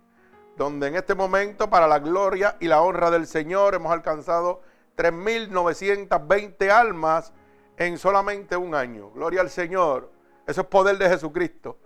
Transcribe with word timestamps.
donde 0.55 0.87
en 0.87 0.95
este 0.95 1.13
momento 1.13 1.69
para 1.69 1.89
la 1.89 1.99
gloria 1.99 2.55
y 2.61 2.69
la 2.69 2.81
honra 2.81 3.11
del 3.11 3.27
Señor 3.27 3.75
hemos 3.75 3.91
alcanzado 3.91 4.61
3.920 4.95 6.71
almas 6.71 7.33
en 7.75 7.97
solamente 7.97 8.55
un 8.55 8.75
año. 8.75 9.11
Gloria 9.11 9.41
al 9.41 9.49
Señor. 9.49 10.09
Eso 10.47 10.61
es 10.61 10.67
poder 10.67 10.97
de 10.97 11.09
Jesucristo. 11.09 11.79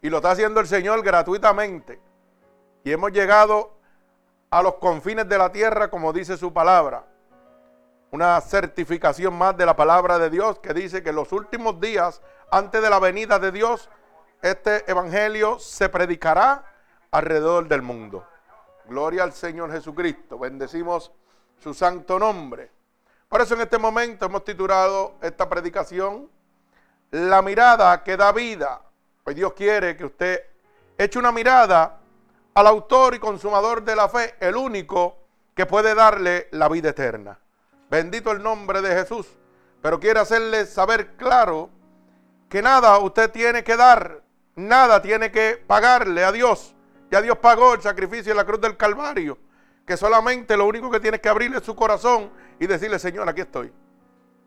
Y 0.00 0.10
lo 0.10 0.18
está 0.18 0.32
haciendo 0.32 0.60
el 0.60 0.66
Señor 0.66 1.02
gratuitamente. 1.02 2.00
Y 2.84 2.92
hemos 2.92 3.12
llegado 3.12 3.78
a 4.50 4.62
los 4.62 4.74
confines 4.74 5.28
de 5.28 5.38
la 5.38 5.52
tierra, 5.52 5.90
como 5.90 6.12
dice 6.12 6.36
su 6.36 6.52
palabra. 6.52 7.04
Una 8.10 8.40
certificación 8.40 9.34
más 9.36 9.56
de 9.56 9.66
la 9.66 9.76
palabra 9.76 10.18
de 10.18 10.30
Dios 10.30 10.58
que 10.60 10.72
dice 10.72 11.02
que 11.02 11.10
en 11.10 11.16
los 11.16 11.32
últimos 11.32 11.80
días, 11.80 12.22
antes 12.50 12.80
de 12.80 12.88
la 12.88 12.98
venida 12.98 13.38
de 13.38 13.52
Dios, 13.52 13.90
este 14.40 14.90
evangelio 14.90 15.58
se 15.58 15.88
predicará 15.88 16.64
alrededor 17.10 17.68
del 17.68 17.82
mundo. 17.82 18.26
Gloria 18.86 19.24
al 19.24 19.32
Señor 19.32 19.70
Jesucristo. 19.70 20.38
Bendecimos 20.38 21.12
su 21.58 21.74
santo 21.74 22.18
nombre. 22.18 22.70
Por 23.28 23.42
eso 23.42 23.54
en 23.54 23.60
este 23.60 23.76
momento 23.76 24.24
hemos 24.26 24.44
titulado 24.44 25.16
esta 25.20 25.48
predicación 25.48 26.30
La 27.10 27.42
mirada 27.42 28.02
que 28.02 28.16
da 28.16 28.32
vida. 28.32 28.80
Pues 29.28 29.36
Dios 29.36 29.52
quiere 29.52 29.94
que 29.94 30.06
usted 30.06 30.42
eche 30.96 31.18
una 31.18 31.30
mirada 31.30 32.00
al 32.54 32.66
autor 32.66 33.14
y 33.14 33.18
consumador 33.18 33.82
de 33.82 33.94
la 33.94 34.08
fe, 34.08 34.36
el 34.40 34.56
único 34.56 35.18
que 35.54 35.66
puede 35.66 35.94
darle 35.94 36.48
la 36.52 36.66
vida 36.70 36.88
eterna. 36.88 37.38
Bendito 37.90 38.32
el 38.32 38.42
nombre 38.42 38.80
de 38.80 38.94
Jesús. 38.94 39.26
Pero 39.82 40.00
quiere 40.00 40.20
hacerle 40.20 40.64
saber 40.64 41.14
claro 41.16 41.68
que 42.48 42.62
nada 42.62 42.96
usted 43.00 43.30
tiene 43.30 43.62
que 43.64 43.76
dar, 43.76 44.22
nada 44.56 45.02
tiene 45.02 45.30
que 45.30 45.62
pagarle 45.66 46.24
a 46.24 46.32
Dios. 46.32 46.74
Ya 47.10 47.20
Dios 47.20 47.36
pagó 47.36 47.74
el 47.74 47.82
sacrificio 47.82 48.32
en 48.32 48.38
la 48.38 48.46
cruz 48.46 48.62
del 48.62 48.78
Calvario. 48.78 49.36
Que 49.84 49.98
solamente 49.98 50.56
lo 50.56 50.64
único 50.64 50.90
que 50.90 51.00
tienes 51.00 51.20
que 51.20 51.28
abrirle 51.28 51.60
su 51.60 51.76
corazón 51.76 52.30
y 52.58 52.66
decirle, 52.66 52.98
Señor, 52.98 53.28
aquí 53.28 53.42
estoy. 53.42 53.70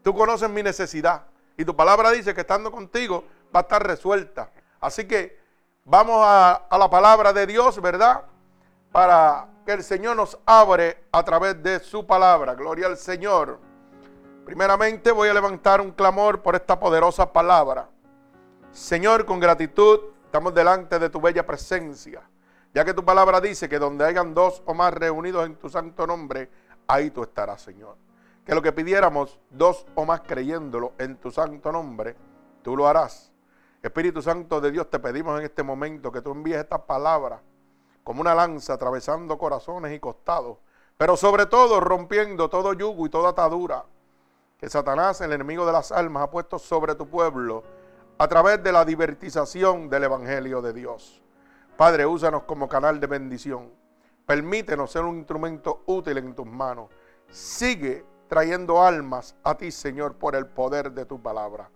Tú 0.01 0.15
conoces 0.15 0.49
mi 0.49 0.63
necesidad. 0.63 1.27
Y 1.55 1.65
tu 1.65 1.75
palabra 1.75 2.09
dice 2.09 2.33
que 2.33 2.41
estando 2.41 2.71
contigo 2.71 3.25
va 3.55 3.59
a 3.59 3.61
estar 3.61 3.85
resuelta. 3.85 4.49
Así 4.81 5.05
que 5.05 5.39
vamos 5.85 6.17
a, 6.25 6.67
la 6.71 6.89
palabra 6.89 7.31
de 7.31 7.45
Dios, 7.45 7.79
¿verdad? 7.79 8.23
Para 8.91 9.47
que 9.63 9.73
el 9.73 9.83
Señor 9.83 10.15
nos 10.15 10.39
abre 10.43 11.03
a 11.11 11.23
través 11.23 11.61
de 11.61 11.79
su 11.79 12.05
palabra. 12.05 12.55
Gloria 12.55 12.87
al 12.87 12.97
Señor. 12.97 13.59
Primeramente 14.43 15.11
voy 15.11 15.29
a 15.29 15.35
levantar 15.35 15.81
un 15.81 15.91
clamor 15.91 16.41
por 16.41 16.55
esta 16.55 16.79
poderosa 16.79 17.31
palabra. 17.31 17.87
Señor, 18.71 19.25
con 19.25 19.39
gratitud 19.39 19.99
estamos 20.25 20.53
delante 20.53 20.97
de 20.97 21.09
tu 21.09 21.21
bella 21.21 21.45
presencia, 21.45 22.23
ya 22.73 22.83
que 22.83 22.93
tu 22.93 23.05
palabra 23.05 23.39
dice 23.39 23.69
que 23.69 23.77
donde 23.77 24.05
hayan 24.05 24.33
dos 24.33 24.63
o 24.65 24.73
más 24.73 24.93
reunidos 24.93 25.45
en 25.45 25.57
tu 25.57 25.69
santo 25.69 26.07
nombre, 26.07 26.49
ahí 26.87 27.11
tú 27.11 27.21
estarás, 27.21 27.61
Señor. 27.61 27.97
Que 28.43 28.55
lo 28.55 28.63
que 28.63 28.71
pidiéramos, 28.71 29.39
dos 29.51 29.85
o 29.93 30.05
más 30.05 30.21
creyéndolo 30.21 30.93
en 30.97 31.17
tu 31.17 31.29
santo 31.29 31.71
nombre, 31.71 32.15
tú 32.63 32.75
lo 32.75 32.87
harás. 32.87 33.30
Espíritu 33.81 34.21
Santo 34.21 34.61
de 34.61 34.71
Dios, 34.71 34.89
te 34.91 34.99
pedimos 34.99 35.39
en 35.39 35.45
este 35.45 35.63
momento 35.63 36.11
que 36.11 36.21
tú 36.21 36.31
envíes 36.31 36.59
esta 36.59 36.85
palabra 36.85 37.41
como 38.03 38.21
una 38.21 38.35
lanza 38.35 38.73
atravesando 38.73 39.39
corazones 39.39 39.91
y 39.91 39.99
costados, 39.99 40.59
pero 40.97 41.17
sobre 41.17 41.47
todo 41.47 41.79
rompiendo 41.79 42.47
todo 42.47 42.73
yugo 42.73 43.07
y 43.07 43.09
toda 43.09 43.29
atadura 43.29 43.83
que 44.59 44.69
Satanás, 44.69 45.19
el 45.21 45.33
enemigo 45.33 45.65
de 45.65 45.71
las 45.71 45.91
almas, 45.91 46.23
ha 46.23 46.29
puesto 46.29 46.59
sobre 46.59 46.93
tu 46.93 47.07
pueblo 47.07 47.63
a 48.19 48.27
través 48.27 48.61
de 48.61 48.71
la 48.71 48.85
divertización 48.85 49.89
del 49.89 50.03
Evangelio 50.03 50.61
de 50.61 50.73
Dios. 50.73 51.19
Padre, 51.75 52.05
úsanos 52.05 52.43
como 52.43 52.69
canal 52.69 52.99
de 52.99 53.07
bendición. 53.07 53.71
Permítenos 54.27 54.91
ser 54.91 55.01
un 55.01 55.17
instrumento 55.17 55.81
útil 55.87 56.19
en 56.19 56.35
tus 56.35 56.45
manos. 56.45 56.89
Sigue 57.31 58.05
trayendo 58.27 58.83
almas 58.83 59.35
a 59.43 59.55
ti, 59.55 59.71
Señor, 59.71 60.17
por 60.17 60.35
el 60.35 60.45
poder 60.45 60.91
de 60.91 61.05
tu 61.05 61.19
palabra 61.19 61.71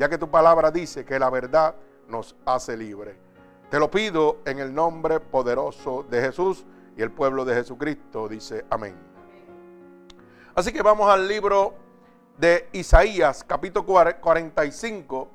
ya 0.00 0.08
que 0.08 0.16
tu 0.16 0.30
palabra 0.30 0.70
dice 0.70 1.04
que 1.04 1.18
la 1.18 1.28
verdad 1.28 1.74
nos 2.08 2.34
hace 2.46 2.74
libre. 2.74 3.18
Te 3.68 3.78
lo 3.78 3.90
pido 3.90 4.38
en 4.46 4.58
el 4.58 4.74
nombre 4.74 5.20
poderoso 5.20 6.06
de 6.08 6.22
Jesús 6.22 6.64
y 6.96 7.02
el 7.02 7.10
pueblo 7.12 7.44
de 7.44 7.54
Jesucristo 7.54 8.26
dice 8.26 8.64
amén. 8.70 8.96
Así 10.54 10.72
que 10.72 10.80
vamos 10.80 11.10
al 11.10 11.28
libro 11.28 11.74
de 12.38 12.70
Isaías, 12.72 13.44
capítulo 13.44 13.84
45, 13.84 15.28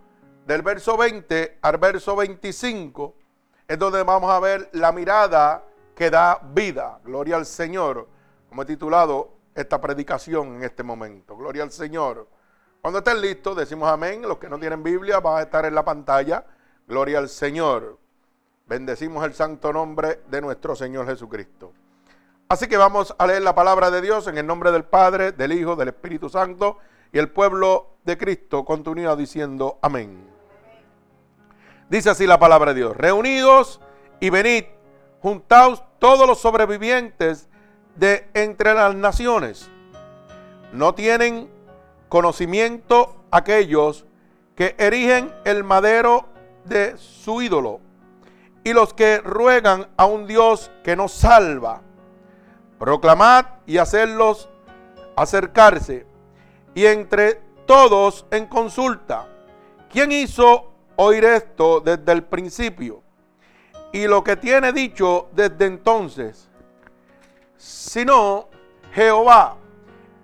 del 0.47 0.63
verso 0.63 0.97
20 0.97 1.59
al 1.61 1.77
verso 1.77 2.15
25, 2.15 3.13
es 3.67 3.77
donde 3.77 4.01
vamos 4.01 4.31
a 4.31 4.39
ver 4.39 4.67
la 4.73 4.91
mirada 4.91 5.63
que 5.95 6.09
da 6.09 6.39
vida. 6.41 6.99
Gloria 7.03 7.35
al 7.35 7.45
Señor, 7.45 8.07
como 8.49 8.63
he 8.63 8.65
titulado 8.65 9.29
esta 9.53 9.79
predicación 9.79 10.55
en 10.55 10.63
este 10.63 10.81
momento. 10.81 11.37
Gloria 11.37 11.61
al 11.61 11.71
Señor. 11.71 12.33
Cuando 12.85 12.99
estén 12.99 13.19
listos, 13.19 13.57
decimos 13.57 13.89
amén. 13.89 14.21
Los 14.21 14.37
que 14.37 14.47
no 14.47 14.59
tienen 14.59 14.83
Biblia 14.83 15.19
van 15.19 15.39
a 15.39 15.41
estar 15.41 15.65
en 15.65 15.73
la 15.73 15.83
pantalla. 15.83 16.45
Gloria 16.87 17.17
al 17.17 17.29
Señor. 17.29 17.97
Bendecimos 18.67 19.25
el 19.25 19.33
santo 19.33 19.73
nombre 19.73 20.21
de 20.27 20.39
nuestro 20.39 20.75
Señor 20.75 21.07
Jesucristo. 21.07 21.73
Así 22.47 22.67
que 22.67 22.77
vamos 22.77 23.15
a 23.17 23.25
leer 23.25 23.41
la 23.41 23.55
palabra 23.55 23.89
de 23.89 24.01
Dios 24.01 24.27
en 24.27 24.37
el 24.37 24.45
nombre 24.45 24.71
del 24.71 24.83
Padre, 24.83 25.31
del 25.31 25.53
Hijo, 25.53 25.75
del 25.75 25.87
Espíritu 25.87 26.29
Santo 26.29 26.77
y 27.11 27.17
el 27.17 27.31
pueblo 27.31 27.95
de 28.03 28.19
Cristo 28.19 28.63
continúa 28.63 29.15
diciendo 29.15 29.79
amén. 29.81 30.23
Dice 31.89 32.11
así 32.11 32.27
la 32.27 32.37
palabra 32.37 32.75
de 32.75 32.81
Dios. 32.81 32.95
Reunidos 32.95 33.81
y 34.19 34.29
venid, 34.29 34.65
juntaos 35.23 35.83
todos 35.97 36.27
los 36.27 36.39
sobrevivientes 36.39 37.49
de 37.95 38.29
entre 38.35 38.75
las 38.75 38.93
naciones. 38.93 39.71
No 40.71 40.93
tienen 40.93 41.54
conocimiento 42.09 43.15
aquellos 43.31 44.05
que 44.55 44.75
erigen 44.77 45.33
el 45.43 45.63
madero 45.63 46.25
de 46.63 46.97
su 46.97 47.41
ídolo 47.41 47.81
y 48.63 48.73
los 48.73 48.93
que 48.93 49.19
ruegan 49.19 49.87
a 49.97 50.05
un 50.05 50.25
Dios 50.25 50.71
que 50.83 50.95
nos 50.95 51.11
salva. 51.11 51.81
Proclamad 52.79 53.45
y 53.65 53.77
hacerlos 53.77 54.49
acercarse 55.15 56.05
y 56.73 56.85
entre 56.85 57.41
todos 57.65 58.25
en 58.31 58.47
consulta. 58.47 59.27
¿Quién 59.89 60.11
hizo 60.11 60.71
oír 60.95 61.23
esto 61.23 61.79
desde 61.79 62.11
el 62.11 62.23
principio? 62.23 63.01
Y 63.93 64.07
lo 64.07 64.23
que 64.23 64.35
tiene 64.35 64.73
dicho 64.73 65.29
desde 65.33 65.65
entonces, 65.65 66.49
sino 67.55 68.49
Jehová 68.93 69.57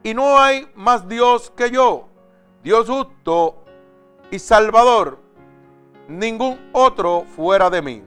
y 0.04 0.14
no 0.14 0.40
hay 0.40 0.68
más 0.76 1.08
Dios 1.08 1.52
que 1.56 1.70
yo, 1.70 2.08
Dios 2.64 2.88
justo 2.88 3.64
y 4.32 4.40
salvador, 4.40 5.20
ningún 6.08 6.70
otro 6.74 7.26
fuera 7.36 7.70
de 7.70 7.82
mí. 7.82 8.04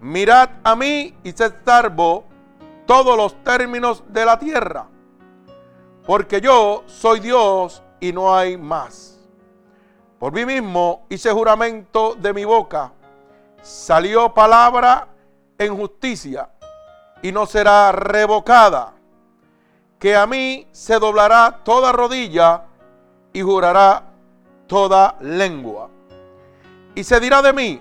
Mirad 0.00 0.50
a 0.64 0.74
mí 0.74 1.14
y 1.22 1.32
sed 1.32 1.54
salvo 1.64 2.24
todos 2.86 3.16
los 3.16 3.42
términos 3.44 4.02
de 4.08 4.24
la 4.24 4.38
tierra, 4.38 4.88
porque 6.04 6.40
yo 6.40 6.82
soy 6.86 7.20
Dios 7.20 7.82
y 8.00 8.12
no 8.12 8.34
hay 8.34 8.56
más. 8.56 9.20
Por 10.18 10.32
mí 10.32 10.44
mismo 10.44 11.06
hice 11.08 11.30
juramento 11.30 12.14
de 12.14 12.32
mi 12.32 12.44
boca, 12.44 12.92
salió 13.60 14.34
palabra 14.34 15.08
en 15.58 15.76
justicia 15.76 16.50
y 17.22 17.30
no 17.30 17.46
será 17.46 17.92
revocada 17.92 18.94
que 20.02 20.16
a 20.16 20.26
mí 20.26 20.66
se 20.72 20.98
doblará 20.98 21.60
toda 21.62 21.92
rodilla 21.92 22.64
y 23.32 23.40
jurará 23.40 24.02
toda 24.66 25.14
lengua. 25.20 25.90
Y 26.96 27.04
se 27.04 27.20
dirá 27.20 27.40
de 27.40 27.52
mí, 27.52 27.80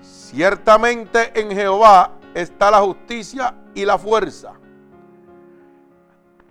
ciertamente 0.00 1.38
en 1.38 1.50
Jehová 1.50 2.12
está 2.32 2.70
la 2.70 2.80
justicia 2.80 3.54
y 3.74 3.84
la 3.84 3.98
fuerza. 3.98 4.54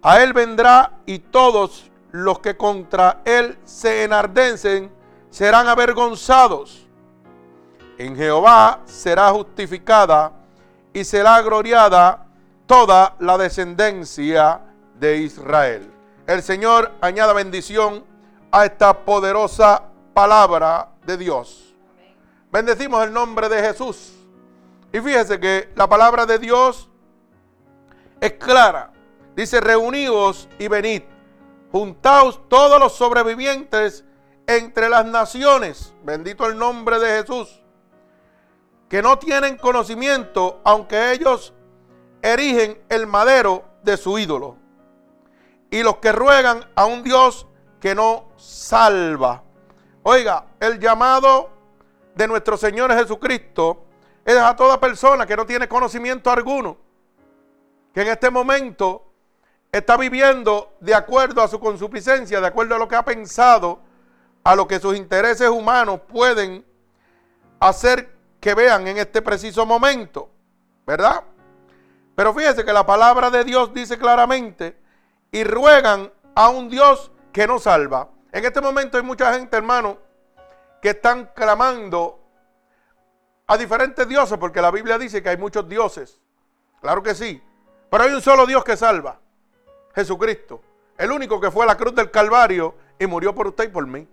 A 0.03 0.21
él 0.21 0.31
vendrá 0.33 0.99
y 1.07 1.17
todos 1.17 1.89
los 2.11 2.37
que 2.37 2.55
contra 2.55 3.21
él 3.25 3.57
se 3.63 4.03
enardecen 4.03 4.91
serán 5.31 5.67
avergonzados. 5.67 6.87
En 7.97 8.15
Jehová 8.15 8.81
será 8.85 9.31
justificada 9.31 10.33
y 10.93 11.03
será 11.03 11.41
gloriada 11.41 12.27
toda 12.67 13.15
la 13.17 13.39
descendencia 13.39 14.66
de 14.99 15.17
Israel. 15.17 15.91
El 16.25 16.41
Señor 16.43 16.91
añada 17.01 17.33
bendición 17.33 18.03
a 18.51 18.65
esta 18.65 19.05
poderosa 19.05 19.83
palabra 20.13 20.89
de 21.05 21.17
Dios. 21.17 21.75
Bendecimos 22.51 23.03
el 23.03 23.13
nombre 23.13 23.49
de 23.49 23.61
Jesús. 23.61 24.13
Y 24.91 24.99
fíjese 24.99 25.39
que 25.39 25.69
la 25.75 25.87
palabra 25.87 26.25
de 26.25 26.39
Dios 26.39 26.89
es 28.19 28.33
clara. 28.33 28.91
Dice, 29.35 29.61
reuníos 29.61 30.49
y 30.57 30.67
venid, 30.67 31.03
juntaos 31.71 32.47
todos 32.49 32.79
los 32.79 32.93
sobrevivientes 32.93 34.03
entre 34.47 34.89
las 34.89 35.05
naciones, 35.05 35.93
bendito 36.03 36.45
el 36.47 36.57
nombre 36.57 36.99
de 36.99 37.21
Jesús, 37.21 37.61
que 38.89 39.01
no 39.01 39.19
tienen 39.19 39.57
conocimiento, 39.57 40.61
aunque 40.63 41.11
ellos 41.11 41.53
erigen 42.21 42.81
el 42.89 43.05
madero 43.05 43.65
de 43.83 43.97
su 43.97 44.17
ídolo, 44.17 44.56
y 45.69 45.83
los 45.83 45.97
que 45.97 46.11
ruegan 46.11 46.65
a 46.75 46.85
un 46.85 47.03
Dios 47.03 47.47
que 47.79 47.93
no 47.93 48.29
salva. 48.37 49.43
Oiga, 50.03 50.45
el 50.59 50.79
llamado 50.79 51.49
de 52.15 52.27
nuestro 52.27 52.57
Señor 52.57 52.93
Jesucristo 52.93 53.85
es 54.25 54.37
a 54.37 54.55
toda 54.55 54.79
persona 54.79 55.25
que 55.25 55.35
no 55.35 55.45
tiene 55.45 55.67
conocimiento 55.67 56.31
alguno, 56.31 56.77
que 57.93 58.01
en 58.01 58.07
este 58.09 58.29
momento 58.29 59.05
está 59.71 59.97
viviendo 59.97 60.75
de 60.79 60.95
acuerdo 60.95 61.41
a 61.41 61.47
su 61.47 61.59
consuficiencia, 61.59 62.41
de 62.41 62.47
acuerdo 62.47 62.75
a 62.75 62.79
lo 62.79 62.87
que 62.87 62.95
ha 62.95 63.05
pensado, 63.05 63.79
a 64.43 64.55
lo 64.55 64.67
que 64.67 64.79
sus 64.79 64.95
intereses 64.95 65.49
humanos 65.49 66.01
pueden 66.07 66.65
hacer 67.59 68.15
que 68.39 68.53
vean 68.53 68.87
en 68.87 68.97
este 68.97 69.21
preciso 69.21 69.65
momento, 69.65 70.29
¿verdad? 70.85 71.23
Pero 72.15 72.33
fíjese 72.33 72.63
que 72.63 72.73
la 72.73 72.85
palabra 72.85 73.29
de 73.29 73.43
Dios 73.43 73.73
dice 73.73 73.97
claramente, 73.97 74.77
y 75.31 75.43
ruegan 75.43 76.11
a 76.35 76.49
un 76.49 76.69
Dios 76.69 77.11
que 77.31 77.47
no 77.47 77.59
salva. 77.59 78.09
En 78.31 78.45
este 78.45 78.61
momento 78.61 78.97
hay 78.97 79.03
mucha 79.03 79.33
gente, 79.33 79.57
hermano, 79.57 79.97
que 80.81 80.89
están 80.89 81.31
clamando 81.35 82.19
a 83.47 83.57
diferentes 83.57 84.07
dioses, 84.07 84.37
porque 84.37 84.61
la 84.61 84.71
Biblia 84.71 84.97
dice 84.97 85.23
que 85.23 85.29
hay 85.29 85.37
muchos 85.37 85.67
dioses. 85.67 86.19
Claro 86.81 87.01
que 87.01 87.15
sí. 87.15 87.41
Pero 87.89 88.03
hay 88.03 88.13
un 88.13 88.21
solo 88.21 88.45
Dios 88.45 88.63
que 88.63 88.75
salva. 88.75 89.19
Jesucristo. 89.95 90.61
El 90.97 91.11
único 91.11 91.39
que 91.39 91.51
fue 91.51 91.63
a 91.63 91.67
la 91.67 91.77
cruz 91.77 91.95
del 91.95 92.11
Calvario 92.11 92.75
y 92.99 93.07
murió 93.07 93.33
por 93.33 93.47
usted 93.47 93.65
y 93.65 93.69
por 93.69 93.87
mí. 93.87 94.07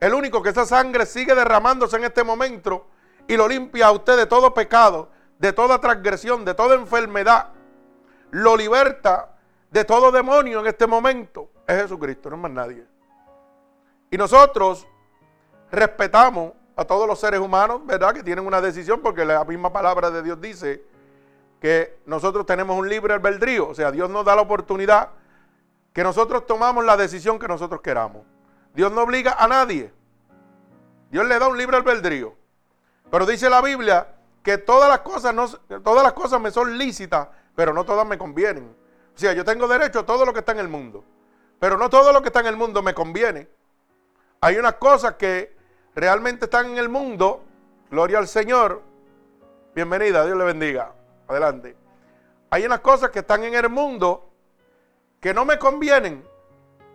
El 0.00 0.14
único 0.14 0.42
que 0.42 0.50
esa 0.50 0.66
sangre 0.66 1.06
sigue 1.06 1.34
derramándose 1.34 1.96
en 1.96 2.04
este 2.04 2.24
momento 2.24 2.88
y 3.26 3.36
lo 3.36 3.48
limpia 3.48 3.86
a 3.86 3.92
usted 3.92 4.16
de 4.16 4.26
todo 4.26 4.52
pecado, 4.52 5.10
de 5.38 5.52
toda 5.52 5.80
transgresión, 5.80 6.44
de 6.44 6.54
toda 6.54 6.74
enfermedad. 6.74 7.50
Lo 8.30 8.56
liberta 8.56 9.33
de 9.74 9.84
todo 9.84 10.12
demonio 10.12 10.60
en 10.60 10.68
este 10.68 10.86
momento. 10.86 11.50
Es 11.66 11.82
Jesucristo, 11.82 12.30
no 12.30 12.36
es 12.36 12.42
más 12.42 12.52
nadie. 12.52 12.86
Y 14.08 14.16
nosotros 14.16 14.86
respetamos 15.72 16.52
a 16.76 16.84
todos 16.84 17.08
los 17.08 17.18
seres 17.18 17.40
humanos, 17.40 17.84
¿verdad? 17.84 18.14
Que 18.14 18.22
tienen 18.22 18.46
una 18.46 18.60
decisión 18.60 19.00
porque 19.02 19.24
la 19.24 19.44
misma 19.44 19.72
palabra 19.72 20.12
de 20.12 20.22
Dios 20.22 20.40
dice 20.40 20.84
que 21.60 21.98
nosotros 22.06 22.46
tenemos 22.46 22.78
un 22.78 22.88
libre 22.88 23.14
albedrío. 23.14 23.68
O 23.68 23.74
sea, 23.74 23.90
Dios 23.90 24.08
nos 24.08 24.24
da 24.24 24.36
la 24.36 24.42
oportunidad 24.42 25.08
que 25.92 26.04
nosotros 26.04 26.46
tomamos 26.46 26.84
la 26.84 26.96
decisión 26.96 27.40
que 27.40 27.48
nosotros 27.48 27.80
queramos. 27.80 28.22
Dios 28.74 28.92
no 28.92 29.02
obliga 29.02 29.34
a 29.36 29.48
nadie. 29.48 29.92
Dios 31.10 31.26
le 31.26 31.36
da 31.36 31.48
un 31.48 31.58
libre 31.58 31.78
albedrío. 31.78 32.36
Pero 33.10 33.26
dice 33.26 33.50
la 33.50 33.60
Biblia 33.60 34.06
que 34.44 34.56
todas 34.56 34.88
las 34.88 35.00
cosas, 35.00 35.34
no, 35.34 35.48
todas 35.80 36.04
las 36.04 36.12
cosas 36.12 36.40
me 36.40 36.52
son 36.52 36.78
lícitas, 36.78 37.26
pero 37.56 37.72
no 37.72 37.84
todas 37.84 38.06
me 38.06 38.16
convienen. 38.16 38.83
O 39.14 39.18
sea, 39.18 39.32
yo 39.32 39.44
tengo 39.44 39.68
derecho 39.68 40.00
a 40.00 40.06
todo 40.06 40.24
lo 40.24 40.32
que 40.32 40.40
está 40.40 40.52
en 40.52 40.58
el 40.58 40.68
mundo. 40.68 41.04
Pero 41.60 41.78
no 41.78 41.88
todo 41.88 42.12
lo 42.12 42.20
que 42.20 42.28
está 42.28 42.40
en 42.40 42.46
el 42.46 42.56
mundo 42.56 42.82
me 42.82 42.94
conviene. 42.94 43.48
Hay 44.40 44.56
unas 44.56 44.74
cosas 44.74 45.14
que 45.14 45.56
realmente 45.94 46.46
están 46.46 46.66
en 46.66 46.78
el 46.78 46.88
mundo. 46.88 47.44
Gloria 47.90 48.18
al 48.18 48.28
Señor. 48.28 48.82
Bienvenida, 49.74 50.24
Dios 50.24 50.36
le 50.36 50.44
bendiga. 50.44 50.92
Adelante. 51.28 51.76
Hay 52.50 52.66
unas 52.66 52.80
cosas 52.80 53.10
que 53.10 53.20
están 53.20 53.44
en 53.44 53.54
el 53.54 53.68
mundo 53.68 54.30
que 55.20 55.32
no 55.32 55.44
me 55.44 55.58
convienen, 55.58 56.22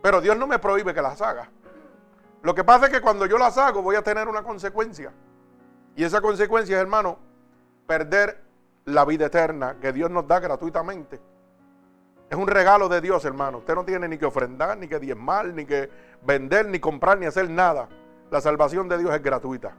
pero 0.01 0.21
Dios 0.21 0.37
no 0.37 0.45
me 0.45 0.59
prohíbe 0.59 0.93
que 0.93 1.01
las 1.01 1.21
haga. 1.21 1.49
Lo 2.43 2.53
que 2.53 2.63
pasa 2.63 2.85
es 2.85 2.91
que 2.91 3.01
cuando 3.01 3.25
yo 3.25 3.37
las 3.37 3.57
hago 3.57 3.81
voy 3.81 3.95
a 3.95 4.03
tener 4.03 4.27
una 4.27 4.43
consecuencia. 4.43 5.11
Y 5.95 6.03
esa 6.03 6.21
consecuencia 6.21 6.77
es, 6.77 6.81
hermano, 6.81 7.17
perder 7.87 8.41
la 8.85 9.03
vida 9.03 9.25
eterna 9.25 9.77
que 9.81 9.91
Dios 9.91 10.11
nos 10.11 10.27
da 10.27 10.39
gratuitamente. 10.39 11.19
Es 12.29 12.37
un 12.37 12.47
regalo 12.47 12.87
de 12.87 13.01
Dios, 13.01 13.25
hermano. 13.25 13.57
Usted 13.59 13.73
no 13.73 13.83
tiene 13.83 14.07
ni 14.07 14.17
que 14.17 14.25
ofrendar, 14.25 14.77
ni 14.77 14.87
que 14.87 14.99
diezmar, 14.99 15.47
ni 15.47 15.65
que 15.65 15.89
vender, 16.21 16.67
ni 16.67 16.79
comprar, 16.79 17.17
ni 17.17 17.25
hacer 17.25 17.49
nada. 17.49 17.89
La 18.29 18.39
salvación 18.39 18.87
de 18.87 18.99
Dios 18.99 19.13
es 19.13 19.23
gratuita. 19.23 19.73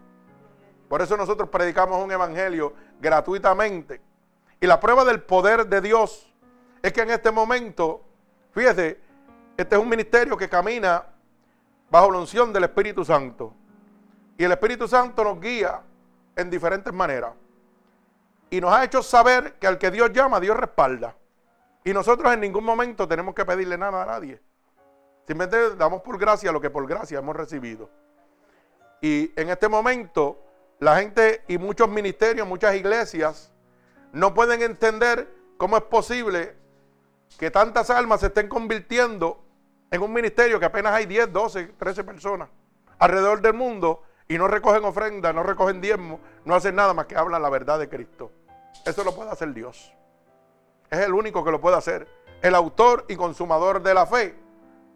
Por 0.88 1.00
eso 1.00 1.16
nosotros 1.16 1.49
predicamos 1.49 2.02
un 2.02 2.11
evangelio 2.11 2.75
gratuitamente. 3.00 4.00
Y 4.61 4.66
la 4.66 4.80
prueba 4.80 5.04
del 5.04 5.23
poder 5.23 5.69
de 5.69 5.80
Dios 5.80 6.35
es 6.83 6.92
que 6.92 7.02
en 7.02 7.11
este 7.11 7.30
momento, 7.30 8.02
fíjese, 8.52 9.00
este 9.57 9.76
es 9.76 9.80
un 9.80 9.88
ministerio 9.88 10.37
que 10.37 10.49
camina 10.49 11.04
bajo 11.88 12.11
la 12.11 12.19
unción 12.19 12.52
del 12.52 12.64
Espíritu 12.64 13.04
Santo. 13.04 13.54
Y 14.37 14.42
el 14.42 14.50
Espíritu 14.50 14.88
Santo 14.88 15.23
nos 15.23 15.40
guía 15.40 15.80
en 16.35 16.50
diferentes 16.50 16.92
maneras. 16.92 17.33
Y 18.50 18.61
nos 18.61 18.73
ha 18.73 18.83
hecho 18.83 19.04
saber 19.04 19.54
que 19.61 19.69
al 19.69 19.78
que 19.78 19.92
Dios 19.92 20.11
llama, 20.12 20.40
Dios 20.40 20.57
respalda. 20.57 21.14
Y 21.84 21.92
nosotros 21.92 22.32
en 22.32 22.40
ningún 22.40 22.64
momento 22.64 23.08
tenemos 23.08 23.34
que 23.34 23.44
pedirle 23.44 23.78
nada 23.78 24.02
a 24.02 24.06
nadie. 24.06 24.40
Simplemente 25.26 25.76
damos 25.76 26.02
por 26.02 26.18
gracia 26.18 26.52
lo 26.52 26.60
que 26.60 26.70
por 26.70 26.87
gracia 26.87 27.18
hemos 27.18 27.37
recibido. 27.37 27.90
Y 29.00 29.32
en 29.40 29.49
este 29.49 29.68
momento, 29.68 30.42
la 30.78 30.96
gente 30.96 31.42
y 31.49 31.56
muchos 31.56 31.88
ministerios, 31.88 32.46
muchas 32.46 32.75
iglesias, 32.75 33.52
no 34.12 34.34
pueden 34.34 34.62
entender 34.62 35.32
cómo 35.56 35.76
es 35.76 35.84
posible 35.84 36.56
que 37.38 37.50
tantas 37.50 37.90
almas 37.90 38.20
se 38.20 38.26
estén 38.26 38.49
convirtiendo 38.49 39.42
en 39.90 40.02
un 40.02 40.12
ministerio 40.12 40.58
que 40.58 40.66
apenas 40.66 40.92
hay 40.92 41.06
10, 41.06 41.32
12, 41.32 41.66
13 41.78 42.04
personas 42.04 42.49
alrededor 42.99 43.40
del 43.40 43.54
mundo 43.54 44.02
y 44.28 44.38
no 44.38 44.46
recogen 44.46 44.84
ofrenda, 44.84 45.32
no 45.32 45.42
recogen 45.42 45.80
diezmo, 45.80 46.20
no 46.44 46.54
hacen 46.54 46.76
nada 46.76 46.94
más 46.94 47.06
que 47.06 47.16
hablan 47.16 47.42
la 47.42 47.50
verdad 47.50 47.78
de 47.78 47.88
Cristo. 47.88 48.30
Eso 48.84 49.02
lo 49.02 49.14
puede 49.14 49.30
hacer 49.30 49.52
Dios. 49.52 49.92
Es 50.90 50.99
el 51.00 51.14
único 51.14 51.44
que 51.44 51.50
lo 51.50 51.61
puede 51.61 51.76
hacer. 51.76 52.09
El 52.42 52.54
autor 52.54 53.04
y 53.09 53.16
consumador 53.16 53.82
de 53.82 53.94
la 53.94 54.06
fe. 54.06 54.35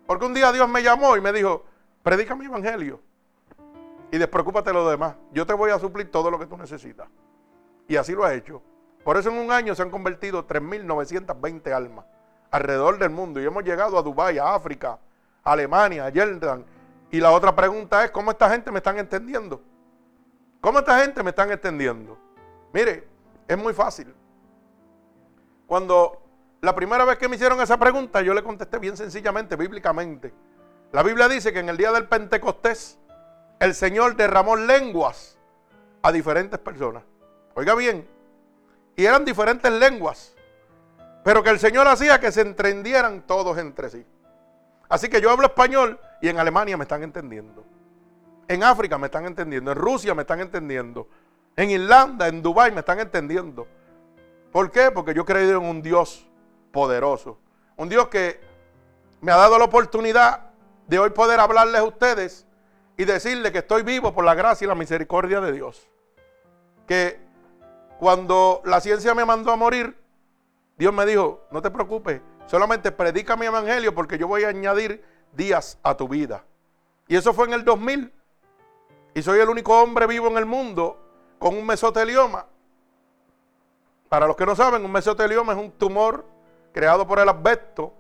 Porque 0.06 0.26
un 0.26 0.34
día 0.34 0.52
Dios 0.52 0.68
me 0.68 0.82
llamó 0.82 1.16
y 1.16 1.20
me 1.20 1.32
dijo, 1.32 1.64
predica 2.02 2.34
mi 2.34 2.46
evangelio. 2.46 3.00
Y 4.10 4.18
despreocúpate 4.18 4.70
de 4.70 4.74
lo 4.74 4.88
demás. 4.88 5.16
Yo 5.32 5.46
te 5.46 5.54
voy 5.54 5.70
a 5.70 5.78
suplir 5.78 6.10
todo 6.10 6.30
lo 6.30 6.38
que 6.38 6.46
tú 6.46 6.56
necesitas. 6.56 7.08
Y 7.88 7.96
así 7.96 8.12
lo 8.12 8.24
ha 8.24 8.34
hecho. 8.34 8.62
Por 9.04 9.16
eso 9.16 9.30
en 9.30 9.38
un 9.38 9.52
año 9.52 9.74
se 9.74 9.82
han 9.82 9.90
convertido 9.90 10.46
3.920 10.46 11.72
almas 11.72 12.06
alrededor 12.50 12.98
del 12.98 13.10
mundo. 13.10 13.40
Y 13.40 13.44
hemos 13.44 13.64
llegado 13.64 13.98
a 13.98 14.02
Dubái, 14.02 14.38
a 14.38 14.54
África, 14.54 14.98
a 15.42 15.52
Alemania, 15.52 16.06
a 16.06 16.12
Jordan. 16.14 16.64
Y 17.10 17.20
la 17.20 17.30
otra 17.30 17.54
pregunta 17.54 18.04
es, 18.04 18.10
¿cómo 18.10 18.30
esta 18.30 18.48
gente 18.50 18.70
me 18.70 18.78
están 18.78 18.98
entendiendo? 18.98 19.60
¿Cómo 20.60 20.78
esta 20.78 21.00
gente 21.00 21.22
me 21.22 21.30
están 21.30 21.50
entendiendo? 21.50 22.16
Mire, 22.72 23.06
es 23.46 23.58
muy 23.58 23.74
fácil. 23.74 24.14
Cuando 25.66 26.22
la 26.60 26.74
primera 26.74 27.04
vez 27.04 27.18
que 27.18 27.28
me 27.28 27.36
hicieron 27.36 27.60
esa 27.60 27.78
pregunta, 27.78 28.22
yo 28.22 28.34
le 28.34 28.42
contesté 28.42 28.78
bien 28.78 28.96
sencillamente, 28.96 29.56
bíblicamente. 29.56 30.32
La 30.92 31.02
Biblia 31.02 31.28
dice 31.28 31.52
que 31.52 31.58
en 31.58 31.68
el 31.68 31.76
día 31.76 31.92
del 31.92 32.06
Pentecostés, 32.06 32.98
el 33.60 33.74
Señor 33.74 34.16
derramó 34.16 34.56
lenguas 34.56 35.38
a 36.02 36.12
diferentes 36.12 36.58
personas. 36.58 37.02
Oiga 37.54 37.74
bien, 37.74 38.06
y 38.96 39.04
eran 39.04 39.24
diferentes 39.24 39.70
lenguas. 39.72 40.34
Pero 41.24 41.42
que 41.42 41.50
el 41.50 41.58
Señor 41.58 41.88
hacía 41.88 42.20
que 42.20 42.30
se 42.30 42.42
entendieran 42.42 43.22
todos 43.22 43.56
entre 43.58 43.88
sí. 43.88 44.04
Así 44.88 45.08
que 45.08 45.20
yo 45.20 45.30
hablo 45.30 45.46
español 45.46 45.98
y 46.20 46.28
en 46.28 46.38
Alemania 46.38 46.76
me 46.76 46.84
están 46.84 47.02
entendiendo. 47.02 47.64
En 48.46 48.62
África 48.62 48.98
me 48.98 49.06
están 49.06 49.24
entendiendo. 49.24 49.72
En 49.72 49.78
Rusia 49.78 50.14
me 50.14 50.22
están 50.22 50.40
entendiendo. 50.40 51.08
En 51.56 51.70
Irlanda, 51.70 52.28
en 52.28 52.42
Dubái 52.42 52.72
me 52.72 52.80
están 52.80 53.00
entendiendo. 53.00 53.66
¿Por 54.54 54.70
qué? 54.70 54.92
Porque 54.92 55.14
yo 55.14 55.22
he 55.22 55.24
creído 55.24 55.58
en 55.58 55.66
un 55.66 55.82
Dios 55.82 56.28
poderoso. 56.70 57.40
Un 57.76 57.88
Dios 57.88 58.06
que 58.06 58.40
me 59.20 59.32
ha 59.32 59.36
dado 59.36 59.58
la 59.58 59.64
oportunidad 59.64 60.52
de 60.86 61.00
hoy 61.00 61.10
poder 61.10 61.40
hablarles 61.40 61.80
a 61.80 61.82
ustedes 61.82 62.46
y 62.96 63.04
decirles 63.04 63.50
que 63.50 63.58
estoy 63.58 63.82
vivo 63.82 64.14
por 64.14 64.24
la 64.24 64.36
gracia 64.36 64.64
y 64.64 64.68
la 64.68 64.76
misericordia 64.76 65.40
de 65.40 65.50
Dios. 65.50 65.88
Que 66.86 67.18
cuando 67.98 68.62
la 68.64 68.80
ciencia 68.80 69.12
me 69.12 69.24
mandó 69.24 69.50
a 69.50 69.56
morir, 69.56 69.98
Dios 70.78 70.94
me 70.94 71.04
dijo, 71.04 71.40
no 71.50 71.60
te 71.60 71.72
preocupes, 71.72 72.20
solamente 72.46 72.92
predica 72.92 73.34
mi 73.34 73.46
evangelio 73.46 73.92
porque 73.92 74.18
yo 74.18 74.28
voy 74.28 74.44
a 74.44 74.50
añadir 74.50 75.04
días 75.32 75.80
a 75.82 75.96
tu 75.96 76.06
vida. 76.06 76.44
Y 77.08 77.16
eso 77.16 77.34
fue 77.34 77.46
en 77.46 77.54
el 77.54 77.64
2000. 77.64 78.12
Y 79.14 79.22
soy 79.22 79.40
el 79.40 79.48
único 79.48 79.82
hombre 79.82 80.06
vivo 80.06 80.28
en 80.28 80.36
el 80.36 80.46
mundo 80.46 80.96
con 81.40 81.56
un 81.56 81.66
mesotelioma. 81.66 82.46
Para 84.14 84.28
los 84.28 84.36
que 84.36 84.46
no 84.46 84.54
saben, 84.54 84.84
un 84.84 84.92
mesotelioma 84.92 85.54
es 85.54 85.58
un 85.58 85.72
tumor 85.72 86.24
creado 86.72 87.04
por 87.04 87.18
el 87.18 87.28
asbesto 87.28 87.92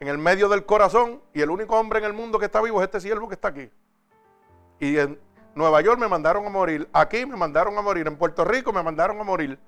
en 0.00 0.08
el 0.08 0.18
medio 0.18 0.48
del 0.48 0.66
corazón 0.66 1.22
y 1.32 1.42
el 1.42 1.48
único 1.48 1.78
hombre 1.78 2.00
en 2.00 2.06
el 2.06 2.12
mundo 2.12 2.40
que 2.40 2.46
está 2.46 2.60
vivo 2.60 2.80
es 2.80 2.86
este 2.86 3.00
siervo 3.00 3.28
que 3.28 3.34
está 3.34 3.46
aquí. 3.46 3.70
Y 4.80 4.96
Nueva 5.54 5.80
York 5.80 6.00
me 6.00 6.08
mandaron 6.08 6.44
a 6.44 6.50
morir, 6.50 6.90
aquí 6.92 7.24
me 7.24 7.36
mandaron 7.36 7.78
a 7.78 7.82
morir, 7.82 8.08
en 8.08 8.16
Puerto 8.16 8.44
Rico 8.44 8.72
me 8.72 8.82
mandaron 8.82 9.20
a 9.20 9.22
morir. 9.22 9.60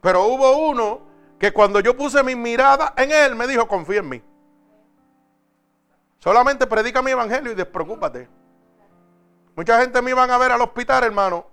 Pero 0.00 0.24
hubo 0.24 0.56
uno 0.70 1.02
que 1.38 1.52
cuando 1.52 1.80
yo 1.80 1.94
puse 1.94 2.22
mi 2.22 2.34
mirada 2.34 2.94
en 2.96 3.12
él 3.12 3.36
me 3.36 3.46
dijo, 3.46 3.68
confía 3.68 3.98
en 3.98 4.08
mí. 4.08 4.22
Solamente 6.18 6.66
predica 6.66 7.02
mi 7.02 7.10
evangelio 7.10 7.52
y 7.52 7.54
despreocúpate. 7.54 8.26
Mucha 9.54 9.78
gente 9.82 10.00
me 10.00 10.12
iban 10.12 10.30
a 10.30 10.38
ver 10.38 10.50
al 10.50 10.62
hospital, 10.62 11.04
hermano, 11.04 11.44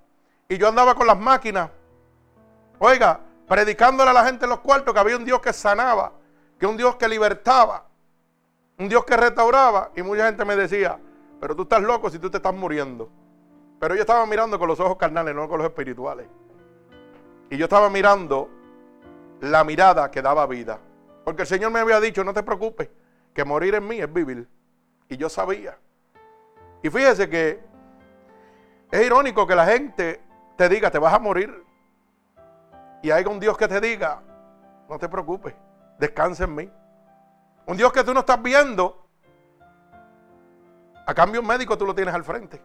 y 0.48 0.58
yo 0.58 0.70
andaba 0.70 0.96
con 0.96 1.06
las 1.06 1.20
máquinas. 1.20 1.70
Oiga, 2.80 3.26
predicándole 3.50 4.12
a 4.12 4.14
la 4.14 4.24
gente 4.24 4.46
en 4.46 4.52
los 4.52 4.60
cuartos 4.60 4.94
que 4.94 5.00
había 5.00 5.18
un 5.18 5.26
Dios 5.26 5.42
que 5.42 5.52
sanaba, 5.52 6.14
que 6.58 6.68
un 6.68 6.78
Dios 6.78 6.96
que 6.96 7.10
libertaba, 7.10 7.84
un 8.78 8.88
Dios 8.88 9.04
que 9.04 9.18
restauraba. 9.18 9.92
Y 9.96 10.04
mucha 10.04 10.28
gente 10.28 10.46
me 10.46 10.56
decía, 10.56 11.00
pero 11.42 11.56
tú 11.56 11.64
estás 11.64 11.82
loco 11.82 12.10
si 12.10 12.20
tú 12.20 12.30
te 12.30 12.38
estás 12.38 12.54
muriendo. 12.54 13.10
Pero 13.80 13.96
yo 13.96 14.02
estaba 14.02 14.26
mirando 14.28 14.60
con 14.60 14.68
los 14.68 14.80
ojos 14.80 14.98
carnales, 14.98 15.34
no 15.34 15.50
con 15.50 15.58
los 15.58 15.68
espirituales. 15.68 16.28
Y 17.50 17.58
yo 17.58 17.66
estaba 17.66 17.90
mirando 17.90 18.50
la 19.42 19.64
mirada 19.64 20.12
que 20.12 20.22
daba 20.22 20.46
vida. 20.46 20.80
Porque 21.26 21.42
el 21.42 21.48
Señor 21.48 21.72
me 21.72 21.80
había 21.80 22.00
dicho, 22.00 22.24
no 22.24 22.34
te 22.34 22.44
preocupes, 22.44 22.90
que 23.34 23.44
morir 23.44 23.74
en 23.74 23.88
mí 23.88 24.00
es 24.00 24.14
vivir. 24.14 24.48
Y 25.08 25.18
yo 25.18 25.28
sabía. 25.28 25.76
Y 26.84 26.90
fíjese 26.90 27.28
que 27.30 27.60
es 28.92 29.06
irónico 29.06 29.48
que 29.48 29.56
la 29.56 29.66
gente 29.66 30.22
te 30.56 30.70
diga, 30.70 30.92
te 30.92 31.00
vas 31.00 31.14
a 31.14 31.20
morir. 31.20 31.69
Y 33.02 33.12
hay 33.12 33.26
un 33.26 33.40
Dios 33.40 33.58
que 33.58 33.68
te 33.68 33.80
diga, 33.80 34.22
no 34.90 34.98
te 34.98 35.08
preocupes, 35.08 35.54
descansa 35.98 36.44
en 36.44 36.56
mí. 36.56 36.72
Un 37.66 37.78
Dios 37.78 37.94
que 37.94 38.04
tú 38.04 38.14
no 38.14 38.22
estás 38.22 38.42
viendo. 38.42 39.06
A 41.06 41.14
cambio 41.14 41.42
un 41.42 41.48
médico 41.48 41.78
tú 41.78 41.86
lo 41.86 41.96
tienes 41.96 42.14
al 42.14 42.24
frente. 42.24 42.62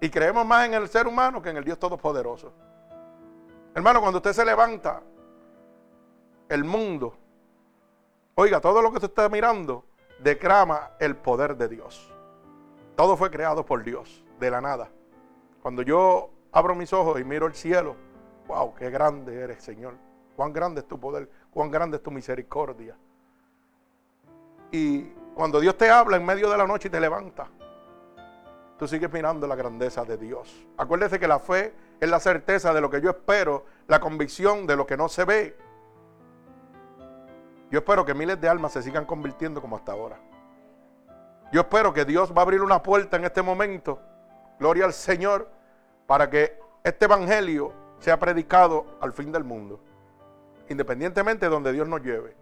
Y 0.00 0.10
creemos 0.10 0.44
más 0.44 0.66
en 0.66 0.74
el 0.74 0.88
ser 0.88 1.06
humano 1.06 1.40
que 1.40 1.50
en 1.50 1.56
el 1.56 1.64
Dios 1.64 1.78
Todopoderoso. 1.78 2.52
Hermano, 3.74 4.00
cuando 4.00 4.18
usted 4.18 4.32
se 4.32 4.44
levanta, 4.44 5.02
el 6.48 6.64
mundo, 6.64 7.16
oiga, 8.34 8.60
todo 8.60 8.82
lo 8.82 8.90
que 8.90 8.96
usted 8.96 9.08
está 9.08 9.28
mirando, 9.28 9.84
declama 10.18 10.92
el 10.98 11.16
poder 11.16 11.56
de 11.56 11.68
Dios. 11.68 12.12
Todo 12.94 13.16
fue 13.16 13.30
creado 13.30 13.64
por 13.66 13.84
Dios, 13.84 14.24
de 14.40 14.50
la 14.50 14.60
nada. 14.60 14.88
Cuando 15.62 15.82
yo 15.82 16.30
abro 16.52 16.74
mis 16.74 16.92
ojos 16.92 17.20
y 17.20 17.24
miro 17.24 17.46
el 17.46 17.54
cielo, 17.54 17.96
wow, 18.46 18.74
qué 18.74 18.90
grande 18.90 19.40
eres, 19.40 19.62
Señor. 19.62 19.94
Cuán 20.36 20.52
grande 20.52 20.80
es 20.80 20.88
tu 20.88 21.00
poder, 21.00 21.30
cuán 21.50 21.70
grande 21.70 21.96
es 21.96 22.02
tu 22.02 22.10
misericordia. 22.10 22.96
Y 24.70 25.04
cuando 25.34 25.60
Dios 25.60 25.76
te 25.76 25.90
habla 25.90 26.16
en 26.16 26.26
medio 26.26 26.50
de 26.50 26.58
la 26.58 26.66
noche 26.66 26.88
y 26.88 26.90
te 26.90 27.00
levanta, 27.00 27.48
tú 28.78 28.86
sigues 28.86 29.10
mirando 29.10 29.46
la 29.46 29.54
grandeza 29.54 30.04
de 30.04 30.18
Dios. 30.18 30.66
Acuérdese 30.76 31.18
que 31.18 31.26
la 31.26 31.38
fe 31.38 31.74
es 32.00 32.08
la 32.08 32.20
certeza 32.20 32.74
de 32.74 32.80
lo 32.80 32.90
que 32.90 33.00
yo 33.00 33.10
espero, 33.10 33.64
la 33.86 34.00
convicción 34.00 34.66
de 34.66 34.76
lo 34.76 34.86
que 34.86 34.96
no 34.96 35.08
se 35.08 35.24
ve. 35.24 35.56
Yo 37.70 37.78
espero 37.78 38.04
que 38.04 38.14
miles 38.14 38.40
de 38.40 38.48
almas 38.48 38.72
se 38.72 38.82
sigan 38.82 39.06
convirtiendo 39.06 39.60
como 39.60 39.76
hasta 39.76 39.92
ahora. 39.92 40.18
Yo 41.52 41.62
espero 41.62 41.92
que 41.94 42.04
Dios 42.04 42.32
va 42.32 42.40
a 42.40 42.42
abrir 42.42 42.60
una 42.60 42.82
puerta 42.82 43.16
en 43.16 43.24
este 43.24 43.40
momento, 43.40 44.00
gloria 44.58 44.84
al 44.84 44.92
Señor, 44.92 45.48
para 46.06 46.28
que 46.28 46.58
este 46.84 47.06
evangelio 47.06 47.72
sea 47.98 48.18
predicado 48.18 48.86
al 49.00 49.12
fin 49.12 49.32
del 49.32 49.44
mundo, 49.44 49.80
independientemente 50.68 51.46
de 51.46 51.50
donde 51.50 51.72
Dios 51.72 51.88
nos 51.88 52.02
lleve. 52.02 52.36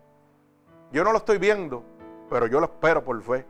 Yo 0.93 1.05
no 1.05 1.13
lo 1.13 1.19
estoy 1.19 1.39
viendo, 1.39 1.85
pero 2.31 2.47
yo 2.47 2.61
lo 2.61 2.67
espero 2.67 3.05
por 3.05 3.21
fe. 3.23 3.45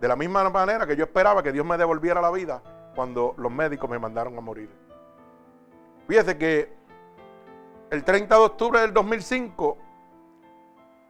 De 0.00 0.08
la 0.08 0.16
misma 0.16 0.48
manera 0.48 0.86
que 0.86 0.96
yo 0.96 1.04
esperaba 1.04 1.42
que 1.42 1.52
Dios 1.52 1.66
me 1.66 1.76
devolviera 1.76 2.20
la 2.20 2.30
vida 2.30 2.62
cuando 2.94 3.34
los 3.36 3.50
médicos 3.50 3.88
me 3.90 3.98
mandaron 3.98 4.36
a 4.38 4.40
morir. 4.40 4.70
Fíjese 6.06 6.38
que 6.38 6.72
el 7.90 8.04
30 8.04 8.34
de 8.34 8.40
octubre 8.40 8.80
del 8.80 8.92
2005, 8.92 9.78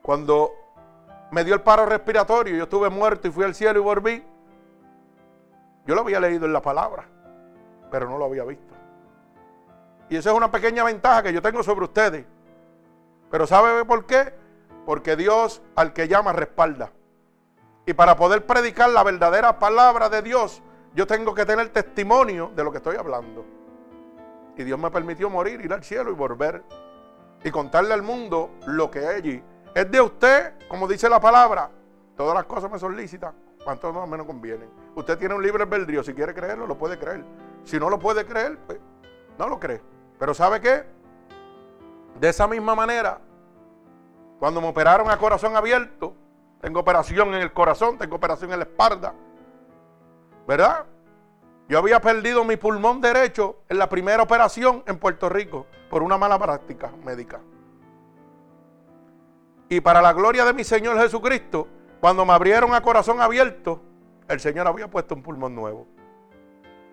cuando 0.02 0.52
me 1.30 1.44
dio 1.44 1.54
el 1.54 1.60
paro 1.60 1.86
respiratorio, 1.86 2.56
yo 2.56 2.64
estuve 2.64 2.88
muerto 2.88 3.28
y 3.28 3.30
fui 3.30 3.44
al 3.44 3.54
cielo 3.54 3.78
y 3.78 3.82
volví, 3.82 4.24
yo 5.86 5.94
lo 5.94 6.02
había 6.02 6.20
leído 6.20 6.46
en 6.46 6.52
la 6.52 6.60
palabra, 6.60 7.06
pero 7.90 8.08
no 8.08 8.18
lo 8.18 8.26
había 8.26 8.44
visto. 8.44 8.74
Y 10.08 10.16
esa 10.16 10.30
es 10.30 10.36
una 10.36 10.50
pequeña 10.50 10.84
ventaja 10.84 11.22
que 11.22 11.32
yo 11.32 11.42
tengo 11.42 11.62
sobre 11.62 11.84
ustedes. 11.84 12.24
Pero 13.30 13.46
¿sabe 13.46 13.84
por 13.84 14.06
qué? 14.06 14.32
Porque 14.86 15.16
Dios 15.16 15.62
al 15.76 15.92
que 15.92 16.08
llama 16.08 16.32
respalda. 16.32 16.92
Y 17.84 17.92
para 17.92 18.16
poder 18.16 18.46
predicar 18.46 18.90
la 18.90 19.02
verdadera 19.02 19.58
palabra 19.58 20.08
de 20.08 20.22
Dios, 20.22 20.62
yo 20.94 21.06
tengo 21.06 21.34
que 21.34 21.44
tener 21.44 21.68
testimonio 21.70 22.50
de 22.54 22.64
lo 22.64 22.70
que 22.70 22.78
estoy 22.78 22.96
hablando. 22.96 23.44
Y 24.56 24.64
Dios 24.64 24.78
me 24.78 24.90
permitió 24.90 25.30
morir, 25.30 25.60
ir 25.60 25.72
al 25.72 25.84
cielo 25.84 26.10
y 26.10 26.14
volver. 26.14 26.62
Y 27.44 27.50
contarle 27.50 27.94
al 27.94 28.02
mundo 28.02 28.50
lo 28.66 28.90
que 28.90 29.00
hay 29.00 29.16
allí. 29.16 29.42
Es 29.74 29.90
de 29.90 30.00
usted, 30.00 30.54
como 30.68 30.88
dice 30.88 31.08
la 31.08 31.20
palabra. 31.20 31.70
Todas 32.16 32.34
las 32.34 32.46
cosas 32.46 32.70
me 32.70 32.78
son 32.78 32.96
lícitas, 32.96 33.32
cuanto 33.62 33.92
no 33.92 34.04
menos 34.06 34.26
convienen. 34.26 34.68
Usted 34.96 35.16
tiene 35.18 35.34
un 35.34 35.42
libre 35.42 35.62
albedrío. 35.62 36.02
Si 36.02 36.14
quiere 36.14 36.34
creerlo, 36.34 36.66
lo 36.66 36.76
puede 36.76 36.98
creer. 36.98 37.24
Si 37.62 37.78
no 37.78 37.88
lo 37.88 37.98
puede 37.98 38.26
creer, 38.26 38.58
pues 38.66 38.80
no 39.38 39.48
lo 39.48 39.60
cree. 39.60 39.80
Pero 40.18 40.34
¿sabe 40.34 40.60
qué? 40.60 40.84
De 42.18 42.28
esa 42.28 42.46
misma 42.48 42.74
manera, 42.74 43.20
cuando 44.38 44.60
me 44.60 44.68
operaron 44.68 45.10
a 45.10 45.18
corazón 45.18 45.56
abierto, 45.56 46.14
tengo 46.60 46.80
operación 46.80 47.34
en 47.34 47.42
el 47.42 47.52
corazón, 47.52 47.98
tengo 47.98 48.16
operación 48.16 48.52
en 48.52 48.58
la 48.58 48.64
espalda. 48.64 49.14
¿Verdad? 50.46 50.86
Yo 51.68 51.78
había 51.78 52.00
perdido 52.00 52.44
mi 52.44 52.56
pulmón 52.56 53.00
derecho 53.00 53.58
en 53.68 53.78
la 53.78 53.88
primera 53.88 54.22
operación 54.22 54.82
en 54.86 54.98
Puerto 54.98 55.28
Rico 55.28 55.66
por 55.90 56.02
una 56.02 56.16
mala 56.16 56.38
práctica 56.38 56.90
médica. 57.04 57.40
Y 59.68 59.80
para 59.80 60.00
la 60.00 60.14
gloria 60.14 60.44
de 60.46 60.54
mi 60.54 60.64
Señor 60.64 60.98
Jesucristo, 60.98 61.68
cuando 62.00 62.24
me 62.24 62.32
abrieron 62.32 62.72
a 62.74 62.80
corazón 62.80 63.20
abierto, 63.20 63.82
el 64.28 64.40
Señor 64.40 64.66
había 64.66 64.88
puesto 64.88 65.14
un 65.14 65.22
pulmón 65.22 65.54
nuevo. 65.54 65.86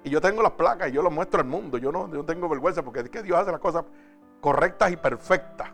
Y 0.06 0.12
yo 0.12 0.22
tengo 0.22 0.44
las 0.44 0.52
placas 0.52 0.90
y 0.90 0.92
yo 0.92 1.02
lo 1.02 1.10
muestro 1.10 1.42
al 1.42 1.48
mundo. 1.48 1.80
Yo 1.80 1.92
no, 1.92 2.08
yo 2.14 2.24
tengo 2.24 2.48
vergüenza 2.48 2.84
porque 2.84 3.00
es 3.00 3.10
que 3.10 3.24
Dios 3.24 3.40
hace 3.40 3.52
las 3.52 3.60
cosas 3.60 3.84
correctas 4.40 4.92
y 4.92 4.98
perfectas. 4.98 5.70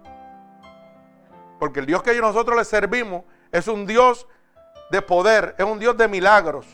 Porque 1.60 1.82
el 1.82 1.86
Dios 1.86 2.02
que 2.02 2.20
nosotros 2.20 2.58
le 2.58 2.64
servimos 2.64 3.26
es 3.52 3.68
un 3.68 3.86
Dios 3.86 4.26
de 4.90 5.02
poder, 5.02 5.54
es 5.58 5.66
un 5.66 5.80
Dios 5.80 5.98
de 5.98 6.08
milagros. 6.08 6.66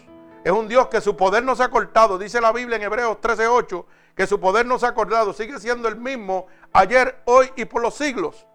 Es 0.43 0.51
un 0.51 0.67
Dios 0.67 0.87
que 0.87 1.01
su 1.01 1.17
poder 1.17 1.43
no 1.43 1.55
se 1.55 1.63
ha 1.63 1.69
cortado. 1.69 2.19
Dice 2.19 2.39
la 2.39 2.51
Biblia 2.51 2.77
en 2.77 2.83
Hebreos 2.83 3.17
13:8 3.19 3.85
que 4.15 4.27
su 4.27 4.39
poder 4.39 4.67
no 4.67 4.77
se 4.77 4.85
ha 4.85 4.93
cortado. 4.93 5.33
Sigue 5.33 5.59
siendo 5.59 5.87
el 5.87 5.95
mismo 5.95 6.45
ayer, 6.71 7.21
hoy 7.25 7.51
y 7.55 7.65
por 7.65 7.81
los 7.81 7.95
siglos. 7.95 8.45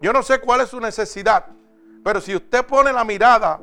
Yo 0.00 0.12
no 0.12 0.22
sé 0.22 0.40
cuál 0.40 0.60
es 0.60 0.68
su 0.68 0.80
necesidad. 0.80 1.46
Pero 2.04 2.20
si 2.20 2.36
usted 2.36 2.64
pone 2.64 2.92
la 2.92 3.02
mirada 3.02 3.60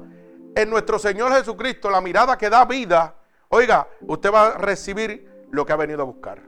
en 0.53 0.69
nuestro 0.69 0.99
Señor 0.99 1.31
Jesucristo, 1.31 1.89
la 1.89 2.01
mirada 2.01 2.37
que 2.37 2.49
da 2.49 2.65
vida, 2.65 3.15
oiga, 3.51 3.87
usted 4.01 4.33
va 4.33 4.47
a 4.47 4.57
recibir 4.57 5.29
lo 5.51 5.65
que 5.65 5.73
ha 5.73 5.77
venido 5.77 6.01
a 6.01 6.05
buscar. 6.05 6.41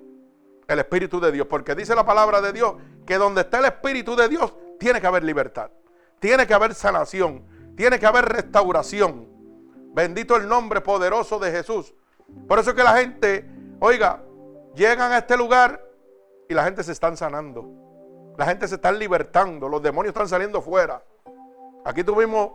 El 0.67 0.79
Espíritu 0.79 1.19
de 1.19 1.31
Dios. 1.31 1.48
Porque 1.48 1.75
dice 1.75 1.95
la 1.95 2.05
palabra 2.05 2.41
de 2.41 2.51
Dios 2.51 2.75
que 3.05 3.17
donde 3.17 3.41
está 3.41 3.60
el 3.60 3.65
Espíritu 3.65 4.15
de 4.15 4.29
Dios, 4.29 4.53
tiene 4.79 5.00
que 5.00 5.07
haber 5.07 5.24
libertad. 5.24 5.69
Tiene 6.19 6.48
que 6.48 6.53
haber 6.53 6.74
sanación. 6.74 7.45
Tiene 7.75 8.00
que 8.00 8.05
haber 8.05 8.25
restauración. 8.25 9.27
Bendito 9.93 10.36
el 10.36 10.48
nombre 10.48 10.81
poderoso 10.81 11.38
de 11.39 11.51
Jesús. 11.51 11.93
Por 12.48 12.60
eso 12.60 12.72
es 12.72 12.75
que 12.75 12.83
la 12.83 12.98
gente, 12.98 13.45
oiga, 13.79 14.24
llegan 14.74 15.12
a 15.12 15.19
este 15.19 15.38
lugar 15.38 15.83
y 16.50 16.53
la 16.53 16.63
gente 16.63 16.83
se 16.83 16.93
están 16.93 17.17
sanando. 17.17 17.65
La 18.38 18.45
gente 18.45 18.67
se 18.67 18.75
está 18.75 18.91
libertando. 18.91 19.67
Los 19.67 19.81
demonios 19.81 20.13
están 20.13 20.27
saliendo 20.27 20.62
fuera. 20.62 21.03
Aquí 21.86 22.03
tuvimos 22.03 22.53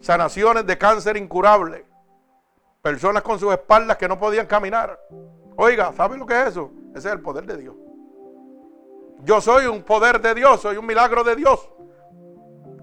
sanaciones 0.00 0.64
de 0.64 0.78
cáncer 0.78 1.16
incurable. 1.16 1.87
Personas 2.82 3.22
con 3.22 3.38
sus 3.38 3.52
espaldas 3.52 3.96
que 3.96 4.08
no 4.08 4.18
podían 4.18 4.46
caminar. 4.46 4.98
Oiga, 5.56 5.92
¿saben 5.92 6.20
lo 6.20 6.26
que 6.26 6.40
es 6.40 6.48
eso? 6.48 6.70
Ese 6.94 7.08
es 7.08 7.14
el 7.14 7.20
poder 7.20 7.44
de 7.44 7.56
Dios. 7.56 7.74
Yo 9.24 9.40
soy 9.40 9.66
un 9.66 9.82
poder 9.82 10.20
de 10.20 10.34
Dios, 10.34 10.60
soy 10.60 10.76
un 10.76 10.86
milagro 10.86 11.24
de 11.24 11.34
Dios. 11.34 11.68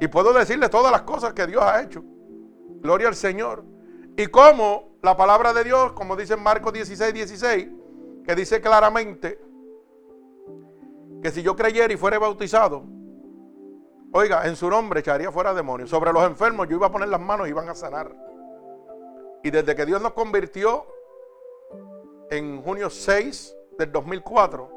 Y 0.01 0.07
puedo 0.07 0.33
decirle 0.33 0.67
todas 0.67 0.91
las 0.91 1.03
cosas 1.03 1.33
que 1.33 1.47
Dios 1.47 1.63
ha 1.63 1.81
hecho. 1.81 2.03
Gloria 2.81 3.07
al 3.07 3.15
Señor. 3.15 3.63
Y 4.17 4.27
como 4.27 4.97
la 5.01 5.15
palabra 5.15 5.53
de 5.53 5.63
Dios, 5.63 5.93
como 5.93 6.15
dice 6.15 6.33
en 6.33 6.43
Marcos 6.43 6.73
16, 6.73 7.13
16, 7.13 7.67
que 8.25 8.35
dice 8.35 8.59
claramente 8.59 9.39
que 11.21 11.31
si 11.31 11.41
yo 11.41 11.55
creyera 11.55 11.93
y 11.93 11.97
fuera 11.97 12.19
bautizado, 12.19 12.83
oiga, 14.11 14.45
en 14.45 14.55
su 14.55 14.69
nombre 14.69 14.99
echaría 14.99 15.31
fuera 15.31 15.53
demonios. 15.53 15.89
Sobre 15.89 16.11
los 16.11 16.23
enfermos 16.25 16.67
yo 16.67 16.75
iba 16.75 16.87
a 16.87 16.91
poner 16.91 17.07
las 17.07 17.21
manos 17.21 17.47
y 17.47 17.51
iban 17.51 17.69
a 17.69 17.75
sanar. 17.75 18.13
Y 19.45 19.51
desde 19.51 19.75
que 19.75 19.85
Dios 19.85 20.01
nos 20.01 20.13
convirtió 20.13 20.87
en 22.31 22.63
junio 22.63 22.89
6 22.89 23.55
del 23.77 23.91
2004, 23.91 24.71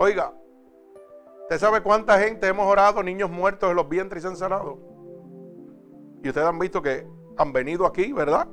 oiga, 0.00 0.34
¿Usted 1.42 1.58
sabe 1.58 1.80
cuánta 1.80 2.18
gente 2.18 2.48
hemos 2.48 2.66
orado, 2.66 3.04
niños 3.04 3.30
muertos 3.30 3.70
en 3.70 3.76
los 3.76 3.88
vientres 3.88 4.20
y 4.20 4.22
se 4.22 4.28
han 4.28 4.36
sanado? 4.36 4.78
Y 6.24 6.28
ustedes 6.28 6.46
han 6.46 6.58
visto 6.58 6.82
que 6.82 7.06
han 7.36 7.52
venido 7.52 7.86
aquí, 7.86 8.12
¿verdad? 8.12 8.48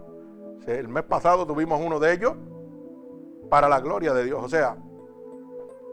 El 0.68 0.90
mes 0.90 1.04
pasado 1.06 1.46
tuvimos 1.48 1.82
uno 1.84 2.00
de 2.00 2.14
ellos. 2.14 2.34
para 3.50 3.68
la 3.68 3.80
gloria 3.80 4.14
de 4.14 4.26
Dios. 4.26 4.44
O 4.44 4.50
sea, 4.50 4.78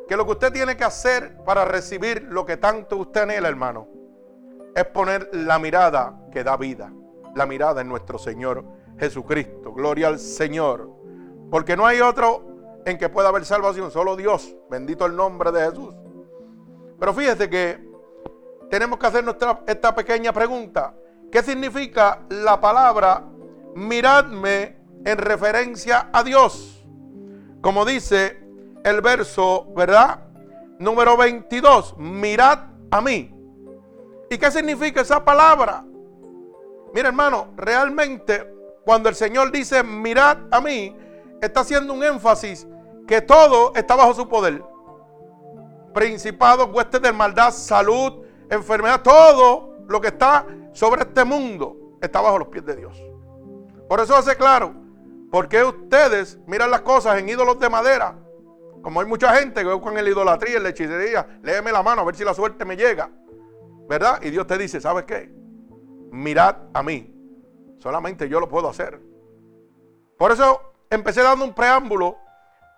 que 0.09 0.17
lo 0.17 0.27
que 0.27 0.33
usted 0.33 0.53
tiene 0.53 0.77
que 0.77 0.85
hacer 0.85 1.39
para 1.45 1.65
recibir 1.65 2.23
lo 2.29 2.45
que 2.45 2.59
tanto 2.59 2.99
usted 2.99 3.23
anhela, 3.23 3.49
hermano, 3.49 3.89
es 4.75 4.85
poner 4.87 5.31
la 5.33 5.59
mirada 5.59 6.21
que 6.33 6.45
da 6.45 6.59
vida, 6.59 6.93
la 7.35 7.47
mirada 7.47 7.81
en 7.81 7.89
nuestro 7.89 8.19
Señor 8.19 8.84
Jesucristo. 8.99 9.73
Gloria 9.73 10.09
al 10.09 10.19
Señor. 10.19 10.91
Porque 11.51 11.77
no 11.77 11.87
hay 11.87 12.01
otro 12.01 12.83
en 12.85 12.99
que 12.99 13.09
pueda 13.09 13.29
haber 13.29 13.45
salvación, 13.45 13.91
solo 13.91 14.17
Dios. 14.17 14.57
Bendito 14.71 15.07
el 15.07 15.17
nombre 15.17 15.53
de 15.53 15.71
Jesús. 15.71 15.95
Pero 16.99 17.15
fíjese 17.15 17.49
que 17.49 17.85
tenemos 18.71 18.99
que 18.99 19.07
hacer 19.07 19.25
esta 19.67 19.95
pequeña 19.95 20.33
pregunta. 20.33 20.95
¿Qué 21.31 21.43
significa 21.43 22.21
la 22.29 22.61
palabra 22.61 23.25
miradme 23.75 24.77
en 25.05 25.19
referencia 25.19 26.09
a 26.13 26.23
Dios? 26.23 26.87
Como 27.61 27.85
dice 27.85 28.41
el 28.85 29.01
verso, 29.01 29.67
¿verdad? 29.75 30.21
Número 30.79 31.17
22, 31.17 31.97
mirad 31.99 32.59
a 32.91 33.01
mí. 33.01 33.35
¿Y 34.31 34.39
qué 34.39 34.51
significa 34.51 35.01
esa 35.01 35.25
palabra? 35.25 35.85
Mira 36.93 37.09
hermano, 37.09 37.49
realmente 37.57 38.54
cuando 38.85 39.09
el 39.09 39.15
Señor 39.15 39.51
dice 39.51 39.83
mirad 39.83 40.39
a 40.51 40.61
mí, 40.61 40.97
está 41.41 41.61
haciendo 41.61 41.93
un 41.93 42.03
énfasis 42.03 42.67
que 43.07 43.21
todo 43.21 43.73
está 43.75 43.97
bajo 43.97 44.15
su 44.15 44.29
poder. 44.29 44.63
Principados, 45.93 46.69
huestes 46.73 47.01
de 47.01 47.13
maldad, 47.13 47.53
salud, 47.53 48.25
enfermedad, 48.51 49.03
todo 49.03 49.77
lo 49.87 50.01
que 50.01 50.09
está 50.09 50.47
sobre 50.73 51.03
este 51.03 51.25
mundo 51.25 51.97
está 52.01 52.21
bajo 52.21 52.39
los 52.39 52.49
pies 52.49 52.65
de 52.65 52.77
Dios. 52.77 53.01
Por 53.89 54.01
eso 54.01 54.17
hace 54.17 54.37
claro, 54.37 54.75
porque 55.31 55.63
ustedes 55.63 56.39
miran 56.47 56.71
las 56.71 56.81
cosas 56.81 57.19
en 57.19 57.29
ídolos 57.29 57.59
de 57.59 57.69
madera, 57.69 58.19
como 58.83 59.01
hay 59.01 59.07
mucha 59.07 59.35
gente 59.37 59.63
que 59.63 59.73
buscan 59.73 59.97
en 59.97 60.05
la 60.05 60.11
idolatría, 60.11 60.59
en 60.59 60.63
la 60.63 60.69
hechicería, 60.71 61.41
léeme 61.43 61.73
la 61.73 61.83
mano 61.83 62.03
a 62.03 62.05
ver 62.05 62.17
si 62.17 62.25
la 62.25 62.35
suerte 62.35 62.65
me 62.65 62.77
llega. 62.77 63.11
¿Verdad? 63.89 64.21
Y 64.23 64.31
Dios 64.31 64.47
te 64.47 64.59
dice, 64.59 64.81
¿sabes 64.81 65.05
qué? 65.05 65.31
Mirad 66.11 66.57
a 66.73 66.83
mí. 66.83 67.14
Solamente 67.85 68.31
yo 68.31 68.41
lo 68.41 68.49
puedo 68.49 68.67
hacer. 68.71 68.99
Por 70.17 70.33
eso 70.33 70.73
empecé 70.89 71.23
dando 71.23 71.45
un 71.45 71.53
preámbulo 71.53 72.17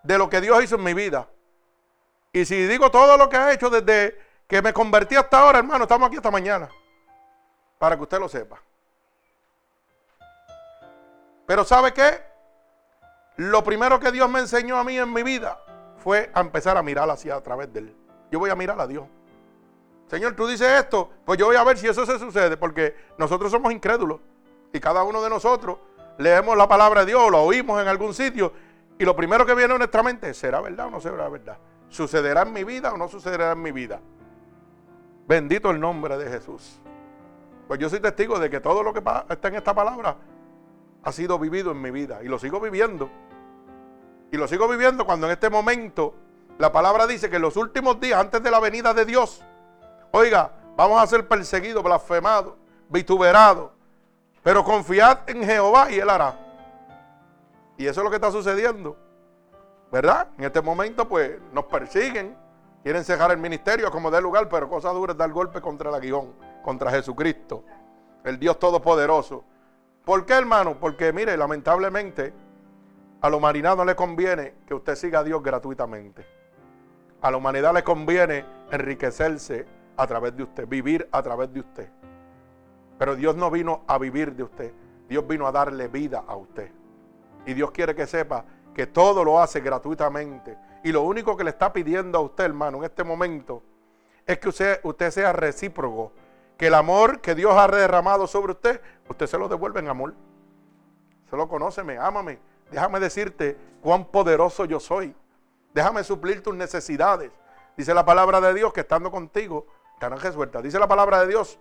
de 0.02 0.18
lo 0.18 0.28
que 0.28 0.40
Dios 0.40 0.60
hizo 0.64 0.74
en 0.74 0.82
mi 0.82 0.94
vida. 0.94 1.28
Y 2.32 2.44
si 2.44 2.66
digo 2.66 2.90
todo 2.90 3.16
lo 3.16 3.28
que 3.28 3.36
ha 3.36 3.52
hecho 3.52 3.70
desde 3.70 4.18
que 4.48 4.60
me 4.62 4.72
convertí 4.72 5.14
hasta 5.14 5.38
ahora, 5.38 5.60
hermano, 5.60 5.84
estamos 5.84 6.08
aquí 6.08 6.16
hasta 6.16 6.32
mañana. 6.32 6.68
Para 7.78 7.94
que 7.96 8.02
usted 8.02 8.18
lo 8.18 8.28
sepa. 8.28 8.60
Pero 11.46 11.64
¿sabe 11.64 11.94
qué? 11.94 12.24
Lo 13.36 13.62
primero 13.62 14.00
que 14.00 14.10
Dios 14.10 14.28
me 14.28 14.40
enseñó 14.40 14.76
a 14.76 14.82
mí 14.82 14.98
en 14.98 15.12
mi 15.12 15.22
vida 15.22 15.56
fue 15.98 16.32
a 16.34 16.40
empezar 16.40 16.76
a 16.76 16.82
mirar 16.82 17.08
hacia 17.08 17.36
a 17.36 17.40
través 17.42 17.72
de 17.72 17.78
Él. 17.78 17.96
Yo 18.32 18.40
voy 18.40 18.50
a 18.50 18.56
mirar 18.56 18.80
a 18.80 18.88
Dios. 18.88 19.06
Señor, 20.08 20.34
tú 20.34 20.48
dices 20.48 20.68
esto, 20.68 21.10
pues 21.24 21.38
yo 21.38 21.46
voy 21.46 21.54
a 21.54 21.62
ver 21.62 21.78
si 21.78 21.86
eso 21.86 22.04
se 22.04 22.18
sucede, 22.18 22.56
porque 22.56 22.96
nosotros 23.18 23.52
somos 23.52 23.72
incrédulos. 23.72 24.18
Y 24.76 24.80
cada 24.80 25.04
uno 25.04 25.22
de 25.22 25.30
nosotros 25.30 25.78
leemos 26.18 26.54
la 26.54 26.68
palabra 26.68 27.00
de 27.00 27.06
Dios, 27.06 27.30
lo 27.30 27.42
oímos 27.42 27.80
en 27.80 27.88
algún 27.88 28.12
sitio, 28.12 28.52
y 28.98 29.06
lo 29.06 29.16
primero 29.16 29.46
que 29.46 29.54
viene 29.54 29.72
a 29.72 29.78
nuestra 29.78 30.02
mente 30.02 30.28
es, 30.28 30.36
¿será 30.36 30.60
verdad 30.60 30.88
o 30.88 30.90
no 30.90 31.00
será 31.00 31.30
verdad? 31.30 31.56
¿Sucederá 31.88 32.42
en 32.42 32.52
mi 32.52 32.62
vida 32.62 32.92
o 32.92 32.98
no 32.98 33.08
sucederá 33.08 33.52
en 33.52 33.62
mi 33.62 33.72
vida? 33.72 34.00
Bendito 35.26 35.70
el 35.70 35.80
nombre 35.80 36.18
de 36.18 36.28
Jesús. 36.28 36.78
Pues 37.66 37.80
yo 37.80 37.88
soy 37.88 38.00
testigo 38.00 38.38
de 38.38 38.50
que 38.50 38.60
todo 38.60 38.82
lo 38.82 38.92
que 38.92 39.02
está 39.30 39.48
en 39.48 39.54
esta 39.54 39.74
palabra 39.74 40.18
ha 41.02 41.10
sido 41.10 41.38
vivido 41.38 41.70
en 41.70 41.80
mi 41.80 41.90
vida 41.90 42.22
y 42.22 42.28
lo 42.28 42.38
sigo 42.38 42.60
viviendo. 42.60 43.08
Y 44.30 44.36
lo 44.36 44.46
sigo 44.46 44.68
viviendo 44.68 45.06
cuando 45.06 45.26
en 45.26 45.32
este 45.32 45.48
momento 45.48 46.12
la 46.58 46.70
palabra 46.70 47.06
dice 47.06 47.30
que 47.30 47.36
en 47.36 47.42
los 47.42 47.56
últimos 47.56 47.98
días 47.98 48.20
antes 48.20 48.42
de 48.42 48.50
la 48.50 48.60
venida 48.60 48.92
de 48.92 49.06
Dios, 49.06 49.42
oiga, 50.10 50.52
vamos 50.76 51.02
a 51.02 51.06
ser 51.06 51.26
perseguidos, 51.26 51.82
blasfemados, 51.82 52.56
vituperados, 52.90 53.75
pero 54.46 54.62
confiad 54.62 55.28
en 55.28 55.42
Jehová 55.42 55.90
y 55.90 55.98
Él 55.98 56.08
hará. 56.08 56.38
Y 57.76 57.84
eso 57.84 58.00
es 58.00 58.04
lo 58.04 58.10
que 58.10 58.14
está 58.14 58.30
sucediendo. 58.30 58.96
¿Verdad? 59.90 60.28
En 60.38 60.44
este 60.44 60.62
momento 60.62 61.08
pues 61.08 61.32
nos 61.52 61.64
persiguen, 61.64 62.36
quieren 62.84 63.02
cejar 63.02 63.32
el 63.32 63.38
ministerio 63.38 63.90
como 63.90 64.08
de 64.08 64.20
lugar, 64.20 64.48
pero 64.48 64.68
cosa 64.68 64.90
dura 64.90 65.14
es 65.14 65.18
dar 65.18 65.32
golpe 65.32 65.60
contra 65.60 65.88
el 65.88 65.96
aguijón, 65.96 66.32
contra 66.62 66.92
Jesucristo, 66.92 67.64
el 68.22 68.38
Dios 68.38 68.56
Todopoderoso. 68.60 69.42
¿Por 70.04 70.24
qué, 70.24 70.34
hermano? 70.34 70.78
Porque, 70.78 71.12
mire, 71.12 71.36
lamentablemente, 71.36 72.32
a 73.22 73.28
la 73.28 73.36
humanidad 73.36 73.76
no 73.76 73.84
le 73.84 73.96
conviene 73.96 74.54
que 74.64 74.74
usted 74.74 74.94
siga 74.94 75.18
a 75.18 75.24
Dios 75.24 75.42
gratuitamente. 75.42 76.24
A 77.20 77.32
la 77.32 77.36
humanidad 77.36 77.74
le 77.74 77.82
conviene 77.82 78.44
enriquecerse 78.70 79.66
a 79.96 80.06
través 80.06 80.36
de 80.36 80.44
usted, 80.44 80.68
vivir 80.68 81.08
a 81.10 81.20
través 81.20 81.52
de 81.52 81.58
usted. 81.58 81.95
Pero 82.98 83.16
Dios 83.16 83.36
no 83.36 83.50
vino 83.50 83.82
a 83.86 83.98
vivir 83.98 84.34
de 84.34 84.42
usted, 84.42 84.72
Dios 85.08 85.26
vino 85.26 85.46
a 85.46 85.52
darle 85.52 85.88
vida 85.88 86.24
a 86.26 86.36
usted. 86.36 86.70
Y 87.44 87.54
Dios 87.54 87.70
quiere 87.70 87.94
que 87.94 88.06
sepa 88.06 88.44
que 88.74 88.86
todo 88.86 89.24
lo 89.24 89.40
hace 89.40 89.60
gratuitamente. 89.60 90.58
Y 90.82 90.92
lo 90.92 91.02
único 91.02 91.36
que 91.36 91.44
le 91.44 91.50
está 91.50 91.72
pidiendo 91.72 92.18
a 92.18 92.20
usted, 92.20 92.44
hermano, 92.44 92.78
en 92.78 92.84
este 92.84 93.04
momento, 93.04 93.62
es 94.26 94.38
que 94.38 94.48
usted, 94.48 94.80
usted 94.82 95.10
sea 95.10 95.32
recíproco. 95.32 96.12
Que 96.56 96.68
el 96.68 96.74
amor 96.74 97.20
que 97.20 97.34
Dios 97.34 97.52
ha 97.56 97.68
derramado 97.68 98.26
sobre 98.26 98.52
usted, 98.52 98.80
usted 99.08 99.26
se 99.26 99.38
lo 99.38 99.48
devuelve 99.48 99.80
en 99.80 99.88
amor. 99.88 100.14
Solo 101.28 101.48
conóceme, 101.48 101.98
ámame. 101.98 102.38
Déjame 102.70 102.98
decirte 102.98 103.56
cuán 103.82 104.06
poderoso 104.06 104.64
yo 104.64 104.80
soy. 104.80 105.14
Déjame 105.74 106.02
suplir 106.02 106.42
tus 106.42 106.54
necesidades. 106.54 107.30
Dice 107.76 107.92
la 107.92 108.04
palabra 108.04 108.40
de 108.40 108.54
Dios 108.54 108.72
que 108.72 108.80
estando 108.80 109.10
contigo 109.10 109.66
estarán 109.94 110.18
resueltas. 110.18 110.62
Dice 110.62 110.78
la 110.78 110.88
palabra 110.88 111.20
de 111.20 111.28
Dios, 111.28 111.58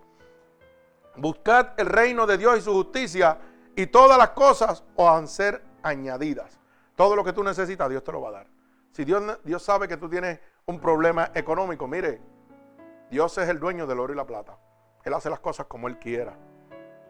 buscad 1.16 1.68
el 1.78 1.86
reino 1.86 2.26
de 2.26 2.38
Dios 2.38 2.58
y 2.58 2.60
su 2.60 2.72
justicia 2.72 3.38
y 3.74 3.86
todas 3.86 4.16
las 4.18 4.30
cosas 4.30 4.84
os 4.94 5.10
van 5.10 5.24
a 5.24 5.26
ser 5.26 5.62
añadidas. 5.82 6.58
Todo 6.94 7.14
lo 7.14 7.22
que 7.22 7.32
tú 7.32 7.44
necesitas, 7.44 7.88
Dios 7.88 8.02
te 8.02 8.12
lo 8.12 8.20
va 8.22 8.30
a 8.30 8.32
dar. 8.32 8.46
Si 8.92 9.04
Dios, 9.04 9.38
Dios 9.44 9.62
sabe 9.62 9.86
que 9.86 9.96
tú 9.96 10.08
tienes 10.08 10.40
un 10.64 10.80
problema 10.80 11.30
económico, 11.34 11.86
mire, 11.86 12.20
Dios 13.10 13.36
es 13.38 13.48
el 13.48 13.60
dueño 13.60 13.86
del 13.86 14.00
oro 14.00 14.12
y 14.12 14.16
la 14.16 14.26
plata. 14.26 14.58
Él 15.04 15.14
hace 15.14 15.30
las 15.30 15.40
cosas 15.40 15.66
como 15.66 15.86
Él 15.88 15.98
quiera. 15.98 16.34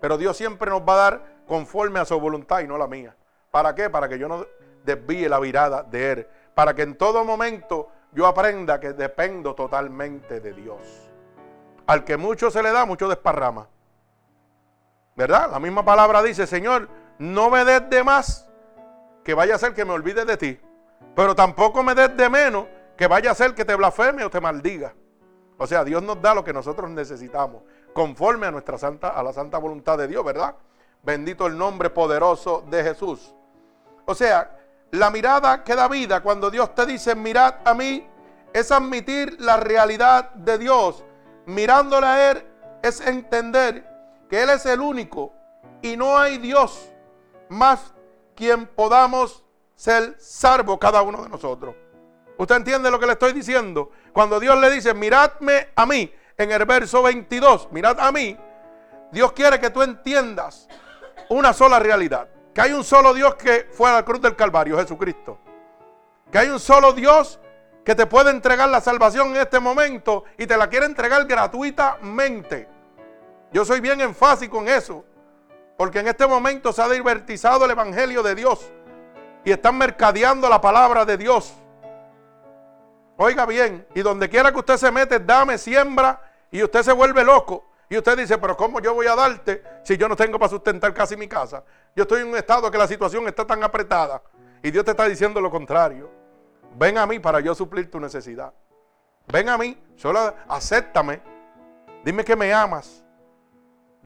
Pero 0.00 0.18
Dios 0.18 0.36
siempre 0.36 0.70
nos 0.70 0.82
va 0.82 0.94
a 0.94 1.10
dar 1.10 1.36
conforme 1.46 2.00
a 2.00 2.04
su 2.04 2.18
voluntad 2.20 2.60
y 2.60 2.66
no 2.66 2.76
la 2.76 2.86
mía. 2.86 3.16
¿Para 3.50 3.74
qué? 3.74 3.88
Para 3.88 4.08
que 4.08 4.18
yo 4.18 4.28
no 4.28 4.46
desvíe 4.84 5.28
la 5.28 5.38
virada 5.38 5.82
de 5.82 6.12
Él. 6.12 6.26
Para 6.54 6.74
que 6.74 6.82
en 6.82 6.98
todo 6.98 7.24
momento 7.24 7.88
yo 8.12 8.26
aprenda 8.26 8.78
que 8.80 8.92
dependo 8.92 9.54
totalmente 9.54 10.40
de 10.40 10.52
Dios. 10.52 11.10
Al 11.86 12.04
que 12.04 12.16
mucho 12.16 12.50
se 12.50 12.62
le 12.62 12.72
da, 12.72 12.84
mucho 12.84 13.08
desparrama. 13.08 13.68
¿Verdad? 15.16 15.50
La 15.50 15.58
misma 15.58 15.84
palabra 15.84 16.22
dice, 16.22 16.46
Señor, 16.46 16.88
no 17.18 17.48
me 17.48 17.64
des 17.64 17.88
de 17.88 18.04
más 18.04 18.46
que 19.24 19.34
vaya 19.34 19.54
a 19.54 19.58
ser 19.58 19.72
que 19.72 19.84
me 19.84 19.92
olvide 19.92 20.24
de 20.24 20.36
ti. 20.36 20.60
Pero 21.14 21.34
tampoco 21.34 21.82
me 21.82 21.94
des 21.94 22.14
de 22.16 22.28
menos 22.28 22.66
que 22.96 23.06
vaya 23.06 23.30
a 23.30 23.34
ser 23.34 23.54
que 23.54 23.64
te 23.64 23.74
blasfeme 23.74 24.24
o 24.24 24.30
te 24.30 24.40
maldiga. 24.40 24.94
O 25.58 25.66
sea, 25.66 25.84
Dios 25.84 26.02
nos 26.02 26.20
da 26.20 26.34
lo 26.34 26.44
que 26.44 26.52
nosotros 26.52 26.90
necesitamos, 26.90 27.62
conforme 27.94 28.46
a 28.46 28.50
nuestra 28.50 28.76
santa, 28.76 29.08
a 29.08 29.22
la 29.22 29.32
santa 29.32 29.56
voluntad 29.56 29.96
de 29.96 30.06
Dios, 30.06 30.22
¿verdad? 30.22 30.54
Bendito 31.02 31.46
el 31.46 31.56
nombre 31.56 31.88
poderoso 31.88 32.62
de 32.68 32.82
Jesús. 32.82 33.34
O 34.04 34.14
sea, 34.14 34.54
la 34.90 35.10
mirada 35.10 35.64
que 35.64 35.74
da 35.74 35.88
vida 35.88 36.20
cuando 36.20 36.50
Dios 36.50 36.74
te 36.74 36.84
dice, 36.84 37.14
mirad 37.14 37.54
a 37.64 37.72
mí, 37.72 38.06
es 38.52 38.70
admitir 38.70 39.40
la 39.40 39.56
realidad 39.56 40.30
de 40.34 40.58
Dios. 40.58 41.04
Mirándole 41.46 42.06
a 42.06 42.30
Él 42.30 42.46
es 42.82 43.00
entender 43.00 43.95
que 44.28 44.42
Él 44.42 44.50
es 44.50 44.66
el 44.66 44.80
único 44.80 45.32
y 45.82 45.96
no 45.96 46.18
hay 46.18 46.38
Dios 46.38 46.90
más 47.48 47.94
quien 48.34 48.66
podamos 48.66 49.44
ser 49.74 50.16
salvo 50.18 50.78
cada 50.78 51.02
uno 51.02 51.22
de 51.22 51.28
nosotros. 51.28 51.74
¿Usted 52.38 52.56
entiende 52.56 52.90
lo 52.90 52.98
que 52.98 53.06
le 53.06 53.12
estoy 53.12 53.32
diciendo? 53.32 53.90
Cuando 54.12 54.38
Dios 54.38 54.58
le 54.58 54.70
dice, 54.70 54.94
miradme 54.94 55.68
a 55.74 55.86
mí, 55.86 56.12
en 56.36 56.52
el 56.52 56.64
verso 56.66 57.02
22, 57.02 57.68
mirad 57.72 57.98
a 57.98 58.12
mí, 58.12 58.36
Dios 59.10 59.32
quiere 59.32 59.58
que 59.58 59.70
tú 59.70 59.82
entiendas 59.82 60.68
una 61.30 61.52
sola 61.52 61.78
realidad. 61.78 62.28
Que 62.52 62.60
hay 62.62 62.72
un 62.72 62.84
solo 62.84 63.14
Dios 63.14 63.34
que 63.36 63.68
fue 63.70 63.90
a 63.90 63.94
la 63.94 64.04
cruz 64.04 64.20
del 64.20 64.36
Calvario, 64.36 64.78
Jesucristo. 64.78 65.38
Que 66.30 66.38
hay 66.38 66.48
un 66.48 66.60
solo 66.60 66.92
Dios 66.92 67.38
que 67.84 67.94
te 67.94 68.06
puede 68.06 68.30
entregar 68.30 68.68
la 68.68 68.80
salvación 68.80 69.28
en 69.30 69.36
este 69.36 69.60
momento 69.60 70.24
y 70.36 70.46
te 70.46 70.56
la 70.56 70.68
quiere 70.68 70.86
entregar 70.86 71.24
gratuitamente. 71.26 72.68
Yo 73.52 73.64
soy 73.64 73.80
bien 73.80 74.00
enfático 74.00 74.60
en 74.60 74.68
eso. 74.68 75.04
Porque 75.76 76.00
en 76.00 76.08
este 76.08 76.26
momento 76.26 76.72
se 76.72 76.82
ha 76.82 76.88
divertizado 76.88 77.64
el 77.64 77.70
Evangelio 77.70 78.22
de 78.22 78.34
Dios. 78.34 78.70
Y 79.44 79.52
están 79.52 79.76
mercadeando 79.78 80.48
la 80.48 80.60
palabra 80.60 81.04
de 81.04 81.16
Dios. 81.16 81.54
Oiga 83.18 83.46
bien, 83.46 83.86
y 83.94 84.02
donde 84.02 84.28
quiera 84.28 84.52
que 84.52 84.58
usted 84.58 84.76
se 84.76 84.90
mete, 84.90 85.18
dame, 85.18 85.56
siembra, 85.56 86.20
y 86.50 86.62
usted 86.62 86.82
se 86.82 86.92
vuelve 86.92 87.24
loco. 87.24 87.64
Y 87.88 87.96
usted 87.96 88.18
dice, 88.18 88.36
pero 88.38 88.56
¿cómo 88.56 88.80
yo 88.80 88.94
voy 88.94 89.06
a 89.06 89.14
darte 89.14 89.62
si 89.84 89.96
yo 89.96 90.08
no 90.08 90.16
tengo 90.16 90.38
para 90.38 90.50
sustentar 90.50 90.92
casi 90.92 91.16
mi 91.16 91.28
casa? 91.28 91.62
Yo 91.94 92.02
estoy 92.02 92.22
en 92.22 92.28
un 92.28 92.36
estado 92.36 92.70
que 92.70 92.76
la 92.76 92.88
situación 92.88 93.26
está 93.28 93.46
tan 93.46 93.62
apretada. 93.62 94.20
Y 94.62 94.70
Dios 94.70 94.84
te 94.84 94.90
está 94.90 95.04
diciendo 95.04 95.40
lo 95.40 95.50
contrario. 95.50 96.10
Ven 96.74 96.98
a 96.98 97.06
mí 97.06 97.18
para 97.18 97.40
yo 97.40 97.54
suplir 97.54 97.90
tu 97.90 98.00
necesidad. 98.00 98.52
Ven 99.28 99.48
a 99.48 99.56
mí, 99.56 99.80
solo 99.94 100.34
acéptame. 100.48 101.22
Dime 102.04 102.24
que 102.24 102.36
me 102.36 102.52
amas. 102.52 103.05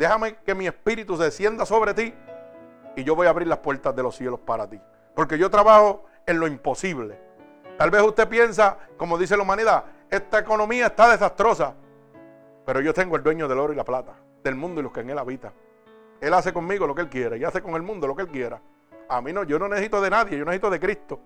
Déjame 0.00 0.36
que 0.36 0.54
mi 0.54 0.66
espíritu 0.66 1.14
descienda 1.18 1.66
sobre 1.66 1.92
ti 1.92 2.14
y 2.96 3.04
yo 3.04 3.14
voy 3.14 3.26
a 3.26 3.30
abrir 3.30 3.46
las 3.46 3.58
puertas 3.58 3.94
de 3.94 4.02
los 4.02 4.16
cielos 4.16 4.40
para 4.40 4.66
ti. 4.66 4.80
Porque 5.14 5.36
yo 5.36 5.50
trabajo 5.50 6.06
en 6.24 6.40
lo 6.40 6.46
imposible. 6.46 7.20
Tal 7.76 7.90
vez 7.90 8.00
usted 8.00 8.26
piensa, 8.26 8.78
como 8.96 9.18
dice 9.18 9.36
la 9.36 9.42
humanidad, 9.42 9.84
esta 10.08 10.38
economía 10.38 10.86
está 10.86 11.10
desastrosa. 11.10 11.74
Pero 12.64 12.80
yo 12.80 12.94
tengo 12.94 13.14
el 13.14 13.22
dueño 13.22 13.46
del 13.46 13.58
oro 13.58 13.74
y 13.74 13.76
la 13.76 13.84
plata, 13.84 14.14
del 14.42 14.54
mundo 14.54 14.80
y 14.80 14.84
los 14.84 14.92
que 14.92 15.00
en 15.00 15.10
él 15.10 15.18
habitan. 15.18 15.52
Él 16.18 16.32
hace 16.32 16.50
conmigo 16.50 16.86
lo 16.86 16.94
que 16.94 17.02
él 17.02 17.10
quiere 17.10 17.36
y 17.36 17.44
hace 17.44 17.60
con 17.60 17.74
el 17.74 17.82
mundo 17.82 18.06
lo 18.06 18.16
que 18.16 18.22
él 18.22 18.28
quiera. 18.28 18.58
A 19.06 19.20
mí 19.20 19.34
no, 19.34 19.44
yo 19.44 19.58
no 19.58 19.68
necesito 19.68 20.00
de 20.00 20.08
nadie, 20.08 20.38
yo 20.38 20.46
necesito 20.46 20.70
de 20.70 20.80
Cristo. 20.80 21.20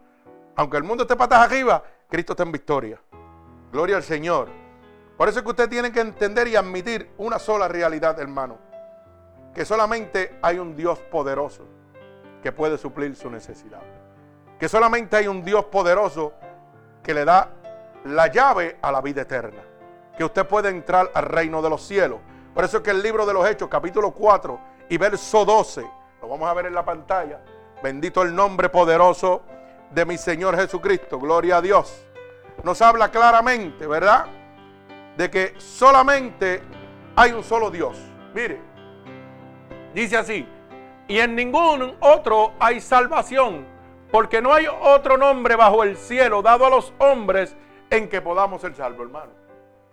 Aunque 0.56 0.78
el 0.78 0.82
mundo 0.82 1.04
esté 1.04 1.14
patas 1.14 1.38
arriba, 1.38 1.80
Cristo 2.08 2.32
está 2.32 2.42
en 2.42 2.50
victoria. 2.50 3.00
Gloria 3.70 3.94
al 3.94 4.02
Señor. 4.02 4.63
Por 5.16 5.28
eso 5.28 5.38
es 5.38 5.44
que 5.44 5.50
usted 5.50 5.68
tiene 5.68 5.92
que 5.92 6.00
entender 6.00 6.48
y 6.48 6.56
admitir 6.56 7.12
una 7.18 7.38
sola 7.38 7.68
realidad, 7.68 8.18
hermano. 8.18 8.58
Que 9.54 9.64
solamente 9.64 10.38
hay 10.42 10.58
un 10.58 10.74
Dios 10.74 10.98
poderoso 10.98 11.64
que 12.42 12.50
puede 12.50 12.76
suplir 12.76 13.14
su 13.14 13.30
necesidad. 13.30 13.80
Que 14.58 14.68
solamente 14.68 15.16
hay 15.16 15.28
un 15.28 15.44
Dios 15.44 15.66
poderoso 15.66 16.34
que 17.02 17.14
le 17.14 17.24
da 17.24 17.50
la 18.04 18.26
llave 18.26 18.78
a 18.82 18.90
la 18.90 19.00
vida 19.00 19.22
eterna. 19.22 19.62
Que 20.16 20.24
usted 20.24 20.46
puede 20.46 20.68
entrar 20.68 21.10
al 21.14 21.24
reino 21.24 21.62
de 21.62 21.70
los 21.70 21.82
cielos. 21.82 22.18
Por 22.52 22.64
eso 22.64 22.78
es 22.78 22.82
que 22.82 22.90
el 22.90 23.02
libro 23.02 23.24
de 23.24 23.34
los 23.34 23.48
Hechos, 23.48 23.68
capítulo 23.68 24.10
4 24.10 24.60
y 24.88 24.96
verso 24.96 25.44
12, 25.44 25.82
lo 26.22 26.28
vamos 26.28 26.48
a 26.48 26.54
ver 26.54 26.66
en 26.66 26.74
la 26.74 26.84
pantalla. 26.84 27.40
Bendito 27.82 28.22
el 28.22 28.34
nombre 28.34 28.68
poderoso 28.68 29.42
de 29.90 30.04
mi 30.04 30.18
Señor 30.18 30.56
Jesucristo. 30.56 31.18
Gloria 31.18 31.58
a 31.58 31.62
Dios. 31.62 32.04
Nos 32.62 32.80
habla 32.82 33.10
claramente, 33.10 33.86
¿verdad? 33.86 34.26
De 35.16 35.30
que 35.30 35.54
solamente 35.58 36.62
hay 37.16 37.32
un 37.32 37.44
solo 37.44 37.70
Dios. 37.70 37.98
Mire, 38.34 38.60
dice 39.94 40.16
así, 40.16 40.46
y 41.06 41.18
en 41.18 41.36
ningún 41.36 41.96
otro 42.00 42.52
hay 42.58 42.80
salvación, 42.80 43.66
porque 44.10 44.40
no 44.40 44.52
hay 44.52 44.66
otro 44.66 45.16
nombre 45.16 45.54
bajo 45.56 45.82
el 45.82 45.96
cielo 45.96 46.42
dado 46.42 46.66
a 46.66 46.70
los 46.70 46.92
hombres 46.98 47.56
en 47.90 48.08
que 48.08 48.20
podamos 48.20 48.60
ser 48.60 48.74
salvos, 48.74 49.06
hermano. 49.06 49.32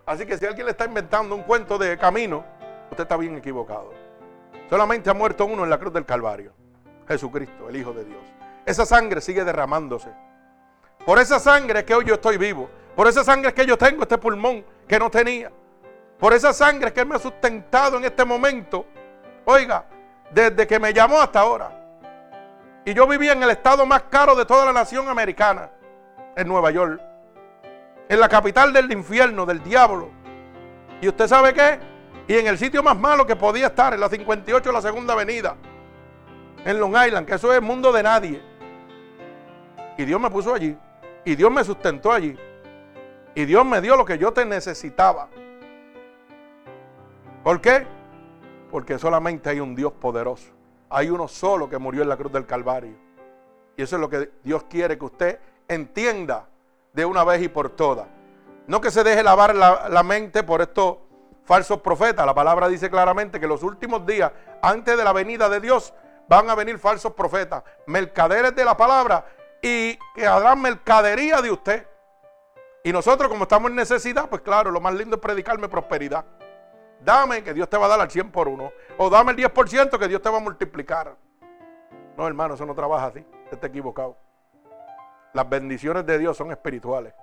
Así 0.05 0.25
que 0.25 0.37
si 0.37 0.45
alguien 0.45 0.65
le 0.65 0.71
está 0.71 0.85
inventando 0.85 1.35
un 1.35 1.43
cuento 1.43 1.77
de 1.77 1.97
camino, 1.97 2.43
usted 2.89 3.03
está 3.03 3.17
bien 3.17 3.37
equivocado. 3.37 3.93
Solamente 4.69 5.09
ha 5.09 5.13
muerto 5.13 5.45
uno 5.45 5.63
en 5.63 5.69
la 5.69 5.77
cruz 5.77 5.93
del 5.93 6.05
Calvario, 6.05 6.53
Jesucristo, 7.07 7.69
el 7.69 7.75
Hijo 7.75 7.93
de 7.93 8.05
Dios. 8.05 8.21
Esa 8.65 8.85
sangre 8.85 9.21
sigue 9.21 9.43
derramándose. 9.43 10.09
Por 11.05 11.19
esa 11.19 11.39
sangre 11.39 11.79
es 11.79 11.85
que 11.85 11.95
hoy 11.95 12.05
yo 12.05 12.15
estoy 12.15 12.37
vivo. 12.37 12.69
Por 12.95 13.07
esa 13.07 13.23
sangre 13.23 13.49
es 13.49 13.53
que 13.53 13.65
yo 13.65 13.77
tengo 13.77 14.03
este 14.03 14.17
pulmón 14.17 14.63
que 14.91 14.99
no 14.99 15.09
tenía. 15.09 15.49
Por 16.19 16.33
esa 16.33 16.51
sangre 16.51 16.91
que 16.91 16.99
Él 16.99 17.07
me 17.07 17.15
ha 17.15 17.19
sustentado 17.19 17.95
en 17.95 18.03
este 18.03 18.25
momento. 18.25 18.85
Oiga, 19.45 19.85
desde 20.29 20.67
que 20.67 20.81
me 20.81 20.93
llamó 20.93 21.21
hasta 21.21 21.39
ahora. 21.39 21.71
Y 22.83 22.93
yo 22.93 23.07
vivía 23.07 23.31
en 23.31 23.41
el 23.41 23.51
estado 23.51 23.85
más 23.85 24.03
caro 24.09 24.35
de 24.35 24.45
toda 24.45 24.65
la 24.65 24.73
nación 24.73 25.07
americana, 25.07 25.69
en 26.35 26.45
Nueva 26.45 26.71
York. 26.71 27.01
En 28.09 28.19
la 28.19 28.27
capital 28.27 28.73
del 28.73 28.91
infierno, 28.91 29.45
del 29.45 29.63
diablo. 29.63 30.09
¿Y 30.99 31.07
usted 31.07 31.25
sabe 31.25 31.53
qué? 31.53 31.79
Y 32.27 32.37
en 32.37 32.47
el 32.47 32.57
sitio 32.57 32.83
más 32.83 32.99
malo 32.99 33.25
que 33.25 33.37
podía 33.37 33.67
estar, 33.67 33.93
en 33.93 34.01
la 34.01 34.09
58 34.09 34.67
de 34.67 34.73
la 34.73 34.81
segunda 34.81 35.13
avenida, 35.13 35.55
en 36.65 36.77
Long 36.81 36.97
Island, 36.97 37.25
que 37.25 37.35
eso 37.35 37.53
es 37.53 37.61
mundo 37.61 37.93
de 37.93 38.03
nadie. 38.03 38.41
Y 39.97 40.03
Dios 40.03 40.19
me 40.19 40.29
puso 40.29 40.53
allí. 40.53 40.77
Y 41.23 41.35
Dios 41.35 41.49
me 41.49 41.63
sustentó 41.63 42.11
allí. 42.11 42.37
Y 43.33 43.45
Dios 43.45 43.65
me 43.65 43.81
dio 43.81 43.95
lo 43.95 44.05
que 44.05 44.17
yo 44.17 44.33
te 44.33 44.45
necesitaba. 44.45 45.29
¿Por 47.43 47.61
qué? 47.61 47.87
Porque 48.69 48.99
solamente 48.99 49.49
hay 49.49 49.59
un 49.59 49.75
Dios 49.75 49.93
poderoso. 49.93 50.51
Hay 50.89 51.09
uno 51.09 51.27
solo 51.27 51.69
que 51.69 51.77
murió 51.77 52.03
en 52.03 52.09
la 52.09 52.17
cruz 52.17 52.31
del 52.31 52.45
Calvario. 52.45 52.95
Y 53.77 53.83
eso 53.83 53.95
es 53.95 54.01
lo 54.01 54.09
que 54.09 54.31
Dios 54.43 54.65
quiere 54.69 54.97
que 54.97 55.05
usted 55.05 55.39
entienda 55.67 56.47
de 56.93 57.05
una 57.05 57.23
vez 57.23 57.41
y 57.41 57.47
por 57.47 57.69
todas. 57.69 58.07
No 58.67 58.81
que 58.81 58.91
se 58.91 59.03
deje 59.03 59.23
lavar 59.23 59.55
la, 59.55 60.03
mente 60.03 60.43
por 60.43 60.61
estos 60.61 60.97
falsos 61.45 61.81
profetas. 61.81 62.25
La 62.25 62.33
palabra 62.33 62.67
dice 62.67 62.89
claramente 62.89 63.39
que 63.39 63.47
los 63.47 63.63
últimos 63.63 64.05
días, 64.05 64.31
antes 64.61 64.97
de 64.97 65.03
la 65.03 65.13
venida 65.13 65.49
de 65.49 65.59
Dios, 65.59 65.93
van 66.27 66.49
a 66.49 66.55
venir 66.55 66.77
falsos 66.77 67.13
profetas, 67.13 67.63
mercaderes 67.87 68.55
de 68.55 68.63
la 68.63 68.77
palabra 68.77 69.25
y 69.61 69.97
que 70.15 70.27
harán 70.27 70.61
mercadería 70.61 71.41
de 71.41 71.51
usted. 71.51 71.87
Y 72.83 72.91
nosotros 72.91 73.29
como 73.29 73.43
estamos 73.43 73.69
en 73.69 73.75
necesidad, 73.75 74.29
pues 74.29 74.41
claro, 74.41 74.71
lo 74.71 74.81
más 74.81 74.93
lindo 74.93 75.15
es 75.15 75.21
predicarme 75.21 75.69
prosperidad. 75.69 76.25
Dame 77.03 77.43
que 77.43 77.53
Dios 77.53 77.69
te 77.69 77.77
va 77.77 77.85
a 77.85 77.89
dar 77.89 78.01
al 78.01 78.09
100 78.09 78.31
por 78.31 78.47
uno. 78.47 78.71
O 78.97 79.09
dame 79.09 79.31
el 79.31 79.37
10% 79.37 79.97
que 79.97 80.07
Dios 80.07 80.21
te 80.21 80.29
va 80.29 80.37
a 80.37 80.41
multiplicar. 80.41 81.15
No, 82.17 82.27
hermano, 82.27 82.55
eso 82.55 82.65
no 82.65 82.75
trabaja 82.75 83.07
así. 83.07 83.19
Usted 83.19 83.53
está 83.53 83.67
equivocado. 83.67 84.17
Las 85.33 85.47
bendiciones 85.47 86.05
de 86.05 86.17
Dios 86.17 86.37
son 86.37 86.51
espirituales. 86.51 87.13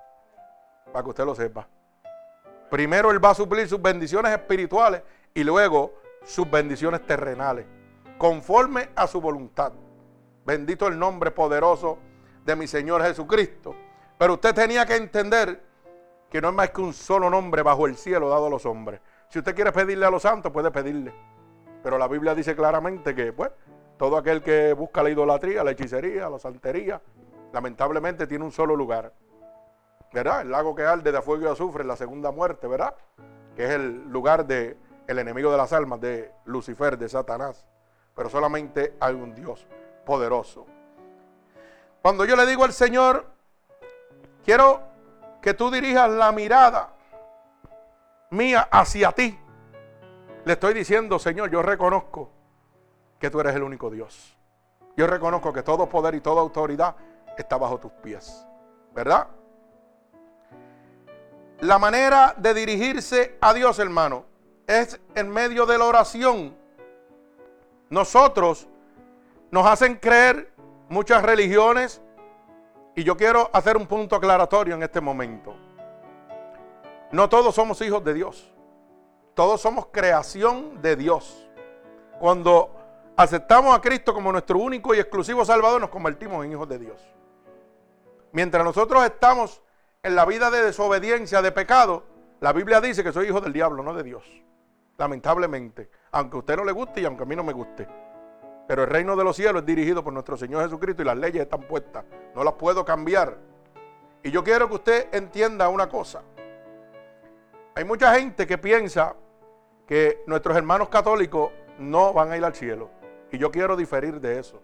Para 0.92 1.02
que 1.02 1.10
usted 1.10 1.24
lo 1.24 1.34
sepa. 1.34 1.68
Primero 2.70 3.10
Él 3.10 3.24
va 3.24 3.30
a 3.30 3.34
suplir 3.34 3.68
sus 3.68 3.80
bendiciones 3.80 4.32
espirituales 4.32 5.02
y 5.34 5.44
luego 5.44 5.94
sus 6.24 6.50
bendiciones 6.50 7.06
terrenales 7.06 7.66
conforme 8.18 8.90
a 8.94 9.06
su 9.06 9.20
voluntad. 9.20 9.72
Bendito 10.44 10.86
el 10.88 10.98
nombre 10.98 11.30
poderoso 11.30 11.98
de 12.44 12.56
mi 12.56 12.66
Señor 12.66 13.02
Jesucristo. 13.02 13.74
Pero 14.18 14.34
usted 14.34 14.54
tenía 14.54 14.84
que 14.84 14.96
entender 14.96 15.62
que 16.28 16.40
no 16.40 16.48
es 16.48 16.54
más 16.54 16.70
que 16.70 16.80
un 16.80 16.92
solo 16.92 17.30
nombre 17.30 17.62
bajo 17.62 17.86
el 17.86 17.96
cielo 17.96 18.28
dado 18.28 18.46
a 18.46 18.50
los 18.50 18.66
hombres. 18.66 19.00
Si 19.28 19.38
usted 19.38 19.54
quiere 19.54 19.72
pedirle 19.72 20.06
a 20.06 20.10
los 20.10 20.22
santos, 20.22 20.52
puede 20.52 20.70
pedirle. 20.70 21.14
Pero 21.82 21.96
la 21.96 22.08
Biblia 22.08 22.34
dice 22.34 22.56
claramente 22.56 23.14
que, 23.14 23.32
pues, 23.32 23.50
todo 23.96 24.16
aquel 24.16 24.42
que 24.42 24.72
busca 24.72 25.02
la 25.02 25.10
idolatría, 25.10 25.62
la 25.62 25.70
hechicería, 25.70 26.28
la 26.28 26.38
santería, 26.38 27.00
lamentablemente 27.52 28.26
tiene 28.26 28.44
un 28.44 28.52
solo 28.52 28.74
lugar. 28.74 29.12
¿Verdad? 30.12 30.42
El 30.42 30.50
lago 30.50 30.74
que 30.74 30.82
arde 30.82 31.12
de 31.12 31.22
fuego 31.22 31.44
y 31.44 31.52
azufre, 31.52 31.84
la 31.84 31.96
segunda 31.96 32.30
muerte, 32.30 32.66
¿verdad? 32.66 32.94
Que 33.54 33.64
es 33.64 33.70
el 33.70 34.08
lugar 34.08 34.46
del 34.46 34.76
el 35.06 35.18
enemigo 35.18 35.50
de 35.50 35.56
las 35.56 35.72
almas, 35.72 36.00
de 36.00 36.32
Lucifer, 36.44 36.98
de 36.98 37.08
Satanás 37.08 37.64
pero 38.18 38.28
solamente 38.28 38.96
hay 38.98 39.14
un 39.14 39.32
Dios 39.32 39.64
poderoso. 40.04 40.66
Cuando 42.02 42.24
yo 42.24 42.34
le 42.34 42.46
digo 42.46 42.64
al 42.64 42.72
Señor, 42.72 43.26
quiero 44.48 44.80
que 45.42 45.52
tú 45.52 45.70
dirijas 45.70 46.08
la 46.08 46.32
mirada 46.32 46.94
mía 48.30 48.66
hacia 48.70 49.12
ti, 49.12 49.38
le 50.46 50.52
estoy 50.54 50.72
diciendo, 50.72 51.18
Señor, 51.18 51.50
yo 51.50 51.60
reconozco 51.60 52.30
que 53.18 53.28
tú 53.28 53.40
eres 53.40 53.54
el 53.54 53.62
único 53.62 53.90
Dios. 53.90 54.34
Yo 54.96 55.06
reconozco 55.06 55.52
que 55.52 55.62
todo 55.62 55.86
poder 55.86 56.14
y 56.14 56.22
toda 56.22 56.40
autoridad 56.40 56.96
está 57.36 57.58
bajo 57.58 57.78
tus 57.78 57.92
pies. 57.92 58.46
¿Verdad? 58.94 59.28
La 61.60 61.78
manera 61.78 62.32
de 62.38 62.54
dirigirse 62.54 63.36
a 63.42 63.52
Dios, 63.52 63.78
hermano, 63.78 64.24
es 64.66 64.98
en 65.14 65.28
medio 65.28 65.66
de 65.66 65.76
la 65.76 65.84
oración 65.84 66.56
nosotros 67.90 68.66
nos 69.50 69.66
hacen 69.66 69.96
creer 69.96 70.50
muchas 70.88 71.22
religiones 71.22 72.00
y 72.98 73.04
yo 73.04 73.16
quiero 73.16 73.48
hacer 73.52 73.76
un 73.76 73.86
punto 73.86 74.16
aclaratorio 74.16 74.74
en 74.74 74.82
este 74.82 75.00
momento. 75.00 75.54
No 77.12 77.28
todos 77.28 77.54
somos 77.54 77.80
hijos 77.80 78.02
de 78.02 78.12
Dios. 78.12 78.52
Todos 79.34 79.60
somos 79.60 79.86
creación 79.92 80.82
de 80.82 80.96
Dios. 80.96 81.48
Cuando 82.18 82.74
aceptamos 83.16 83.72
a 83.72 83.80
Cristo 83.80 84.12
como 84.12 84.32
nuestro 84.32 84.58
único 84.58 84.96
y 84.96 84.98
exclusivo 84.98 85.44
Salvador, 85.44 85.80
nos 85.80 85.90
convertimos 85.90 86.44
en 86.44 86.50
hijos 86.50 86.68
de 86.68 86.80
Dios. 86.80 87.00
Mientras 88.32 88.64
nosotros 88.64 89.04
estamos 89.04 89.62
en 90.02 90.16
la 90.16 90.24
vida 90.24 90.50
de 90.50 90.64
desobediencia, 90.64 91.40
de 91.40 91.52
pecado, 91.52 92.02
la 92.40 92.52
Biblia 92.52 92.80
dice 92.80 93.04
que 93.04 93.12
soy 93.12 93.28
hijo 93.28 93.40
del 93.40 93.52
diablo, 93.52 93.84
no 93.84 93.94
de 93.94 94.02
Dios. 94.02 94.24
Lamentablemente 94.96 95.88
aunque 96.10 96.36
a 96.36 96.40
usted 96.40 96.56
no 96.56 96.64
le 96.64 96.72
guste 96.72 97.00
y 97.00 97.04
aunque 97.04 97.22
a 97.22 97.26
mí 97.26 97.36
no 97.36 97.44
me 97.44 97.52
guste. 97.52 97.86
Pero 98.68 98.82
el 98.82 98.90
reino 98.90 99.16
de 99.16 99.24
los 99.24 99.34
cielos 99.34 99.62
es 99.62 99.66
dirigido 99.66 100.04
por 100.04 100.12
nuestro 100.12 100.36
Señor 100.36 100.62
Jesucristo 100.62 101.00
y 101.00 101.06
las 101.06 101.16
leyes 101.16 101.42
están 101.42 101.62
puestas. 101.62 102.04
No 102.34 102.44
las 102.44 102.52
puedo 102.52 102.84
cambiar. 102.84 103.38
Y 104.22 104.30
yo 104.30 104.44
quiero 104.44 104.68
que 104.68 104.74
usted 104.74 105.08
entienda 105.10 105.70
una 105.70 105.88
cosa. 105.88 106.22
Hay 107.74 107.84
mucha 107.84 108.14
gente 108.14 108.46
que 108.46 108.58
piensa 108.58 109.16
que 109.86 110.22
nuestros 110.26 110.54
hermanos 110.54 110.90
católicos 110.90 111.50
no 111.78 112.12
van 112.12 112.30
a 112.30 112.36
ir 112.36 112.44
al 112.44 112.54
cielo. 112.54 112.90
Y 113.32 113.38
yo 113.38 113.50
quiero 113.50 113.74
diferir 113.74 114.20
de 114.20 114.38
eso. 114.38 114.60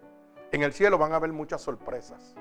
En 0.53 0.63
el 0.63 0.75
cielo 0.75 0.99
van 0.99 1.15
a 1.15 1.17
haber 1.17 1.33
muchas 1.33 1.63
sorpresas. 1.63 2.35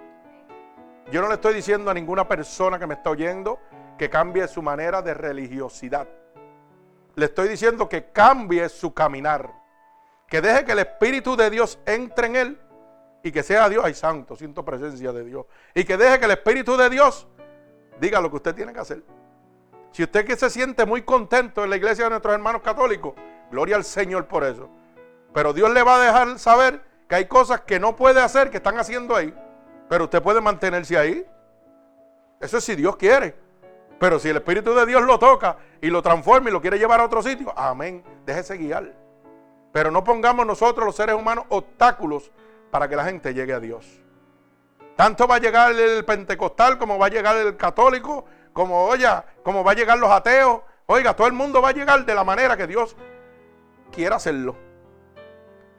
Yo 1.12 1.22
no 1.22 1.30
le 1.30 1.36
estoy 1.36 1.54
diciendo 1.54 1.90
a 1.90 1.94
ninguna 1.94 2.28
persona 2.28 2.78
que 2.78 2.88
me 2.88 2.96
está 2.96 3.10
oyendo 3.10 3.60
que 3.98 4.10
cambie 4.10 4.46
su 4.50 4.62
manera 4.62 5.02
de 5.02 5.14
religiosidad. 5.14 6.10
Le 7.16 7.26
estoy 7.26 7.48
diciendo 7.48 7.88
que 7.88 8.12
cambie 8.12 8.68
su 8.68 8.94
caminar. 8.94 9.63
Que 10.34 10.42
deje 10.42 10.66
que 10.66 10.72
el 10.72 10.80
Espíritu 10.80 11.36
de 11.36 11.48
Dios 11.52 11.78
entre 11.86 12.26
en 12.26 12.36
él 12.36 12.60
y 13.22 13.32
que 13.32 13.44
sea 13.44 13.70
Dios, 13.70 13.86
ay 13.86 13.94
santo, 13.94 14.36
siento 14.36 14.66
presencia 14.66 15.12
de 15.12 15.24
Dios. 15.24 15.46
Y 15.76 15.84
que 15.84 15.96
deje 15.96 16.18
que 16.18 16.26
el 16.26 16.32
Espíritu 16.32 16.76
de 16.76 16.90
Dios 16.90 17.28
diga 18.02 18.20
lo 18.20 18.32
que 18.32 18.38
usted 18.38 18.56
tiene 18.56 18.74
que 18.74 18.80
hacer. 18.80 19.04
Si 19.92 20.02
usted 20.02 20.26
que 20.26 20.36
se 20.36 20.50
siente 20.50 20.88
muy 20.88 21.04
contento 21.04 21.64
en 21.64 21.70
la 21.70 21.76
iglesia 21.76 22.06
de 22.06 22.10
nuestros 22.10 22.34
hermanos 22.34 22.64
católicos, 22.64 23.14
gloria 23.52 23.76
al 23.76 23.84
Señor 23.84 24.26
por 24.26 24.44
eso. 24.44 24.72
Pero 25.36 25.54
Dios 25.54 25.70
le 25.70 25.84
va 25.84 25.98
a 25.98 26.04
dejar 26.04 26.40
saber 26.40 26.82
que 27.08 27.14
hay 27.14 27.26
cosas 27.26 27.62
que 27.62 27.80
no 27.80 27.96
puede 27.96 28.20
hacer, 28.20 28.50
que 28.50 28.58
están 28.58 28.80
haciendo 28.80 29.16
ahí. 29.16 29.32
Pero 29.88 30.06
usted 30.06 30.24
puede 30.24 30.42
mantenerse 30.42 30.98
ahí. 30.98 31.24
Eso 32.40 32.58
es 32.58 32.64
si 32.64 32.74
Dios 32.74 32.96
quiere. 32.96 33.36
Pero 34.00 34.18
si 34.18 34.30
el 34.30 34.38
Espíritu 34.38 34.74
de 34.74 34.88
Dios 34.88 35.04
lo 35.04 35.20
toca 35.20 35.58
y 35.80 35.92
lo 35.92 36.02
transforma 36.02 36.50
y 36.50 36.54
lo 36.54 36.60
quiere 36.60 36.80
llevar 36.80 37.02
a 37.02 37.06
otro 37.06 37.22
sitio, 37.22 37.54
amén, 37.56 38.04
déjese 38.26 38.58
guiar. 38.58 39.03
Pero 39.74 39.92
no 39.92 40.04
pongamos 40.04 40.46
nosotros 40.46 40.86
los 40.86 40.96
seres 40.96 41.16
humanos 41.16 41.46
obstáculos 41.50 42.32
para 42.72 42.88
que 42.88 42.96
la 42.96 43.04
gente 43.04 43.34
llegue 43.34 43.54
a 43.54 43.60
Dios. 43.60 43.86
Tanto 44.96 45.28
va 45.28 45.36
a 45.36 45.40
llegar 45.40 45.74
el 45.74 46.06
pentecostal 46.06 46.78
como 46.78 47.00
va 47.00 47.08
a 47.08 47.10
llegar 47.10 47.36
el 47.36 47.58
católico, 47.58 48.24
como, 48.54 48.86
oye, 48.86 49.08
como 49.44 49.64
va 49.64 49.72
a 49.72 49.76
llegar 49.76 49.98
los 49.98 50.12
ateos. 50.12 50.62
Oiga, 50.86 51.16
todo 51.16 51.28
el 51.28 51.34
mundo 51.34 51.62
va 51.62 51.70
a 51.70 51.74
llegar 51.74 52.06
de 52.06 52.14
la 52.14 52.24
manera 52.24 52.56
que 52.56 52.68
Dios 52.68 52.96
quiera 53.92 54.18
hacerlo. 54.18 54.56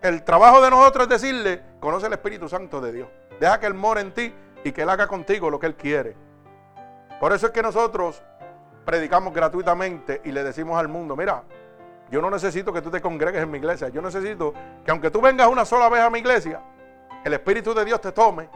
El 0.02 0.24
trabajo 0.24 0.60
de 0.60 0.70
nosotros 0.70 1.04
es 1.04 1.10
decirle, 1.10 1.62
conoce 1.78 2.08
el 2.08 2.12
Espíritu 2.14 2.48
Santo 2.48 2.80
de 2.80 2.92
Dios. 2.92 3.08
Deja 3.38 3.60
que 3.60 3.66
Él 3.66 3.74
more 3.74 4.00
en 4.00 4.12
ti 4.12 4.34
y 4.64 4.72
que 4.72 4.82
Él 4.82 4.90
haga 4.90 5.06
contigo 5.06 5.50
lo 5.50 5.60
que 5.60 5.66
Él 5.66 5.76
quiere. 5.76 6.16
Por 7.20 7.32
eso 7.32 7.46
es 7.46 7.52
que 7.52 7.62
nosotros 7.62 8.22
predicamos 8.84 9.32
gratuitamente 9.32 10.20
y 10.24 10.32
le 10.32 10.42
decimos 10.42 10.78
al 10.78 10.88
mundo, 10.88 11.16
mira, 11.16 11.44
yo 12.14 12.22
no 12.22 12.30
necesito 12.30 12.72
que 12.72 12.80
tú 12.80 12.92
te 12.92 13.00
congregues 13.00 13.42
en 13.42 13.50
mi 13.50 13.58
iglesia. 13.58 13.88
Yo 13.88 14.00
necesito 14.00 14.54
que 14.84 14.92
aunque 14.92 15.10
tú 15.10 15.20
vengas 15.20 15.48
una 15.48 15.64
sola 15.64 15.88
vez 15.88 16.00
a 16.00 16.10
mi 16.10 16.20
iglesia, 16.20 16.60
el 17.24 17.34
Espíritu 17.34 17.74
de 17.74 17.84
Dios 17.84 18.00
te 18.00 18.12
tome 18.12 18.48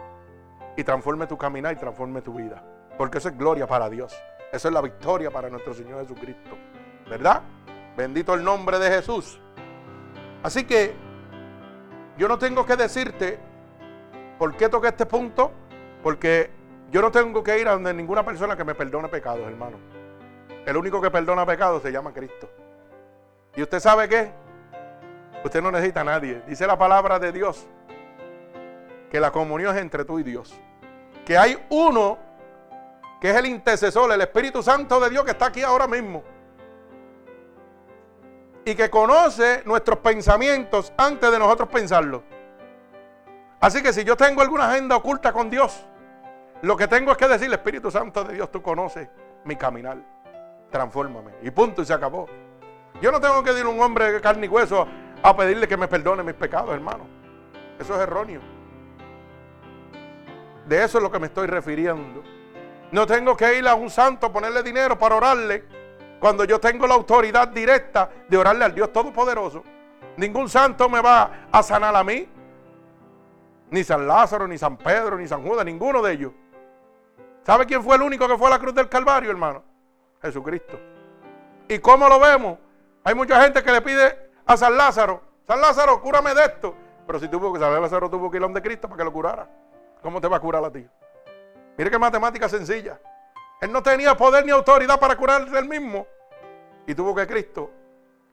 y 0.76 0.84
transforme 0.84 1.26
tu 1.26 1.36
caminar 1.36 1.72
y 1.72 1.76
transforme 1.76 2.22
tu 2.22 2.34
vida. 2.34 2.62
Porque 2.96 3.18
eso 3.18 3.30
es 3.30 3.36
gloria 3.36 3.66
para 3.66 3.90
Dios. 3.90 4.16
Eso 4.52 4.68
es 4.68 4.72
la 4.72 4.80
victoria 4.80 5.32
para 5.32 5.50
nuestro 5.50 5.74
Señor 5.74 6.00
Jesucristo. 6.02 6.56
¿Verdad? 7.10 7.42
Bendito 7.96 8.32
el 8.34 8.44
nombre 8.44 8.78
de 8.78 8.90
Jesús. 8.90 9.40
Así 10.44 10.62
que 10.62 10.94
yo 12.16 12.28
no 12.28 12.38
tengo 12.38 12.64
que 12.64 12.76
decirte 12.76 13.40
por 14.38 14.56
qué 14.56 14.68
toqué 14.68 14.86
este 14.86 15.04
punto. 15.04 15.50
Porque 16.04 16.48
yo 16.92 17.02
no 17.02 17.10
tengo 17.10 17.42
que 17.42 17.58
ir 17.58 17.66
a 17.66 17.72
donde 17.72 17.92
ninguna 17.92 18.24
persona 18.24 18.56
que 18.56 18.62
me 18.62 18.76
perdone 18.76 19.08
pecados, 19.08 19.48
hermano. 19.48 19.78
El 20.64 20.76
único 20.76 21.00
que 21.00 21.10
perdona 21.10 21.44
pecados 21.44 21.82
se 21.82 21.90
llama 21.90 22.12
Cristo. 22.12 22.48
¿Y 23.58 23.62
usted 23.62 23.80
sabe 23.80 24.08
qué? 24.08 24.30
Usted 25.44 25.60
no 25.60 25.72
necesita 25.72 26.02
a 26.02 26.04
nadie. 26.04 26.44
Dice 26.46 26.64
la 26.64 26.78
palabra 26.78 27.18
de 27.18 27.32
Dios 27.32 27.66
que 29.10 29.18
la 29.18 29.32
comunión 29.32 29.74
es 29.74 29.82
entre 29.82 30.04
tú 30.04 30.20
y 30.20 30.22
Dios. 30.22 30.54
Que 31.26 31.36
hay 31.36 31.58
uno 31.68 32.18
que 33.20 33.30
es 33.30 33.36
el 33.36 33.46
intercesor, 33.46 34.12
el 34.12 34.20
Espíritu 34.20 34.62
Santo 34.62 35.00
de 35.00 35.10
Dios 35.10 35.24
que 35.24 35.32
está 35.32 35.46
aquí 35.46 35.64
ahora 35.64 35.88
mismo. 35.88 36.22
Y 38.64 38.76
que 38.76 38.88
conoce 38.88 39.64
nuestros 39.64 39.98
pensamientos 39.98 40.92
antes 40.96 41.28
de 41.28 41.38
nosotros 41.40 41.68
pensarlos. 41.68 42.22
Así 43.58 43.82
que 43.82 43.92
si 43.92 44.04
yo 44.04 44.16
tengo 44.16 44.40
alguna 44.40 44.70
agenda 44.70 44.94
oculta 44.94 45.32
con 45.32 45.50
Dios, 45.50 45.84
lo 46.62 46.76
que 46.76 46.86
tengo 46.86 47.10
es 47.10 47.18
que 47.18 47.26
decirle, 47.26 47.56
Espíritu 47.56 47.90
Santo 47.90 48.22
de 48.22 48.34
Dios, 48.34 48.52
tú 48.52 48.62
conoces 48.62 49.08
mi 49.42 49.56
caminar. 49.56 49.98
Transfórmame. 50.70 51.32
Y 51.42 51.50
punto, 51.50 51.82
y 51.82 51.86
se 51.86 51.92
acabó. 51.92 52.28
Yo 53.00 53.12
no 53.12 53.20
tengo 53.20 53.42
que 53.42 53.52
ir 53.58 53.64
a 53.64 53.68
un 53.68 53.80
hombre 53.80 54.12
de 54.12 54.20
carne 54.20 54.46
y 54.46 54.48
hueso 54.48 54.86
a 55.22 55.36
pedirle 55.36 55.68
que 55.68 55.76
me 55.76 55.88
perdone 55.88 56.22
mis 56.22 56.34
pecados, 56.34 56.74
hermano. 56.74 57.06
Eso 57.78 57.94
es 57.94 58.00
erróneo. 58.00 58.40
De 60.66 60.84
eso 60.84 60.98
es 60.98 61.02
lo 61.02 61.10
que 61.10 61.18
me 61.18 61.28
estoy 61.28 61.46
refiriendo. 61.46 62.22
No 62.90 63.06
tengo 63.06 63.36
que 63.36 63.58
ir 63.58 63.68
a 63.68 63.74
un 63.74 63.90
santo 63.90 64.26
a 64.26 64.32
ponerle 64.32 64.62
dinero 64.62 64.98
para 64.98 65.16
orarle 65.16 65.64
cuando 66.18 66.44
yo 66.44 66.58
tengo 66.58 66.86
la 66.86 66.94
autoridad 66.94 67.48
directa 67.48 68.10
de 68.28 68.36
orarle 68.36 68.64
al 68.64 68.74
Dios 68.74 68.92
Todopoderoso. 68.92 69.62
Ningún 70.16 70.48
santo 70.48 70.88
me 70.88 71.00
va 71.00 71.46
a 71.52 71.62
sanar 71.62 71.94
a 71.94 72.02
mí. 72.02 72.28
Ni 73.70 73.84
San 73.84 74.06
Lázaro, 74.06 74.48
ni 74.48 74.58
San 74.58 74.76
Pedro, 74.76 75.16
ni 75.18 75.28
San 75.28 75.42
Judas, 75.42 75.64
ninguno 75.64 76.02
de 76.02 76.12
ellos. 76.12 76.32
¿Sabe 77.44 77.66
quién 77.66 77.82
fue 77.82 77.96
el 77.96 78.02
único 78.02 78.26
que 78.26 78.36
fue 78.36 78.48
a 78.48 78.50
la 78.50 78.58
cruz 78.58 78.74
del 78.74 78.88
Calvario, 78.88 79.30
hermano? 79.30 79.62
Jesucristo. 80.20 80.78
¿Y 81.68 81.78
cómo 81.78 82.08
lo 82.08 82.18
vemos? 82.18 82.58
Hay 83.08 83.14
mucha 83.14 83.40
gente 83.42 83.62
que 83.62 83.72
le 83.72 83.80
pide 83.80 84.30
a 84.44 84.54
San 84.54 84.76
Lázaro, 84.76 85.22
San 85.46 85.62
Lázaro, 85.62 85.98
cúrame 86.02 86.34
de 86.34 86.44
esto. 86.44 86.74
Pero 87.06 87.18
si 87.18 87.26
tuvo 87.28 87.50
que, 87.50 87.58
San 87.58 87.80
Lázaro 87.80 88.10
tuvo 88.10 88.30
que 88.30 88.36
ir 88.36 88.42
a 88.42 88.44
donde 88.44 88.60
Cristo 88.60 88.86
para 88.86 88.98
que 88.98 89.04
lo 89.04 89.12
curara. 89.14 89.48
¿Cómo 90.02 90.20
te 90.20 90.28
va 90.28 90.36
a 90.36 90.40
curar 90.40 90.62
a 90.62 90.70
ti? 90.70 90.86
Mire 91.78 91.90
qué 91.90 91.98
matemática 91.98 92.50
sencilla. 92.50 93.00
Él 93.62 93.72
no 93.72 93.82
tenía 93.82 94.14
poder 94.14 94.44
ni 94.44 94.50
autoridad 94.50 95.00
para 95.00 95.16
curarse 95.16 95.58
él 95.58 95.66
mismo. 95.66 96.06
Y 96.86 96.94
tuvo 96.94 97.14
que 97.14 97.26
Cristo 97.26 97.70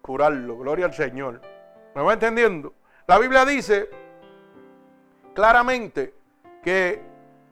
curarlo. 0.01 0.57
Gloria 0.57 0.87
al 0.87 0.93
Señor. 0.93 1.39
¿Me 1.93 2.01
va 2.01 2.11
entendiendo? 2.11 2.73
La 3.07 3.17
Biblia 3.17 3.45
dice 3.45 3.89
claramente 5.33 6.13
que 6.61 7.01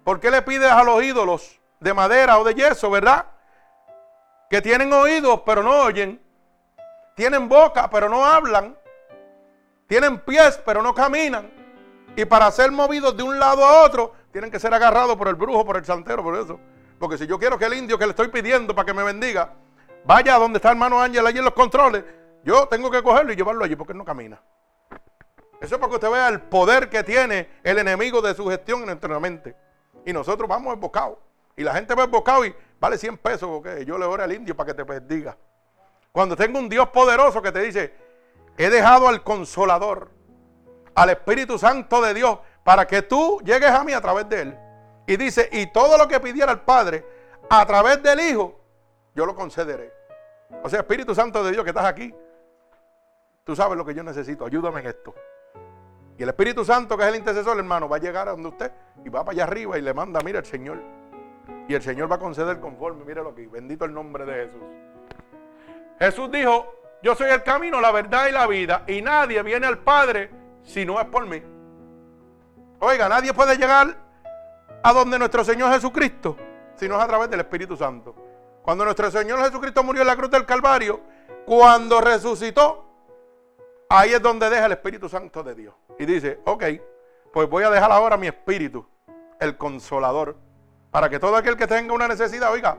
¿Por 0.03 0.19
qué 0.19 0.29
le 0.29 0.41
pides 0.41 0.69
a 0.69 0.83
los 0.83 1.01
ídolos 1.01 1.62
de 1.79 1.93
madera 1.93 2.38
o 2.38 2.43
de 2.43 2.53
yeso, 2.53 2.91
verdad? 2.91 3.27
Que 4.49 4.62
tienen 4.62 4.91
oídos 4.91 5.41
pero 5.45 5.63
no 5.63 5.83
oyen. 5.83 6.21
Tienen 7.15 7.47
boca 7.47 7.89
pero 7.89 8.10
no 8.10 8.26
hablan. 8.26 8.78
Tienen 9.88 10.19
pies 10.19 10.60
pero 10.65 10.82
no 10.82 10.93
caminan. 10.93 11.52
Y 12.15 12.26
para 12.26 12.49
ser 12.52 12.71
movidos 12.71 13.15
de 13.17 13.23
un 13.23 13.39
lado 13.39 13.65
a 13.65 13.84
otro, 13.84 14.13
tienen 14.32 14.52
que 14.52 14.60
ser 14.60 14.73
agarrados 14.73 15.15
por 15.15 15.28
el 15.28 15.36
brujo, 15.36 15.65
por 15.65 15.78
el 15.78 15.86
santero, 15.86 16.23
por 16.23 16.36
eso. 16.36 16.60
Porque 16.99 17.17
si 17.17 17.28
yo 17.28 17.39
quiero 17.39 17.58
que 17.58 17.65
el 17.65 17.73
indio 17.73 17.97
que 17.97 18.06
le 18.06 18.12
estoy 18.12 18.28
pidiendo 18.28 18.76
para 18.76 18.86
que 18.86 18.93
me 18.93 19.04
bendiga, 19.04 19.54
vaya 20.06 20.36
a 20.36 20.39
donde 20.39 20.58
está 20.58 20.69
el 20.69 20.76
hermano 20.76 21.02
Ángel 21.02 21.26
allí 21.26 21.39
en 21.39 21.45
los 21.45 21.54
controles, 21.54 22.04
yo 22.43 22.67
tengo 22.67 22.91
que 22.91 23.02
cogerlo 23.02 23.34
y 23.34 23.36
llevarlo 23.36 23.63
allí 23.63 23.76
porque 23.76 23.93
él 23.93 23.97
no 23.97 24.06
camina. 24.06 24.41
Eso 25.60 25.76
es 25.76 25.80
para 25.80 25.89
que 25.89 25.95
usted 25.95 26.12
vea 26.12 26.28
el 26.28 26.41
poder 26.41 26.89
que 26.89 27.04
tiene 27.04 27.49
el 27.63 27.80
enemigo 27.80 28.21
de 28.21 28.34
su 28.36 28.47
gestión 28.49 28.89
en. 28.89 29.56
Y 30.06 30.12
nosotros 30.12 30.49
vamos 30.49 30.73
embocado 30.73 31.19
Y 31.56 31.63
la 31.63 31.73
gente 31.73 31.95
va 31.95 32.04
embocado 32.04 32.45
y 32.45 32.54
vale 32.80 32.97
100 32.97 33.17
pesos. 33.17 33.47
porque 33.47 33.86
Yo 33.86 33.97
le 33.97 34.06
oro 34.06 34.23
al 34.23 34.34
indio 34.34 34.58
para 34.58 34.67
que 34.67 34.73
te 34.73 34.84
bendiga. 34.84 35.38
Cuando 36.13 36.36
tengo 36.36 36.60
un 36.60 36.69
Dios 36.69 36.89
poderoso 36.89 37.41
que 37.41 37.52
te 37.52 37.60
dice, 37.60 37.91
he 38.56 38.69
dejado 38.69 39.08
al 39.08 39.23
consolador, 39.23 40.12
al 40.93 41.10
Espíritu 41.10 41.58
Santo 41.58 42.04
de 42.04 42.13
Dios, 42.13 42.38
para 42.63 42.86
que 42.86 43.02
tú 43.02 43.41
llegues 43.43 43.71
a 43.71 43.84
mí 43.84 43.93
a 43.93 43.99
través 43.99 44.30
de 44.30 44.41
él. 44.41 44.60
Y 45.08 45.17
dice, 45.17 45.49
y 45.52 45.73
todo 45.73 45.97
lo 45.97 46.08
que 46.08 46.19
pidiera 46.19 46.52
el 46.52 46.60
Padre 46.60 47.04
a 47.49 47.65
través 47.65 48.04
del 48.04 48.19
Hijo, 48.19 48.60
yo 49.15 49.26
lo 49.26 49.34
concederé. 49.34 49.91
O 50.62 50.69
sea, 50.69 50.82
Espíritu 50.82 51.15
Santo 51.15 51.43
de 51.43 51.52
Dios 51.52 51.63
que 51.63 51.71
estás 51.71 51.86
aquí, 51.86 52.13
tú 53.43 53.56
sabes 53.56 53.76
lo 53.76 53.84
que 53.84 53.95
yo 53.95 54.04
necesito, 54.04 54.45
ayúdame 54.45 54.82
en 54.82 54.88
esto. 54.88 55.15
Y 56.15 56.21
el 56.21 56.30
Espíritu 56.30 56.63
Santo, 56.63 56.95
que 56.95 57.06
es 57.06 57.10
el 57.10 57.15
intercesor, 57.15 57.58
hermano, 57.58 57.89
va 57.89 57.97
a 57.97 57.99
llegar 57.99 58.28
a 58.28 58.32
donde 58.34 58.49
usted 58.49 58.71
y 59.04 59.10
va 59.10 59.26
para 59.26 59.32
allá 59.32 59.43
arriba 59.45 59.80
y 59.80 59.82
le 59.82 59.95
manda, 59.95 60.19
mira 60.23 60.38
el 60.38 60.45
Señor. 60.45 60.80
Y 61.67 61.73
el 61.73 61.82
Señor 61.82 62.12
va 62.12 62.17
a 62.17 62.19
conceder 62.19 62.60
conforme, 62.60 63.04
míralo 63.04 63.30
aquí, 63.30 63.47
bendito 63.47 63.86
el 63.86 63.95
nombre 63.95 64.26
de 64.26 64.45
Jesús. 64.45 64.62
Jesús 66.04 66.30
dijo, 66.30 66.76
yo 67.02 67.16
soy 67.16 67.30
el 67.30 67.44
camino, 67.44 67.80
la 67.80 67.92
verdad 67.92 68.28
y 68.28 68.34
la 68.34 68.46
vida, 68.46 68.84
y 68.88 69.02
nadie 69.02 69.42
viene 69.42 69.68
al 69.68 69.78
Padre 69.78 70.30
si 70.62 70.86
no 70.86 71.00
es 71.00 71.08
por 71.08 71.26
mí. 71.26 71.42
Oiga, 72.80 73.08
nadie 73.08 73.34
puede 73.34 73.56
llegar 73.56 73.96
a 74.84 74.92
donde 74.92 75.18
nuestro 75.18 75.46
Señor 75.46 75.72
Jesucristo 75.72 76.36
si 76.76 76.89
no 76.89 76.98
es 76.98 77.04
a 77.04 77.08
través 77.08 77.30
del 77.30 77.39
Espíritu 77.39 77.78
Santo. 77.78 78.13
Cuando 78.63 78.84
nuestro 78.84 79.10
Señor 79.12 79.39
Jesucristo 79.39 79.82
murió 79.82 80.02
en 80.02 80.08
la 80.08 80.18
cruz 80.18 80.30
del 80.30 80.46
Calvario, 80.46 81.00
cuando 81.46 82.02
resucitó, 82.02 82.86
ahí 83.88 84.12
es 84.12 84.22
donde 84.22 84.50
deja 84.50 84.66
el 84.66 84.74
Espíritu 84.74 85.08
Santo 85.08 85.42
de 85.42 85.56
Dios. 85.56 85.74
Y 86.00 86.06
dice, 86.06 86.42
ok, 86.44 86.63
pues 87.32 87.50
voy 87.50 87.63
a 87.63 87.70
dejar 87.70 87.92
ahora 87.94 88.18
mi 88.18 88.28
espíritu, 88.28 88.86
el 89.39 89.56
consolador, 89.58 90.36
para 90.92 91.08
que 91.10 91.20
todo 91.20 91.38
aquel 91.38 91.56
que 91.56 91.68
tenga 91.68 91.94
una 91.94 92.10
necesidad, 92.10 92.52
oiga, 92.52 92.78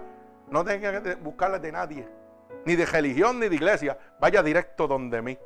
no 0.50 0.62
tenga 0.62 1.02
que 1.02 1.14
buscarle 1.14 1.58
de 1.58 1.72
nadie, 1.72 2.08
ni 2.64 2.76
de 2.76 2.86
religión 2.86 3.38
ni 3.40 3.48
de 3.48 3.54
iglesia, 3.54 3.98
vaya 4.20 4.42
directo 4.42 4.86
donde 4.86 5.22
mí. 5.22 5.38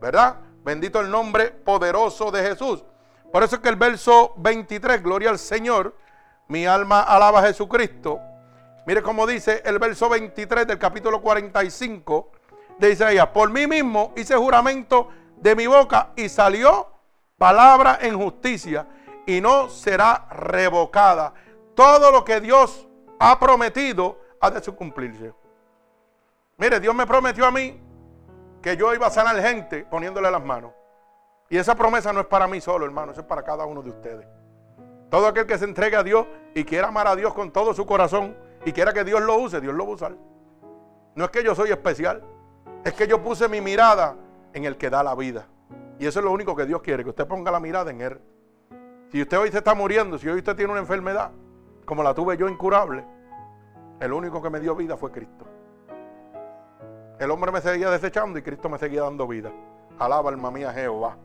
¿Verdad? 0.00 0.36
Bendito 0.62 1.00
el 1.00 1.10
nombre 1.10 1.50
poderoso 1.50 2.30
de 2.30 2.42
Jesús. 2.42 2.84
Por 3.32 3.42
eso 3.42 3.56
es 3.56 3.62
que 3.62 3.68
el 3.68 3.76
verso 3.76 4.34
23, 4.36 5.02
gloria 5.02 5.30
al 5.30 5.38
Señor, 5.38 5.94
mi 6.48 6.66
alma 6.66 7.02
alaba 7.02 7.40
a 7.40 7.46
Jesucristo. 7.46 8.20
Mire 8.86 9.02
cómo 9.02 9.26
dice 9.26 9.62
el 9.64 9.78
verso 9.78 10.08
23 10.08 10.66
del 10.66 10.78
capítulo 10.78 11.20
45 11.20 12.30
de 12.78 12.92
Isaías. 12.92 13.28
Por 13.28 13.50
mí 13.50 13.66
mismo 13.66 14.12
hice 14.16 14.36
juramento 14.36 15.08
de 15.36 15.56
mi 15.56 15.66
boca 15.66 16.10
y 16.16 16.28
salió 16.28 16.88
palabra 17.36 17.98
en 18.00 18.16
justicia 18.16 18.86
y 19.26 19.40
no 19.40 19.68
será 19.68 20.28
revocada. 20.30 21.34
Todo 21.74 22.10
lo 22.10 22.24
que 22.24 22.40
Dios 22.40 22.86
ha 23.18 23.38
prometido 23.38 24.20
ha 24.40 24.50
de 24.50 24.60
cumplirse. 24.72 25.32
Mire, 26.58 26.80
Dios 26.80 26.94
me 26.94 27.06
prometió 27.06 27.44
a 27.44 27.50
mí 27.50 27.78
que 28.62 28.76
yo 28.76 28.94
iba 28.94 29.06
a 29.06 29.10
sanar 29.10 29.40
gente 29.40 29.84
poniéndole 29.84 30.30
las 30.30 30.42
manos. 30.42 30.72
Y 31.48 31.58
esa 31.58 31.74
promesa 31.74 32.12
no 32.12 32.20
es 32.20 32.26
para 32.26 32.46
mí 32.48 32.60
solo, 32.60 32.86
hermano, 32.86 33.12
eso 33.12 33.20
es 33.20 33.26
para 33.26 33.42
cada 33.42 33.66
uno 33.66 33.82
de 33.82 33.90
ustedes. 33.90 34.26
Todo 35.10 35.28
aquel 35.28 35.46
que 35.46 35.58
se 35.58 35.64
entregue 35.64 35.96
a 35.96 36.02
Dios 36.02 36.26
y 36.54 36.64
quiera 36.64 36.88
amar 36.88 37.06
a 37.06 37.14
Dios 37.14 37.34
con 37.34 37.52
todo 37.52 37.74
su 37.74 37.86
corazón 37.86 38.36
y 38.64 38.72
quiera 38.72 38.92
que 38.92 39.04
Dios 39.04 39.20
lo 39.20 39.36
use, 39.36 39.60
Dios 39.60 39.74
lo 39.74 39.84
va 39.84 39.92
a 39.92 39.94
usar. 39.94 40.16
No 41.14 41.24
es 41.24 41.30
que 41.30 41.44
yo 41.44 41.54
soy 41.54 41.70
especial, 41.70 42.24
es 42.84 42.92
que 42.94 43.06
yo 43.06 43.22
puse 43.22 43.48
mi 43.48 43.60
mirada 43.60 44.16
en 44.52 44.64
el 44.64 44.76
que 44.76 44.90
da 44.90 45.02
la 45.02 45.14
vida. 45.14 45.46
Y 45.98 46.06
eso 46.06 46.18
es 46.18 46.24
lo 46.24 46.32
único 46.32 46.56
que 46.56 46.66
Dios 46.66 46.82
quiere, 46.82 47.04
que 47.04 47.10
usted 47.10 47.26
ponga 47.26 47.50
la 47.50 47.60
mirada 47.60 47.90
en 47.90 48.00
Él. 48.00 48.20
Si 49.12 49.22
usted 49.22 49.38
hoy 49.38 49.52
se 49.52 49.58
está 49.58 49.74
muriendo, 49.74 50.18
si 50.18 50.28
hoy 50.28 50.38
usted 50.38 50.56
tiene 50.56 50.72
una 50.72 50.80
enfermedad, 50.80 51.30
como 51.84 52.02
la 52.02 52.12
tuve 52.12 52.36
yo 52.36 52.48
incurable, 52.48 53.04
el 54.00 54.12
único 54.12 54.42
que 54.42 54.50
me 54.50 54.58
dio 54.58 54.74
vida 54.74 54.96
fue 54.96 55.12
Cristo. 55.12 55.46
El 57.18 57.30
hombre 57.30 57.50
me 57.50 57.62
seguía 57.62 57.90
desechando 57.90 58.38
y 58.38 58.42
Cristo 58.42 58.68
me 58.68 58.78
seguía 58.78 59.02
dando 59.02 59.26
vida. 59.26 59.50
Alaba 59.98 60.28
alma 60.28 60.50
mía 60.50 60.72
Jehová. 60.72 61.16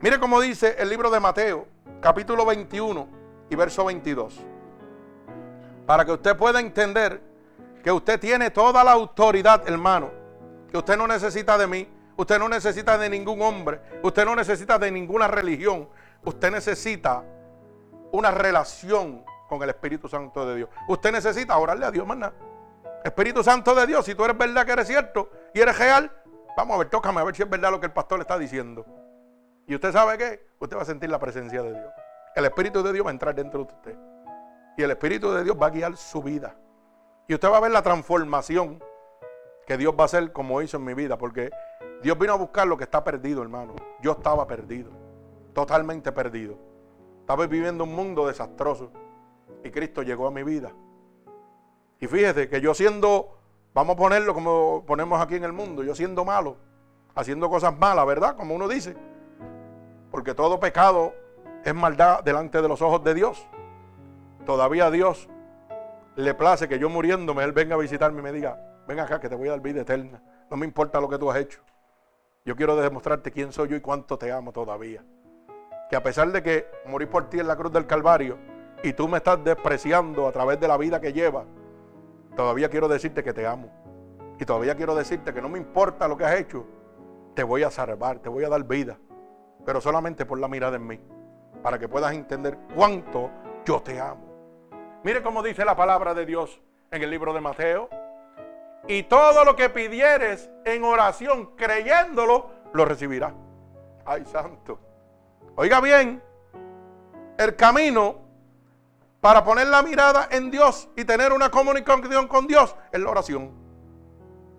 Mire 0.00 0.20
cómo 0.20 0.40
dice 0.40 0.76
el 0.78 0.88
libro 0.88 1.10
de 1.10 1.18
Mateo, 1.18 1.66
capítulo 2.00 2.46
21 2.46 3.08
y 3.50 3.56
verso 3.56 3.84
22. 3.84 4.40
Para 5.86 6.04
que 6.04 6.12
usted 6.12 6.36
pueda 6.36 6.60
entender 6.60 7.20
que 7.82 7.90
usted 7.90 8.20
tiene 8.20 8.50
toda 8.50 8.84
la 8.84 8.92
autoridad, 8.92 9.68
hermano. 9.68 10.10
Que 10.70 10.78
usted 10.78 10.96
no 10.96 11.08
necesita 11.08 11.58
de 11.58 11.66
mí. 11.66 11.88
Usted 12.16 12.38
no 12.38 12.48
necesita 12.48 12.96
de 12.96 13.10
ningún 13.10 13.42
hombre. 13.42 13.80
Usted 14.02 14.24
no 14.24 14.36
necesita 14.36 14.78
de 14.78 14.92
ninguna 14.92 15.26
religión. 15.26 15.88
Usted 16.24 16.50
necesita 16.52 17.24
una 18.12 18.30
relación 18.30 19.24
con 19.48 19.62
el 19.62 19.70
Espíritu 19.70 20.08
Santo 20.08 20.46
de 20.46 20.56
Dios. 20.56 20.68
Usted 20.88 21.10
necesita 21.10 21.56
orarle 21.58 21.86
a 21.86 21.90
Dios, 21.90 22.06
más 22.06 22.32
Espíritu 23.06 23.42
Santo 23.42 23.74
de 23.74 23.86
Dios, 23.86 24.04
si 24.04 24.14
tú 24.14 24.24
eres 24.24 24.36
verdad 24.36 24.64
que 24.66 24.72
eres 24.72 24.86
cierto 24.86 25.30
y 25.54 25.60
eres 25.60 25.78
real, 25.78 26.10
vamos 26.56 26.74
a 26.74 26.78
ver, 26.78 26.88
tócame 26.88 27.20
a 27.20 27.24
ver 27.24 27.34
si 27.34 27.42
es 27.42 27.50
verdad 27.50 27.70
lo 27.70 27.80
que 27.80 27.86
el 27.86 27.92
pastor 27.92 28.18
le 28.18 28.22
está 28.22 28.38
diciendo. 28.38 28.84
Y 29.66 29.74
usted 29.74 29.92
sabe 29.92 30.16
qué, 30.16 30.46
usted 30.58 30.76
va 30.76 30.82
a 30.82 30.86
sentir 30.86 31.10
la 31.10 31.18
presencia 31.18 31.62
de 31.62 31.72
Dios. 31.72 31.92
El 32.34 32.44
Espíritu 32.44 32.82
de 32.82 32.92
Dios 32.92 33.04
va 33.04 33.10
a 33.10 33.12
entrar 33.12 33.34
dentro 33.34 33.64
de 33.64 33.72
usted. 33.72 33.96
Y 34.76 34.82
el 34.82 34.90
Espíritu 34.90 35.32
de 35.32 35.42
Dios 35.42 35.56
va 35.60 35.66
a 35.66 35.70
guiar 35.70 35.96
su 35.96 36.22
vida. 36.22 36.54
Y 37.28 37.34
usted 37.34 37.50
va 37.50 37.56
a 37.56 37.60
ver 37.60 37.70
la 37.70 37.82
transformación 37.82 38.82
que 39.66 39.76
Dios 39.76 39.94
va 39.98 40.02
a 40.02 40.04
hacer 40.04 40.32
como 40.32 40.60
hizo 40.62 40.76
en 40.76 40.84
mi 40.84 40.94
vida. 40.94 41.16
Porque 41.16 41.50
Dios 42.02 42.18
vino 42.18 42.34
a 42.34 42.36
buscar 42.36 42.66
lo 42.66 42.76
que 42.76 42.84
está 42.84 43.02
perdido, 43.02 43.42
hermano. 43.42 43.74
Yo 44.02 44.12
estaba 44.12 44.46
perdido. 44.46 44.90
Totalmente 45.54 46.12
perdido. 46.12 46.58
Estaba 47.20 47.46
viviendo 47.46 47.84
un 47.84 47.94
mundo 47.94 48.26
desastroso. 48.26 48.92
Y 49.64 49.70
Cristo 49.70 50.02
llegó 50.02 50.26
a 50.26 50.30
mi 50.30 50.42
vida. 50.42 50.72
Y 52.00 52.06
fíjese 52.06 52.48
que 52.48 52.60
yo 52.60 52.74
siendo, 52.74 53.38
vamos 53.74 53.94
a 53.94 53.98
ponerlo 53.98 54.34
como 54.34 54.84
ponemos 54.86 55.20
aquí 55.20 55.36
en 55.36 55.44
el 55.44 55.52
mundo, 55.52 55.82
yo 55.82 55.94
siendo 55.94 56.24
malo, 56.24 56.56
haciendo 57.14 57.48
cosas 57.48 57.76
malas, 57.76 58.06
¿verdad? 58.06 58.36
Como 58.36 58.54
uno 58.54 58.68
dice. 58.68 58.96
Porque 60.10 60.34
todo 60.34 60.60
pecado 60.60 61.14
es 61.64 61.74
maldad 61.74 62.22
delante 62.22 62.60
de 62.62 62.68
los 62.68 62.82
ojos 62.82 63.02
de 63.02 63.14
Dios. 63.14 63.46
Todavía 64.44 64.90
Dios 64.90 65.28
le 66.16 66.34
place 66.34 66.68
que 66.68 66.78
yo 66.78 66.88
muriéndome, 66.88 67.44
Él 67.44 67.52
venga 67.52 67.74
a 67.74 67.78
visitarme 67.78 68.20
y 68.20 68.22
me 68.22 68.32
diga, 68.32 68.58
ven 68.86 69.00
acá 69.00 69.20
que 69.20 69.28
te 69.28 69.34
voy 69.34 69.48
a 69.48 69.52
dar 69.52 69.60
vida 69.60 69.82
eterna. 69.82 70.22
No 70.50 70.56
me 70.56 70.64
importa 70.64 71.00
lo 71.00 71.08
que 71.08 71.18
tú 71.18 71.30
has 71.30 71.38
hecho. 71.38 71.60
Yo 72.44 72.54
quiero 72.54 72.76
demostrarte 72.76 73.32
quién 73.32 73.52
soy 73.52 73.68
yo 73.68 73.76
y 73.76 73.80
cuánto 73.80 74.16
te 74.16 74.30
amo 74.30 74.52
todavía. 74.52 75.04
Que 75.90 75.96
a 75.96 76.02
pesar 76.02 76.30
de 76.30 76.42
que 76.42 76.66
morí 76.86 77.06
por 77.06 77.28
ti 77.28 77.40
en 77.40 77.48
la 77.48 77.56
cruz 77.56 77.72
del 77.72 77.86
Calvario 77.86 78.38
y 78.82 78.92
tú 78.92 79.08
me 79.08 79.18
estás 79.18 79.42
despreciando 79.42 80.28
a 80.28 80.32
través 80.32 80.60
de 80.60 80.68
la 80.68 80.76
vida 80.76 81.00
que 81.00 81.12
llevas, 81.12 81.44
todavía 82.36 82.68
quiero 82.68 82.86
decirte 82.86 83.24
que 83.24 83.32
te 83.32 83.46
amo. 83.46 83.70
Y 84.38 84.44
todavía 84.44 84.76
quiero 84.76 84.94
decirte 84.94 85.32
que 85.32 85.40
no 85.42 85.48
me 85.48 85.58
importa 85.58 86.06
lo 86.06 86.16
que 86.16 86.24
has 86.24 86.38
hecho, 86.38 86.66
te 87.34 87.42
voy 87.42 87.62
a 87.62 87.70
salvar, 87.70 88.18
te 88.18 88.28
voy 88.28 88.44
a 88.44 88.48
dar 88.48 88.62
vida. 88.64 88.98
Pero 89.64 89.80
solamente 89.80 90.24
por 90.24 90.38
la 90.38 90.46
mirada 90.46 90.76
en 90.76 90.86
mí. 90.86 91.00
Para 91.62 91.78
que 91.78 91.88
puedas 91.88 92.12
entender 92.12 92.56
cuánto 92.74 93.30
yo 93.64 93.80
te 93.80 93.98
amo. 93.98 95.00
Mire 95.02 95.22
cómo 95.22 95.42
dice 95.42 95.64
la 95.64 95.74
palabra 95.74 96.14
de 96.14 96.26
Dios 96.26 96.60
en 96.90 97.02
el 97.02 97.10
libro 97.10 97.32
de 97.32 97.40
Mateo. 97.40 97.88
Y 98.86 99.04
todo 99.04 99.44
lo 99.44 99.56
que 99.56 99.70
pidieres 99.70 100.48
en 100.64 100.84
oración, 100.84 101.56
creyéndolo, 101.56 102.50
lo 102.72 102.84
recibirás. 102.84 103.32
Ay, 104.04 104.24
santo. 104.26 104.78
Oiga 105.56 105.80
bien, 105.80 106.22
el 107.38 107.56
camino 107.56 108.25
para 109.20 109.44
poner 109.44 109.66
la 109.68 109.82
mirada 109.82 110.28
en 110.30 110.50
Dios 110.50 110.88
y 110.96 111.04
tener 111.04 111.32
una 111.32 111.50
comunicación 111.50 112.28
con 112.28 112.46
Dios 112.46 112.74
es 112.92 113.00
la 113.00 113.10
oración. 113.10 113.52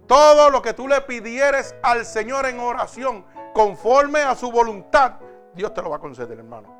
Todo 0.07 0.49
lo 0.49 0.61
que 0.61 0.73
tú 0.73 0.87
le 0.87 1.01
pidieres 1.01 1.75
al 1.83 2.05
Señor 2.05 2.45
en 2.45 2.59
oración, 2.59 3.25
conforme 3.53 4.21
a 4.21 4.35
su 4.35 4.51
voluntad, 4.51 5.13
Dios 5.53 5.73
te 5.73 5.81
lo 5.81 5.89
va 5.89 5.97
a 5.97 5.99
conceder, 5.99 6.37
hermano. 6.37 6.75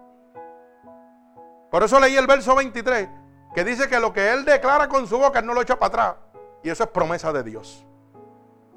Por 1.69 1.83
eso 1.83 1.99
leí 1.99 2.15
el 2.15 2.27
verso 2.27 2.55
23, 2.55 3.09
que 3.53 3.63
dice 3.63 3.89
que 3.89 3.99
lo 3.99 4.13
que 4.13 4.31
Él 4.31 4.45
declara 4.45 4.87
con 4.87 5.07
su 5.07 5.17
boca, 5.17 5.39
Él 5.39 5.45
no 5.45 5.53
lo 5.53 5.61
echa 5.61 5.77
para 5.77 5.87
atrás. 5.87 6.15
Y 6.63 6.69
eso 6.69 6.83
es 6.83 6.89
promesa 6.89 7.33
de 7.33 7.43
Dios. 7.43 7.85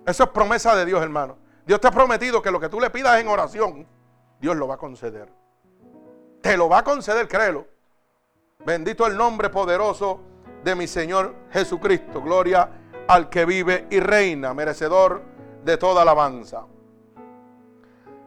Eso 0.06 0.24
es 0.24 0.30
promesa 0.30 0.74
de 0.74 0.84
Dios, 0.84 1.00
hermano. 1.02 1.38
Dios 1.64 1.80
te 1.80 1.88
ha 1.88 1.92
prometido 1.92 2.42
que 2.42 2.50
lo 2.50 2.58
que 2.58 2.68
tú 2.68 2.80
le 2.80 2.90
pidas 2.90 3.20
en 3.20 3.28
oración, 3.28 3.86
Dios 4.40 4.56
lo 4.56 4.66
va 4.66 4.74
a 4.74 4.78
conceder. 4.78 5.32
Te 6.42 6.56
lo 6.56 6.68
va 6.68 6.78
a 6.78 6.84
conceder, 6.84 7.28
créelo. 7.28 7.66
Bendito 8.64 9.06
el 9.06 9.16
nombre 9.16 9.48
poderoso 9.48 10.20
de 10.62 10.74
mi 10.74 10.86
Señor 10.86 11.34
Jesucristo. 11.50 12.20
Gloria 12.20 12.68
al 13.08 13.28
que 13.28 13.44
vive 13.44 13.86
y 13.90 14.00
reina, 14.00 14.54
merecedor 14.54 15.22
de 15.64 15.76
toda 15.76 16.02
alabanza. 16.02 16.66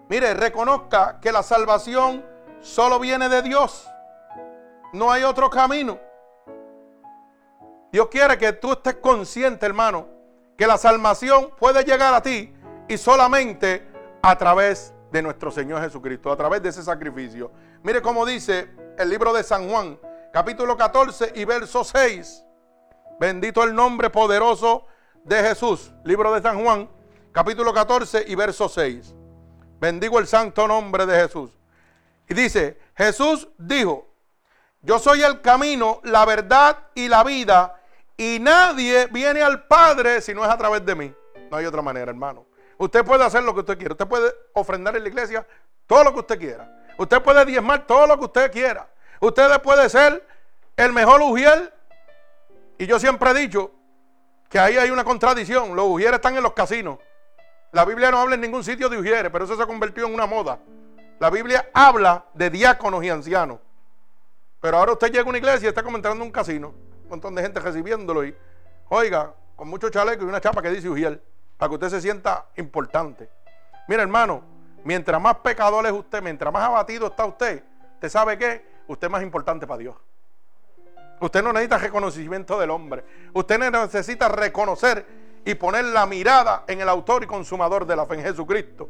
Mire, 0.10 0.34
reconozca 0.34 1.20
que 1.22 1.32
la 1.32 1.44
salvación 1.44 2.26
solo 2.60 3.00
viene 3.00 3.30
de 3.30 3.42
Dios. 3.42 3.88
No 4.92 5.12
hay 5.12 5.24
otro 5.24 5.50
camino. 5.50 6.00
Dios 7.92 8.08
quiere 8.10 8.38
que 8.38 8.54
tú 8.54 8.74
estés 8.74 8.96
consciente, 8.96 9.66
hermano, 9.66 10.08
que 10.58 10.66
la 10.66 10.78
salvación 10.78 11.52
puede 11.58 11.84
llegar 11.84 12.14
a 12.14 12.22
ti 12.22 12.54
y 12.88 12.98
solamente 12.98 13.88
a 14.22 14.36
través 14.36 14.94
de 15.12 15.22
nuestro 15.22 15.52
Señor 15.52 15.82
Jesucristo, 15.82 16.32
a 16.32 16.36
través 16.36 16.62
de 16.64 16.70
ese 16.70 16.82
sacrificio. 16.82 17.52
Mire 17.84 18.02
cómo 18.02 18.26
dice 18.26 18.70
el 18.98 19.10
libro 19.10 19.32
de 19.32 19.44
San 19.44 19.70
Juan, 19.70 20.00
capítulo 20.34 20.76
14 20.76 21.34
y 21.36 21.46
verso 21.46 21.84
6. 21.84 22.44
Bendito 23.20 23.64
el 23.64 23.76
nombre 23.76 24.10
poderoso 24.10 24.88
de 25.24 25.44
Jesús. 25.44 25.94
Libro 26.04 26.34
de 26.34 26.42
San 26.42 26.62
Juan, 26.62 26.90
capítulo 27.32 27.72
14 27.72 28.26
y 28.28 28.34
verso 28.34 28.68
6. 28.68 29.14
Bendigo 29.80 30.18
el 30.18 30.26
santo 30.26 30.68
nombre 30.68 31.06
de 31.06 31.22
Jesús. 31.22 31.52
Y 32.28 32.34
dice, 32.34 32.80
Jesús 32.98 33.48
dijo, 33.60 34.08
yo 34.82 34.98
soy 34.98 35.22
el 35.22 35.40
camino, 35.42 36.02
la 36.04 36.26
verdad 36.26 36.80
y 36.96 37.08
la 37.10 37.24
vida, 37.24 37.80
y 38.18 38.40
nadie 38.42 39.06
viene 39.12 39.44
al 39.44 39.68
Padre 39.68 40.20
si 40.20 40.34
no 40.34 40.44
es 40.44 40.50
a 40.50 40.58
través 40.58 40.84
de 40.84 40.96
mí. 40.96 41.14
No 41.52 41.58
hay 41.58 41.66
otra 41.68 41.84
manera, 41.84 42.10
hermano. 42.10 42.48
Usted 42.80 43.06
puede 43.06 43.24
hacer 43.24 43.44
lo 43.44 43.54
que 43.54 43.60
usted 43.60 43.78
quiera. 43.78 43.94
Usted 43.94 44.08
puede 44.08 44.34
ofrendar 44.54 44.96
en 44.96 45.04
la 45.04 45.10
iglesia 45.10 45.46
todo 45.86 46.04
lo 46.04 46.12
que 46.12 46.20
usted 46.22 46.40
quiera. 46.40 46.86
Usted 46.98 47.22
puede 47.22 47.46
diezmar 47.46 47.86
todo 47.86 48.08
lo 48.08 48.18
que 48.18 48.26
usted 48.26 48.52
quiera. 48.52 48.90
Usted 49.24 49.62
puede 49.62 49.88
ser 49.88 50.22
el 50.76 50.92
mejor 50.92 51.22
ujier. 51.22 51.74
Y 52.78 52.86
yo 52.86 53.00
siempre 53.00 53.32
he 53.32 53.34
dicho 53.34 53.72
que 54.50 54.60
ahí 54.60 54.76
hay 54.76 54.90
una 54.90 55.06
contradicción. 55.06 55.78
Los 55.78 55.86
ujieres 55.86 56.16
están 56.16 56.36
en 56.36 56.44
los 56.44 56.52
casinos. 56.52 57.00
La 57.72 57.86
Biblia 57.86 58.12
no 58.12 58.18
habla 58.20 58.36
en 58.36 58.42
ningún 58.42 58.66
sitio 58.66 58.90
de 58.90 58.98
ujieres, 58.98 59.32
pero 59.32 59.46
eso 59.46 59.56
se 59.56 59.64
ha 59.64 59.66
convertido 59.66 60.08
en 60.08 60.14
una 60.14 60.26
moda. 60.26 60.60
La 61.20 61.30
Biblia 61.30 61.70
habla 61.74 62.26
de 62.34 62.50
diáconos 62.50 63.02
y 63.02 63.10
ancianos. 63.10 63.60
Pero 64.60 64.78
ahora 64.78 64.92
usted 64.92 65.08
llega 65.08 65.24
a 65.24 65.30
una 65.30 65.38
iglesia 65.38 65.68
y 65.68 65.70
está 65.70 65.84
comentando 65.84 66.22
un 66.22 66.32
casino. 66.32 66.74
Un 67.04 67.10
montón 67.10 67.34
de 67.34 67.44
gente 67.44 67.62
recibiéndolo 67.62 68.26
y, 68.26 68.36
oiga, 68.90 69.34
con 69.56 69.70
mucho 69.70 69.90
chaleco 69.90 70.26
y 70.26 70.28
una 70.28 70.42
chapa 70.42 70.62
que 70.62 70.70
dice 70.70 70.90
ujier, 70.90 71.24
para 71.58 71.70
que 71.70 71.76
usted 71.76 71.88
se 71.88 72.02
sienta 72.02 72.48
importante. 72.58 73.30
Mira, 73.88 74.02
hermano, 74.02 74.44
mientras 74.84 75.22
más 75.22 75.36
pecador 75.36 75.86
es 75.86 75.94
usted, 75.94 76.22
mientras 76.22 76.52
más 76.52 76.64
abatido 76.64 77.08
está 77.08 77.24
usted, 77.26 77.64
¿usted 77.94 78.10
sabe 78.10 78.38
qué? 78.38 78.73
Usted 78.88 79.08
es 79.08 79.12
más 79.12 79.24
importante 79.24 79.66
para 79.66 79.80
Dios. 79.80 79.96
Usted 81.20 81.42
no 81.42 81.54
necesita 81.54 81.78
reconocimiento 81.78 82.60
del 82.60 82.70
hombre. 82.70 83.04
Usted 83.34 83.58
necesita 83.58 84.28
reconocer 84.28 85.06
y 85.46 85.56
poner 85.56 85.86
la 85.86 86.06
mirada 86.06 86.64
en 86.68 86.82
el 86.82 86.90
autor 86.90 87.24
y 87.24 87.28
consumador 87.28 87.86
de 87.86 87.96
la 87.96 88.06
fe 88.06 88.16
en 88.16 88.24
Jesucristo. 88.24 88.90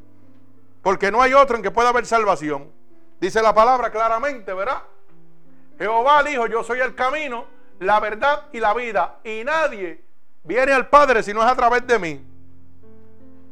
Porque 0.81 1.11
no 1.11 1.21
hay 1.21 1.33
otro 1.33 1.55
en 1.55 1.63
que 1.63 1.71
pueda 1.71 1.89
haber 1.89 2.05
salvación. 2.05 2.71
Dice 3.19 3.41
la 3.41 3.53
palabra 3.53 3.91
claramente, 3.91 4.53
¿verdad? 4.53 4.83
Jehová 5.77 6.23
dijo, 6.23 6.47
yo 6.47 6.63
soy 6.63 6.79
el 6.79 6.93
camino, 6.95 7.45
la 7.79 7.99
verdad 7.99 8.47
y 8.51 8.59
la 8.59 8.73
vida. 8.73 9.19
Y 9.23 9.43
nadie 9.43 10.03
viene 10.43 10.73
al 10.73 10.89
Padre 10.89 11.23
si 11.23 11.33
no 11.33 11.43
es 11.43 11.49
a 11.49 11.55
través 11.55 11.85
de 11.87 11.99
mí. 11.99 12.25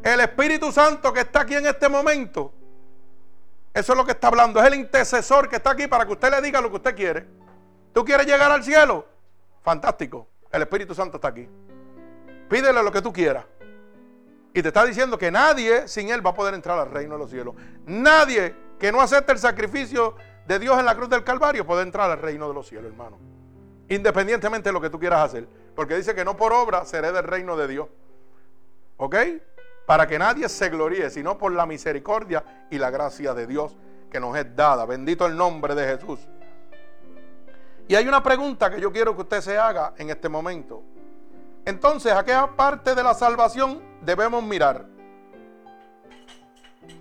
El 0.03 0.19
Espíritu 0.19 0.71
Santo 0.71 1.13
que 1.13 1.21
está 1.21 1.41
aquí 1.41 1.55
en 1.55 1.67
este 1.67 1.87
momento, 1.87 2.53
eso 3.74 3.93
es 3.93 3.97
lo 3.97 4.05
que 4.05 4.11
está 4.11 4.28
hablando. 4.28 4.59
Es 4.59 4.67
el 4.67 4.76
intercesor 4.76 5.49
que 5.49 5.57
está 5.57 5.72
aquí 5.72 5.88
para 5.88 6.05
que 6.05 6.11
usted 6.11 6.30
le 6.30 6.41
diga 6.41 6.61
lo 6.61 6.69
que 6.69 6.78
usted 6.78 6.95
quiere. 6.95 7.26
¿Tú 7.93 8.03
quieres 8.03 8.26
llegar 8.26 8.51
al 8.51 8.63
cielo? 8.63 9.05
Fantástico. 9.61 10.28
El 10.51 10.61
Espíritu 10.63 10.93
Santo 10.93 11.17
está 11.17 11.30
aquí. 11.30 11.47
Pídele 12.49 12.84
lo 12.84 12.91
que 12.91 13.01
tú 13.01 13.13
quieras. 13.13 13.45
Y 14.53 14.61
te 14.61 14.67
está 14.67 14.86
diciendo 14.86 15.17
que 15.17 15.32
nadie 15.32 15.88
sin 15.88 16.09
Él 16.09 16.26
va 16.26 16.32
a 16.32 16.34
poder 16.34 16.53
entrar 16.53 16.78
al 16.78 16.91
reino 16.91 17.13
de 17.15 17.19
los 17.19 17.30
cielos. 17.30 17.55
Nadie 17.86 18.53
que 18.78 18.91
no 18.91 18.99
acepte 18.99 19.32
el 19.32 19.39
sacrificio 19.39 20.15
de 20.45 20.59
Dios 20.59 20.78
en 20.78 20.86
la 20.86 20.95
cruz 20.95 21.09
del 21.09 21.24
Calvario 21.24 21.65
puede 21.65 21.84
entrar 21.84 22.11
al 22.11 22.19
reino 22.19 22.49
de 22.49 22.53
los 22.53 22.67
cielos, 22.67 22.91
hermano. 22.91 23.17
Independientemente 23.88 24.69
de 24.69 24.74
lo 24.74 24.82
que 24.82 24.89
tú 24.89 24.99
quieras 24.99 25.24
hacer. 25.24 25.47
Porque 25.76 25.95
dice 25.95 26.13
que 26.13 26.26
no 26.26 26.36
por 26.36 26.51
obra 26.51 26.84
seré 26.84 27.13
del 27.13 27.24
reino 27.24 27.55
de 27.55 27.67
Dios. 27.69 27.88
¿Ok? 28.97 29.15
Para 29.91 30.07
que 30.07 30.17
nadie 30.17 30.47
se 30.47 30.69
gloríe, 30.69 31.09
sino 31.09 31.37
por 31.37 31.51
la 31.51 31.65
misericordia 31.65 32.65
y 32.69 32.77
la 32.77 32.89
gracia 32.89 33.33
de 33.33 33.45
Dios 33.45 33.75
que 34.09 34.21
nos 34.21 34.37
es 34.37 34.55
dada. 34.55 34.85
Bendito 34.85 35.25
el 35.25 35.35
nombre 35.35 35.75
de 35.75 35.85
Jesús. 35.85 36.21
Y 37.89 37.95
hay 37.95 38.07
una 38.07 38.23
pregunta 38.23 38.71
que 38.71 38.79
yo 38.79 38.89
quiero 38.89 39.13
que 39.13 39.23
usted 39.23 39.41
se 39.41 39.57
haga 39.57 39.93
en 39.97 40.09
este 40.09 40.29
momento. 40.29 40.81
Entonces, 41.65 42.13
¿a 42.13 42.23
qué 42.23 42.33
parte 42.55 42.95
de 42.95 43.03
la 43.03 43.13
salvación 43.13 43.83
debemos 44.01 44.41
mirar? 44.41 44.85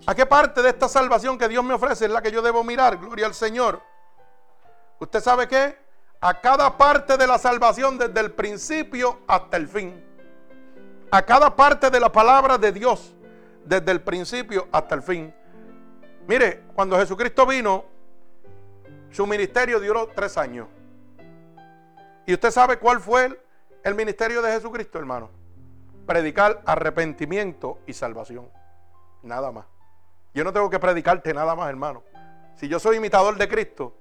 ¿A 0.04 0.12
qué 0.12 0.26
parte 0.26 0.60
de 0.60 0.70
esta 0.70 0.88
salvación 0.88 1.38
que 1.38 1.46
Dios 1.46 1.62
me 1.62 1.74
ofrece 1.74 2.06
es 2.06 2.10
la 2.10 2.20
que 2.20 2.32
yo 2.32 2.42
debo 2.42 2.64
mirar? 2.64 2.96
Gloria 2.96 3.26
al 3.26 3.34
Señor. 3.34 3.80
¿Usted 4.98 5.20
sabe 5.20 5.46
qué? 5.46 5.78
A 6.20 6.40
cada 6.40 6.76
parte 6.76 7.16
de 7.16 7.28
la 7.28 7.38
salvación 7.38 7.98
desde 7.98 8.18
el 8.18 8.32
principio 8.32 9.20
hasta 9.28 9.58
el 9.58 9.68
fin. 9.68 10.09
A 11.10 11.22
cada 11.22 11.54
parte 11.54 11.90
de 11.90 11.98
la 11.98 12.10
palabra 12.10 12.56
de 12.56 12.70
Dios 12.70 13.14
desde 13.64 13.90
el 13.90 14.00
principio 14.00 14.68
hasta 14.70 14.94
el 14.94 15.02
fin. 15.02 15.34
Mire, 16.26 16.62
cuando 16.74 16.96
Jesucristo 16.96 17.46
vino, 17.46 17.84
su 19.10 19.26
ministerio 19.26 19.80
duró 19.80 20.08
tres 20.14 20.38
años. 20.38 20.68
¿Y 22.26 22.34
usted 22.34 22.50
sabe 22.52 22.78
cuál 22.78 23.00
fue 23.00 23.40
el, 23.82 23.94
ministerio 23.96 24.40
de 24.40 24.52
Jesucristo, 24.52 24.98
hermano? 24.98 25.30
Predicar 26.06 26.62
arrepentimiento 26.64 27.78
y 27.86 27.92
salvación. 27.92 28.48
Nada 29.22 29.50
más. 29.50 29.66
Yo 30.32 30.44
no 30.44 30.52
tengo 30.52 30.70
que 30.70 30.78
predicarte 30.78 31.34
nada 31.34 31.56
más, 31.56 31.68
hermano. 31.68 32.04
Si 32.54 32.68
yo 32.68 32.78
soy 32.78 32.98
imitador 32.98 33.36
de 33.36 33.48
Cristo 33.48 33.96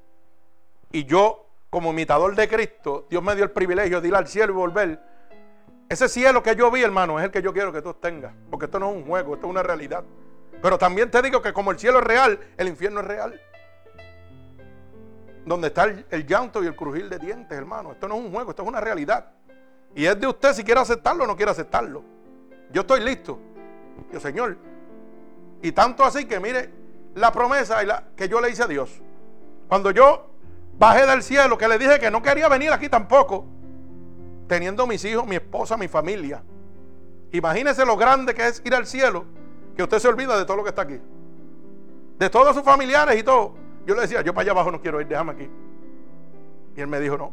y 0.92 1.06
yo, 1.06 1.48
como 1.72 1.92
imitador 1.92 2.36
de 2.36 2.48
Cristo, 2.48 3.08
Dios 3.10 3.24
me 3.24 3.34
dio 3.36 3.44
el 3.46 3.52
privilegio 3.52 4.00
de 4.00 4.08
ir 4.10 4.16
al 4.16 4.28
cielo 4.28 4.54
y 4.54 4.56
volver. 4.56 5.09
Ese 5.90 6.08
cielo 6.08 6.44
que 6.44 6.56
yo 6.56 6.70
vi, 6.70 6.84
hermano, 6.84 7.18
es 7.18 7.26
el 7.26 7.32
que 7.32 7.42
yo 7.42 7.52
quiero 7.52 7.74
que 7.74 7.82
tú 7.82 7.96
tengas. 7.96 8.32
Porque 8.52 8.66
esto 8.66 8.80
no 8.80 8.92
es 8.92 8.96
un 8.96 9.06
juego, 9.06 9.34
esto 9.34 9.48
es 9.48 9.50
una 9.50 9.64
realidad. 9.64 10.04
Pero 10.62 10.78
también 10.78 11.10
te 11.10 11.20
digo 11.24 11.42
que 11.42 11.52
como 11.52 11.72
el 11.72 11.80
cielo 11.80 11.98
es 11.98 12.04
real, 12.06 12.40
el 12.58 12.68
infierno 12.68 13.00
es 13.00 13.08
real. 13.08 13.42
Donde 15.46 15.70
está 15.70 15.86
el, 15.86 16.28
llanto 16.28 16.64
y 16.64 16.68
el 16.68 16.76
crujir 16.76 17.10
de 17.10 17.18
dientes, 17.18 17.58
hermano. 17.58 17.92
Esto 17.94 18.08
no 18.08 18.16
es 18.16 18.22
un 18.22 18.32
juego, 18.32 18.52
esto 18.52 18.62
es 18.62 18.70
una 18.70 18.80
realidad. 18.80 19.32
Y 19.96 20.06
es 20.06 20.20
de 20.20 20.28
usted 20.28 20.54
si 20.54 20.64
quiere 20.64 20.80
aceptarlo 20.80 21.24
o 21.24 21.28
no 21.28 21.36
quiere 21.36 21.52
aceptarlo. 21.52 22.04
Yo 22.72 22.82
estoy 22.82 23.00
listo. 23.00 23.40
Yo, 24.14 24.20
Señor. 24.20 24.58
Y 25.64 25.72
tanto 25.72 26.04
así 26.04 26.26
que 26.26 26.40
mire 26.40 26.70
la 27.16 27.32
promesa 27.32 28.04
que 28.16 28.30
yo 28.30 28.40
le 28.40 28.52
hice 28.52 28.62
a 28.62 28.68
Dios. 28.68 29.02
Cuando 29.68 29.90
yo 29.90 30.30
bajé 30.78 31.08
del 31.08 31.24
cielo, 31.24 31.58
que 31.58 31.68
le 31.68 31.80
dije 31.80 32.00
que 32.00 32.12
no 32.12 32.22
quería 32.22 32.48
venir 32.48 32.72
aquí 32.72 32.90
tampoco, 32.90 33.48
teniendo 34.50 34.88
mis 34.88 35.06
hijos, 35.06 35.26
mi 35.26 35.36
esposa, 35.38 35.78
mi 35.78 35.88
familia. 35.88 36.44
Imagínese 37.32 37.86
lo 37.86 37.96
grande 37.96 38.34
que 38.34 38.48
es 38.48 38.62
ir 38.66 38.74
al 38.74 38.88
cielo 38.88 39.24
que 39.78 39.84
usted 39.84 40.00
se 40.00 40.08
olvida 40.10 40.38
de 40.38 40.44
todo 40.44 40.58
lo 40.58 40.64
que 40.64 40.70
está 40.70 40.82
aquí. 40.82 41.00
De 42.18 42.30
todos 42.30 42.54
sus 42.54 42.64
familiares 42.66 43.18
y 43.18 43.24
todo. 43.24 43.54
Yo 43.86 43.96
le 43.96 44.02
decía, 44.02 44.22
yo 44.22 44.34
para 44.34 44.42
allá 44.42 44.52
abajo 44.52 44.72
no 44.72 44.82
quiero 44.82 45.00
ir, 45.00 45.08
déjame 45.08 45.34
aquí. 45.34 45.50
Y 46.76 46.82
él 46.82 46.88
me 46.88 47.00
dijo, 47.00 47.18
no, 47.18 47.32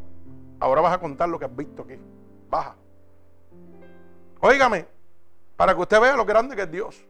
ahora 0.61 0.83
vas 0.83 0.93
a 0.93 0.99
contar 0.99 1.29
lo 1.29 1.39
que 1.39 1.47
has 1.47 1.57
visto 1.57 1.83
aquí. 1.83 1.99
Baja. 2.49 2.77
Óigame, 4.41 4.87
para 5.57 5.75
que 5.75 5.81
usted 5.81 6.01
vea 6.01 6.15
lo 6.17 6.25
grande 6.27 6.55
que 6.55 6.63
es 6.63 6.71
Dios. 6.71 7.05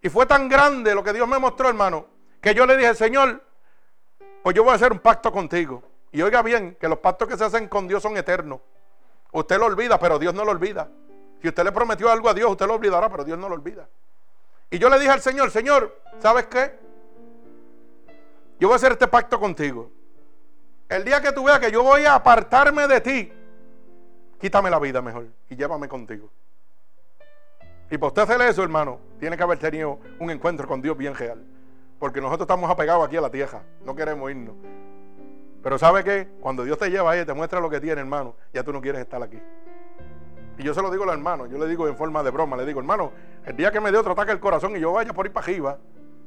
Y 0.00 0.08
fue 0.08 0.24
tan 0.24 0.48
grande 0.48 0.94
lo 0.94 1.04
que 1.04 1.12
Dios 1.12 1.28
me 1.28 1.38
mostró, 1.38 1.68
hermano, 1.68 2.06
que 2.40 2.54
yo 2.54 2.66
le 2.66 2.76
dije, 2.76 2.94
Señor, 2.94 3.42
pues 4.42 4.56
yo 4.56 4.64
voy 4.64 4.72
a 4.72 4.76
hacer 4.76 4.92
un 4.92 4.98
pacto 4.98 5.30
contigo. 5.30 5.82
Y 6.10 6.22
oiga 6.22 6.40
bien, 6.40 6.76
que 6.80 6.88
los 6.88 6.98
pactos 6.98 7.28
que 7.28 7.36
se 7.36 7.44
hacen 7.44 7.68
con 7.68 7.86
Dios 7.86 8.02
son 8.02 8.16
eternos. 8.16 8.60
Usted 9.32 9.58
lo 9.58 9.66
olvida, 9.66 9.98
pero 9.98 10.18
Dios 10.18 10.34
no 10.34 10.44
lo 10.44 10.52
olvida. 10.52 10.88
Si 11.40 11.48
usted 11.48 11.64
le 11.64 11.72
prometió 11.72 12.10
algo 12.10 12.28
a 12.28 12.34
Dios, 12.34 12.50
usted 12.50 12.66
lo 12.66 12.74
olvidará, 12.74 13.08
pero 13.08 13.24
Dios 13.24 13.38
no 13.38 13.48
lo 13.48 13.54
olvida. 13.54 13.88
Y 14.70 14.78
yo 14.78 14.88
le 14.88 14.98
dije 14.98 15.10
al 15.10 15.20
Señor, 15.20 15.50
Señor, 15.50 16.00
¿sabes 16.18 16.46
qué? 16.46 16.78
Yo 18.58 18.68
voy 18.68 18.74
a 18.74 18.76
hacer 18.76 18.92
este 18.92 19.06
pacto 19.06 19.38
contigo. 19.38 19.90
El 20.88 21.04
día 21.04 21.20
que 21.20 21.32
tú 21.32 21.44
veas 21.44 21.58
que 21.58 21.70
yo 21.70 21.82
voy 21.82 22.04
a 22.04 22.14
apartarme 22.14 22.86
de 22.86 23.00
ti, 23.00 23.32
quítame 24.40 24.70
la 24.70 24.78
vida 24.78 25.02
mejor 25.02 25.26
y 25.50 25.56
llévame 25.56 25.88
contigo. 25.88 26.30
Y 27.90 27.98
para 27.98 28.08
usted 28.08 28.22
hacer 28.22 28.40
eso, 28.42 28.62
hermano, 28.62 28.98
tiene 29.20 29.36
que 29.36 29.42
haber 29.42 29.58
tenido 29.58 30.00
un 30.18 30.30
encuentro 30.30 30.66
con 30.66 30.80
Dios 30.82 30.96
bien 30.96 31.14
real. 31.14 31.44
Porque 31.98 32.20
nosotros 32.20 32.46
estamos 32.46 32.70
apegados 32.70 33.06
aquí 33.06 33.16
a 33.16 33.20
la 33.20 33.30
tierra, 33.30 33.62
no 33.84 33.94
queremos 33.94 34.30
irnos. 34.30 34.54
Pero 35.66 35.80
¿sabe 35.80 36.04
qué? 36.04 36.28
Cuando 36.40 36.62
Dios 36.62 36.78
te 36.78 36.88
lleva 36.88 37.10
ahí 37.10 37.24
te 37.24 37.34
muestra 37.34 37.58
lo 37.58 37.68
que 37.68 37.80
tiene, 37.80 38.00
hermano, 38.00 38.36
ya 38.54 38.62
tú 38.62 38.72
no 38.72 38.80
quieres 38.80 39.00
estar 39.00 39.20
aquí. 39.20 39.42
Y 40.58 40.62
yo 40.62 40.72
se 40.72 40.80
lo 40.80 40.92
digo 40.92 41.02
al 41.02 41.10
hermano, 41.10 41.46
yo 41.46 41.58
le 41.58 41.66
digo 41.66 41.88
en 41.88 41.96
forma 41.96 42.22
de 42.22 42.30
broma, 42.30 42.56
le 42.56 42.64
digo, 42.64 42.78
hermano, 42.78 43.10
el 43.44 43.56
día 43.56 43.72
que 43.72 43.80
me 43.80 43.90
dé 43.90 43.98
otro 43.98 44.12
ataque 44.12 44.30
al 44.30 44.38
corazón 44.38 44.76
y 44.76 44.78
yo 44.78 44.92
vaya 44.92 45.12
por 45.12 45.26
ir 45.26 45.32
para 45.32 45.44
arriba, 45.44 45.76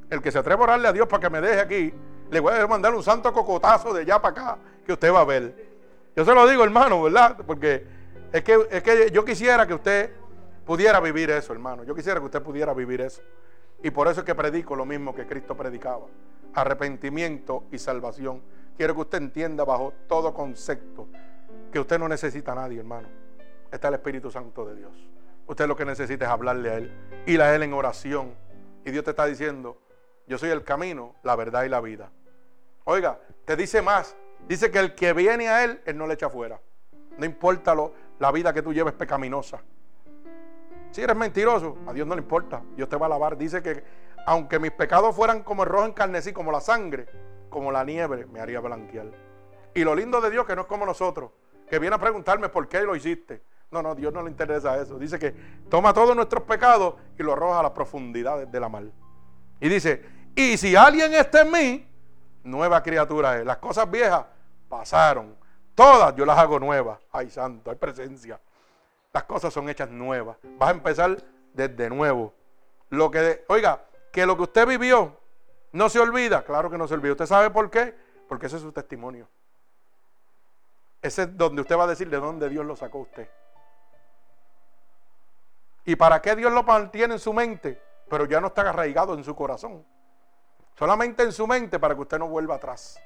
el 0.09 0.21
que 0.21 0.29
se 0.29 0.39
atreva 0.39 0.59
a 0.59 0.63
orarle 0.63 0.89
a 0.89 0.91
Dios 0.91 1.07
para 1.07 1.21
que 1.21 1.29
me 1.29 1.39
deje 1.39 1.61
aquí, 1.61 1.93
le 2.29 2.39
voy 2.41 2.53
a 2.53 2.67
mandar 2.67 2.93
un 2.93 3.01
santo 3.01 3.31
cocotazo 3.31 3.93
de 3.93 4.01
allá 4.01 4.21
para 4.21 4.41
acá 4.41 4.57
que 4.85 4.91
usted 4.91 5.09
va 5.09 5.21
a 5.21 5.23
ver. 5.23 5.55
Yo 6.17 6.25
se 6.25 6.35
lo 6.35 6.45
digo, 6.45 6.65
hermano, 6.65 7.01
¿verdad? 7.01 7.37
Porque 7.47 7.87
es 8.33 8.43
que, 8.43 8.67
es 8.69 8.83
que 8.83 9.09
yo 9.09 9.23
quisiera 9.23 9.65
que 9.65 9.73
usted 9.73 10.11
pudiera 10.65 10.99
vivir 10.99 11.29
eso, 11.29 11.53
hermano. 11.53 11.85
Yo 11.85 11.95
quisiera 11.95 12.19
que 12.19 12.25
usted 12.25 12.41
pudiera 12.41 12.73
vivir 12.73 12.99
eso. 12.99 13.21
Y 13.83 13.89
por 13.89 14.09
eso 14.09 14.19
es 14.19 14.25
que 14.25 14.35
predico 14.35 14.75
lo 14.75 14.85
mismo 14.85 15.15
que 15.15 15.25
Cristo 15.25 15.55
predicaba. 15.55 16.07
Arrepentimiento 16.55 17.63
y 17.71 17.77
salvación. 17.77 18.41
Quiero 18.79 18.95
que 18.95 19.01
usted 19.01 19.17
entienda 19.17 19.65
bajo 19.65 19.91
todo 20.07 20.33
concepto 20.33 21.09
que 21.69 21.79
usted 21.79 21.99
no 21.99 22.07
necesita 22.07 22.53
a 22.53 22.55
nadie, 22.55 22.79
hermano 22.79 23.19
está 23.71 23.89
el 23.89 23.95
Espíritu 23.95 24.31
Santo 24.31 24.65
de 24.65 24.75
Dios. 24.75 24.93
Usted 25.47 25.67
lo 25.67 25.75
que 25.75 25.83
necesita 25.83 26.25
es 26.25 26.31
hablarle 26.31 26.69
a 26.69 26.75
Él, 26.75 26.91
ir 27.25 27.41
a 27.41 27.53
Él 27.53 27.63
en 27.63 27.73
oración. 27.73 28.33
Y 28.85 28.91
Dios 28.91 29.03
te 29.03 29.11
está 29.11 29.25
diciendo, 29.25 29.81
yo 30.27 30.37
soy 30.37 30.49
el 30.49 30.63
camino, 30.63 31.15
la 31.23 31.35
verdad 31.35 31.63
y 31.65 31.69
la 31.69 31.81
vida. 31.81 32.09
Oiga, 32.85 33.19
te 33.45 33.55
dice 33.57 33.81
más. 33.81 34.15
Dice 34.47 34.71
que 34.71 34.79
el 34.79 34.95
que 34.95 35.11
viene 35.11 35.49
a 35.49 35.63
Él, 35.65 35.81
Él 35.85 35.97
no 35.97 36.07
le 36.07 36.13
echa 36.13 36.29
fuera. 36.29 36.59
No 37.17 37.25
importa 37.25 37.75
lo, 37.75 37.93
la 38.19 38.31
vida 38.31 38.53
que 38.53 38.61
tú 38.61 38.73
lleves 38.73 38.93
pecaminosa. 38.93 39.61
Si 40.91 41.01
eres 41.01 41.15
mentiroso, 41.15 41.77
a 41.85 41.93
Dios 41.93 42.07
no 42.07 42.15
le 42.15 42.21
importa. 42.21 42.63
Dios 42.75 42.87
te 42.87 42.95
va 42.95 43.07
a 43.07 43.09
lavar. 43.09 43.37
Dice 43.37 43.61
que 43.61 43.83
aunque 44.25 44.59
mis 44.59 44.71
pecados 44.71 45.15
fueran 45.15 45.43
como 45.43 45.63
el 45.63 45.69
rojo 45.69 45.85
en 45.85 45.93
carnesí, 45.93 46.31
como 46.31 46.51
la 46.51 46.61
sangre, 46.61 47.07
como 47.49 47.71
la 47.71 47.83
nieve, 47.83 48.25
me 48.27 48.39
haría 48.39 48.59
blanquear. 48.59 49.07
Y 49.73 49.83
lo 49.83 49.95
lindo 49.95 50.21
de 50.21 50.31
Dios 50.31 50.45
que 50.45 50.55
no 50.55 50.61
es 50.61 50.67
como 50.67 50.85
nosotros, 50.85 51.31
que 51.69 51.79
viene 51.79 51.95
a 51.95 51.99
preguntarme 51.99 52.49
por 52.49 52.67
qué 52.67 52.81
lo 52.81 52.95
hiciste. 52.95 53.41
No, 53.71 53.83
no, 53.83 53.93
Dios 53.93 54.11
no 54.11 54.23
le 54.23 54.31
interesa 54.31 54.81
eso. 54.81 54.97
Dice 54.97 55.19
que 55.19 55.31
toma 55.69 55.93
todos 55.93 56.15
nuestros 56.15 56.43
pecados 56.43 56.95
y 57.17 57.23
lo 57.23 57.33
arroja 57.33 57.59
a 57.59 57.63
las 57.63 57.71
profundidades 57.71 58.51
de 58.51 58.59
la 58.59 58.67
mal. 58.67 58.91
Y 59.59 59.69
dice, 59.69 60.03
y 60.35 60.57
si 60.57 60.75
alguien 60.75 61.13
está 61.13 61.41
en 61.41 61.51
mí, 61.51 61.87
nueva 62.43 62.81
criatura 62.81 63.37
es. 63.37 63.45
Las 63.45 63.57
cosas 63.57 63.89
viejas 63.89 64.25
pasaron. 64.67 65.35
Todas 65.75 66.15
yo 66.15 66.25
las 66.25 66.37
hago 66.37 66.59
nuevas. 66.59 66.99
Ay, 67.11 67.29
santo, 67.29 67.69
hay 67.69 67.77
presencia. 67.77 68.39
Las 69.13 69.23
cosas 69.23 69.53
son 69.53 69.69
hechas 69.69 69.89
nuevas. 69.89 70.37
Vas 70.57 70.69
a 70.69 70.73
empezar 70.73 71.17
desde 71.53 71.89
nuevo. 71.89 72.33
Lo 72.89 73.11
que, 73.11 73.45
oiga, 73.49 73.83
que 74.11 74.25
lo 74.25 74.35
que 74.35 74.43
usted 74.43 74.67
vivió 74.67 75.18
no 75.71 75.89
se 75.89 75.99
olvida. 75.99 76.43
Claro 76.43 76.69
que 76.69 76.77
no 76.77 76.87
se 76.87 76.93
olvida. 76.93 77.13
¿Usted 77.13 77.25
sabe 77.25 77.49
por 77.49 77.69
qué? 77.69 77.95
Porque 78.27 78.47
ese 78.47 78.57
es 78.57 78.61
su 78.61 78.71
testimonio. 78.71 79.27
Ese 81.01 81.23
es 81.23 81.37
donde 81.37 81.61
usted 81.61 81.77
va 81.77 81.85
a 81.85 81.87
decir 81.87 82.09
de 82.09 82.17
dónde 82.17 82.49
Dios 82.49 82.65
lo 82.65 82.75
sacó 82.75 82.99
usted. 82.99 83.29
¿Y 85.85 85.95
para 85.95 86.21
qué 86.21 86.35
Dios 86.35 86.51
lo 86.51 86.63
mantiene 86.63 87.15
en 87.15 87.19
su 87.19 87.33
mente? 87.33 87.81
Pero 88.09 88.25
ya 88.25 88.41
no 88.41 88.47
está 88.47 88.61
arraigado 88.69 89.13
en 89.13 89.23
su 89.23 89.35
corazón. 89.35 89.85
Solamente 90.75 91.23
en 91.23 91.31
su 91.31 91.47
mente 91.47 91.79
para 91.79 91.95
que 91.95 92.01
usted 92.01 92.19
no 92.19 92.27
vuelva 92.27 92.55
atrás. 92.55 92.99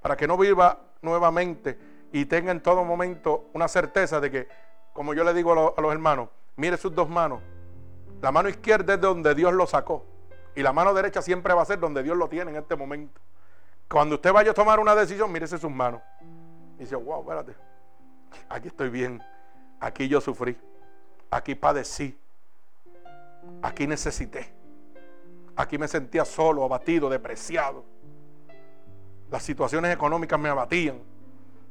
Para 0.00 0.16
que 0.16 0.26
no 0.26 0.36
viva 0.36 0.78
nuevamente 1.02 1.78
y 2.12 2.24
tenga 2.26 2.52
en 2.52 2.60
todo 2.60 2.84
momento 2.84 3.50
una 3.52 3.68
certeza 3.68 4.20
de 4.20 4.30
que, 4.30 4.48
como 4.92 5.14
yo 5.14 5.24
le 5.24 5.34
digo 5.34 5.52
a 5.52 5.80
los, 5.80 5.92
hermanos, 5.92 6.28
mire 6.56 6.76
sus 6.76 6.94
dos 6.94 7.08
manos. 7.08 7.40
La 8.20 8.32
mano 8.32 8.48
izquierda 8.48 8.94
es 8.94 9.00
de 9.00 9.06
donde 9.06 9.34
Dios 9.34 9.52
lo 9.52 9.66
sacó. 9.66 10.04
Y 10.54 10.62
la 10.62 10.72
mano 10.72 10.92
derecha 10.94 11.22
siempre 11.22 11.54
va 11.54 11.62
a 11.62 11.64
ser 11.64 11.78
donde 11.78 12.02
Dios 12.02 12.16
lo 12.16 12.28
tiene 12.28 12.50
en 12.50 12.56
este 12.56 12.76
momento. 12.76 13.20
Cuando 13.88 14.16
usted 14.16 14.32
vaya 14.32 14.52
a 14.52 14.54
tomar 14.54 14.78
una 14.78 14.94
decisión, 14.94 15.32
mírese 15.32 15.58
sus 15.58 15.70
manos. 15.70 16.00
Y 16.76 16.80
dice, 16.80 16.96
wow, 16.96 17.20
espérate. 17.20 17.54
Aquí 18.48 18.68
estoy 18.68 18.88
bien. 18.88 19.22
Aquí 19.80 20.08
yo 20.08 20.20
sufrí. 20.20 20.56
Aquí 21.30 21.54
padecí. 21.54 22.18
Aquí 23.62 23.86
necesité. 23.86 24.52
Aquí 25.56 25.78
me 25.78 25.88
sentía 25.88 26.24
solo, 26.24 26.64
abatido, 26.64 27.08
depreciado. 27.10 27.84
Las 29.30 29.42
situaciones 29.42 29.92
económicas 29.92 30.38
me 30.38 30.48
abatían. 30.48 31.02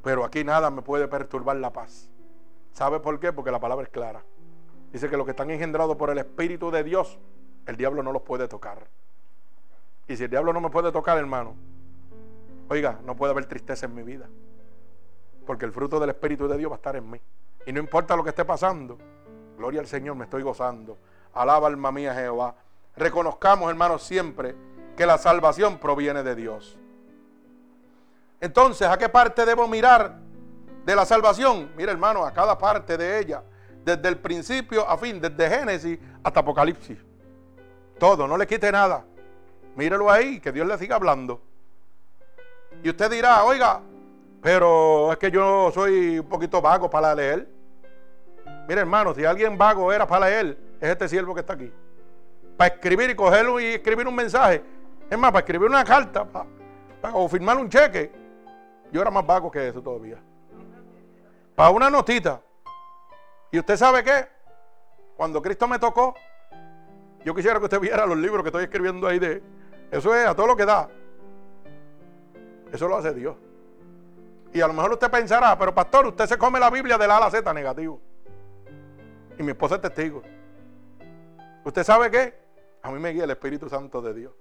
Pero 0.02 0.24
aquí 0.24 0.44
nada 0.44 0.70
me 0.70 0.82
puede 0.82 1.08
perturbar 1.08 1.56
la 1.56 1.72
paz. 1.72 2.08
¿Sabe 2.72 3.00
por 3.00 3.18
qué? 3.20 3.32
Porque 3.32 3.50
la 3.50 3.60
palabra 3.60 3.84
es 3.84 3.90
clara. 3.90 4.22
Dice 4.92 5.08
que 5.08 5.16
los 5.16 5.24
que 5.24 5.32
están 5.32 5.50
engendrados 5.50 5.96
por 5.96 6.10
el 6.10 6.18
Espíritu 6.18 6.70
de 6.70 6.82
Dios, 6.82 7.18
el 7.66 7.76
diablo 7.76 8.02
no 8.02 8.12
los 8.12 8.22
puede 8.22 8.48
tocar. 8.48 8.86
Y 10.08 10.16
si 10.16 10.24
el 10.24 10.30
diablo 10.30 10.52
no 10.52 10.60
me 10.60 10.70
puede 10.70 10.90
tocar, 10.90 11.18
hermano, 11.18 11.54
oiga, 12.68 12.98
no 13.04 13.14
puede 13.14 13.32
haber 13.32 13.46
tristeza 13.46 13.86
en 13.86 13.94
mi 13.94 14.02
vida. 14.02 14.28
Porque 15.46 15.64
el 15.64 15.72
fruto 15.72 16.00
del 16.00 16.10
Espíritu 16.10 16.48
de 16.48 16.58
Dios 16.58 16.70
va 16.70 16.74
a 16.74 16.78
estar 16.78 16.96
en 16.96 17.08
mí. 17.08 17.20
Y 17.66 17.72
no 17.72 17.80
importa 17.80 18.16
lo 18.16 18.24
que 18.24 18.30
esté 18.30 18.44
pasando, 18.44 18.98
gloria 19.56 19.80
al 19.80 19.86
Señor, 19.86 20.16
me 20.16 20.24
estoy 20.24 20.42
gozando. 20.42 20.98
Alaba 21.32 21.68
alma 21.68 21.92
mía 21.92 22.14
Jehová. 22.14 22.54
Reconozcamos, 22.96 23.70
hermanos, 23.70 24.02
siempre 24.02 24.56
que 24.96 25.06
la 25.06 25.16
salvación 25.16 25.78
proviene 25.78 26.22
de 26.22 26.34
Dios. 26.34 26.76
Entonces, 28.40 28.88
¿a 28.88 28.98
qué 28.98 29.08
parte 29.08 29.44
debo 29.44 29.68
mirar 29.68 30.18
de 30.84 30.96
la 30.96 31.04
salvación? 31.04 31.70
Mira, 31.76 31.92
hermano, 31.92 32.24
a 32.24 32.32
cada 32.32 32.58
parte 32.58 32.96
de 32.96 33.18
ella. 33.18 33.44
Desde 33.84 34.08
el 34.08 34.18
principio 34.18 34.88
a 34.88 34.96
fin, 34.98 35.20
desde 35.20 35.48
Génesis 35.48 35.98
hasta 36.22 36.40
Apocalipsis. 36.40 36.98
Todo, 38.00 38.26
no 38.26 38.38
le 38.38 38.46
quite 38.46 38.72
nada. 38.72 39.04
Mírelo 39.76 40.10
ahí, 40.10 40.40
que 40.40 40.50
Dios 40.50 40.66
le 40.66 40.76
siga 40.78 40.96
hablando. 40.96 41.42
Y 42.82 42.88
usted 42.88 43.10
dirá, 43.10 43.44
oiga, 43.44 43.82
pero 44.40 45.12
es 45.12 45.18
que 45.18 45.30
yo 45.30 45.70
soy 45.70 46.18
un 46.18 46.26
poquito 46.26 46.62
vago 46.62 46.88
para 46.88 47.14
leer. 47.14 47.46
Mire, 48.66 48.80
hermano, 48.80 49.14
si 49.14 49.24
alguien 49.24 49.58
vago 49.58 49.92
era 49.92 50.06
para 50.06 50.30
leer, 50.30 50.58
es 50.80 50.88
este 50.88 51.08
siervo 51.10 51.34
que 51.34 51.40
está 51.40 51.52
aquí. 51.52 51.70
Para 52.56 52.74
escribir 52.74 53.10
y 53.10 53.14
cogerlo 53.14 53.60
y 53.60 53.66
escribir 53.66 54.08
un 54.08 54.14
mensaje. 54.14 54.64
Es 55.10 55.18
más, 55.18 55.30
para 55.30 55.40
escribir 55.40 55.68
una 55.68 55.84
carta 55.84 56.26
o 57.12 57.28
firmar 57.28 57.58
un 57.58 57.68
cheque. 57.68 58.10
Yo 58.90 59.02
era 59.02 59.10
más 59.10 59.26
vago 59.26 59.50
que 59.50 59.68
eso 59.68 59.82
todavía. 59.82 60.16
Para 61.54 61.68
una 61.68 61.90
notita. 61.90 62.40
¿Y 63.52 63.58
usted 63.58 63.76
sabe 63.76 64.02
qué? 64.02 64.26
Cuando 65.16 65.42
Cristo 65.42 65.68
me 65.68 65.78
tocó, 65.78 66.14
yo 67.24 67.34
quisiera 67.34 67.58
que 67.58 67.64
usted 67.64 67.80
viera 67.80 68.06
los 68.06 68.16
libros 68.16 68.42
que 68.42 68.48
estoy 68.48 68.64
escribiendo 68.64 69.06
ahí 69.06 69.18
de... 69.18 69.42
Eso 69.90 70.14
es 70.14 70.26
a 70.26 70.34
todo 70.34 70.46
lo 70.46 70.56
que 70.56 70.64
da. 70.64 70.88
Eso 72.72 72.88
lo 72.88 72.96
hace 72.96 73.12
Dios. 73.12 73.36
Y 74.52 74.60
a 74.60 74.66
lo 74.66 74.72
mejor 74.72 74.92
usted 74.92 75.10
pensará, 75.10 75.56
pero 75.58 75.74
pastor, 75.74 76.06
usted 76.06 76.26
se 76.26 76.38
come 76.38 76.58
la 76.58 76.70
Biblia 76.70 76.96
de 76.96 77.06
la 77.06 77.18
A 77.18 77.30
Z 77.30 77.52
negativo. 77.52 78.00
Y 79.38 79.42
mi 79.42 79.50
esposa 79.50 79.76
es 79.76 79.80
testigo. 79.80 80.22
¿Usted 81.64 81.84
sabe 81.84 82.10
qué? 82.10 82.40
A 82.82 82.90
mí 82.90 82.98
me 82.98 83.10
guía 83.10 83.24
el 83.24 83.30
Espíritu 83.30 83.68
Santo 83.68 84.00
de 84.00 84.14
Dios. 84.14 84.32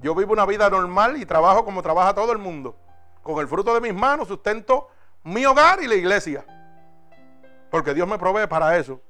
Yo 0.00 0.14
vivo 0.14 0.32
una 0.32 0.46
vida 0.46 0.68
normal 0.68 1.16
y 1.16 1.24
trabajo 1.24 1.64
como 1.64 1.82
trabaja 1.82 2.14
todo 2.14 2.32
el 2.32 2.38
mundo. 2.38 2.76
Con 3.22 3.38
el 3.38 3.48
fruto 3.48 3.72
de 3.74 3.80
mis 3.80 3.94
manos 3.94 4.28
sustento 4.28 4.88
mi 5.24 5.46
hogar 5.46 5.82
y 5.82 5.86
la 5.86 5.94
iglesia. 5.94 6.44
Porque 7.70 7.94
Dios 7.94 8.06
me 8.08 8.18
provee 8.18 8.46
para 8.48 8.76
eso. 8.76 9.00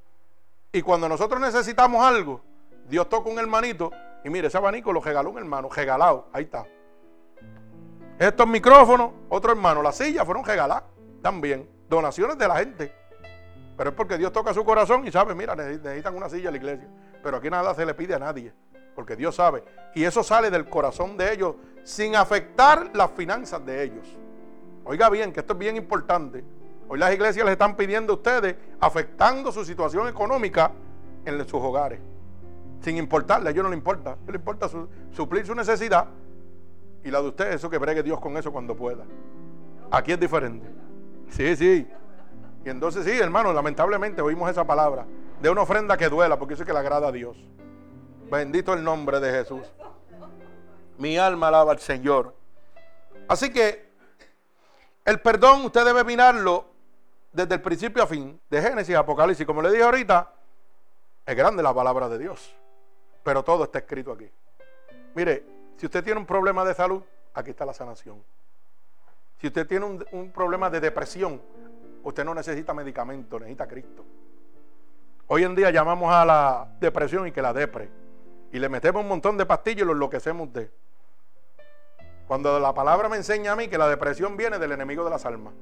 Y 0.71 0.81
cuando 0.81 1.09
nosotros 1.09 1.41
necesitamos 1.41 2.03
algo, 2.03 2.41
Dios 2.87 3.09
toca 3.09 3.29
un 3.29 3.39
hermanito 3.39 3.91
y 4.23 4.29
mire, 4.29 4.47
ese 4.47 4.57
abanico 4.57 4.93
lo 4.93 5.01
regaló 5.01 5.31
un 5.31 5.37
hermano, 5.37 5.69
regalado, 5.69 6.27
ahí 6.31 6.43
está. 6.43 6.65
Estos 8.19 8.47
micrófonos, 8.47 9.11
otro 9.29 9.51
hermano, 9.51 9.81
las 9.81 9.97
sillas 9.97 10.25
fueron 10.25 10.45
regaladas 10.45 10.83
también, 11.21 11.67
donaciones 11.89 12.37
de 12.37 12.47
la 12.47 12.55
gente. 12.57 12.93
Pero 13.75 13.89
es 13.89 13.95
porque 13.95 14.17
Dios 14.17 14.31
toca 14.31 14.53
su 14.53 14.63
corazón 14.63 15.05
y 15.07 15.11
sabe, 15.11 15.33
mira, 15.33 15.55
necesitan 15.55 16.15
una 16.15 16.29
silla 16.29 16.49
en 16.49 16.53
la 16.53 16.57
iglesia. 16.57 16.87
Pero 17.23 17.37
aquí 17.37 17.49
nada 17.49 17.73
se 17.73 17.85
le 17.85 17.93
pide 17.93 18.13
a 18.13 18.19
nadie, 18.19 18.53
porque 18.95 19.15
Dios 19.15 19.35
sabe. 19.35 19.63
Y 19.95 20.03
eso 20.03 20.23
sale 20.23 20.51
del 20.51 20.69
corazón 20.69 21.17
de 21.17 21.33
ellos 21.33 21.55
sin 21.83 22.15
afectar 22.15 22.91
las 22.93 23.11
finanzas 23.11 23.65
de 23.65 23.83
ellos. 23.83 24.07
Oiga 24.85 25.09
bien, 25.09 25.33
que 25.33 25.39
esto 25.39 25.53
es 25.53 25.59
bien 25.59 25.75
importante. 25.75 26.43
Hoy 26.87 26.99
las 26.99 27.13
iglesias 27.13 27.45
les 27.45 27.53
están 27.53 27.75
pidiendo 27.75 28.13
a 28.13 28.15
ustedes, 28.17 28.55
afectando 28.79 29.51
su 29.51 29.65
situación 29.65 30.07
económica 30.07 30.71
en 31.25 31.39
sus 31.47 31.61
hogares. 31.61 31.99
Sin 32.83 32.97
importarle, 32.97 33.49
a 33.49 33.51
ellos 33.51 33.63
no 33.63 33.69
le 33.69 33.77
importa. 33.77 34.11
A 34.11 34.13
ellos 34.13 34.27
le 34.27 34.37
importa 34.37 34.69
suplir 35.11 35.45
su 35.45 35.55
necesidad 35.55 36.07
y 37.03 37.11
la 37.11 37.21
de 37.21 37.27
usted, 37.29 37.51
eso 37.51 37.69
que 37.69 37.77
bregue 37.77 38.03
Dios 38.03 38.19
con 38.19 38.37
eso 38.37 38.51
cuando 38.51 38.75
pueda. 38.75 39.03
Aquí 39.91 40.11
es 40.11 40.19
diferente. 40.19 40.67
Sí, 41.29 41.55
sí. 41.55 41.87
Y 42.65 42.69
entonces 42.69 43.05
sí, 43.05 43.11
hermano, 43.11 43.51
lamentablemente 43.51 44.21
oímos 44.21 44.49
esa 44.49 44.65
palabra 44.65 45.05
de 45.41 45.49
una 45.49 45.61
ofrenda 45.61 45.97
que 45.97 46.07
duela, 46.07 46.39
porque 46.39 46.53
eso 46.53 46.63
es 46.63 46.67
que 46.67 46.73
le 46.73 46.79
agrada 46.79 47.09
a 47.09 47.11
Dios. 47.11 47.37
Bendito 48.31 48.73
el 48.73 48.83
nombre 48.83 49.19
de 49.19 49.31
Jesús. 49.31 49.61
Mi 50.97 51.17
alma 51.17 51.49
alaba 51.49 51.73
al 51.73 51.79
Señor. 51.79 52.35
Así 53.27 53.51
que 53.51 53.91
el 55.05 55.19
perdón 55.19 55.65
usted 55.65 55.83
debe 55.83 56.03
mirarlo 56.03 56.65
desde 57.33 57.55
el 57.55 57.61
principio 57.61 58.03
a 58.03 58.07
fin, 58.07 58.39
de 58.49 58.61
Génesis 58.61 58.95
Apocalipsis. 58.95 59.45
Como 59.45 59.61
le 59.61 59.71
dije 59.71 59.83
ahorita, 59.83 60.31
es 61.25 61.35
grande 61.35 61.61
la 61.61 61.73
palabra 61.73 62.07
de 62.07 62.19
Dios, 62.19 62.55
pero 63.23 63.43
todo 63.43 63.63
está 63.63 63.79
escrito 63.79 64.11
aquí. 64.11 64.29
Mire, 65.15 65.45
si 65.77 65.85
usted 65.85 66.03
tiene 66.03 66.19
un 66.19 66.25
problema 66.25 66.63
de 66.65 66.73
salud, 66.73 67.01
aquí 67.33 67.51
está 67.51 67.65
la 67.65 67.73
sanación. 67.73 68.21
Si 69.39 69.47
usted 69.47 69.67
tiene 69.67 69.85
un, 69.85 70.31
problema 70.31 70.69
de 70.69 70.79
depresión, 70.79 71.41
usted 72.03 72.23
no 72.23 72.33
necesita 72.33 72.73
medicamento, 72.73 73.39
necesita 73.39 73.67
Cristo. 73.67 74.05
Hoy 75.27 75.43
en 75.43 75.55
día 75.55 75.71
llamamos 75.71 76.13
a 76.13 76.25
la 76.25 76.67
depresión 76.79 77.27
y 77.27 77.31
que 77.31 77.41
la 77.41 77.53
depre. 77.53 77.89
Y 78.51 78.59
le 78.59 78.69
metemos 78.69 79.01
un 79.01 79.09
montón 79.09 79.37
de 79.37 79.45
pastillas 79.45 79.81
y 79.81 79.85
lo 79.85 79.93
enloquecemos 79.93 80.53
de. 80.53 80.71
Cuando 82.27 82.59
la 82.59 82.73
palabra 82.73 83.09
me 83.09 83.17
enseña 83.17 83.53
a 83.53 83.55
mí 83.55 83.67
que 83.67 83.77
la 83.77 83.89
depresión 83.89 84.37
viene 84.37 84.59
del 84.59 84.71
enemigo 84.71 85.03
de 85.03 85.09
las 85.09 85.25
almas. 85.25 85.53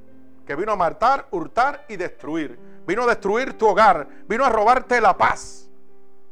Que 0.45 0.55
vino 0.55 0.73
a 0.73 0.75
matar, 0.75 1.27
hurtar 1.31 1.85
y 1.87 1.95
destruir. 1.95 2.59
Vino 2.85 3.03
a 3.03 3.07
destruir 3.07 3.57
tu 3.57 3.67
hogar. 3.67 4.07
Vino 4.27 4.45
a 4.45 4.49
robarte 4.49 4.99
la 4.99 5.17
paz. 5.17 5.70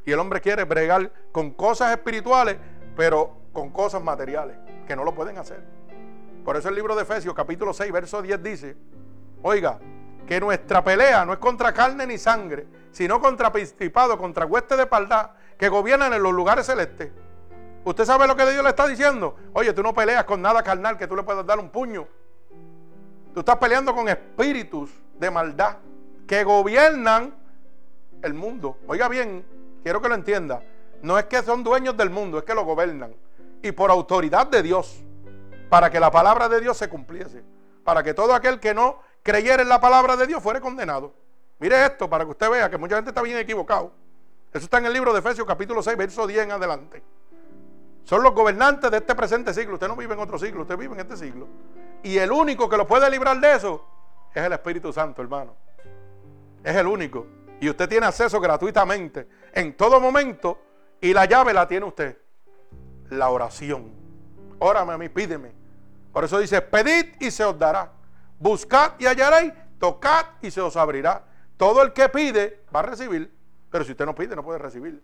Y 0.09 0.11
el 0.11 0.17
hombre 0.17 0.41
quiere 0.41 0.63
bregar 0.63 1.11
con 1.31 1.51
cosas 1.51 1.91
espirituales, 1.91 2.57
pero 2.95 3.31
con 3.53 3.69
cosas 3.69 4.01
materiales, 4.01 4.57
que 4.87 4.95
no 4.95 5.03
lo 5.03 5.13
pueden 5.13 5.37
hacer. 5.37 5.63
Por 6.43 6.57
eso 6.57 6.67
el 6.67 6.73
libro 6.73 6.95
de 6.95 7.03
Efesios 7.03 7.35
capítulo 7.35 7.73
6, 7.73 7.91
verso 7.91 8.19
10 8.19 8.41
dice, 8.41 8.75
oiga, 9.43 9.77
que 10.25 10.39
nuestra 10.39 10.83
pelea 10.83 11.25
no 11.25 11.33
es 11.33 11.37
contra 11.37 11.71
carne 11.75 12.07
ni 12.07 12.17
sangre, 12.17 12.65
sino 12.91 13.21
contra 13.21 13.51
principado, 13.51 14.17
contra 14.17 14.47
huestes 14.47 14.79
de 14.79 14.87
paldad 14.87 15.29
que 15.59 15.69
gobiernan 15.69 16.11
en 16.11 16.23
los 16.23 16.33
lugares 16.33 16.65
celestes. 16.65 17.11
¿Usted 17.83 18.03
sabe 18.03 18.25
lo 18.25 18.35
que 18.35 18.49
Dios 18.49 18.63
le 18.63 18.69
está 18.69 18.87
diciendo? 18.87 19.35
Oye, 19.53 19.73
tú 19.73 19.83
no 19.83 19.93
peleas 19.93 20.23
con 20.23 20.41
nada 20.41 20.63
carnal 20.63 20.97
que 20.97 21.05
tú 21.05 21.15
le 21.15 21.21
puedas 21.21 21.45
dar 21.45 21.59
un 21.59 21.69
puño. 21.69 22.07
Tú 23.31 23.41
estás 23.41 23.57
peleando 23.57 23.93
con 23.93 24.09
espíritus 24.09 24.89
de 25.19 25.29
maldad 25.29 25.77
que 26.25 26.43
gobiernan 26.43 27.35
el 28.23 28.33
mundo. 28.33 28.79
Oiga 28.87 29.07
bien, 29.07 29.45
quiero 29.83 30.01
que 30.01 30.09
lo 30.09 30.15
entienda. 30.15 30.63
No 31.01 31.17
es 31.17 31.25
que 31.25 31.41
son 31.41 31.63
dueños 31.63 31.95
del 31.95 32.09
mundo, 32.09 32.37
es 32.37 32.43
que 32.43 32.53
lo 32.53 32.65
gobiernan 32.65 33.15
y 33.61 33.71
por 33.71 33.91
autoridad 33.91 34.47
de 34.47 34.63
Dios, 34.63 35.03
para 35.69 35.89
que 35.89 35.99
la 35.99 36.11
palabra 36.11 36.49
de 36.49 36.61
Dios 36.61 36.77
se 36.77 36.89
cumpliese, 36.89 37.43
para 37.83 38.03
que 38.03 38.13
todo 38.13 38.33
aquel 38.33 38.59
que 38.59 38.73
no 38.73 38.99
creyera 39.23 39.61
en 39.61 39.69
la 39.69 39.81
palabra 39.81 40.15
de 40.15 40.27
Dios 40.27 40.41
fuera 40.41 40.61
condenado. 40.61 41.13
Mire 41.59 41.85
esto 41.85 42.09
para 42.09 42.23
que 42.23 42.31
usted 42.31 42.49
vea 42.49 42.69
que 42.69 42.77
mucha 42.77 42.95
gente 42.95 43.11
está 43.11 43.21
bien 43.21 43.37
equivocado. 43.37 43.91
Eso 44.53 44.63
está 44.63 44.77
en 44.77 44.85
el 44.85 44.93
libro 44.93 45.13
de 45.13 45.19
Efesios 45.19 45.45
capítulo 45.45 45.83
6, 45.83 45.97
verso 45.97 46.25
10 46.25 46.45
en 46.45 46.51
adelante. 46.51 47.03
Son 48.03 48.23
los 48.23 48.33
gobernantes 48.33 48.89
de 48.89 48.97
este 48.97 49.13
presente 49.13 49.53
siglo. 49.53 49.75
Usted 49.75 49.87
no 49.87 49.95
vive 49.95 50.13
en 50.13 50.19
otro 50.19 50.39
siglo, 50.39 50.61
usted 50.61 50.77
vive 50.77 50.93
en 50.95 51.01
este 51.01 51.17
siglo. 51.17 51.47
Y 52.01 52.17
el 52.17 52.31
único 52.31 52.67
que 52.69 52.77
lo 52.77 52.87
puede 52.87 53.09
librar 53.09 53.39
de 53.39 53.53
eso 53.53 53.85
es 54.33 54.43
el 54.43 54.53
Espíritu 54.53 54.91
Santo, 54.91 55.21
hermano. 55.21 55.55
Es 56.63 56.75
el 56.75 56.87
único. 56.87 57.27
Y 57.59 57.69
usted 57.69 57.87
tiene 57.89 58.07
acceso 58.07 58.39
gratuitamente 58.39 59.27
en 59.53 59.75
todo 59.75 59.99
momento 59.99 60.59
y 61.01 61.13
la 61.13 61.25
llave 61.25 61.53
la 61.53 61.67
tiene 61.67 61.85
usted 61.85 62.17
la 63.09 63.29
oración. 63.29 63.91
Órame 64.59 64.93
a 64.93 64.97
mí, 64.97 65.09
pídeme. 65.09 65.51
Por 66.11 66.23
eso 66.23 66.39
dice, 66.39 66.61
pedid 66.61 67.15
y 67.19 67.31
se 67.31 67.43
os 67.43 67.57
dará. 67.57 67.91
Buscad 68.39 68.93
y 68.99 69.05
hallaréis, 69.05 69.53
tocad 69.79 70.25
y 70.41 70.51
se 70.51 70.61
os 70.61 70.75
abrirá. 70.75 71.23
Todo 71.57 71.81
el 71.81 71.93
que 71.93 72.09
pide 72.09 72.63
va 72.73 72.79
a 72.79 72.83
recibir, 72.83 73.33
pero 73.69 73.83
si 73.83 73.91
usted 73.91 74.05
no 74.05 74.15
pide 74.15 74.35
no 74.35 74.43
puede 74.43 74.59
recibir. 74.59 75.03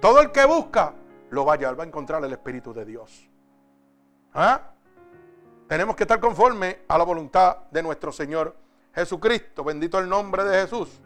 Todo 0.00 0.20
el 0.20 0.30
que 0.30 0.44
busca 0.44 0.94
lo 1.30 1.44
va 1.44 1.52
a 1.52 1.56
hallar, 1.56 1.78
va 1.78 1.84
a 1.84 1.86
encontrar 1.86 2.22
el 2.24 2.32
Espíritu 2.32 2.72
de 2.74 2.84
Dios. 2.84 3.28
¿Ah? 4.34 4.72
Tenemos 5.68 5.96
que 5.96 6.04
estar 6.04 6.20
conforme 6.20 6.80
a 6.88 6.98
la 6.98 7.04
voluntad 7.04 7.58
de 7.70 7.82
nuestro 7.82 8.12
Señor 8.12 8.56
Jesucristo. 8.94 9.64
Bendito 9.64 9.98
el 9.98 10.08
nombre 10.08 10.44
de 10.44 10.62
Jesús. 10.62 11.00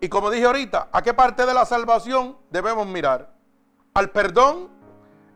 Y 0.00 0.08
como 0.08 0.30
dije 0.30 0.46
ahorita, 0.46 0.88
¿a 0.92 1.02
qué 1.02 1.12
parte 1.14 1.44
de 1.44 1.54
la 1.54 1.64
salvación 1.64 2.38
debemos 2.50 2.86
mirar? 2.86 3.40
al 3.94 4.10
perdón, 4.10 4.68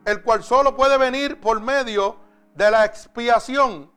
el 0.04 0.22
cual 0.22 0.42
solo 0.42 0.76
puede 0.76 0.98
venir 0.98 1.40
por 1.40 1.60
medio 1.60 2.16
de 2.54 2.70
la 2.70 2.84
expiación. 2.84 3.90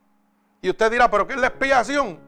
Y 0.61 0.70
usted 0.70 0.91
dirá, 0.91 1.09
¿pero 1.09 1.28
qué 1.28 1.34
es 1.34 1.39
la 1.39 1.47
expiación? 1.47 2.20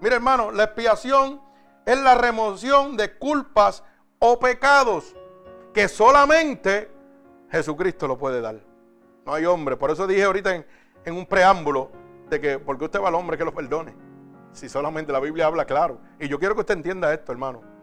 Mire 0.00 0.16
hermano, 0.16 0.50
la 0.50 0.64
expiación 0.64 1.40
es 1.84 1.98
la 2.00 2.14
remoción 2.14 2.96
de 2.96 3.16
culpas 3.18 3.82
o 4.18 4.38
pecados 4.38 5.14
que 5.72 5.88
solamente 5.88 6.90
Jesucristo 7.50 8.06
lo 8.06 8.16
puede 8.16 8.40
dar. 8.40 8.56
No 9.26 9.34
hay 9.34 9.44
hombre. 9.46 9.76
Por 9.76 9.90
eso 9.90 10.06
dije 10.06 10.24
ahorita 10.24 10.54
en, 10.54 10.66
en 11.04 11.14
un 11.14 11.26
preámbulo 11.26 11.90
de 12.28 12.40
que, 12.40 12.58
porque 12.58 12.84
usted 12.84 13.00
va 13.00 13.08
al 13.08 13.14
hombre 13.14 13.36
que 13.36 13.44
lo 13.44 13.54
perdone? 13.54 13.94
Si 14.52 14.68
solamente 14.68 15.12
la 15.12 15.20
Biblia 15.20 15.46
habla 15.46 15.64
claro. 15.64 15.98
Y 16.20 16.28
yo 16.28 16.38
quiero 16.38 16.54
que 16.54 16.60
usted 16.60 16.74
entienda 16.74 17.12
esto, 17.12 17.32
hermano. 17.32 17.73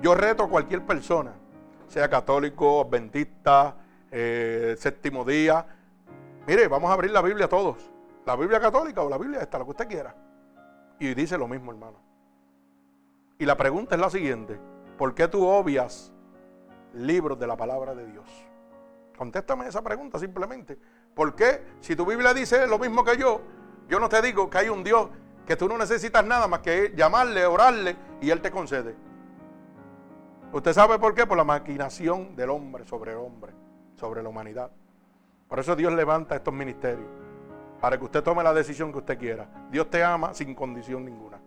Yo 0.00 0.14
reto 0.14 0.44
a 0.44 0.48
cualquier 0.48 0.86
persona, 0.86 1.32
sea 1.88 2.08
católico, 2.08 2.82
adventista, 2.82 3.76
eh, 4.10 4.76
séptimo 4.78 5.24
día. 5.24 5.66
Mire, 6.46 6.68
vamos 6.68 6.88
a 6.90 6.92
abrir 6.92 7.10
la 7.10 7.20
Biblia 7.20 7.48
todos. 7.48 7.90
La 8.24 8.36
Biblia 8.36 8.60
católica 8.60 9.02
o 9.02 9.08
la 9.08 9.18
Biblia 9.18 9.40
esta, 9.40 9.58
lo 9.58 9.64
que 9.64 9.70
usted 9.72 9.88
quiera. 9.88 10.14
Y 11.00 11.14
dice 11.14 11.36
lo 11.36 11.48
mismo, 11.48 11.72
hermano. 11.72 11.98
Y 13.38 13.44
la 13.44 13.56
pregunta 13.56 13.96
es 13.96 14.00
la 14.00 14.10
siguiente. 14.10 14.60
¿Por 14.96 15.14
qué 15.14 15.26
tú 15.26 15.44
obvias 15.46 16.12
libros 16.94 17.38
de 17.38 17.46
la 17.46 17.56
palabra 17.56 17.94
de 17.94 18.06
Dios? 18.06 18.26
Contéstame 19.16 19.66
esa 19.66 19.82
pregunta 19.82 20.18
simplemente. 20.18 20.78
¿Por 21.12 21.34
qué? 21.34 21.62
Si 21.80 21.96
tu 21.96 22.06
Biblia 22.06 22.32
dice 22.32 22.68
lo 22.68 22.78
mismo 22.78 23.02
que 23.02 23.16
yo, 23.16 23.40
yo 23.88 23.98
no 23.98 24.08
te 24.08 24.22
digo 24.22 24.48
que 24.48 24.58
hay 24.58 24.68
un 24.68 24.84
Dios 24.84 25.08
que 25.44 25.56
tú 25.56 25.68
no 25.68 25.76
necesitas 25.76 26.24
nada 26.24 26.46
más 26.46 26.60
que 26.60 26.92
llamarle, 26.94 27.46
orarle 27.46 27.96
y 28.20 28.30
Él 28.30 28.40
te 28.40 28.50
concede. 28.52 29.07
¿Usted 30.50 30.72
sabe 30.72 30.98
por 30.98 31.14
qué? 31.14 31.26
Por 31.26 31.36
la 31.36 31.44
maquinación 31.44 32.34
del 32.34 32.48
hombre 32.48 32.86
sobre 32.86 33.12
el 33.12 33.18
hombre, 33.18 33.52
sobre 33.96 34.22
la 34.22 34.30
humanidad. 34.30 34.70
Por 35.46 35.58
eso 35.58 35.76
Dios 35.76 35.92
levanta 35.92 36.36
estos 36.36 36.54
ministerios, 36.54 37.06
para 37.80 37.98
que 37.98 38.04
usted 38.04 38.22
tome 38.22 38.42
la 38.42 38.54
decisión 38.54 38.90
que 38.90 38.98
usted 38.98 39.18
quiera. 39.18 39.46
Dios 39.70 39.90
te 39.90 40.02
ama 40.02 40.32
sin 40.32 40.54
condición 40.54 41.04
ninguna. 41.04 41.38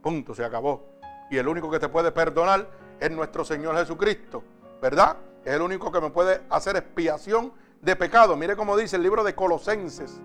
Punto, 0.00 0.36
se 0.36 0.44
acabó. 0.44 0.84
Y 1.30 1.36
el 1.36 1.48
único 1.48 1.68
que 1.68 1.80
te 1.80 1.88
puede 1.88 2.12
perdonar 2.12 2.68
es 3.00 3.10
nuestro 3.10 3.44
Señor 3.44 3.76
Jesucristo, 3.76 4.44
¿verdad? 4.80 5.16
Es 5.44 5.54
el 5.54 5.62
único 5.62 5.90
que 5.90 6.00
me 6.00 6.10
puede 6.10 6.42
hacer 6.48 6.76
expiación 6.76 7.52
de 7.82 7.96
pecado. 7.96 8.36
Mire 8.36 8.54
cómo 8.54 8.76
dice 8.76 8.94
el 8.96 9.02
libro 9.02 9.24
de 9.24 9.34
Colosenses. 9.34 10.20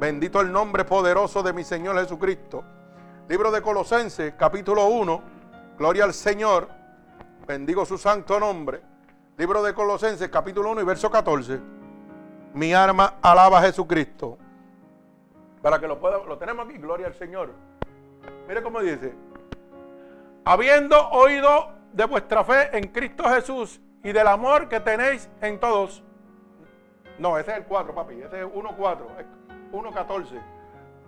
Bendito 0.00 0.40
el 0.40 0.50
nombre 0.50 0.84
poderoso 0.84 1.44
de 1.44 1.52
mi 1.52 1.62
Señor 1.62 1.96
Jesucristo. 1.98 2.64
Libro 3.28 3.52
de 3.52 3.62
Colosenses, 3.62 4.34
capítulo 4.36 4.86
1. 4.88 5.22
Gloria 5.78 6.04
al 6.04 6.14
Señor. 6.14 6.77
Bendigo 7.48 7.86
su 7.86 7.96
santo 7.96 8.38
nombre. 8.38 8.82
Libro 9.38 9.62
de 9.62 9.72
Colosenses, 9.72 10.28
capítulo 10.28 10.70
1 10.72 10.82
y 10.82 10.84
verso 10.84 11.10
14. 11.10 11.58
Mi 12.52 12.74
arma 12.74 13.14
alaba 13.22 13.60
a 13.60 13.62
Jesucristo. 13.62 14.36
Para 15.62 15.80
que 15.80 15.88
lo 15.88 15.98
pueda, 15.98 16.18
lo 16.18 16.36
tenemos 16.36 16.68
aquí, 16.68 16.76
gloria 16.76 17.06
al 17.06 17.14
Señor. 17.14 17.52
Mire 18.46 18.62
cómo 18.62 18.82
dice. 18.82 19.14
Habiendo 20.44 21.08
oído 21.08 21.70
de 21.94 22.04
vuestra 22.04 22.44
fe 22.44 22.76
en 22.76 22.88
Cristo 22.88 23.24
Jesús 23.24 23.80
y 24.04 24.12
del 24.12 24.28
amor 24.28 24.68
que 24.68 24.80
tenéis 24.80 25.30
en 25.40 25.58
todos. 25.58 26.04
No, 27.18 27.38
ese 27.38 27.52
es 27.52 27.56
el 27.56 27.64
4, 27.64 27.94
papi. 27.94 28.20
Ese 28.20 28.40
es 28.42 28.46
1.4. 28.46 28.98
1.14. 29.72 30.42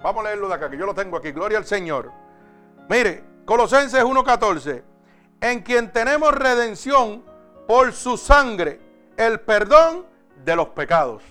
Vamos 0.03 0.25
a 0.25 0.29
leerlo 0.29 0.49
de 0.49 0.55
acá, 0.55 0.71
que 0.71 0.79
yo 0.79 0.87
lo 0.87 0.95
tengo 0.95 1.19
aquí. 1.19 1.33
Gloria 1.33 1.59
al 1.59 1.67
Señor. 1.67 2.11
Mire, 2.89 3.25
Colosenses 3.45 4.03
1.14. 4.03 4.90
En 5.41 5.61
quien 5.63 5.93
tenemos 5.93 6.33
redención 6.33 7.25
por 7.67 7.93
su 7.93 8.17
sangre, 8.17 8.81
el 9.17 9.41
perdón 9.41 10.07
de 10.45 10.57
los 10.57 10.69
pecados. 10.69 11.23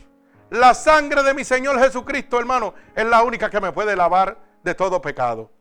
La 0.50 0.74
sangre 0.74 1.22
de 1.22 1.34
mi 1.34 1.44
Señor 1.44 1.80
Jesucristo, 1.80 2.40
hermano, 2.40 2.74
es 2.96 3.06
la 3.06 3.24
única 3.24 3.50
que 3.50 3.62
me 3.62 3.72
puede 3.72 3.96
lavar 3.96 4.38
de 4.64 4.74
todo 4.74 5.02
pecado. 5.02 5.52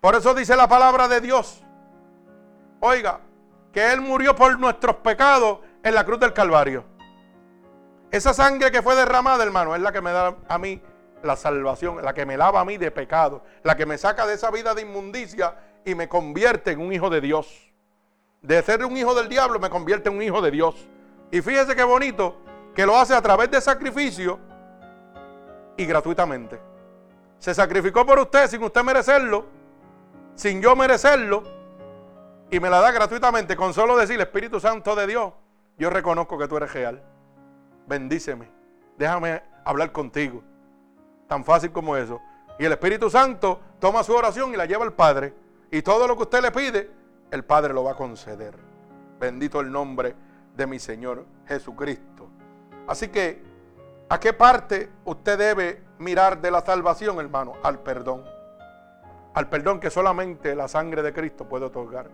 Por 0.00 0.16
eso 0.16 0.34
dice 0.34 0.56
la 0.56 0.66
palabra 0.66 1.06
de 1.06 1.20
Dios. 1.20 1.62
Oiga, 2.80 3.20
que 3.72 3.92
Él 3.92 4.00
murió 4.00 4.34
por 4.34 4.58
nuestros 4.58 4.96
pecados 4.96 5.60
en 5.84 5.94
la 5.94 6.04
cruz 6.04 6.18
del 6.18 6.32
Calvario. 6.32 6.84
Esa 8.10 8.34
sangre 8.34 8.72
que 8.72 8.82
fue 8.82 8.96
derramada, 8.96 9.44
hermano, 9.44 9.76
es 9.76 9.80
la 9.80 9.92
que 9.92 10.00
me 10.00 10.10
da 10.10 10.36
a 10.48 10.58
mí 10.58 10.82
la 11.22 11.36
salvación, 11.36 12.02
la 12.02 12.12
que 12.12 12.26
me 12.26 12.36
lava 12.36 12.60
a 12.60 12.64
mí 12.64 12.76
de 12.76 12.90
pecado, 12.90 13.44
la 13.62 13.76
que 13.76 13.86
me 13.86 13.96
saca 13.96 14.26
de 14.26 14.34
esa 14.34 14.50
vida 14.50 14.74
de 14.74 14.82
inmundicia 14.82 15.54
y 15.84 15.94
me 15.94 16.08
convierte 16.08 16.72
en 16.72 16.80
un 16.80 16.92
hijo 16.92 17.10
de 17.10 17.20
Dios. 17.20 17.72
De 18.40 18.60
ser 18.62 18.84
un 18.84 18.96
hijo 18.96 19.14
del 19.14 19.28
diablo 19.28 19.58
me 19.58 19.70
convierte 19.70 20.08
en 20.08 20.16
un 20.16 20.22
hijo 20.22 20.40
de 20.42 20.50
Dios. 20.50 20.88
Y 21.30 21.40
fíjese 21.40 21.74
qué 21.76 21.84
bonito 21.84 22.36
que 22.74 22.86
lo 22.86 22.96
hace 22.96 23.14
a 23.14 23.22
través 23.22 23.50
de 23.50 23.60
sacrificio 23.60 24.38
y 25.76 25.84
gratuitamente. 25.84 26.60
Se 27.38 27.54
sacrificó 27.54 28.06
por 28.06 28.18
usted 28.18 28.48
sin 28.48 28.62
usted 28.62 28.82
merecerlo, 28.82 29.46
sin 30.34 30.60
yo 30.62 30.76
merecerlo, 30.76 31.42
y 32.50 32.60
me 32.60 32.68
la 32.68 32.80
da 32.80 32.90
gratuitamente 32.90 33.56
con 33.56 33.72
solo 33.72 33.96
decir, 33.96 34.20
Espíritu 34.20 34.60
Santo 34.60 34.94
de 34.94 35.06
Dios, 35.06 35.32
yo 35.78 35.88
reconozco 35.88 36.36
que 36.38 36.46
tú 36.46 36.58
eres 36.58 36.72
real. 36.72 37.02
Bendíceme, 37.86 38.50
déjame 38.98 39.42
hablar 39.64 39.90
contigo. 39.90 40.42
Tan 41.26 41.44
fácil 41.44 41.72
como 41.72 41.96
eso. 41.96 42.20
Y 42.58 42.66
el 42.66 42.72
Espíritu 42.72 43.08
Santo 43.08 43.58
toma 43.80 44.04
su 44.04 44.14
oración 44.14 44.52
y 44.52 44.56
la 44.56 44.66
lleva 44.66 44.84
al 44.84 44.92
Padre. 44.92 45.32
Y 45.72 45.82
todo 45.82 46.06
lo 46.06 46.16
que 46.16 46.22
usted 46.22 46.40
le 46.40 46.52
pide, 46.52 46.90
el 47.32 47.44
Padre 47.44 47.74
lo 47.74 47.82
va 47.82 47.92
a 47.92 47.96
conceder. 47.96 48.54
Bendito 49.18 49.58
el 49.58 49.72
nombre 49.72 50.14
de 50.54 50.66
mi 50.68 50.78
Señor 50.78 51.26
Jesucristo. 51.48 52.28
Así 52.86 53.08
que, 53.08 53.42
¿a 54.08 54.20
qué 54.20 54.32
parte 54.32 54.88
usted 55.04 55.36
debe 55.36 55.82
mirar 55.98 56.40
de 56.40 56.50
la 56.50 56.60
salvación, 56.60 57.18
hermano? 57.18 57.54
Al 57.64 57.80
perdón. 57.80 58.22
Al 59.34 59.48
perdón 59.48 59.80
que 59.80 59.90
solamente 59.90 60.54
la 60.54 60.68
sangre 60.68 61.02
de 61.02 61.12
Cristo 61.12 61.48
puede 61.48 61.64
otorgar. 61.64 62.08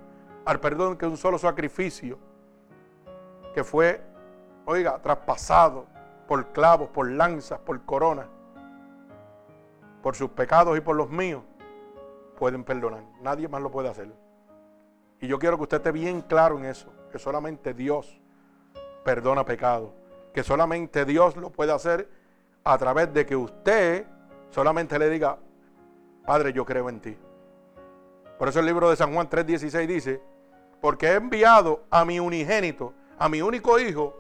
Al 0.47 0.61
perdón 0.61 0.97
que 0.97 1.05
un 1.05 1.19
solo 1.19 1.37
sacrificio 1.37 2.19
que 3.53 3.65
fue, 3.65 4.01
oiga, 4.65 5.03
traspasado 5.03 5.85
por 6.27 6.47
clavos, 6.53 6.89
por 6.91 7.11
lanzas, 7.11 7.59
por 7.59 7.85
coronas 7.85 8.27
por 10.03 10.15
sus 10.15 10.31
pecados 10.31 10.77
y 10.77 10.81
por 10.81 10.97
los 10.97 11.11
míos, 11.11 11.43
pueden 12.39 12.65
perdonar. 12.65 13.03
Nadie 13.21 13.49
más 13.49 13.61
lo 13.61 13.71
puede 13.71 13.89
hacer. 13.89 14.11
Y 15.21 15.27
yo 15.27 15.39
quiero 15.39 15.57
que 15.57 15.65
usted 15.65 15.79
esté 15.79 15.93
bien 15.93 16.23
claro 16.23 16.59
en 16.59 16.65
eso, 16.65 16.93
que 17.11 17.19
solamente 17.19 17.75
Dios 17.75 18.21
perdona 19.05 19.45
pecados, 19.45 19.91
que 20.33 20.43
solamente 20.43 21.05
Dios 21.05 21.37
lo 21.37 21.51
puede 21.51 21.73
hacer 21.73 22.09
a 22.65 22.79
través 22.79 23.13
de 23.13 23.27
que 23.27 23.35
usted 23.35 24.07
solamente 24.51 24.99
le 24.99 25.11
diga, 25.11 25.39
Padre, 26.25 26.53
yo 26.53 26.65
creo 26.65 26.89
en 26.89 27.01
ti. 27.01 27.17
Por 28.39 28.49
eso 28.49 28.61
el 28.61 28.67
libro 28.67 28.89
de 28.91 28.97
San 28.97 29.13
Juan 29.13 29.29
3:16 29.29 29.87
dice, 29.87 30.23
porque 30.81 31.09
he 31.09 31.15
enviado 31.15 31.85
a 31.91 32.05
mi 32.05 32.21
unigénito, 32.21 32.95
a 33.19 33.29
mi 33.29 33.43
único 33.43 33.81
hijo, 33.81 34.15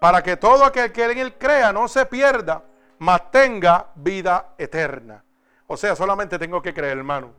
para 0.00 0.22
que 0.22 0.36
todo 0.36 0.64
aquel 0.64 0.92
que 0.92 1.04
en 1.04 1.18
él 1.18 1.34
crea 1.36 1.72
no 1.72 1.88
se 1.88 2.06
pierda, 2.06 2.62
mas 2.98 3.30
tenga 3.30 3.90
vida 3.94 4.54
eterna. 4.56 5.24
O 5.74 5.76
sea, 5.76 5.96
solamente 5.96 6.38
tengo 6.38 6.62
que 6.62 6.72
creer, 6.72 6.98
hermano. 6.98 7.32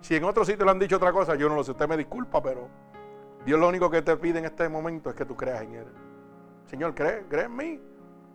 Si 0.00 0.14
en 0.14 0.22
otro 0.22 0.44
sitio 0.44 0.64
le 0.64 0.70
han 0.70 0.78
dicho 0.78 0.94
otra 0.94 1.10
cosa, 1.10 1.34
yo 1.34 1.48
no 1.48 1.56
lo 1.56 1.64
sé. 1.64 1.72
Usted 1.72 1.88
me 1.88 1.96
disculpa, 1.96 2.40
pero 2.40 2.68
Dios 3.44 3.58
lo 3.58 3.66
único 3.66 3.90
que 3.90 4.00
te 4.00 4.16
pide 4.16 4.38
en 4.38 4.44
este 4.44 4.68
momento 4.68 5.10
es 5.10 5.16
que 5.16 5.24
tú 5.24 5.36
creas 5.36 5.62
en 5.62 5.74
Él. 5.74 5.86
Señor, 6.66 6.94
cree, 6.94 7.24
cree 7.28 7.46
en 7.46 7.56
mí. 7.56 7.80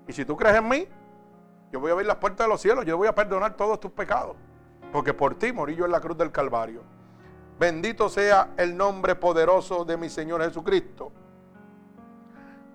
Y 0.09 0.11
si 0.11 0.25
tú 0.25 0.35
crees 0.35 0.57
en 0.57 0.67
mí, 0.67 0.85
yo 1.71 1.79
voy 1.79 1.89
a 1.89 1.93
abrir 1.93 2.05
las 2.05 2.17
puertas 2.17 2.45
de 2.45 2.51
los 2.51 2.59
cielos. 2.59 2.83
Yo 2.83 2.97
voy 2.97 3.07
a 3.07 3.15
perdonar 3.15 3.55
todos 3.55 3.79
tus 3.79 3.91
pecados. 3.91 4.35
Porque 4.91 5.13
por 5.13 5.35
ti 5.35 5.53
morí 5.53 5.73
yo 5.73 5.85
en 5.85 5.91
la 5.91 6.01
cruz 6.01 6.17
del 6.17 6.33
Calvario. 6.33 6.81
Bendito 7.57 8.09
sea 8.09 8.49
el 8.57 8.75
nombre 8.75 9.15
poderoso 9.15 9.85
de 9.85 9.95
mi 9.95 10.09
Señor 10.09 10.43
Jesucristo. 10.43 11.13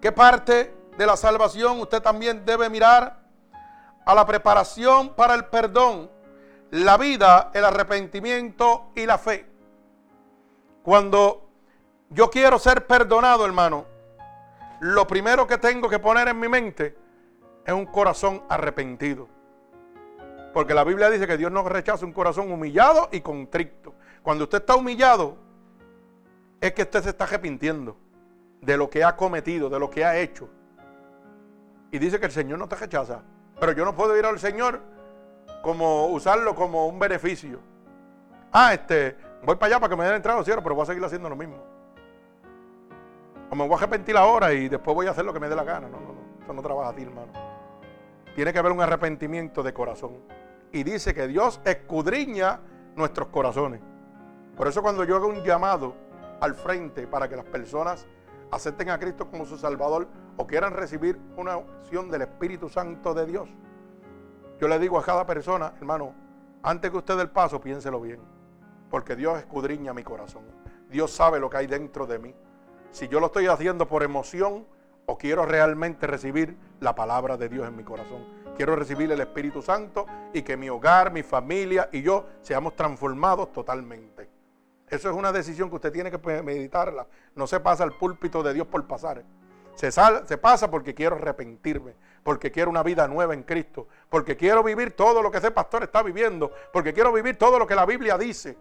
¿Qué 0.00 0.12
parte 0.12 0.74
de 0.96 1.06
la 1.06 1.18
salvación 1.18 1.78
usted 1.78 2.00
también 2.00 2.42
debe 2.46 2.70
mirar? 2.70 3.20
a 4.04 4.14
la 4.14 4.26
preparación 4.26 5.10
para 5.10 5.34
el 5.34 5.44
perdón, 5.44 6.10
la 6.70 6.96
vida, 6.96 7.50
el 7.52 7.64
arrepentimiento 7.64 8.92
y 8.94 9.06
la 9.06 9.18
fe. 9.18 9.46
Cuando 10.82 11.48
yo 12.10 12.30
quiero 12.30 12.58
ser 12.58 12.86
perdonado, 12.86 13.44
hermano, 13.44 13.86
lo 14.80 15.06
primero 15.06 15.46
que 15.46 15.58
tengo 15.58 15.88
que 15.88 15.98
poner 15.98 16.28
en 16.28 16.38
mi 16.38 16.48
mente 16.48 16.96
es 17.64 17.72
un 17.72 17.86
corazón 17.86 18.42
arrepentido. 18.48 19.28
Porque 20.52 20.74
la 20.74 20.84
Biblia 20.84 21.10
dice 21.10 21.26
que 21.26 21.36
Dios 21.36 21.52
no 21.52 21.62
rechaza 21.68 22.04
un 22.04 22.12
corazón 22.12 22.50
humillado 22.50 23.08
y 23.12 23.20
contrito. 23.20 23.94
Cuando 24.22 24.44
usted 24.44 24.58
está 24.58 24.74
humillado, 24.74 25.36
es 26.60 26.72
que 26.72 26.82
usted 26.82 27.02
se 27.02 27.10
está 27.10 27.24
arrepintiendo 27.24 27.96
de 28.60 28.76
lo 28.76 28.90
que 28.90 29.04
ha 29.04 29.16
cometido, 29.16 29.68
de 29.68 29.78
lo 29.78 29.90
que 29.90 30.04
ha 30.04 30.18
hecho. 30.18 30.48
Y 31.90 31.98
dice 31.98 32.18
que 32.18 32.26
el 32.26 32.32
Señor 32.32 32.58
no 32.58 32.68
te 32.68 32.76
rechaza. 32.76 33.22
Pero 33.58 33.72
yo 33.72 33.84
no 33.84 33.94
puedo 33.94 34.16
ir 34.16 34.24
al 34.24 34.38
Señor 34.38 34.80
como 35.62 36.06
usarlo 36.06 36.54
como 36.54 36.86
un 36.86 36.98
beneficio. 36.98 37.60
Ah, 38.52 38.74
este, 38.74 39.16
voy 39.44 39.56
para 39.56 39.66
allá 39.66 39.80
para 39.80 39.90
que 39.90 39.96
me 39.96 40.04
den 40.04 40.14
entrada 40.14 40.38
al 40.38 40.44
cielo, 40.44 40.62
pero 40.62 40.74
voy 40.74 40.82
a 40.82 40.86
seguir 40.86 41.04
haciendo 41.04 41.28
lo 41.28 41.36
mismo. 41.36 41.56
O 43.50 43.54
me 43.54 43.64
voy 43.64 43.74
a 43.74 43.76
arrepentir 43.76 44.16
ahora 44.16 44.52
y 44.52 44.68
después 44.68 44.94
voy 44.94 45.06
a 45.06 45.10
hacer 45.10 45.24
lo 45.24 45.32
que 45.32 45.40
me 45.40 45.48
dé 45.48 45.56
la 45.56 45.64
gana. 45.64 45.88
No, 45.88 46.00
no, 46.00 46.12
no. 46.12 46.42
Eso 46.42 46.52
no 46.52 46.62
trabaja 46.62 46.90
a 46.90 46.94
ti, 46.94 47.02
hermano. 47.02 47.32
Tiene 48.34 48.52
que 48.52 48.58
haber 48.58 48.72
un 48.72 48.80
arrepentimiento 48.80 49.62
de 49.62 49.72
corazón. 49.72 50.18
Y 50.72 50.84
dice 50.84 51.14
que 51.14 51.26
Dios 51.26 51.60
escudriña 51.64 52.60
nuestros 52.94 53.28
corazones. 53.28 53.80
Por 54.56 54.68
eso 54.68 54.82
cuando 54.82 55.04
yo 55.04 55.16
hago 55.16 55.26
un 55.26 55.42
llamado 55.42 55.94
al 56.40 56.54
frente 56.54 57.06
para 57.06 57.28
que 57.28 57.36
las 57.36 57.44
personas 57.44 58.06
acepten 58.50 58.90
a 58.90 58.98
Cristo 58.98 59.30
como 59.30 59.46
su 59.46 59.56
Salvador 59.56 60.08
o 60.36 60.46
quieran 60.46 60.72
recibir 60.72 61.18
una 61.36 61.56
opción 61.56 62.08
del 62.10 62.22
Espíritu 62.22 62.68
Santo 62.68 63.14
de 63.14 63.26
Dios, 63.26 63.48
yo 64.60 64.68
le 64.68 64.78
digo 64.78 64.98
a 64.98 65.02
cada 65.02 65.24
persona, 65.24 65.72
hermano, 65.78 66.14
antes 66.62 66.90
que 66.90 66.98
usted 66.98 67.16
dé 67.16 67.22
el 67.22 67.30
paso, 67.30 67.60
piénselo 67.60 68.00
bien. 68.00 68.20
Porque 68.90 69.16
Dios 69.16 69.38
escudriña 69.38 69.94
mi 69.94 70.02
corazón. 70.02 70.44
Dios 70.90 71.10
sabe 71.10 71.40
lo 71.40 71.48
que 71.48 71.56
hay 71.56 71.66
dentro 71.66 72.06
de 72.06 72.18
mí. 72.18 72.34
Si 72.90 73.08
yo 73.08 73.20
lo 73.20 73.26
estoy 73.26 73.46
haciendo 73.46 73.88
por 73.88 74.02
emoción 74.02 74.66
o 75.06 75.16
quiero 75.16 75.46
realmente 75.46 76.06
recibir 76.06 76.56
la 76.80 76.94
palabra 76.94 77.36
de 77.36 77.48
Dios 77.48 77.66
en 77.66 77.74
mi 77.74 77.84
corazón. 77.84 78.24
Quiero 78.56 78.76
recibir 78.76 79.10
el 79.10 79.20
Espíritu 79.20 79.62
Santo 79.62 80.06
y 80.34 80.42
que 80.42 80.56
mi 80.56 80.68
hogar, 80.68 81.10
mi 81.12 81.22
familia 81.22 81.88
y 81.90 82.02
yo 82.02 82.26
seamos 82.42 82.76
transformados 82.76 83.52
totalmente. 83.52 84.28
Eso 84.88 85.08
es 85.08 85.16
una 85.16 85.32
decisión 85.32 85.70
que 85.70 85.76
usted 85.76 85.92
tiene 85.92 86.10
que 86.10 86.42
meditarla. 86.42 87.06
No 87.34 87.46
se 87.46 87.60
pasa 87.60 87.82
al 87.84 87.96
púlpito 87.96 88.42
de 88.42 88.52
Dios 88.52 88.66
por 88.66 88.86
pasar. 88.86 89.24
Se, 89.74 89.90
se 89.90 90.38
pasa 90.38 90.70
porque 90.70 90.94
quiero 90.94 91.16
arrepentirme, 91.16 91.94
porque 92.22 92.50
quiero 92.50 92.70
una 92.70 92.82
vida 92.82 93.08
nueva 93.08 93.34
en 93.34 93.42
Cristo, 93.42 93.88
porque 94.08 94.36
quiero 94.36 94.62
vivir 94.62 94.94
todo 94.94 95.22
lo 95.22 95.30
que 95.30 95.38
ese 95.38 95.50
pastor 95.50 95.82
está 95.84 96.02
viviendo, 96.02 96.52
porque 96.72 96.92
quiero 96.92 97.12
vivir 97.12 97.38
todo 97.38 97.58
lo 97.58 97.66
que 97.66 97.74
la 97.74 97.86
Biblia 97.86 98.18
dice. 98.18 98.56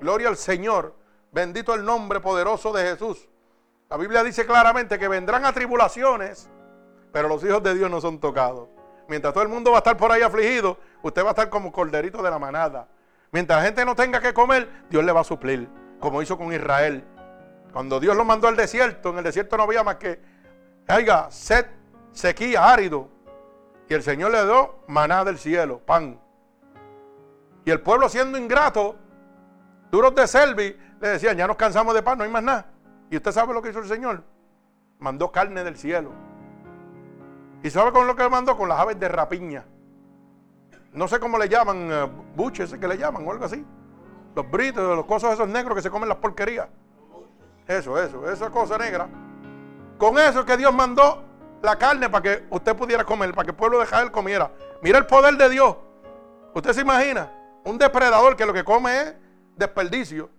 Gloria 0.00 0.28
al 0.28 0.36
Señor. 0.36 0.94
Bendito 1.30 1.74
el 1.74 1.84
nombre 1.84 2.20
poderoso 2.20 2.72
de 2.72 2.82
Jesús. 2.84 3.28
La 3.90 3.96
Biblia 3.96 4.22
dice 4.24 4.46
claramente 4.46 4.98
que 4.98 5.08
vendrán 5.08 5.44
a 5.44 5.52
tribulaciones, 5.52 6.48
pero 7.12 7.28
los 7.28 7.44
hijos 7.44 7.62
de 7.62 7.74
Dios 7.74 7.90
no 7.90 8.00
son 8.00 8.18
tocados. 8.18 8.68
Mientras 9.08 9.32
todo 9.32 9.42
el 9.42 9.48
mundo 9.48 9.70
va 9.70 9.78
a 9.78 9.80
estar 9.80 9.96
por 9.96 10.12
ahí 10.12 10.22
afligido, 10.22 10.78
usted 11.02 11.22
va 11.22 11.28
a 11.28 11.30
estar 11.30 11.48
como 11.48 11.72
corderito 11.72 12.22
de 12.22 12.30
la 12.30 12.38
manada. 12.38 12.88
Mientras 13.30 13.58
la 13.58 13.64
gente 13.64 13.84
no 13.84 13.94
tenga 13.94 14.20
que 14.20 14.34
comer, 14.34 14.68
Dios 14.90 15.04
le 15.04 15.12
va 15.12 15.20
a 15.20 15.24
suplir, 15.24 15.68
como 16.00 16.22
hizo 16.22 16.36
con 16.36 16.52
Israel. 16.52 17.04
Cuando 17.72 18.00
Dios 18.00 18.16
lo 18.16 18.24
mandó 18.24 18.48
al 18.48 18.56
desierto, 18.56 19.10
en 19.10 19.18
el 19.18 19.24
desierto 19.24 19.56
no 19.56 19.62
había 19.64 19.82
más 19.82 19.96
que, 19.96 20.20
haya 20.86 21.30
sed, 21.30 21.66
sequía, 22.18 22.68
árido. 22.68 23.08
Y 23.88 23.94
el 23.94 24.02
Señor 24.02 24.32
le 24.32 24.44
dio 24.44 24.80
maná 24.88 25.24
del 25.24 25.38
cielo, 25.38 25.78
pan. 25.78 26.20
Y 27.64 27.70
el 27.70 27.80
pueblo 27.80 28.08
siendo 28.08 28.36
ingrato, 28.36 28.96
duros 29.90 30.14
de 30.14 30.26
servi, 30.26 30.76
le 31.00 31.08
decían, 31.08 31.36
ya 31.36 31.46
nos 31.46 31.56
cansamos 31.56 31.94
de 31.94 32.02
pan, 32.02 32.18
no 32.18 32.24
hay 32.24 32.30
más 32.30 32.42
nada. 32.42 32.66
Y 33.10 33.16
usted 33.16 33.30
sabe 33.30 33.54
lo 33.54 33.62
que 33.62 33.70
hizo 33.70 33.78
el 33.78 33.88
Señor. 33.88 34.24
Mandó 34.98 35.30
carne 35.30 35.62
del 35.62 35.76
cielo. 35.76 36.10
¿Y 37.62 37.70
sabe 37.70 37.92
con 37.92 38.06
lo 38.06 38.16
que 38.16 38.28
mandó? 38.28 38.56
Con 38.56 38.68
las 38.68 38.80
aves 38.80 38.98
de 38.98 39.08
rapiña. 39.08 39.64
No 40.92 41.06
sé 41.06 41.20
cómo 41.20 41.38
le 41.38 41.48
llaman, 41.48 41.92
uh, 41.92 42.08
buches 42.34 42.74
que 42.74 42.88
le 42.88 42.98
llaman 42.98 43.26
o 43.26 43.30
algo 43.30 43.44
así. 43.44 43.64
Los 44.34 44.50
britos, 44.50 44.96
los 44.96 45.06
cosas 45.06 45.34
esos 45.34 45.48
negros 45.48 45.76
que 45.76 45.82
se 45.82 45.90
comen 45.90 46.08
las 46.08 46.18
porquerías. 46.18 46.68
Eso, 47.66 48.02
eso, 48.02 48.30
esa 48.30 48.50
cosa 48.50 48.76
negra. 48.76 49.08
Con 49.98 50.18
eso 50.18 50.44
que 50.44 50.56
Dios 50.56 50.74
mandó 50.74 51.27
la 51.62 51.76
carne 51.76 52.08
para 52.08 52.22
que 52.22 52.46
usted 52.50 52.76
pudiera 52.76 53.04
comer, 53.04 53.32
para 53.32 53.44
que 53.44 53.50
el 53.50 53.56
pueblo 53.56 53.78
de 53.78 53.84
Israel 53.84 54.10
comiera. 54.10 54.50
Mira 54.82 54.98
el 54.98 55.06
poder 55.06 55.36
de 55.36 55.48
Dios. 55.48 55.76
Usted 56.54 56.72
se 56.72 56.80
imagina, 56.80 57.30
un 57.64 57.78
depredador 57.78 58.36
que 58.36 58.46
lo 58.46 58.52
que 58.52 58.64
come 58.64 59.00
es 59.00 59.14
desperdicio. 59.56 60.30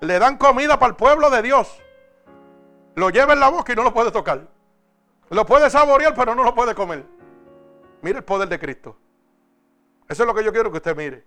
Le 0.00 0.18
dan 0.18 0.36
comida 0.36 0.78
para 0.78 0.90
el 0.90 0.96
pueblo 0.96 1.30
de 1.30 1.42
Dios. 1.42 1.82
Lo 2.94 3.10
lleva 3.10 3.32
en 3.32 3.40
la 3.40 3.48
boca 3.48 3.72
y 3.72 3.76
no 3.76 3.82
lo 3.82 3.92
puede 3.92 4.10
tocar. 4.10 4.46
Lo 5.30 5.44
puede 5.44 5.68
saborear, 5.70 6.14
pero 6.14 6.34
no 6.34 6.44
lo 6.44 6.54
puede 6.54 6.74
comer. 6.74 7.04
Mire 8.02 8.18
el 8.18 8.24
poder 8.24 8.48
de 8.48 8.58
Cristo. 8.58 8.96
Eso 10.08 10.22
es 10.22 10.26
lo 10.26 10.34
que 10.34 10.44
yo 10.44 10.52
quiero 10.52 10.70
que 10.70 10.76
usted 10.76 10.96
mire. 10.96 11.24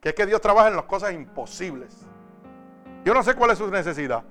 Que 0.00 0.10
es 0.10 0.14
que 0.14 0.26
Dios 0.26 0.40
trabaja 0.40 0.68
en 0.68 0.76
las 0.76 0.84
cosas 0.84 1.12
imposibles. 1.12 2.06
Yo 3.04 3.14
no 3.14 3.22
sé 3.22 3.34
cuál 3.34 3.52
es 3.52 3.58
su 3.58 3.68
necesidad, 3.68 4.22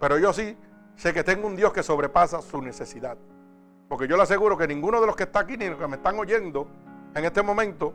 pero 0.00 0.18
yo 0.18 0.32
sí 0.32 0.56
sé 0.96 1.12
que 1.12 1.22
tengo 1.22 1.46
un 1.46 1.56
Dios 1.56 1.72
que 1.72 1.82
sobrepasa 1.82 2.40
su 2.40 2.62
necesidad. 2.62 3.18
Porque 3.88 4.08
yo 4.08 4.16
le 4.16 4.22
aseguro 4.22 4.56
que 4.56 4.66
ninguno 4.66 5.00
de 5.00 5.06
los 5.06 5.16
que 5.16 5.24
está 5.24 5.40
aquí 5.40 5.56
ni 5.56 5.68
los 5.68 5.78
que 5.78 5.86
me 5.86 5.96
están 5.96 6.18
oyendo 6.18 6.66
en 7.14 7.24
este 7.24 7.42
momento 7.42 7.92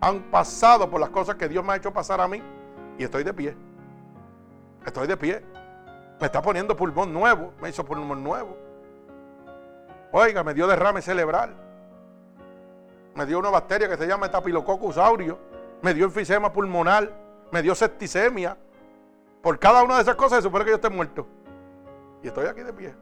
han 0.00 0.30
pasado 0.30 0.88
por 0.90 1.00
las 1.00 1.10
cosas 1.10 1.36
que 1.36 1.48
Dios 1.48 1.64
me 1.64 1.72
ha 1.72 1.76
hecho 1.76 1.92
pasar 1.92 2.20
a 2.20 2.28
mí 2.28 2.42
y 2.98 3.04
estoy 3.04 3.24
de 3.24 3.34
pie. 3.34 3.56
Estoy 4.84 5.06
de 5.06 5.16
pie. 5.16 5.44
Me 6.20 6.26
está 6.26 6.42
poniendo 6.42 6.76
pulmón 6.76 7.12
nuevo. 7.12 7.52
Me 7.60 7.68
hizo 7.68 7.84
pulmón 7.84 8.22
nuevo. 8.22 8.56
Oiga, 10.12 10.42
me 10.42 10.54
dio 10.54 10.66
derrame 10.66 11.00
cerebral. 11.02 11.54
Me 13.14 13.26
dio 13.26 13.38
una 13.38 13.50
bacteria 13.50 13.88
que 13.88 13.96
se 13.96 14.06
llama 14.06 14.26
Estapilococcus 14.26 14.96
aureus. 14.98 15.38
Me 15.82 15.94
dio 15.94 16.04
enfisema 16.04 16.52
pulmonar. 16.52 17.10
Me 17.50 17.62
dio 17.62 17.74
septicemia. 17.74 18.56
Por 19.42 19.58
cada 19.58 19.82
una 19.82 19.96
de 19.96 20.02
esas 20.02 20.14
cosas 20.16 20.38
se 20.38 20.42
supone 20.42 20.64
que 20.64 20.70
yo 20.70 20.76
esté 20.76 20.88
muerto. 20.88 21.26
Y 22.22 22.28
estoy 22.28 22.46
aquí 22.46 22.62
de 22.62 22.72
pie. 22.72 22.94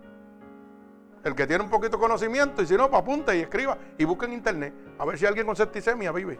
El 1.22 1.34
que 1.34 1.46
tiene 1.46 1.62
un 1.62 1.70
poquito 1.70 1.96
de 1.96 2.02
conocimiento, 2.02 2.62
y 2.62 2.66
si 2.66 2.76
no, 2.76 2.88
pues 2.88 3.02
apunte 3.02 3.36
y 3.36 3.40
escriba 3.40 3.76
y 3.98 4.04
busque 4.04 4.24
en 4.24 4.32
internet 4.32 4.72
a 4.98 5.04
ver 5.04 5.18
si 5.18 5.26
alguien 5.26 5.46
con 5.46 5.54
septicemia 5.54 6.12
vive. 6.12 6.38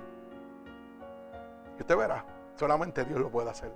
Y 1.78 1.81
usted 1.81 1.97
verá, 1.97 2.24
solamente 2.57 3.05
Dios 3.05 3.20
lo 3.20 3.31
puede 3.31 3.51
hacer. 3.51 3.70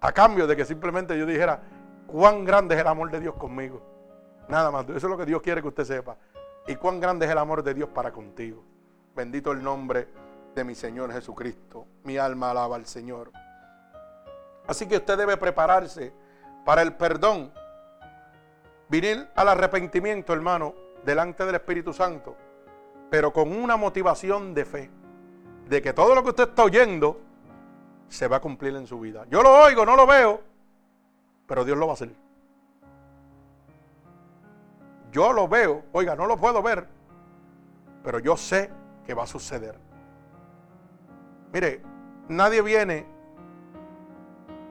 A 0.00 0.12
cambio 0.12 0.46
de 0.46 0.56
que 0.56 0.64
simplemente 0.64 1.16
yo 1.18 1.26
dijera, 1.26 1.60
cuán 2.06 2.44
grande 2.44 2.74
es 2.74 2.80
el 2.80 2.86
amor 2.86 3.10
de 3.10 3.20
Dios 3.20 3.34
conmigo. 3.34 3.82
Nada 4.48 4.70
más, 4.70 4.84
eso 4.88 4.96
es 4.96 5.04
lo 5.04 5.16
que 5.16 5.26
Dios 5.26 5.42
quiere 5.42 5.62
que 5.62 5.68
usted 5.68 5.84
sepa. 5.84 6.16
Y 6.66 6.76
cuán 6.76 7.00
grande 7.00 7.26
es 7.26 7.32
el 7.32 7.38
amor 7.38 7.62
de 7.62 7.74
Dios 7.74 7.88
para 7.90 8.10
contigo. 8.10 8.64
Bendito 9.14 9.52
el 9.52 9.62
nombre 9.62 10.08
de 10.54 10.64
mi 10.64 10.74
Señor 10.74 11.12
Jesucristo. 11.12 11.86
Mi 12.04 12.16
alma 12.16 12.50
alaba 12.50 12.76
al 12.76 12.86
Señor. 12.86 13.30
Así 14.66 14.86
que 14.86 14.96
usted 14.96 15.16
debe 15.16 15.36
prepararse 15.36 16.12
para 16.64 16.82
el 16.82 16.94
perdón. 16.94 17.52
Venir 18.90 19.28
al 19.36 19.48
arrepentimiento, 19.48 20.32
hermano, 20.32 20.74
delante 21.04 21.46
del 21.46 21.54
Espíritu 21.54 21.92
Santo. 21.92 22.36
Pero 23.08 23.32
con 23.32 23.52
una 23.52 23.76
motivación 23.76 24.52
de 24.52 24.64
fe. 24.64 24.90
De 25.68 25.80
que 25.80 25.92
todo 25.92 26.14
lo 26.14 26.22
que 26.24 26.30
usted 26.30 26.48
está 26.48 26.64
oyendo 26.64 27.20
se 28.08 28.26
va 28.26 28.38
a 28.38 28.40
cumplir 28.40 28.74
en 28.74 28.88
su 28.88 28.98
vida. 28.98 29.24
Yo 29.30 29.42
lo 29.42 29.52
oigo, 29.52 29.86
no 29.86 29.94
lo 29.94 30.06
veo, 30.06 30.40
pero 31.46 31.64
Dios 31.64 31.78
lo 31.78 31.86
va 31.86 31.92
a 31.92 31.94
hacer. 31.94 32.10
Yo 35.12 35.32
lo 35.32 35.46
veo, 35.46 35.84
oiga, 35.92 36.16
no 36.16 36.26
lo 36.26 36.36
puedo 36.36 36.60
ver, 36.60 36.86
pero 38.02 38.18
yo 38.18 38.36
sé 38.36 38.70
que 39.06 39.14
va 39.14 39.24
a 39.24 39.26
suceder. 39.26 39.76
Mire, 41.52 41.82
nadie 42.28 42.62
viene 42.62 43.06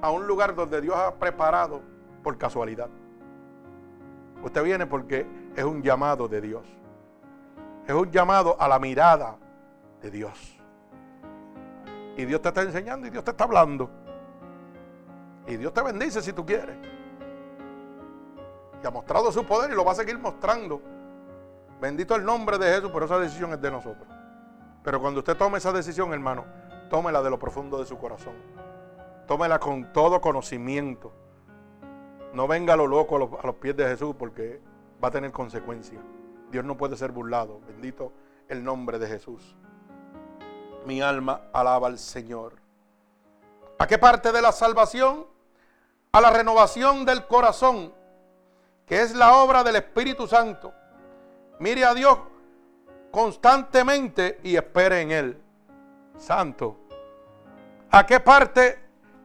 a 0.02 0.12
un 0.12 0.28
lugar 0.28 0.56
donde 0.56 0.82
Dios 0.82 0.96
ha 0.96 1.16
preparado 1.16 1.82
por 2.24 2.38
casualidad. 2.38 2.90
Usted 4.44 4.64
viene 4.64 4.86
porque 4.86 5.26
es 5.56 5.64
un 5.64 5.82
llamado 5.82 6.28
de 6.28 6.42
Dios. 6.42 6.66
Es 7.88 7.94
un 7.94 8.10
llamado 8.12 8.56
a 8.60 8.68
la 8.68 8.80
mirada 8.80 9.38
de 10.02 10.12
Dios. 10.12 10.58
Y 12.16 12.26
Dios 12.26 12.42
te 12.42 12.50
está 12.50 12.62
enseñando 12.62 13.08
y 13.08 13.10
Dios 13.10 13.24
te 13.24 13.32
está 13.32 13.46
hablando. 13.46 13.90
Y 15.48 15.58
Dios 15.58 15.74
te 15.74 15.82
bendice 15.82 16.22
si 16.22 16.34
tú 16.34 16.46
quieres. 16.46 16.78
Y 18.82 18.88
ha 18.88 18.92
mostrado 18.92 19.32
su 19.32 19.46
poder 19.46 19.72
y 19.72 19.76
lo 19.76 19.84
va 19.84 19.94
a 19.94 19.96
seguir 19.96 20.18
mostrando. 20.20 20.82
Bendito 21.82 22.16
el 22.16 22.24
nombre 22.24 22.58
de 22.58 22.76
Jesús, 22.76 22.92
pero 22.94 23.06
esa 23.06 23.20
decisión 23.20 23.52
es 23.54 23.62
de 23.62 23.72
nosotros. 23.72 24.08
Pero 24.84 25.02
cuando 25.02 25.20
usted 25.20 25.36
tome 25.36 25.58
esa 25.58 25.72
decisión, 25.72 26.14
hermano, 26.14 26.46
tómela 26.90 27.22
de 27.22 27.30
lo 27.30 27.40
profundo 27.40 27.80
de 27.80 27.86
su 27.86 27.98
corazón. 27.98 28.34
Tómela 29.28 29.60
con 29.60 29.92
todo 29.94 30.20
conocimiento. 30.22 31.14
No 32.34 32.48
venga 32.48 32.76
lo 32.76 32.88
loco 32.88 33.16
a 33.16 33.46
los, 33.46 33.56
pies 33.56 33.76
de 33.76 33.88
Jesús 33.88 34.16
porque 34.18 34.62
va 35.04 35.08
a 35.08 35.12
tener 35.12 35.32
consecuencias. 35.32 36.02
Dios 36.52 36.64
no 36.64 36.78
puede 36.78 36.96
ser 36.96 37.12
burlado. 37.12 37.60
Bendito 37.68 38.12
el 38.48 38.64
nombre 38.64 39.00
de 39.00 39.08
Jesús. 39.08 39.56
Mi 40.86 41.02
alma 41.02 41.42
alaba 41.54 41.88
al 41.88 41.98
Señor. 41.98 42.54
¿A 43.78 43.88
qué 43.88 43.98
parte 43.98 44.32
de 44.32 44.42
la 44.42 44.52
salvación? 44.52 45.26
A 46.12 46.22
la 46.22 46.32
renovación 46.32 47.06
del 47.06 47.26
corazón, 47.28 47.94
que 48.86 49.02
es 49.02 49.16
la 49.16 49.38
obra 49.38 49.64
del 49.64 49.76
Espíritu 49.76 50.28
Santo. 50.28 50.74
Mire 51.60 51.86
a 51.86 51.94
Dios 51.94 52.18
constantemente 53.12 54.40
y 54.44 54.56
espere 54.56 55.02
en 55.02 55.12
Él. 55.12 55.42
Santo. 56.18 56.78
¿A 57.92 58.06
qué 58.06 58.20
parte 58.20 58.80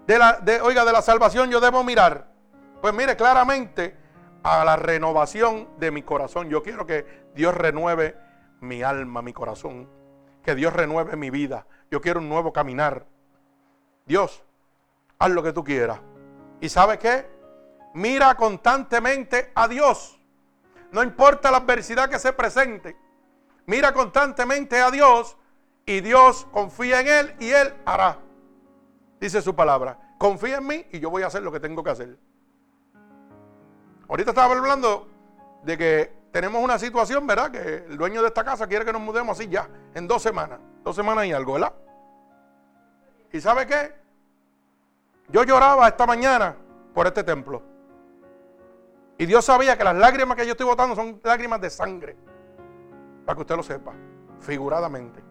de 0.06 0.18
la, 0.18 0.40
oiga, 0.62 0.84
de 0.84 0.92
la 0.92 1.02
salvación 1.02 1.50
yo 1.50 1.60
debo 1.60 1.82
mirar? 1.84 2.33
Pues 2.84 2.92
mire 2.92 3.16
claramente 3.16 3.96
a 4.42 4.62
la 4.62 4.76
renovación 4.76 5.70
de 5.78 5.90
mi 5.90 6.02
corazón. 6.02 6.50
Yo 6.50 6.62
quiero 6.62 6.84
que 6.84 7.30
Dios 7.34 7.54
renueve 7.54 8.14
mi 8.60 8.82
alma, 8.82 9.22
mi 9.22 9.32
corazón 9.32 9.88
que 10.42 10.54
Dios 10.54 10.70
renueve 10.70 11.16
mi 11.16 11.30
vida. 11.30 11.66
Yo 11.90 12.02
quiero 12.02 12.20
un 12.20 12.28
nuevo 12.28 12.52
caminar. 12.52 13.06
Dios, 14.04 14.44
haz 15.18 15.30
lo 15.30 15.42
que 15.42 15.54
tú 15.54 15.64
quieras. 15.64 15.98
¿Y 16.60 16.68
sabe 16.68 16.98
qué? 16.98 17.26
Mira 17.94 18.34
constantemente 18.34 19.50
a 19.54 19.66
Dios. 19.66 20.20
No 20.92 21.02
importa 21.02 21.50
la 21.50 21.56
adversidad 21.56 22.10
que 22.10 22.18
se 22.18 22.34
presente. 22.34 22.98
Mira 23.64 23.94
constantemente 23.94 24.78
a 24.78 24.90
Dios 24.90 25.38
y 25.86 26.02
Dios 26.02 26.46
confía 26.52 27.00
en 27.00 27.08
Él 27.08 27.36
y 27.40 27.48
Él 27.48 27.72
hará. 27.86 28.18
Dice 29.18 29.40
su 29.40 29.56
palabra. 29.56 30.16
Confía 30.18 30.58
en 30.58 30.66
mí 30.66 30.86
y 30.92 31.00
yo 31.00 31.08
voy 31.08 31.22
a 31.22 31.28
hacer 31.28 31.42
lo 31.42 31.50
que 31.50 31.60
tengo 31.60 31.82
que 31.82 31.88
hacer. 31.88 32.18
Ahorita 34.14 34.30
estaba 34.30 34.54
hablando 34.54 35.08
de 35.64 35.76
que 35.76 36.12
tenemos 36.30 36.62
una 36.62 36.78
situación, 36.78 37.26
¿verdad? 37.26 37.50
Que 37.50 37.84
el 37.88 37.96
dueño 37.96 38.22
de 38.22 38.28
esta 38.28 38.44
casa 38.44 38.64
quiere 38.68 38.84
que 38.84 38.92
nos 38.92 39.02
mudemos 39.02 39.36
así 39.36 39.48
ya, 39.48 39.68
en 39.92 40.06
dos 40.06 40.22
semanas. 40.22 40.60
Dos 40.84 40.94
semanas 40.94 41.26
y 41.26 41.32
algo, 41.32 41.54
¿verdad? 41.54 41.72
¿Y 43.32 43.40
sabe 43.40 43.66
qué? 43.66 43.92
Yo 45.30 45.42
lloraba 45.42 45.88
esta 45.88 46.06
mañana 46.06 46.54
por 46.94 47.08
este 47.08 47.24
templo. 47.24 47.60
Y 49.18 49.26
Dios 49.26 49.44
sabía 49.44 49.76
que 49.76 49.82
las 49.82 49.96
lágrimas 49.96 50.36
que 50.36 50.46
yo 50.46 50.52
estoy 50.52 50.66
botando 50.66 50.94
son 50.94 51.20
lágrimas 51.24 51.60
de 51.60 51.70
sangre. 51.70 52.16
Para 53.26 53.34
que 53.34 53.40
usted 53.40 53.56
lo 53.56 53.64
sepa, 53.64 53.94
figuradamente. 54.38 55.24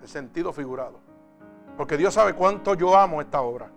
En 0.00 0.08
sentido 0.08 0.50
figurado. 0.50 0.98
Porque 1.76 1.98
Dios 1.98 2.14
sabe 2.14 2.32
cuánto 2.32 2.72
yo 2.72 2.96
amo 2.96 3.20
esta 3.20 3.42
obra. 3.42 3.70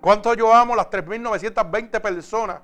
Cuánto 0.00 0.34
yo 0.34 0.54
amo 0.54 0.76
las 0.76 0.90
3.920 0.90 2.00
personas 2.00 2.60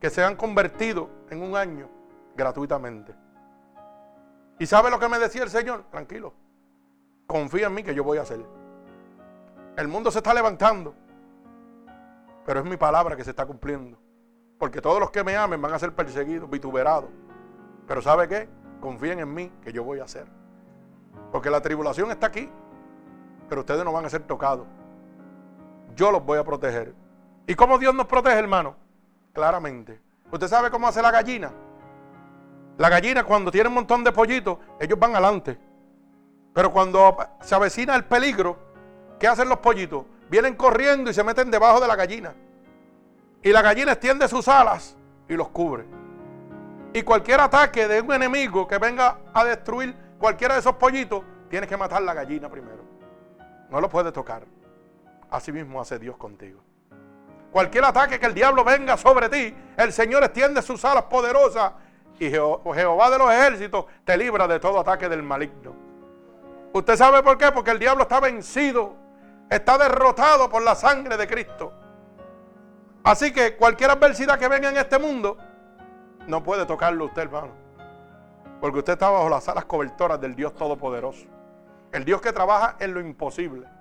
que 0.00 0.10
se 0.10 0.22
han 0.22 0.36
convertido 0.36 1.10
en 1.30 1.42
un 1.42 1.56
año 1.56 1.88
gratuitamente. 2.36 3.14
¿Y 4.58 4.66
sabe 4.66 4.90
lo 4.90 4.98
que 4.98 5.08
me 5.08 5.18
decía 5.18 5.42
el 5.42 5.50
Señor? 5.50 5.84
Tranquilo. 5.90 6.32
Confía 7.26 7.66
en 7.66 7.74
mí 7.74 7.82
que 7.82 7.94
yo 7.94 8.04
voy 8.04 8.18
a 8.18 8.22
hacer. 8.22 8.44
El 9.76 9.88
mundo 9.88 10.10
se 10.10 10.18
está 10.18 10.32
levantando. 10.32 10.94
Pero 12.46 12.60
es 12.60 12.66
mi 12.66 12.76
palabra 12.76 13.16
que 13.16 13.24
se 13.24 13.30
está 13.30 13.46
cumpliendo. 13.46 13.98
Porque 14.58 14.80
todos 14.80 15.00
los 15.00 15.10
que 15.10 15.24
me 15.24 15.36
amen 15.36 15.60
van 15.60 15.72
a 15.72 15.78
ser 15.78 15.92
perseguidos, 15.92 16.48
vituperados. 16.48 17.10
Pero 17.88 18.00
¿sabe 18.00 18.28
qué? 18.28 18.48
Confíen 18.80 19.18
en 19.18 19.34
mí 19.34 19.52
que 19.62 19.72
yo 19.72 19.82
voy 19.82 19.98
a 19.98 20.04
hacer. 20.04 20.26
Porque 21.32 21.50
la 21.50 21.60
tribulación 21.60 22.10
está 22.12 22.28
aquí. 22.28 22.48
Pero 23.48 23.62
ustedes 23.62 23.84
no 23.84 23.92
van 23.92 24.04
a 24.04 24.10
ser 24.10 24.22
tocados. 24.22 24.66
Yo 25.94 26.10
los 26.10 26.24
voy 26.24 26.38
a 26.38 26.44
proteger. 26.44 26.94
¿Y 27.46 27.54
cómo 27.54 27.78
Dios 27.78 27.94
nos 27.94 28.06
protege, 28.06 28.38
hermano? 28.38 28.76
Claramente. 29.32 30.00
¿Usted 30.30 30.48
sabe 30.48 30.70
cómo 30.70 30.88
hace 30.88 31.02
la 31.02 31.10
gallina? 31.10 31.52
La 32.78 32.88
gallina 32.88 33.22
cuando 33.22 33.50
tiene 33.50 33.68
un 33.68 33.74
montón 33.74 34.02
de 34.02 34.10
pollitos, 34.10 34.58
ellos 34.80 34.98
van 34.98 35.12
adelante. 35.12 35.58
Pero 36.52 36.72
cuando 36.72 37.16
se 37.40 37.54
avecina 37.54 37.94
el 37.94 38.04
peligro, 38.04 38.56
¿qué 39.18 39.28
hacen 39.28 39.48
los 39.48 39.58
pollitos? 39.58 40.04
Vienen 40.28 40.56
corriendo 40.56 41.10
y 41.10 41.14
se 41.14 41.22
meten 41.22 41.50
debajo 41.50 41.80
de 41.80 41.86
la 41.86 41.96
gallina. 41.96 42.34
Y 43.42 43.52
la 43.52 43.62
gallina 43.62 43.92
extiende 43.92 44.26
sus 44.26 44.48
alas 44.48 44.96
y 45.28 45.34
los 45.34 45.48
cubre. 45.48 45.84
Y 46.92 47.02
cualquier 47.02 47.40
ataque 47.40 47.86
de 47.86 48.00
un 48.00 48.12
enemigo 48.12 48.66
que 48.66 48.78
venga 48.78 49.18
a 49.32 49.44
destruir 49.44 49.94
cualquiera 50.18 50.54
de 50.54 50.60
esos 50.60 50.76
pollitos, 50.76 51.22
tienes 51.50 51.68
que 51.68 51.76
matar 51.76 52.02
la 52.02 52.14
gallina 52.14 52.48
primero. 52.48 52.82
No 53.68 53.80
lo 53.80 53.88
puedes 53.88 54.12
tocar. 54.12 54.44
Así 55.34 55.50
mismo 55.50 55.80
hace 55.80 55.98
Dios 55.98 56.16
contigo. 56.16 56.60
Cualquier 57.50 57.84
ataque 57.84 58.20
que 58.20 58.26
el 58.26 58.34
diablo 58.34 58.62
venga 58.62 58.96
sobre 58.96 59.28
ti, 59.28 59.52
el 59.76 59.92
Señor 59.92 60.22
extiende 60.22 60.62
sus 60.62 60.84
alas 60.84 61.06
poderosas 61.06 61.72
y 62.20 62.30
Jehová 62.30 63.10
de 63.10 63.18
los 63.18 63.32
ejércitos 63.32 63.86
te 64.04 64.16
libra 64.16 64.46
de 64.46 64.60
todo 64.60 64.78
ataque 64.78 65.08
del 65.08 65.24
maligno. 65.24 65.74
¿Usted 66.72 66.94
sabe 66.94 67.20
por 67.24 67.36
qué? 67.36 67.50
Porque 67.50 67.72
el 67.72 67.80
diablo 67.80 68.04
está 68.04 68.20
vencido, 68.20 68.94
está 69.50 69.76
derrotado 69.76 70.48
por 70.48 70.62
la 70.62 70.76
sangre 70.76 71.16
de 71.16 71.26
Cristo. 71.26 71.72
Así 73.02 73.32
que 73.32 73.56
cualquier 73.56 73.90
adversidad 73.90 74.38
que 74.38 74.46
venga 74.46 74.68
en 74.68 74.76
este 74.76 75.00
mundo, 75.00 75.36
no 76.28 76.44
puede 76.44 76.64
tocarlo 76.64 77.06
usted, 77.06 77.22
hermano. 77.22 77.50
Porque 78.60 78.78
usted 78.78 78.92
está 78.92 79.10
bajo 79.10 79.28
las 79.28 79.48
alas 79.48 79.64
cobertoras 79.64 80.20
del 80.20 80.36
Dios 80.36 80.54
Todopoderoso. 80.54 81.26
El 81.90 82.04
Dios 82.04 82.20
que 82.20 82.32
trabaja 82.32 82.76
en 82.78 82.94
lo 82.94 83.00
imposible. 83.00 83.73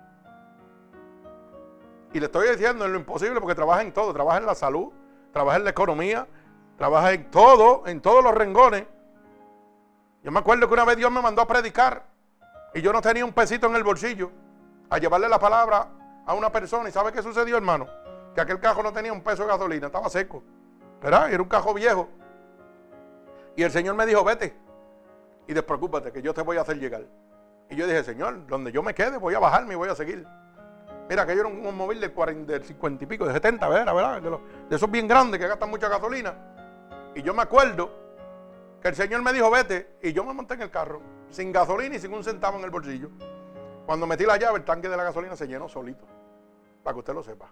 Y 2.13 2.19
le 2.19 2.27
estoy 2.27 2.47
diciendo 2.49 2.85
en 2.85 2.93
lo 2.93 2.99
imposible 2.99 3.39
porque 3.41 3.55
trabaja 3.55 3.81
en 3.81 3.91
todo. 3.91 4.13
Trabaja 4.13 4.37
en 4.37 4.45
la 4.45 4.55
salud, 4.55 4.91
trabaja 5.31 5.57
en 5.57 5.63
la 5.63 5.71
economía, 5.71 6.27
trabaja 6.77 7.11
en 7.11 7.29
todo, 7.31 7.87
en 7.87 8.01
todos 8.01 8.23
los 8.23 8.33
rengones. 8.33 8.85
Yo 10.23 10.31
me 10.31 10.39
acuerdo 10.39 10.67
que 10.67 10.73
una 10.73 10.85
vez 10.85 10.95
Dios 10.95 11.11
me 11.11 11.21
mandó 11.21 11.41
a 11.41 11.47
predicar 11.47 12.03
y 12.73 12.81
yo 12.81 12.93
no 12.93 13.01
tenía 13.01 13.25
un 13.25 13.33
pesito 13.33 13.67
en 13.67 13.75
el 13.75 13.83
bolsillo 13.83 14.31
a 14.89 14.99
llevarle 14.99 15.27
la 15.27 15.39
palabra 15.39 15.87
a 16.25 16.33
una 16.33 16.51
persona. 16.51 16.87
¿Y 16.87 16.91
sabe 16.91 17.11
qué 17.11 17.21
sucedió, 17.23 17.57
hermano? 17.57 17.87
Que 18.35 18.41
aquel 18.41 18.59
cajo 18.59 18.83
no 18.83 18.93
tenía 18.93 19.11
un 19.11 19.21
peso 19.21 19.43
de 19.43 19.49
gasolina, 19.49 19.87
estaba 19.87 20.07
seco. 20.09 20.43
¿Verdad? 21.01 21.33
Era 21.33 21.41
un 21.41 21.49
cajo 21.49 21.73
viejo. 21.73 22.07
Y 23.55 23.63
el 23.63 23.71
Señor 23.71 23.95
me 23.95 24.05
dijo, 24.05 24.23
vete 24.23 24.55
y 25.47 25.53
despreocúpate 25.53 26.11
que 26.11 26.21
yo 26.21 26.33
te 26.33 26.41
voy 26.41 26.57
a 26.57 26.61
hacer 26.61 26.77
llegar. 26.77 27.03
Y 27.69 27.75
yo 27.75 27.87
dije, 27.87 28.03
Señor, 28.03 28.45
donde 28.47 28.71
yo 28.71 28.83
me 28.83 28.93
quede 28.93 29.17
voy 29.17 29.33
a 29.33 29.39
bajarme 29.39 29.73
y 29.73 29.77
voy 29.77 29.89
a 29.89 29.95
seguir. 29.95 30.25
Mira, 31.09 31.25
que 31.25 31.35
yo 31.35 31.41
era 31.41 31.49
un, 31.49 31.75
móvil 31.75 31.99
de, 31.99 32.11
40, 32.11 32.51
de 32.51 32.63
50 32.63 33.03
y 33.03 33.07
pico, 33.07 33.25
de 33.25 33.33
70, 33.33 33.67
¿verdad? 33.67 34.21
De, 34.21 34.75
esos 34.75 34.89
bien 34.89 35.07
grandes 35.07 35.39
que 35.39 35.47
gastan 35.47 35.69
mucha 35.69 35.89
gasolina. 35.89 36.33
Y 37.13 37.21
yo 37.21 37.33
me 37.33 37.41
acuerdo 37.41 37.91
que 38.81 38.87
el 38.87 38.95
Señor 38.95 39.21
me 39.21 39.33
dijo, 39.33 39.51
vete, 39.51 39.97
y 40.01 40.13
yo 40.13 40.23
me 40.23 40.33
monté 40.33 40.53
en 40.55 40.61
el 40.63 40.71
carro, 40.71 41.01
sin 41.29 41.51
gasolina 41.51 41.95
y 41.95 41.99
sin 41.99 42.13
un 42.13 42.23
centavo 42.23 42.57
en 42.57 42.63
el 42.63 42.69
bolsillo. 42.69 43.09
Cuando 43.85 44.07
metí 44.07 44.25
la 44.25 44.37
llave, 44.37 44.59
el 44.59 44.65
tanque 44.65 44.87
de 44.87 44.95
la 44.95 45.03
gasolina 45.03 45.35
se 45.35 45.47
llenó 45.47 45.67
solito. 45.67 46.05
Para 46.83 46.93
que 46.93 46.99
usted 46.99 47.13
lo 47.13 47.23
sepa. 47.23 47.51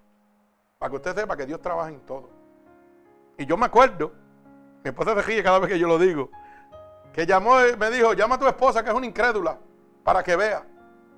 Para 0.80 0.90
que 0.90 0.96
usted 0.96 1.16
sepa 1.16 1.36
que 1.36 1.46
Dios 1.46 1.62
trabaja 1.62 1.90
en 1.90 2.00
todo. 2.02 2.30
Y 3.38 3.46
yo 3.46 3.58
me 3.58 3.66
acuerdo, 3.66 4.14
mi 4.84 4.90
esposa 4.90 5.14
se 5.16 5.22
ríe 5.22 5.44
cada 5.44 5.60
vez 5.60 5.70
que 5.70 5.80
yo 5.80 5.88
lo 5.88 6.00
digo, 6.00 6.30
que 7.14 7.26
llamó, 7.26 7.58
me 7.78 7.90
dijo, 7.92 8.14
llama 8.14 8.36
a 8.36 8.40
tu 8.40 8.48
esposa 8.48 8.84
que 8.84 8.90
es 8.90 8.96
una 8.96 9.06
incrédula, 9.06 9.58
para 10.04 10.24
que 10.24 10.36
vea. 10.36 10.66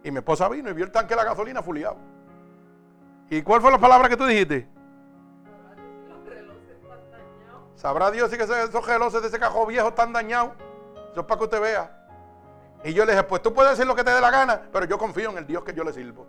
Y 0.03 0.11
mi 0.11 0.17
esposa 0.17 0.49
vino 0.49 0.69
y 0.69 0.73
vio 0.73 0.85
el 0.85 0.91
tanque 0.91 1.15
de 1.15 1.17
la 1.17 1.25
gasolina 1.25 1.61
fuliado. 1.61 2.12
¿Y 3.33 3.41
cuál 3.41 3.61
fue 3.61 3.71
la 3.71 3.79
palabra 3.79 4.07
que 4.07 4.15
tú 4.15 4.27
dijiste? 4.27 4.67
Sabrá 7.73 8.11
Dios 8.11 8.29
si 8.29 8.35
esos 8.35 8.85
relojes 8.85 9.21
de 9.23 9.27
ese 9.27 9.39
cajón 9.39 9.69
viejo 9.69 9.87
están 9.87 10.13
dañados. 10.13 10.51
Eso 11.11 11.21
es 11.21 11.25
para 11.25 11.39
que 11.39 11.43
usted 11.45 11.59
vea. 11.59 12.05
Y 12.83 12.93
yo 12.93 13.05
le 13.05 13.13
dije, 13.13 13.23
pues 13.23 13.41
tú 13.41 13.51
puedes 13.51 13.71
decir 13.71 13.87
lo 13.87 13.95
que 13.95 14.03
te 14.03 14.11
dé 14.11 14.21
la 14.21 14.29
gana, 14.29 14.61
pero 14.71 14.85
yo 14.85 14.99
confío 14.99 15.31
en 15.31 15.39
el 15.39 15.47
Dios 15.47 15.63
que 15.63 15.73
yo 15.73 15.83
le 15.83 15.91
sirvo. 15.91 16.27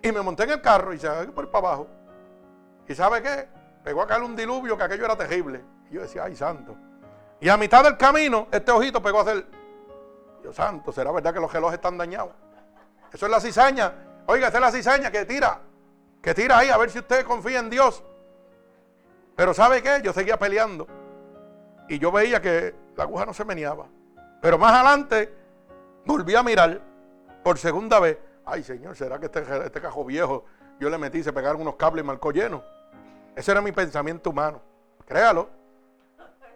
Y 0.00 0.12
me 0.12 0.22
monté 0.22 0.44
en 0.44 0.50
el 0.50 0.60
carro 0.60 0.94
y 0.94 1.00
se 1.00 1.10
por 1.34 1.50
para 1.50 1.66
abajo. 1.66 1.88
¿Y 2.86 2.94
sabe 2.94 3.20
qué? 3.20 3.48
Pegó 3.82 4.02
a 4.02 4.06
caer 4.06 4.22
un 4.22 4.36
diluvio 4.36 4.78
que 4.78 4.84
aquello 4.84 5.06
era 5.06 5.16
terrible. 5.16 5.64
Y 5.90 5.94
yo 5.94 6.02
decía, 6.02 6.22
ay 6.22 6.36
santo. 6.36 6.76
Y 7.40 7.48
a 7.48 7.56
mitad 7.56 7.82
del 7.82 7.96
camino, 7.96 8.46
este 8.52 8.70
ojito 8.70 9.02
pegó 9.02 9.18
a 9.18 9.22
hacer, 9.22 9.44
Dios 10.40 10.54
santo, 10.54 10.92
¿será 10.92 11.10
verdad 11.10 11.34
que 11.34 11.40
los 11.40 11.52
relojes 11.52 11.74
están 11.74 11.98
dañados? 11.98 12.30
Eso 13.12 13.26
es 13.26 13.32
la 13.32 13.40
cizaña. 13.40 13.92
Oiga, 14.26 14.46
esa 14.46 14.58
es 14.58 14.62
la 14.62 14.70
cizaña 14.70 15.10
que 15.10 15.24
tira 15.24 15.65
que 16.26 16.34
tira 16.34 16.58
ahí 16.58 16.70
a 16.70 16.76
ver 16.76 16.90
si 16.90 16.98
usted 16.98 17.24
confía 17.24 17.60
en 17.60 17.70
Dios. 17.70 18.02
Pero 19.36 19.54
¿sabe 19.54 19.80
qué? 19.80 20.00
Yo 20.02 20.12
seguía 20.12 20.36
peleando. 20.36 20.88
Y 21.88 22.00
yo 22.00 22.10
veía 22.10 22.42
que 22.42 22.74
la 22.96 23.04
aguja 23.04 23.24
no 23.24 23.32
se 23.32 23.44
meneaba. 23.44 23.86
Pero 24.42 24.58
más 24.58 24.72
adelante 24.72 25.32
volví 26.04 26.34
a 26.34 26.42
mirar 26.42 26.80
por 27.44 27.58
segunda 27.58 28.00
vez. 28.00 28.18
Ay, 28.44 28.64
Señor, 28.64 28.96
¿será 28.96 29.20
que 29.20 29.26
este, 29.26 29.44
este 29.66 29.80
cajo 29.80 30.04
viejo 30.04 30.44
yo 30.80 30.90
le 30.90 30.98
metí, 30.98 31.22
se 31.22 31.32
pegaron 31.32 31.60
unos 31.60 31.76
cables 31.76 32.02
y 32.02 32.06
marcó 32.08 32.32
lleno? 32.32 32.64
Ese 33.36 33.52
era 33.52 33.60
mi 33.60 33.70
pensamiento 33.70 34.30
humano. 34.30 34.60
Créalo. 35.06 35.48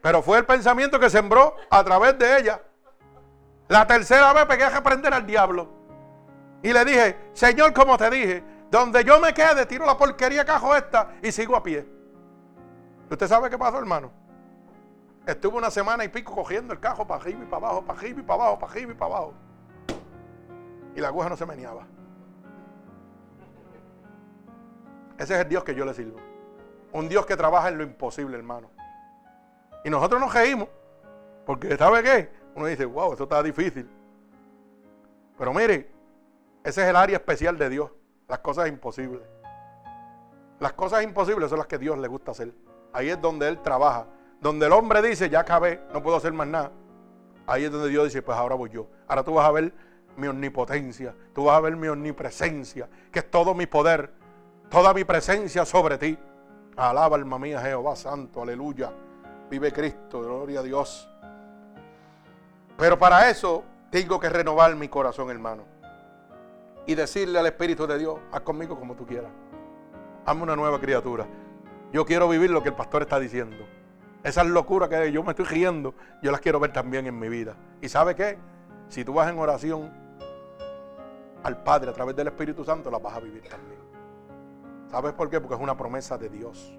Pero 0.02 0.20
fue 0.20 0.38
el 0.38 0.46
pensamiento 0.46 0.98
que 0.98 1.08
sembró 1.08 1.54
a 1.70 1.84
través 1.84 2.18
de 2.18 2.38
ella. 2.40 2.60
La 3.68 3.86
tercera 3.86 4.32
vez 4.32 4.46
pegué 4.46 4.64
a 4.64 4.70
reprender 4.70 5.14
al 5.14 5.24
diablo. 5.24 5.68
Y 6.60 6.72
le 6.72 6.84
dije, 6.84 7.16
Señor, 7.34 7.72
como 7.72 7.96
te 7.96 8.10
dije, 8.10 8.42
donde 8.70 9.04
yo 9.04 9.20
me 9.20 9.34
quede, 9.34 9.66
tiro 9.66 9.84
la 9.84 9.96
porquería 9.96 10.44
cajo 10.44 10.74
esta 10.76 11.14
y 11.22 11.32
sigo 11.32 11.56
a 11.56 11.62
pie. 11.62 11.86
¿Usted 13.10 13.26
sabe 13.26 13.50
qué 13.50 13.58
pasó, 13.58 13.78
hermano? 13.78 14.12
Estuve 15.26 15.58
una 15.58 15.70
semana 15.70 16.04
y 16.04 16.08
pico 16.08 16.34
cogiendo 16.34 16.72
el 16.72 16.80
cajo 16.80 17.06
para 17.06 17.20
arriba 17.20 17.42
y 17.42 17.46
para 17.46 17.66
abajo, 17.66 17.84
para 17.84 17.98
arriba 17.98 18.20
y 18.20 18.22
para 18.22 18.42
abajo, 18.42 18.58
para 18.58 18.72
arriba 18.72 18.92
y 18.92 18.94
para 18.94 19.14
abajo. 19.14 19.34
Y 20.94 21.00
la 21.00 21.08
aguja 21.08 21.28
no 21.28 21.36
se 21.36 21.46
meneaba. 21.46 21.86
Ese 25.18 25.34
es 25.34 25.40
el 25.40 25.48
Dios 25.48 25.64
que 25.64 25.74
yo 25.74 25.84
le 25.84 25.92
sirvo. 25.92 26.18
Un 26.92 27.08
Dios 27.08 27.26
que 27.26 27.36
trabaja 27.36 27.68
en 27.68 27.78
lo 27.78 27.84
imposible, 27.84 28.36
hermano. 28.36 28.70
Y 29.84 29.90
nosotros 29.90 30.20
nos 30.20 30.32
reímos. 30.32 30.68
Porque, 31.44 31.76
¿sabe 31.76 32.02
qué? 32.02 32.32
Uno 32.54 32.66
dice, 32.66 32.84
wow, 32.84 33.12
esto 33.12 33.24
está 33.24 33.42
difícil. 33.42 33.88
Pero 35.36 35.52
mire, 35.52 35.90
ese 36.64 36.82
es 36.82 36.88
el 36.88 36.96
área 36.96 37.16
especial 37.16 37.58
de 37.58 37.68
Dios. 37.68 37.90
Las 38.30 38.38
cosas 38.38 38.68
imposibles. 38.68 39.22
Las 40.60 40.72
cosas 40.74 41.02
imposibles 41.02 41.50
son 41.50 41.58
las 41.58 41.66
que 41.66 41.78
Dios 41.78 41.98
le 41.98 42.06
gusta 42.06 42.30
hacer. 42.30 42.54
Ahí 42.92 43.10
es 43.10 43.20
donde 43.20 43.48
Él 43.48 43.60
trabaja. 43.60 44.06
Donde 44.40 44.66
el 44.66 44.72
hombre 44.72 45.02
dice, 45.02 45.28
ya 45.28 45.40
acabé, 45.40 45.82
no 45.92 46.00
puedo 46.00 46.16
hacer 46.16 46.32
más 46.32 46.46
nada. 46.46 46.70
Ahí 47.44 47.64
es 47.64 47.72
donde 47.72 47.88
Dios 47.88 48.04
dice, 48.04 48.22
pues 48.22 48.38
ahora 48.38 48.54
voy 48.54 48.70
yo. 48.70 48.86
Ahora 49.08 49.24
tú 49.24 49.34
vas 49.34 49.48
a 49.48 49.50
ver 49.50 49.74
mi 50.16 50.28
omnipotencia, 50.28 51.12
tú 51.34 51.44
vas 51.44 51.56
a 51.56 51.60
ver 51.60 51.74
mi 51.74 51.88
omnipresencia, 51.88 52.88
que 53.10 53.18
es 53.18 53.30
todo 53.32 53.52
mi 53.52 53.66
poder, 53.66 54.12
toda 54.68 54.94
mi 54.94 55.02
presencia 55.02 55.64
sobre 55.64 55.98
ti. 55.98 56.16
Alaba 56.76 57.16
alma 57.16 57.36
mía 57.36 57.60
Jehová 57.60 57.96
Santo, 57.96 58.42
aleluya. 58.42 58.92
Vive 59.50 59.72
Cristo, 59.72 60.20
gloria 60.20 60.60
a 60.60 60.62
Dios. 60.62 61.10
Pero 62.78 62.96
para 62.96 63.28
eso 63.28 63.64
tengo 63.90 64.20
que 64.20 64.28
renovar 64.28 64.76
mi 64.76 64.86
corazón, 64.86 65.30
hermano 65.30 65.69
y 66.86 66.94
decirle 66.94 67.38
al 67.38 67.46
Espíritu 67.46 67.86
de 67.86 67.98
Dios, 67.98 68.18
haz 68.32 68.40
conmigo 68.40 68.78
como 68.78 68.94
tú 68.94 69.06
quieras. 69.06 69.30
Hazme 70.24 70.42
una 70.42 70.56
nueva 70.56 70.80
criatura. 70.80 71.26
Yo 71.92 72.04
quiero 72.04 72.28
vivir 72.28 72.50
lo 72.50 72.62
que 72.62 72.68
el 72.68 72.74
pastor 72.74 73.02
está 73.02 73.18
diciendo. 73.18 73.64
Esas 74.22 74.46
locuras 74.46 74.88
que 74.88 75.10
yo 75.12 75.22
me 75.22 75.30
estoy 75.30 75.46
riendo, 75.46 75.94
yo 76.22 76.30
las 76.30 76.40
quiero 76.40 76.60
ver 76.60 76.72
también 76.72 77.06
en 77.06 77.18
mi 77.18 77.28
vida. 77.28 77.56
¿Y 77.80 77.88
sabe 77.88 78.14
qué? 78.14 78.38
Si 78.88 79.04
tú 79.04 79.14
vas 79.14 79.30
en 79.30 79.38
oración 79.38 79.90
al 81.42 81.62
Padre 81.62 81.90
a 81.90 81.94
través 81.94 82.14
del 82.16 82.28
Espíritu 82.28 82.64
Santo, 82.64 82.90
las 82.90 83.02
vas 83.02 83.16
a 83.16 83.20
vivir 83.20 83.42
también. 83.48 83.80
¿Sabes 84.90 85.12
por 85.12 85.30
qué? 85.30 85.40
Porque 85.40 85.54
es 85.54 85.60
una 85.60 85.76
promesa 85.76 86.18
de 86.18 86.28
Dios. 86.28 86.76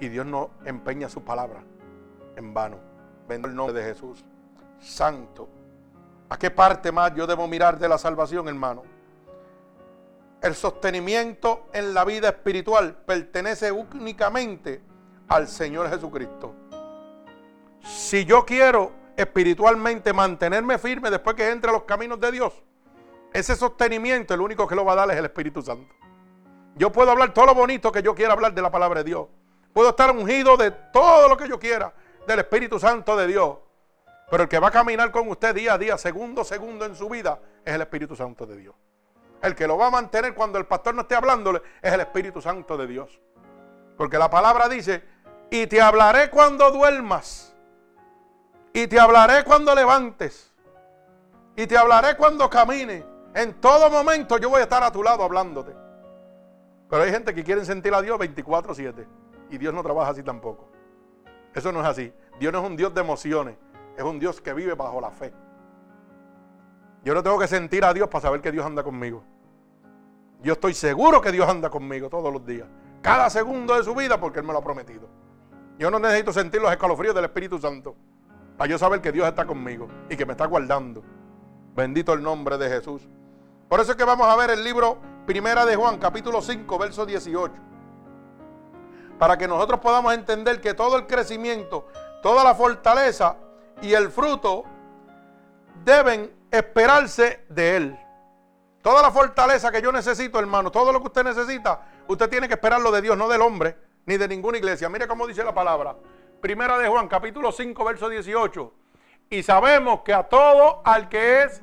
Y 0.00 0.08
Dios 0.08 0.24
no 0.24 0.50
empeña 0.64 1.08
su 1.08 1.22
palabra 1.22 1.62
en 2.36 2.54
vano. 2.54 2.78
Vendo 3.28 3.48
el 3.48 3.54
nombre 3.54 3.78
de 3.78 3.92
Jesús. 3.92 4.24
Santo. 4.80 5.48
¿A 6.28 6.38
qué 6.38 6.50
parte 6.50 6.90
más 6.90 7.14
yo 7.14 7.26
debo 7.26 7.46
mirar 7.46 7.78
de 7.78 7.88
la 7.88 7.98
salvación, 7.98 8.48
hermano? 8.48 8.82
El 10.42 10.56
sostenimiento 10.56 11.68
en 11.72 11.94
la 11.94 12.04
vida 12.04 12.28
espiritual 12.28 12.96
pertenece 13.06 13.70
únicamente 13.70 14.82
al 15.28 15.46
Señor 15.46 15.88
Jesucristo. 15.88 16.56
Si 17.80 18.24
yo 18.24 18.44
quiero 18.44 18.90
espiritualmente 19.16 20.12
mantenerme 20.12 20.78
firme 20.78 21.10
después 21.10 21.36
que 21.36 21.48
entre 21.48 21.70
los 21.70 21.84
caminos 21.84 22.18
de 22.18 22.32
Dios, 22.32 22.60
ese 23.32 23.54
sostenimiento 23.54 24.34
el 24.34 24.40
único 24.40 24.66
que 24.66 24.74
lo 24.74 24.84
va 24.84 24.94
a 24.94 24.96
dar 24.96 25.10
es 25.12 25.16
el 25.16 25.26
Espíritu 25.26 25.62
Santo. 25.62 25.94
Yo 26.74 26.90
puedo 26.90 27.12
hablar 27.12 27.32
todo 27.32 27.46
lo 27.46 27.54
bonito 27.54 27.92
que 27.92 28.02
yo 28.02 28.12
quiera 28.12 28.32
hablar 28.32 28.52
de 28.52 28.62
la 28.62 28.70
palabra 28.70 29.02
de 29.02 29.10
Dios. 29.10 29.28
Puedo 29.72 29.90
estar 29.90 30.10
ungido 30.10 30.56
de 30.56 30.72
todo 30.72 31.28
lo 31.28 31.36
que 31.36 31.48
yo 31.48 31.60
quiera 31.60 31.94
del 32.26 32.40
Espíritu 32.40 32.80
Santo 32.80 33.16
de 33.16 33.28
Dios. 33.28 33.58
Pero 34.28 34.42
el 34.42 34.48
que 34.48 34.58
va 34.58 34.68
a 34.68 34.72
caminar 34.72 35.12
con 35.12 35.28
usted 35.28 35.54
día 35.54 35.74
a 35.74 35.78
día, 35.78 35.96
segundo 35.96 36.40
a 36.40 36.44
segundo 36.44 36.84
en 36.84 36.96
su 36.96 37.08
vida, 37.08 37.40
es 37.64 37.74
el 37.74 37.82
Espíritu 37.82 38.16
Santo 38.16 38.44
de 38.44 38.56
Dios. 38.56 38.74
El 39.42 39.54
que 39.54 39.66
lo 39.66 39.76
va 39.76 39.88
a 39.88 39.90
mantener 39.90 40.34
cuando 40.34 40.58
el 40.58 40.66
pastor 40.66 40.94
no 40.94 41.02
esté 41.02 41.14
hablándole 41.14 41.62
es 41.82 41.92
el 41.92 42.00
Espíritu 42.00 42.40
Santo 42.40 42.76
de 42.76 42.86
Dios. 42.86 43.20
Porque 43.96 44.16
la 44.16 44.30
palabra 44.30 44.68
dice, 44.68 45.04
y 45.50 45.66
te 45.66 45.80
hablaré 45.80 46.30
cuando 46.30 46.70
duermas. 46.70 47.54
Y 48.72 48.86
te 48.86 48.98
hablaré 48.98 49.44
cuando 49.44 49.74
levantes. 49.74 50.52
Y 51.56 51.66
te 51.66 51.76
hablaré 51.76 52.16
cuando 52.16 52.48
camines. 52.48 53.04
En 53.34 53.60
todo 53.60 53.90
momento 53.90 54.38
yo 54.38 54.48
voy 54.48 54.60
a 54.60 54.64
estar 54.64 54.82
a 54.82 54.92
tu 54.92 55.02
lado 55.02 55.24
hablándote. 55.24 55.74
Pero 56.88 57.02
hay 57.02 57.10
gente 57.10 57.34
que 57.34 57.42
quiere 57.42 57.64
sentir 57.64 57.92
a 57.94 58.00
Dios 58.00 58.18
24/7. 58.18 59.06
Y 59.50 59.58
Dios 59.58 59.74
no 59.74 59.82
trabaja 59.82 60.12
así 60.12 60.22
tampoco. 60.22 60.70
Eso 61.54 61.72
no 61.72 61.80
es 61.80 61.86
así. 61.86 62.12
Dios 62.38 62.52
no 62.52 62.60
es 62.60 62.66
un 62.66 62.76
Dios 62.76 62.94
de 62.94 63.00
emociones, 63.00 63.56
es 63.96 64.02
un 64.02 64.18
Dios 64.18 64.40
que 64.40 64.54
vive 64.54 64.74
bajo 64.74 65.00
la 65.00 65.10
fe. 65.10 65.32
Yo 67.04 67.14
no 67.14 67.22
tengo 67.22 67.38
que 67.38 67.48
sentir 67.48 67.84
a 67.84 67.92
Dios 67.92 68.08
para 68.08 68.22
saber 68.22 68.40
que 68.40 68.52
Dios 68.52 68.64
anda 68.64 68.82
conmigo. 68.82 69.24
Yo 70.42 70.54
estoy 70.54 70.74
seguro 70.74 71.20
que 71.20 71.32
Dios 71.32 71.48
anda 71.48 71.70
conmigo 71.70 72.08
todos 72.08 72.32
los 72.32 72.44
días. 72.44 72.68
Cada 73.00 73.30
segundo 73.30 73.76
de 73.76 73.84
su 73.84 73.94
vida 73.94 74.18
porque 74.20 74.40
Él 74.40 74.46
me 74.46 74.52
lo 74.52 74.58
ha 74.58 74.64
prometido. 74.64 75.08
Yo 75.78 75.90
no 75.90 75.98
necesito 75.98 76.32
sentir 76.32 76.60
los 76.60 76.70
escalofríos 76.70 77.14
del 77.14 77.24
Espíritu 77.24 77.58
Santo 77.58 77.94
para 78.56 78.70
yo 78.70 78.78
saber 78.78 79.00
que 79.00 79.12
Dios 79.12 79.26
está 79.26 79.46
conmigo 79.46 79.88
y 80.08 80.16
que 80.16 80.26
me 80.26 80.32
está 80.32 80.46
guardando. 80.46 81.02
Bendito 81.74 82.12
el 82.12 82.22
nombre 82.22 82.58
de 82.58 82.68
Jesús. 82.68 83.08
Por 83.68 83.80
eso 83.80 83.92
es 83.92 83.96
que 83.96 84.04
vamos 84.04 84.26
a 84.26 84.36
ver 84.36 84.50
el 84.50 84.62
libro 84.62 84.98
Primera 85.26 85.64
de 85.64 85.76
Juan, 85.76 85.98
capítulo 85.98 86.42
5, 86.42 86.78
verso 86.78 87.06
18 87.06 87.72
para 89.22 89.38
que 89.38 89.46
nosotros 89.46 89.78
podamos 89.78 90.14
entender 90.14 90.60
que 90.60 90.74
todo 90.74 90.96
el 90.96 91.06
crecimiento, 91.06 91.86
toda 92.24 92.42
la 92.42 92.56
fortaleza 92.56 93.36
y 93.80 93.92
el 93.92 94.10
fruto 94.10 94.64
deben 95.84 96.34
esperarse 96.50 97.44
de 97.48 97.76
Él. 97.76 97.98
Toda 98.82 99.00
la 99.00 99.10
fortaleza 99.10 99.70
que 99.70 99.80
yo 99.80 99.92
necesito, 99.92 100.38
hermano, 100.38 100.70
todo 100.70 100.92
lo 100.92 101.00
que 101.00 101.06
usted 101.06 101.24
necesita, 101.24 101.80
usted 102.08 102.28
tiene 102.28 102.48
que 102.48 102.54
esperarlo 102.54 102.90
de 102.90 103.00
Dios, 103.00 103.16
no 103.16 103.28
del 103.28 103.40
hombre, 103.40 103.76
ni 104.06 104.16
de 104.16 104.28
ninguna 104.28 104.58
iglesia. 104.58 104.88
Mire 104.88 105.06
cómo 105.06 105.26
dice 105.26 105.44
la 105.44 105.54
palabra. 105.54 105.96
Primera 106.40 106.76
de 106.78 106.88
Juan, 106.88 107.06
capítulo 107.08 107.52
5, 107.52 107.84
verso 107.84 108.08
18. 108.08 108.72
Y 109.30 109.42
sabemos 109.44 110.00
que 110.02 110.12
a 110.12 110.24
todo 110.24 110.82
al 110.84 111.08
que 111.08 111.44
es, 111.44 111.62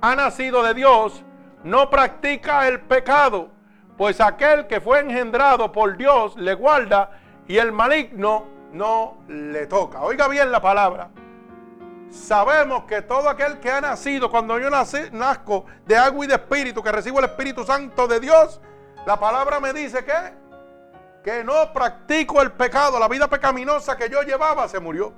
ha 0.00 0.14
nacido 0.14 0.62
de 0.62 0.74
Dios, 0.74 1.24
no 1.64 1.90
practica 1.90 2.68
el 2.68 2.80
pecado 2.80 3.50
pues 3.96 4.20
aquel 4.20 4.66
que 4.66 4.80
fue 4.80 5.00
engendrado 5.00 5.70
por 5.70 5.96
Dios 5.96 6.36
le 6.36 6.54
guarda 6.54 7.20
y 7.46 7.58
el 7.58 7.72
maligno 7.72 8.46
no 8.72 9.18
le 9.28 9.66
toca. 9.66 10.02
Oiga 10.02 10.28
bien 10.28 10.50
la 10.50 10.60
palabra. 10.60 11.10
Sabemos 12.12 12.84
que 12.84 13.00
todo 13.00 13.26
aquel 13.26 13.58
que 13.58 13.70
ha 13.70 13.80
nacido, 13.80 14.30
cuando 14.30 14.58
yo 14.58 14.68
nací, 14.68 14.98
nazco 15.12 15.64
de 15.86 15.96
agua 15.96 16.26
y 16.26 16.28
de 16.28 16.34
espíritu, 16.34 16.82
que 16.82 16.92
recibo 16.92 17.18
el 17.20 17.24
Espíritu 17.24 17.64
Santo 17.64 18.06
de 18.06 18.20
Dios, 18.20 18.60
la 19.06 19.18
palabra 19.18 19.60
me 19.60 19.72
dice 19.72 20.04
que, 20.04 20.12
que 21.24 21.42
no 21.42 21.72
practico 21.72 22.42
el 22.42 22.52
pecado, 22.52 22.98
la 22.98 23.08
vida 23.08 23.28
pecaminosa 23.28 23.96
que 23.96 24.10
yo 24.10 24.20
llevaba 24.20 24.68
se 24.68 24.78
murió. 24.78 25.14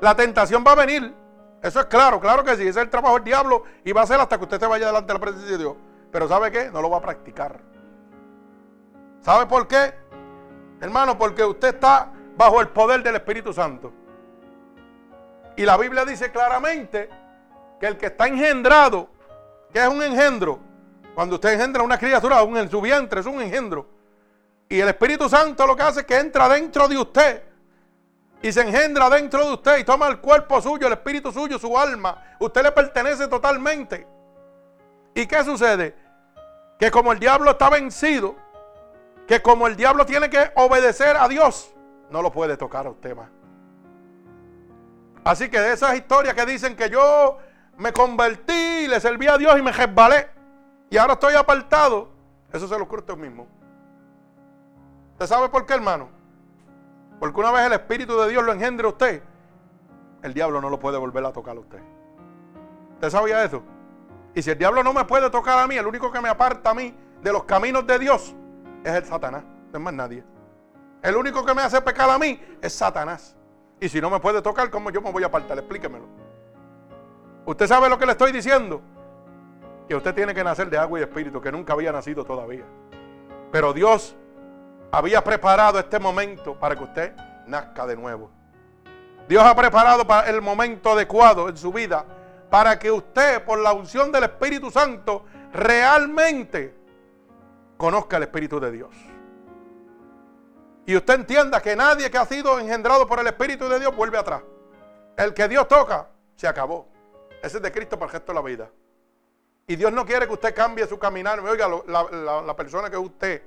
La 0.00 0.16
tentación 0.16 0.64
va 0.66 0.72
a 0.72 0.76
venir, 0.76 1.14
eso 1.62 1.80
es 1.80 1.86
claro, 1.86 2.20
claro 2.20 2.42
que 2.42 2.56
sí, 2.56 2.62
ese 2.62 2.70
es 2.70 2.76
el 2.78 2.88
trabajo 2.88 3.16
del 3.16 3.24
diablo 3.24 3.64
y 3.84 3.92
va 3.92 4.00
a 4.00 4.06
ser 4.06 4.18
hasta 4.18 4.38
que 4.38 4.44
usted 4.44 4.58
se 4.58 4.66
vaya 4.66 4.86
delante 4.86 5.08
de 5.08 5.14
la 5.18 5.20
presencia 5.20 5.52
de 5.52 5.58
Dios. 5.58 5.76
Pero 6.10 6.26
¿sabe 6.26 6.50
qué? 6.50 6.70
No 6.70 6.80
lo 6.80 6.88
va 6.88 6.98
a 6.98 7.02
practicar. 7.02 7.60
¿Sabe 9.20 9.44
por 9.44 9.68
qué? 9.68 9.92
Hermano, 10.80 11.18
porque 11.18 11.44
usted 11.44 11.74
está 11.74 12.10
bajo 12.34 12.62
el 12.62 12.68
poder 12.68 13.02
del 13.02 13.16
Espíritu 13.16 13.52
Santo. 13.52 13.92
Y 15.56 15.64
la 15.64 15.76
Biblia 15.76 16.04
dice 16.04 16.30
claramente 16.30 17.08
que 17.80 17.86
el 17.86 17.96
que 17.96 18.06
está 18.06 18.26
engendrado, 18.26 19.08
que 19.72 19.82
es 19.82 19.88
un 19.88 20.02
engendro, 20.02 20.60
cuando 21.14 21.36
usted 21.36 21.54
engendra 21.54 21.82
una 21.82 21.98
criatura 21.98 22.42
en 22.42 22.70
su 22.70 22.80
vientre, 22.80 23.20
es 23.20 23.26
un 23.26 23.40
engendro. 23.40 23.86
Y 24.68 24.80
el 24.80 24.88
Espíritu 24.88 25.28
Santo 25.28 25.66
lo 25.66 25.74
que 25.74 25.82
hace 25.82 26.00
es 26.00 26.06
que 26.06 26.18
entra 26.18 26.48
dentro 26.48 26.88
de 26.88 26.98
usted 26.98 27.42
y 28.42 28.52
se 28.52 28.60
engendra 28.60 29.08
dentro 29.08 29.44
de 29.46 29.52
usted 29.54 29.78
y 29.78 29.84
toma 29.84 30.08
el 30.08 30.18
cuerpo 30.18 30.60
suyo, 30.60 30.86
el 30.86 30.92
espíritu 30.92 31.32
suyo, 31.32 31.58
su 31.58 31.78
alma. 31.78 32.22
Usted 32.38 32.62
le 32.62 32.72
pertenece 32.72 33.28
totalmente. 33.28 34.06
¿Y 35.14 35.26
qué 35.26 35.42
sucede? 35.42 36.06
que 36.78 36.90
como 36.90 37.12
el 37.12 37.18
diablo 37.18 37.50
está 37.50 37.70
vencido, 37.70 38.36
que 39.26 39.42
como 39.42 39.66
el 39.66 39.76
diablo 39.76 40.06
tiene 40.06 40.30
que 40.30 40.50
obedecer 40.54 41.16
a 41.16 41.28
Dios, 41.28 41.74
no 42.10 42.22
lo 42.22 42.30
puede 42.30 42.56
tocar 42.56 42.86
a 42.86 42.90
usted 42.90 43.16
más. 43.16 43.28
Así 45.26 45.48
que 45.48 45.58
de 45.58 45.72
esas 45.72 45.96
historias 45.96 46.36
que 46.36 46.46
dicen 46.46 46.76
que 46.76 46.88
yo 46.88 47.38
me 47.78 47.92
convertí, 47.92 48.86
le 48.86 49.00
serví 49.00 49.26
a 49.26 49.36
Dios 49.36 49.58
y 49.58 49.62
me 49.62 49.72
resbalé, 49.72 50.28
y 50.88 50.96
ahora 50.96 51.14
estoy 51.14 51.34
apartado, 51.34 52.10
eso 52.52 52.68
se 52.68 52.78
lo 52.78 52.84
ocurre 52.84 53.00
usted 53.00 53.16
mismo. 53.16 53.48
¿Usted 55.14 55.26
sabe 55.26 55.48
por 55.48 55.66
qué, 55.66 55.74
hermano? 55.74 56.10
Porque 57.18 57.40
una 57.40 57.50
vez 57.50 57.66
el 57.66 57.72
Espíritu 57.72 58.16
de 58.20 58.28
Dios 58.28 58.44
lo 58.44 58.52
engendre 58.52 58.86
a 58.86 58.90
usted, 58.90 59.20
el 60.22 60.32
diablo 60.32 60.60
no 60.60 60.70
lo 60.70 60.78
puede 60.78 60.96
volver 60.96 61.24
a 61.24 61.32
tocar 61.32 61.56
a 61.56 61.60
usted. 61.60 61.80
¿Usted 62.94 63.10
sabía 63.10 63.42
eso? 63.42 63.64
Y 64.32 64.42
si 64.42 64.50
el 64.50 64.58
diablo 64.58 64.84
no 64.84 64.92
me 64.92 65.06
puede 65.06 65.28
tocar 65.28 65.58
a 65.58 65.66
mí, 65.66 65.76
el 65.76 65.88
único 65.88 66.12
que 66.12 66.20
me 66.20 66.28
aparta 66.28 66.70
a 66.70 66.74
mí 66.74 66.94
de 67.20 67.32
los 67.32 67.42
caminos 67.42 67.84
de 67.84 67.98
Dios 67.98 68.32
es 68.84 68.92
el 68.92 69.04
Satanás, 69.04 69.42
no 69.72 69.78
es 69.78 69.84
más 69.84 69.92
nadie. 69.92 70.22
El 71.02 71.16
único 71.16 71.44
que 71.44 71.52
me 71.52 71.62
hace 71.62 71.80
pecar 71.80 72.08
a 72.10 72.16
mí 72.16 72.40
es 72.62 72.72
Satanás. 72.72 73.35
Y 73.80 73.88
si 73.88 74.00
no 74.00 74.10
me 74.10 74.20
puede 74.20 74.40
tocar, 74.42 74.70
¿cómo 74.70 74.90
yo 74.90 75.00
me 75.00 75.10
voy 75.10 75.22
a 75.22 75.26
apartar? 75.26 75.58
Explíquemelo. 75.58 76.06
¿Usted 77.44 77.66
sabe 77.66 77.88
lo 77.88 77.98
que 77.98 78.06
le 78.06 78.12
estoy 78.12 78.32
diciendo? 78.32 78.80
Que 79.88 79.94
usted 79.94 80.14
tiene 80.14 80.34
que 80.34 80.42
nacer 80.42 80.68
de 80.68 80.78
agua 80.78 80.98
y 80.98 81.02
espíritu, 81.02 81.40
que 81.40 81.52
nunca 81.52 81.74
había 81.74 81.92
nacido 81.92 82.24
todavía. 82.24 82.64
Pero 83.52 83.72
Dios 83.72 84.16
había 84.90 85.22
preparado 85.22 85.78
este 85.78 85.98
momento 85.98 86.58
para 86.58 86.74
que 86.74 86.84
usted 86.84 87.12
nazca 87.46 87.86
de 87.86 87.96
nuevo. 87.96 88.30
Dios 89.28 89.44
ha 89.44 89.54
preparado 89.54 90.06
para 90.06 90.28
el 90.28 90.40
momento 90.40 90.92
adecuado 90.92 91.48
en 91.48 91.56
su 91.56 91.72
vida 91.72 92.04
para 92.50 92.78
que 92.78 92.90
usted, 92.90 93.44
por 93.44 93.58
la 93.58 93.72
unción 93.72 94.12
del 94.12 94.24
Espíritu 94.24 94.70
Santo, 94.70 95.24
realmente 95.52 96.74
conozca 97.76 98.16
el 98.16 98.24
Espíritu 98.24 98.60
de 98.60 98.70
Dios. 98.70 98.94
Y 100.86 100.96
usted 100.96 101.14
entienda 101.14 101.60
que 101.60 101.74
nadie 101.74 102.10
que 102.10 102.16
ha 102.16 102.24
sido 102.24 102.60
engendrado 102.60 103.08
por 103.08 103.18
el 103.18 103.26
Espíritu 103.26 103.68
de 103.68 103.80
Dios 103.80 103.94
vuelve 103.94 104.18
atrás. 104.18 104.42
El 105.16 105.34
que 105.34 105.48
Dios 105.48 105.66
toca, 105.66 106.08
se 106.36 106.46
acabó. 106.46 106.86
Ese 107.42 107.56
es 107.56 107.62
de 107.62 107.72
Cristo 107.72 107.98
para 107.98 108.06
el 108.06 108.12
resto 108.12 108.32
de 108.32 108.36
la 108.36 108.42
vida. 108.42 108.70
Y 109.66 109.74
Dios 109.74 109.92
no 109.92 110.06
quiere 110.06 110.28
que 110.28 110.32
usted 110.32 110.54
cambie 110.54 110.86
su 110.86 110.96
caminar. 110.96 111.40
Oiga, 111.40 111.68
la, 111.86 112.56
persona 112.56 112.88
que 112.88 112.96
usted. 112.96 113.42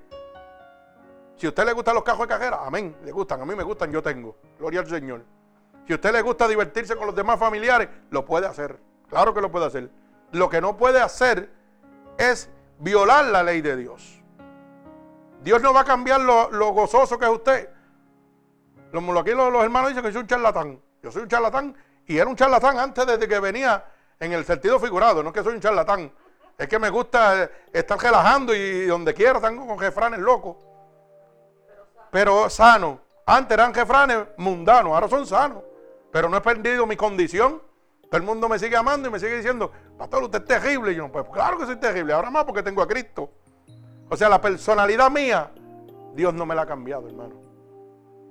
Si 1.37 1.45
a 1.45 1.49
usted 1.49 1.65
le 1.65 1.71
gustan 1.71 1.95
los 1.95 2.03
cajos 2.03 2.27
de 2.27 2.33
cajera, 2.33 2.59
amén, 2.65 2.97
le 3.05 3.11
gustan, 3.13 3.41
a 3.41 3.45
mí 3.45 3.55
me 3.55 3.63
gustan, 3.63 3.89
yo 3.89 4.03
tengo. 4.03 4.35
Gloria 4.57 4.81
al 4.81 4.89
Señor. 4.89 5.23
Si 5.87 5.93
a 5.93 5.95
usted 5.95 6.11
le 6.11 6.21
gusta 6.21 6.45
divertirse 6.45 6.97
con 6.97 7.07
los 7.07 7.15
demás 7.15 7.39
familiares, 7.39 7.87
lo 8.09 8.25
puede 8.25 8.47
hacer. 8.47 8.77
Claro 9.07 9.33
que 9.33 9.39
lo 9.39 9.49
puede 9.49 9.67
hacer. 9.67 9.89
Lo 10.33 10.49
que 10.49 10.59
no 10.59 10.75
puede 10.75 10.99
hacer 10.99 11.49
es 12.17 12.49
violar 12.79 13.25
la 13.25 13.43
ley 13.43 13.61
de 13.61 13.77
Dios. 13.77 14.18
Dios 15.41 15.61
no 15.61 15.73
va 15.73 15.81
a 15.81 15.85
cambiar 15.85 16.21
lo, 16.21 16.71
gozoso 16.71 17.17
que 17.17 17.25
es 17.25 17.31
usted. 17.31 17.69
Los, 18.91 19.03
aquí 19.17 19.31
los, 19.31 19.63
hermanos 19.63 19.89
dicen 19.89 20.03
que 20.03 20.11
soy 20.11 20.21
un 20.21 20.27
charlatán. 20.27 20.81
Yo 21.01 21.11
soy 21.11 21.23
un 21.23 21.29
charlatán 21.29 21.75
y 22.05 22.17
era 22.17 22.29
un 22.29 22.35
charlatán 22.35 22.77
antes 22.79 23.19
de 23.19 23.27
que 23.27 23.39
venía 23.39 23.85
en 24.19 24.33
el 24.33 24.45
sentido 24.45 24.79
figurado. 24.79 25.23
No 25.23 25.29
es 25.29 25.35
que 25.35 25.43
soy 25.43 25.53
un 25.53 25.61
charlatán. 25.61 26.11
Es 26.57 26.67
que 26.67 26.77
me 26.77 26.89
gusta 26.89 27.43
eh, 27.43 27.51
estar 27.71 27.97
relajando 27.97 28.53
y 28.53 28.85
donde 28.85 29.13
quiera 29.13 29.39
tengo 29.39 29.65
con 29.65 29.79
jefranes 29.79 30.19
locos. 30.19 30.57
Pero 32.11 32.49
sano. 32.49 32.99
Antes 33.25 33.53
eran 33.53 33.73
jefranes 33.73 34.19
mundanos, 34.37 34.93
ahora 34.93 35.07
son 35.07 35.25
sanos. 35.25 35.63
Pero 36.11 36.27
no 36.27 36.37
he 36.37 36.41
perdido 36.41 36.85
mi 36.85 36.97
condición 36.97 37.61
todo 38.09 38.17
el 38.17 38.23
mundo 38.23 38.49
me 38.49 38.57
sigue 38.57 38.75
amando 38.75 39.07
y 39.07 39.11
me 39.11 39.19
sigue 39.19 39.37
diciendo, 39.37 39.71
pastor, 39.97 40.23
usted 40.23 40.39
es 40.39 40.45
terrible. 40.45 40.91
Y 40.91 40.95
yo, 40.95 41.11
pues 41.11 41.25
claro 41.31 41.59
que 41.59 41.65
soy 41.65 41.75
terrible, 41.75 42.11
ahora 42.11 42.31
más 42.31 42.43
porque 42.43 42.63
tengo 42.63 42.81
a 42.81 42.87
Cristo. 42.87 43.29
O 44.10 44.18
sea, 44.18 44.28
la 44.28 44.41
personalidad 44.41 45.12
mía, 45.12 45.51
Dios 46.14 46.34
no 46.34 46.45
me 46.45 46.55
la 46.55 46.64
ha 46.64 46.66
cambiado, 46.66 47.07
hermano. 47.07 47.36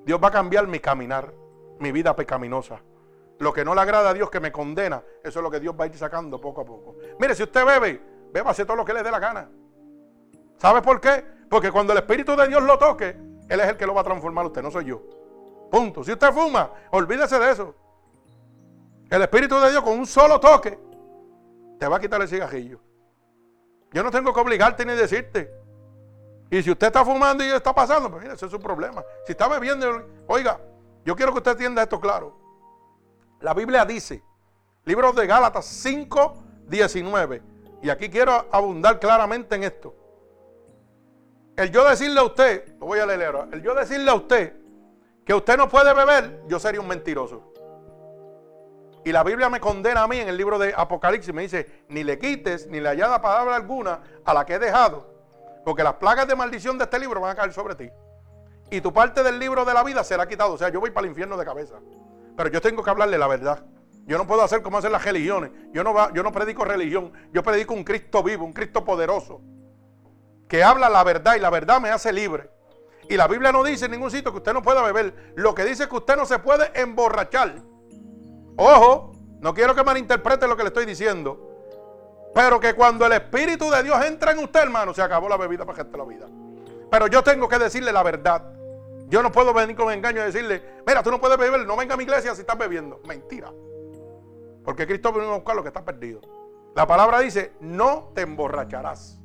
Dios 0.04 0.20
va 0.22 0.28
a 0.28 0.32
cambiar 0.32 0.66
mi 0.66 0.80
caminar, 0.80 1.32
mi 1.78 1.92
vida 1.92 2.16
pecaminosa. 2.16 2.80
Lo 3.38 3.52
que 3.52 3.64
no 3.64 3.74
le 3.74 3.80
agrada 3.80 4.10
a 4.10 4.14
Dios 4.14 4.30
que 4.30 4.40
me 4.40 4.50
condena, 4.50 5.02
eso 5.22 5.38
es 5.38 5.42
lo 5.42 5.50
que 5.50 5.60
Dios 5.60 5.74
va 5.78 5.84
a 5.84 5.86
ir 5.86 5.96
sacando 5.96 6.40
poco 6.40 6.62
a 6.62 6.64
poco. 6.64 6.96
Mire, 7.20 7.34
si 7.36 7.44
usted 7.44 7.64
bebe, 7.64 8.02
beba 8.32 8.50
hacer 8.50 8.66
todo 8.66 8.76
lo 8.76 8.84
que 8.84 8.92
le 8.92 9.02
dé 9.02 9.10
la 9.10 9.20
gana. 9.20 9.48
¿Sabe 10.56 10.82
por 10.82 11.00
qué? 11.00 11.24
Porque 11.48 11.70
cuando 11.70 11.92
el 11.92 12.00
Espíritu 12.00 12.34
de 12.34 12.48
Dios 12.48 12.62
lo 12.62 12.76
toque, 12.78 13.16
Él 13.48 13.60
es 13.60 13.68
el 13.68 13.76
que 13.76 13.86
lo 13.86 13.94
va 13.94 14.00
a 14.00 14.04
transformar 14.04 14.46
usted, 14.46 14.62
no 14.62 14.72
soy 14.72 14.86
yo. 14.86 15.00
Punto. 15.70 16.02
Si 16.02 16.10
usted 16.10 16.32
fuma, 16.32 16.72
olvídese 16.90 17.38
de 17.38 17.52
eso. 17.52 17.74
El 19.08 19.22
Espíritu 19.22 19.58
de 19.60 19.70
Dios 19.70 19.82
con 19.82 19.96
un 19.96 20.06
solo 20.06 20.40
toque 20.40 20.78
te 21.78 21.86
va 21.86 21.96
a 21.96 22.00
quitar 22.00 22.20
el 22.20 22.28
cigarrillo. 22.28 22.80
Yo 23.92 24.02
no 24.02 24.10
tengo 24.10 24.34
que 24.34 24.40
obligarte 24.40 24.84
ni 24.84 24.94
decirte. 24.94 25.57
Y 26.50 26.62
si 26.62 26.70
usted 26.70 26.86
está 26.86 27.04
fumando 27.04 27.44
y 27.44 27.48
está 27.48 27.74
pasando, 27.74 28.10
pues 28.10 28.22
mire, 28.22 28.34
ese 28.34 28.46
es 28.46 28.50
su 28.50 28.58
problema. 28.58 29.04
Si 29.26 29.32
está 29.32 29.48
bebiendo, 29.48 29.86
oiga, 30.26 30.58
yo 31.04 31.14
quiero 31.14 31.32
que 31.32 31.38
usted 31.38 31.52
entienda 31.52 31.82
esto 31.82 32.00
claro. 32.00 32.36
La 33.40 33.54
Biblia 33.54 33.84
dice, 33.84 34.22
libro 34.84 35.12
de 35.12 35.26
Gálatas 35.26 35.66
5, 35.66 36.44
19, 36.66 37.42
y 37.82 37.90
aquí 37.90 38.08
quiero 38.08 38.46
abundar 38.50 38.98
claramente 38.98 39.54
en 39.54 39.64
esto. 39.64 39.94
El 41.56 41.70
yo 41.70 41.88
decirle 41.88 42.20
a 42.20 42.24
usted, 42.24 42.76
lo 42.78 42.86
voy 42.86 42.98
a 43.00 43.06
leer 43.06 43.26
ahora, 43.26 43.48
el 43.52 43.62
yo 43.62 43.74
decirle 43.74 44.10
a 44.10 44.14
usted 44.14 44.54
que 45.26 45.34
usted 45.34 45.58
no 45.58 45.68
puede 45.68 45.92
beber, 45.92 46.42
yo 46.46 46.58
sería 46.58 46.80
un 46.80 46.88
mentiroso. 46.88 47.52
Y 49.04 49.12
la 49.12 49.22
Biblia 49.22 49.48
me 49.48 49.60
condena 49.60 50.02
a 50.02 50.08
mí 50.08 50.18
en 50.18 50.28
el 50.28 50.36
libro 50.36 50.58
de 50.58 50.74
Apocalipsis. 50.76 51.32
Me 51.32 51.42
dice, 51.42 51.84
ni 51.88 52.04
le 52.04 52.18
quites, 52.18 52.66
ni 52.66 52.80
le 52.80 52.88
añadas 52.90 53.20
palabra 53.20 53.56
alguna 53.56 54.00
a 54.24 54.34
la 54.34 54.44
que 54.44 54.54
he 54.54 54.58
dejado. 54.58 55.17
Porque 55.68 55.82
las 55.82 55.96
plagas 55.96 56.26
de 56.26 56.34
maldición 56.34 56.78
de 56.78 56.84
este 56.84 56.98
libro 56.98 57.20
van 57.20 57.32
a 57.32 57.34
caer 57.34 57.52
sobre 57.52 57.74
ti. 57.74 57.90
Y 58.70 58.80
tu 58.80 58.90
parte 58.90 59.22
del 59.22 59.38
libro 59.38 59.66
de 59.66 59.74
la 59.74 59.84
vida 59.84 60.02
será 60.02 60.26
quitado. 60.26 60.54
O 60.54 60.56
sea, 60.56 60.70
yo 60.70 60.80
voy 60.80 60.92
para 60.92 61.04
el 61.04 61.10
infierno 61.10 61.36
de 61.36 61.44
cabeza. 61.44 61.74
Pero 62.38 62.48
yo 62.48 62.62
tengo 62.62 62.82
que 62.82 62.88
hablarle 62.88 63.18
la 63.18 63.26
verdad. 63.26 63.66
Yo 64.06 64.16
no 64.16 64.26
puedo 64.26 64.42
hacer 64.42 64.62
como 64.62 64.78
hacen 64.78 64.92
las 64.92 65.04
religiones. 65.04 65.50
Yo 65.70 65.84
no, 65.84 65.92
va, 65.92 66.10
yo 66.14 66.22
no 66.22 66.32
predico 66.32 66.64
religión. 66.64 67.12
Yo 67.34 67.42
predico 67.42 67.74
un 67.74 67.84
Cristo 67.84 68.22
vivo, 68.22 68.46
un 68.46 68.54
Cristo 68.54 68.82
poderoso. 68.82 69.42
Que 70.48 70.64
habla 70.64 70.88
la 70.88 71.04
verdad 71.04 71.34
y 71.36 71.40
la 71.40 71.50
verdad 71.50 71.82
me 71.82 71.90
hace 71.90 72.14
libre. 72.14 72.48
Y 73.10 73.18
la 73.18 73.28
Biblia 73.28 73.52
no 73.52 73.62
dice 73.62 73.84
en 73.84 73.90
ningún 73.90 74.10
sitio 74.10 74.32
que 74.32 74.38
usted 74.38 74.54
no 74.54 74.62
pueda 74.62 74.80
beber. 74.80 75.34
Lo 75.36 75.54
que 75.54 75.66
dice 75.66 75.82
es 75.82 75.90
que 75.90 75.96
usted 75.96 76.16
no 76.16 76.24
se 76.24 76.38
puede 76.38 76.80
emborrachar. 76.80 77.56
Ojo, 78.56 79.12
no 79.38 79.52
quiero 79.52 79.74
que 79.74 79.84
malinterprete 79.84 80.48
lo 80.48 80.56
que 80.56 80.62
le 80.62 80.68
estoy 80.68 80.86
diciendo. 80.86 81.47
Pero 82.34 82.60
que 82.60 82.74
cuando 82.74 83.06
el 83.06 83.12
Espíritu 83.12 83.70
de 83.70 83.82
Dios 83.82 84.04
entra 84.04 84.32
en 84.32 84.38
usted, 84.38 84.60
hermano, 84.60 84.94
se 84.94 85.02
acabó 85.02 85.28
la 85.28 85.36
bebida 85.36 85.64
para 85.64 85.76
gente 85.76 85.96
la 85.96 86.04
vida. 86.04 86.26
Pero 86.90 87.06
yo 87.06 87.22
tengo 87.22 87.48
que 87.48 87.58
decirle 87.58 87.92
la 87.92 88.02
verdad. 88.02 88.52
Yo 89.08 89.22
no 89.22 89.32
puedo 89.32 89.54
venir 89.54 89.74
con 89.74 89.92
engaño 89.92 90.20
y 90.20 90.24
decirle, 90.24 90.62
mira, 90.86 91.02
tú 91.02 91.10
no 91.10 91.20
puedes 91.20 91.38
beber, 91.38 91.66
no 91.66 91.76
venga 91.76 91.94
a 91.94 91.96
mi 91.96 92.04
iglesia 92.04 92.34
si 92.34 92.42
estás 92.42 92.58
bebiendo. 92.58 93.00
Mentira. 93.06 93.50
Porque 94.64 94.86
Cristo 94.86 95.12
vino 95.12 95.32
a 95.32 95.36
buscar 95.36 95.56
lo 95.56 95.62
que 95.62 95.68
está 95.68 95.84
perdido. 95.84 96.20
La 96.74 96.86
palabra 96.86 97.20
dice, 97.20 97.52
no 97.60 98.12
te 98.14 98.22
emborracharás. 98.22 99.18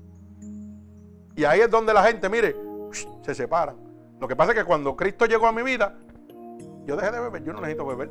Y 1.35 1.43
ahí 1.43 1.59
es 1.59 1.69
donde 1.69 1.93
la 1.93 2.03
gente, 2.03 2.29
mire, 2.29 2.55
se 3.21 3.35
separan. 3.35 3.75
Lo 4.19 4.27
que 4.27 4.35
pasa 4.35 4.53
es 4.53 4.57
que 4.57 4.63
cuando 4.63 4.95
Cristo 4.95 5.25
llegó 5.25 5.47
a 5.47 5.51
mi 5.51 5.63
vida, 5.63 5.97
yo 6.85 6.95
dejé 6.95 7.11
de 7.11 7.19
beber, 7.19 7.43
yo 7.43 7.53
no 7.53 7.59
necesito 7.59 7.85
beber. 7.85 8.09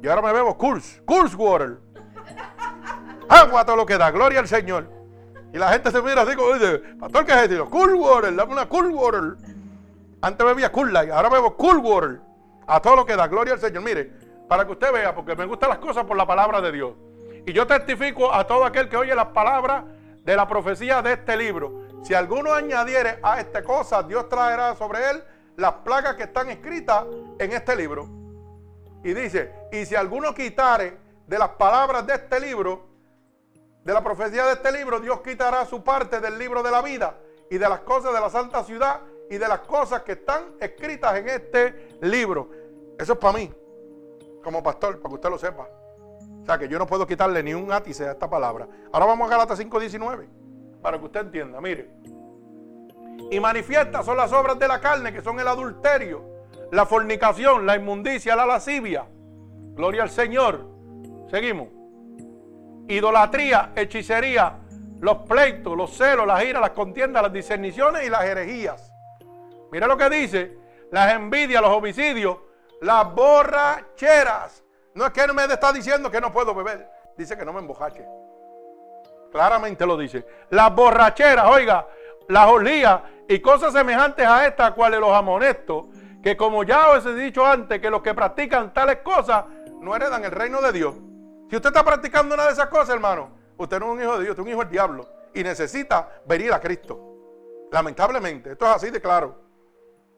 Yo 0.00 0.10
ahora 0.10 0.22
me 0.22 0.32
bebo 0.32 0.56
Kurs, 0.56 1.02
Kurs 1.04 1.34
Water. 1.34 1.78
Agua 3.30 3.64
todo 3.64 3.76
lo 3.76 3.86
que 3.86 3.96
da, 3.96 4.10
gloria 4.10 4.40
al 4.40 4.48
Señor. 4.48 4.90
Y 5.52 5.58
la 5.58 5.68
gente 5.68 5.92
se 5.92 6.02
mira 6.02 6.22
así 6.22 6.34
como 6.34 6.52
dice, 6.54 6.80
pastor, 6.98 7.24
¿qué 7.24 7.32
es 7.32 7.50
eso? 7.50 7.70
Cool 7.70 7.94
Water, 7.94 8.34
dame 8.34 8.52
una 8.52 8.68
Cool 8.68 8.90
Water. 8.92 9.36
Antes 10.20 10.44
bebía 10.44 10.72
Cool 10.72 10.92
Light, 10.92 11.12
ahora 11.12 11.28
bebo 11.28 11.56
Cool 11.56 11.78
Water. 11.78 12.20
A 12.66 12.80
todo 12.80 12.96
lo 12.96 13.06
que 13.06 13.14
da, 13.14 13.28
gloria 13.28 13.52
al 13.54 13.60
Señor. 13.60 13.84
Mire, 13.84 14.10
para 14.48 14.64
que 14.66 14.72
usted 14.72 14.92
vea, 14.92 15.14
porque 15.14 15.36
me 15.36 15.44
gustan 15.44 15.70
las 15.70 15.78
cosas 15.78 16.04
por 16.06 16.16
la 16.16 16.26
palabra 16.26 16.60
de 16.60 16.72
Dios. 16.72 16.92
Y 17.46 17.52
yo 17.52 17.68
testifico 17.68 18.34
a 18.34 18.44
todo 18.44 18.64
aquel 18.64 18.88
que 18.88 18.96
oye 18.96 19.14
las 19.14 19.26
palabras 19.26 19.84
de 20.24 20.34
la 20.34 20.48
profecía 20.48 21.00
de 21.00 21.12
este 21.12 21.36
libro. 21.36 21.86
Si 22.02 22.14
alguno 22.14 22.52
añadiere 22.52 23.20
a 23.22 23.38
esta 23.38 23.62
cosa, 23.62 24.02
Dios 24.02 24.28
traerá 24.28 24.74
sobre 24.74 25.08
él 25.08 25.22
las 25.56 25.74
plagas 25.84 26.16
que 26.16 26.24
están 26.24 26.50
escritas 26.50 27.04
en 27.38 27.52
este 27.52 27.76
libro. 27.76 28.08
Y 29.04 29.12
dice, 29.14 29.52
y 29.70 29.86
si 29.86 29.94
alguno 29.94 30.34
quitare 30.34 30.98
de 31.28 31.38
las 31.38 31.50
palabras 31.50 32.04
de 32.08 32.14
este 32.14 32.40
libro, 32.40 32.89
de 33.84 33.94
la 33.94 34.02
profecía 34.02 34.44
de 34.46 34.52
este 34.52 34.72
libro, 34.72 35.00
Dios 35.00 35.20
quitará 35.20 35.64
su 35.64 35.82
parte 35.82 36.20
del 36.20 36.38
libro 36.38 36.62
de 36.62 36.70
la 36.70 36.82
vida 36.82 37.18
y 37.48 37.58
de 37.58 37.68
las 37.68 37.80
cosas 37.80 38.12
de 38.12 38.20
la 38.20 38.30
santa 38.30 38.62
ciudad 38.62 39.00
y 39.30 39.38
de 39.38 39.48
las 39.48 39.60
cosas 39.60 40.02
que 40.02 40.12
están 40.12 40.54
escritas 40.60 41.16
en 41.16 41.28
este 41.28 41.88
libro. 42.02 42.50
Eso 42.98 43.14
es 43.14 43.18
para 43.18 43.38
mí, 43.38 43.52
como 44.42 44.62
pastor, 44.62 45.00
para 45.00 45.08
que 45.08 45.14
usted 45.14 45.30
lo 45.30 45.38
sepa. 45.38 45.68
O 46.42 46.44
sea 46.44 46.58
que 46.58 46.68
yo 46.68 46.78
no 46.78 46.86
puedo 46.86 47.06
quitarle 47.06 47.42
ni 47.42 47.54
un 47.54 47.72
átice 47.72 48.06
a 48.08 48.12
esta 48.12 48.28
palabra. 48.28 48.68
Ahora 48.92 49.06
vamos 49.06 49.28
a 49.28 49.30
Galatas 49.30 49.58
5:19, 49.58 50.28
para 50.82 50.98
que 50.98 51.04
usted 51.04 51.20
entienda. 51.20 51.60
Mire, 51.60 51.90
y 53.30 53.40
manifiestas 53.40 54.04
son 54.04 54.16
las 54.16 54.32
obras 54.32 54.58
de 54.58 54.68
la 54.68 54.80
carne, 54.80 55.12
que 55.12 55.22
son 55.22 55.38
el 55.38 55.48
adulterio, 55.48 56.24
la 56.72 56.84
fornicación, 56.84 57.64
la 57.64 57.76
inmundicia, 57.76 58.36
la 58.36 58.46
lascivia. 58.46 59.06
Gloria 59.74 60.02
al 60.02 60.10
Señor. 60.10 60.66
Seguimos. 61.30 61.79
Idolatría, 62.90 63.72
hechicería, 63.76 64.58
los 65.00 65.18
pleitos, 65.18 65.76
los 65.76 65.96
celos, 65.96 66.26
las 66.26 66.44
iras, 66.44 66.60
las 66.60 66.70
contiendas, 66.70 67.22
las 67.22 67.32
discerniciones 67.32 68.04
y 68.04 68.10
las 68.10 68.24
herejías. 68.24 68.92
Mira 69.70 69.86
lo 69.86 69.96
que 69.96 70.10
dice. 70.10 70.58
Las 70.90 71.14
envidias, 71.14 71.62
los 71.62 71.70
homicidios, 71.70 72.38
las 72.80 73.14
borracheras. 73.14 74.64
No 74.94 75.06
es 75.06 75.12
que 75.12 75.20
él 75.20 75.32
me 75.32 75.44
está 75.44 75.72
diciendo 75.72 76.10
que 76.10 76.20
no 76.20 76.32
puedo 76.32 76.52
beber. 76.52 76.90
Dice 77.16 77.38
que 77.38 77.44
no 77.44 77.52
me 77.52 77.60
embojache. 77.60 78.04
Claramente 79.30 79.86
lo 79.86 79.96
dice. 79.96 80.26
Las 80.50 80.74
borracheras, 80.74 81.46
oiga, 81.46 81.86
las 82.28 82.48
olías 82.48 83.02
y 83.28 83.38
cosas 83.38 83.72
semejantes 83.72 84.26
a 84.26 84.48
estas, 84.48 84.72
cuales 84.72 84.98
los 84.98 85.12
amonestos 85.12 85.84
que 86.22 86.36
como 86.36 86.64
ya 86.64 86.90
os 86.90 87.06
he 87.06 87.14
dicho 87.14 87.46
antes, 87.46 87.80
que 87.80 87.88
los 87.88 88.02
que 88.02 88.14
practican 88.14 88.74
tales 88.74 88.98
cosas 88.98 89.44
no 89.80 89.94
heredan 89.94 90.24
el 90.24 90.32
reino 90.32 90.60
de 90.60 90.72
Dios. 90.72 90.94
Si 91.50 91.56
usted 91.56 91.70
está 91.70 91.84
practicando 91.84 92.36
una 92.36 92.46
de 92.46 92.52
esas 92.52 92.68
cosas, 92.68 92.90
hermano, 92.90 93.32
usted 93.56 93.80
no 93.80 93.86
es 93.86 93.92
un 93.92 94.02
hijo 94.02 94.12
de 94.12 94.22
Dios, 94.22 94.30
usted 94.30 94.42
es 94.42 94.46
un 94.46 94.52
hijo 94.52 94.60
del 94.60 94.70
diablo 94.70 95.08
y 95.34 95.42
necesita 95.42 96.08
venir 96.24 96.52
a 96.52 96.60
Cristo. 96.60 97.68
Lamentablemente, 97.72 98.52
esto 98.52 98.66
es 98.66 98.70
así 98.70 98.90
de 98.90 99.00
claro. 99.00 99.36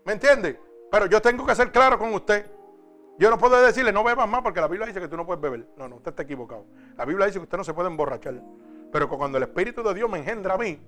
¿Me 0.05 0.13
entiende? 0.13 0.61
Pero 0.91 1.07
yo 1.07 1.23
tengo 1.23 1.47
que 1.47 1.55
ser 1.55 1.73
claro 1.73 1.99
con 1.99 2.13
usted. 2.13 2.51
Yo 3.19 3.31
no 3.31 3.39
puedo 3.39 3.63
decirle 3.63 3.93
no 3.93 4.05
bebas 4.05 4.29
más 4.29 4.43
porque 4.43 4.61
la 4.61 4.69
Biblia 4.69 4.87
dice 4.87 5.01
que 5.01 5.09
tú 5.09 5.17
no 5.17 5.25
puedes 5.25 5.41
beber. 5.41 5.69
No, 5.79 5.89
no, 5.89 5.97
usted 5.97 6.11
está 6.11 6.23
equivocado. 6.23 6.67
La 6.99 7.07
Biblia 7.07 7.25
dice 7.25 7.39
que 7.39 7.45
usted 7.45 7.57
no 7.57 7.65
se 7.65 7.73
puede 7.73 7.89
emborrachar. 7.89 8.35
Pero 8.93 9.09
cuando 9.09 9.39
el 9.39 9.45
Espíritu 9.45 9.83
de 9.83 9.95
Dios 9.95 10.11
me 10.11 10.19
engendra 10.19 10.55
a 10.55 10.59
mí, 10.59 10.79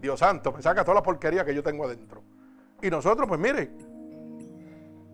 Dios 0.00 0.20
santo, 0.20 0.52
me 0.52 0.60
saca 0.60 0.84
toda 0.84 0.96
la 0.96 1.02
porquería 1.02 1.46
que 1.46 1.54
yo 1.54 1.62
tengo 1.62 1.86
adentro. 1.86 2.22
Y 2.82 2.90
nosotros, 2.90 3.26
pues 3.26 3.40
mire, 3.40 3.70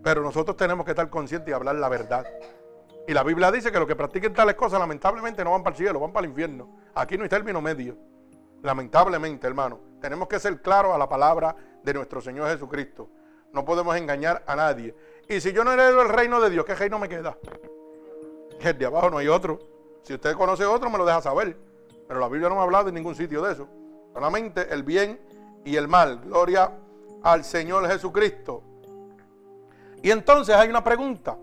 pero 0.02 0.20
nosotros 0.20 0.56
tenemos 0.56 0.84
que 0.84 0.90
estar 0.90 1.08
conscientes 1.08 1.48
y 1.48 1.52
hablar 1.52 1.76
la 1.76 1.88
verdad. 1.88 2.26
Y 3.10 3.12
la 3.12 3.24
Biblia 3.24 3.50
dice 3.50 3.72
que 3.72 3.78
los 3.80 3.88
que 3.88 3.96
practiquen 3.96 4.32
tales 4.32 4.54
cosas 4.54 4.78
lamentablemente 4.78 5.42
no 5.42 5.50
van 5.50 5.64
para 5.64 5.74
el 5.74 5.82
cielo, 5.82 5.98
van 5.98 6.12
para 6.12 6.26
el 6.26 6.30
infierno. 6.30 6.78
Aquí 6.94 7.16
no 7.16 7.24
hay 7.24 7.28
término 7.28 7.60
medio. 7.60 7.96
Lamentablemente, 8.62 9.48
hermano. 9.48 9.80
Tenemos 10.00 10.28
que 10.28 10.38
ser 10.38 10.62
claros 10.62 10.94
a 10.94 10.98
la 10.98 11.08
palabra 11.08 11.56
de 11.82 11.92
nuestro 11.92 12.20
Señor 12.20 12.48
Jesucristo. 12.50 13.10
No 13.52 13.64
podemos 13.64 13.96
engañar 13.96 14.44
a 14.46 14.54
nadie. 14.54 14.94
Y 15.28 15.40
si 15.40 15.52
yo 15.52 15.64
no 15.64 15.72
heredo 15.72 16.02
el 16.02 16.08
reino 16.08 16.40
de 16.40 16.50
Dios, 16.50 16.64
¿qué 16.64 16.76
reino 16.76 17.00
me 17.00 17.08
queda? 17.08 17.36
El 18.60 18.78
de 18.78 18.86
abajo 18.86 19.10
no 19.10 19.18
hay 19.18 19.26
otro. 19.26 19.58
Si 20.04 20.14
usted 20.14 20.36
conoce 20.36 20.64
otro, 20.64 20.88
me 20.88 20.96
lo 20.96 21.04
deja 21.04 21.20
saber. 21.20 21.56
Pero 22.06 22.20
la 22.20 22.28
Biblia 22.28 22.48
no 22.48 22.54
me 22.54 22.60
ha 22.60 22.64
hablado 22.64 22.90
en 22.90 22.94
ningún 22.94 23.16
sitio 23.16 23.42
de 23.42 23.54
eso. 23.54 23.66
Solamente 24.14 24.72
el 24.72 24.84
bien 24.84 25.20
y 25.64 25.74
el 25.74 25.88
mal. 25.88 26.20
Gloria 26.20 26.70
al 27.24 27.42
Señor 27.42 27.88
Jesucristo. 27.88 28.62
Y 30.00 30.12
entonces 30.12 30.54
hay 30.54 30.68
una 30.68 30.84
pregunta. 30.84 31.36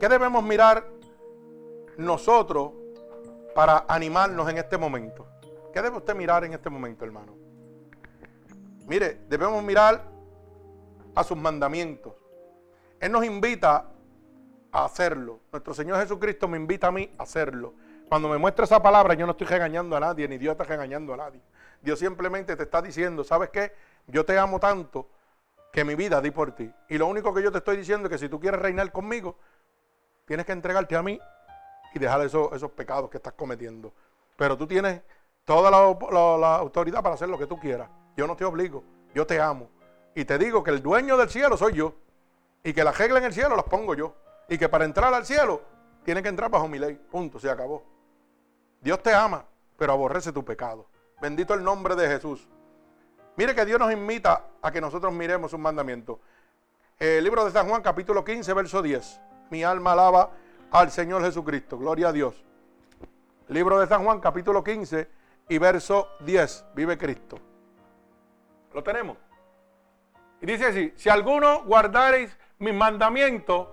¿Qué 0.00 0.08
debemos 0.08 0.42
mirar 0.42 0.88
nosotros 1.98 2.72
para 3.54 3.84
animarnos 3.86 4.48
en 4.48 4.56
este 4.56 4.78
momento? 4.78 5.26
¿Qué 5.74 5.82
debe 5.82 5.98
usted 5.98 6.14
mirar 6.14 6.42
en 6.42 6.54
este 6.54 6.70
momento, 6.70 7.04
hermano? 7.04 7.36
Mire, 8.86 9.20
debemos 9.28 9.62
mirar 9.62 10.02
a 11.14 11.22
sus 11.22 11.36
mandamientos. 11.36 12.14
Él 12.98 13.12
nos 13.12 13.26
invita 13.26 13.88
a 14.72 14.84
hacerlo. 14.86 15.40
Nuestro 15.52 15.74
Señor 15.74 16.00
Jesucristo 16.00 16.48
me 16.48 16.56
invita 16.56 16.86
a 16.86 16.92
mí 16.92 17.10
a 17.18 17.24
hacerlo. 17.24 17.74
Cuando 18.08 18.30
me 18.30 18.38
muestra 18.38 18.64
esa 18.64 18.82
palabra, 18.82 19.12
yo 19.12 19.26
no 19.26 19.32
estoy 19.32 19.48
regañando 19.48 19.96
a 19.96 20.00
nadie, 20.00 20.26
ni 20.26 20.38
Dios 20.38 20.52
está 20.52 20.64
regañando 20.64 21.12
a 21.12 21.18
nadie. 21.18 21.42
Dios 21.82 21.98
simplemente 21.98 22.56
te 22.56 22.62
está 22.62 22.80
diciendo, 22.80 23.22
¿sabes 23.22 23.50
qué? 23.50 23.72
Yo 24.06 24.24
te 24.24 24.38
amo 24.38 24.58
tanto 24.60 25.10
que 25.70 25.84
mi 25.84 25.94
vida 25.94 26.22
di 26.22 26.30
por 26.30 26.52
ti. 26.52 26.72
Y 26.88 26.96
lo 26.96 27.06
único 27.06 27.34
que 27.34 27.42
yo 27.42 27.52
te 27.52 27.58
estoy 27.58 27.76
diciendo 27.76 28.08
es 28.08 28.12
que 28.12 28.18
si 28.18 28.30
tú 28.30 28.40
quieres 28.40 28.60
reinar 28.60 28.90
conmigo, 28.92 29.36
tienes 30.30 30.46
que 30.46 30.52
entregarte 30.52 30.94
a 30.94 31.02
mí 31.02 31.18
y 31.92 31.98
dejar 31.98 32.20
esos, 32.20 32.52
esos 32.52 32.70
pecados 32.70 33.10
que 33.10 33.16
estás 33.16 33.32
cometiendo. 33.32 33.92
Pero 34.36 34.56
tú 34.56 34.64
tienes 34.64 35.02
toda 35.44 35.72
la, 35.72 36.54
autoridad 36.54 37.02
para 37.02 37.16
hacer 37.16 37.28
lo 37.28 37.36
que 37.36 37.48
tú 37.48 37.58
quieras. 37.58 37.90
Yo 38.16 38.28
no 38.28 38.36
te 38.36 38.44
obligo, 38.44 38.84
yo 39.12 39.26
te 39.26 39.40
amo. 39.40 39.68
Y 40.14 40.24
te 40.24 40.38
digo 40.38 40.62
que 40.62 40.70
el 40.70 40.80
dueño 40.80 41.16
del 41.16 41.30
cielo 41.30 41.56
soy 41.56 41.72
yo. 41.72 41.94
Y 42.62 42.72
que 42.72 42.84
las 42.84 42.96
reglas 42.96 43.22
en 43.22 43.24
el 43.24 43.32
cielo 43.32 43.56
las 43.56 43.64
pongo 43.64 43.96
yo. 43.96 44.14
Y 44.48 44.56
que 44.56 44.68
para 44.68 44.84
entrar 44.84 45.12
al 45.12 45.26
cielo 45.26 45.62
tiene 46.04 46.22
que 46.22 46.28
entrar 46.28 46.48
bajo 46.48 46.68
mi 46.68 46.78
ley. 46.78 46.94
Punto, 47.10 47.40
se 47.40 47.50
acabó. 47.50 47.82
Dios 48.80 49.02
te 49.02 49.12
ama, 49.12 49.44
pero 49.76 49.94
aborrece 49.94 50.30
tu 50.30 50.44
pecado. 50.44 50.86
Bendito 51.20 51.54
el 51.54 51.64
nombre 51.64 51.96
de 51.96 52.06
Jesús. 52.06 52.48
Mire 53.34 53.52
que 53.52 53.64
Dios 53.64 53.80
nos 53.80 53.92
invita 53.92 54.44
a 54.62 54.70
que 54.70 54.80
nosotros 54.80 55.12
miremos 55.12 55.52
un 55.54 55.62
mandamiento. 55.62 56.20
El 57.00 57.24
libro 57.24 57.44
de 57.44 57.50
San 57.50 57.68
Juan, 57.68 57.82
capítulo 57.82 58.24
15, 58.24 58.52
verso 58.52 58.80
10. 58.80 59.22
Mi 59.50 59.64
alma 59.64 59.92
alaba 59.92 60.30
al 60.70 60.90
Señor 60.90 61.22
Jesucristo. 61.22 61.76
Gloria 61.76 62.08
a 62.08 62.12
Dios. 62.12 62.44
Libro 63.48 63.80
de 63.80 63.86
San 63.88 64.04
Juan, 64.04 64.20
capítulo 64.20 64.62
15 64.62 65.08
y 65.48 65.58
verso 65.58 66.08
10. 66.20 66.66
Vive 66.74 66.96
Cristo. 66.96 67.38
¿Lo 68.72 68.82
tenemos? 68.82 69.18
Y 70.40 70.46
dice 70.46 70.66
así, 70.66 70.92
si 70.96 71.08
alguno 71.08 71.64
guardareis 71.64 72.36
mis 72.58 72.72
mandamientos, 72.72 73.68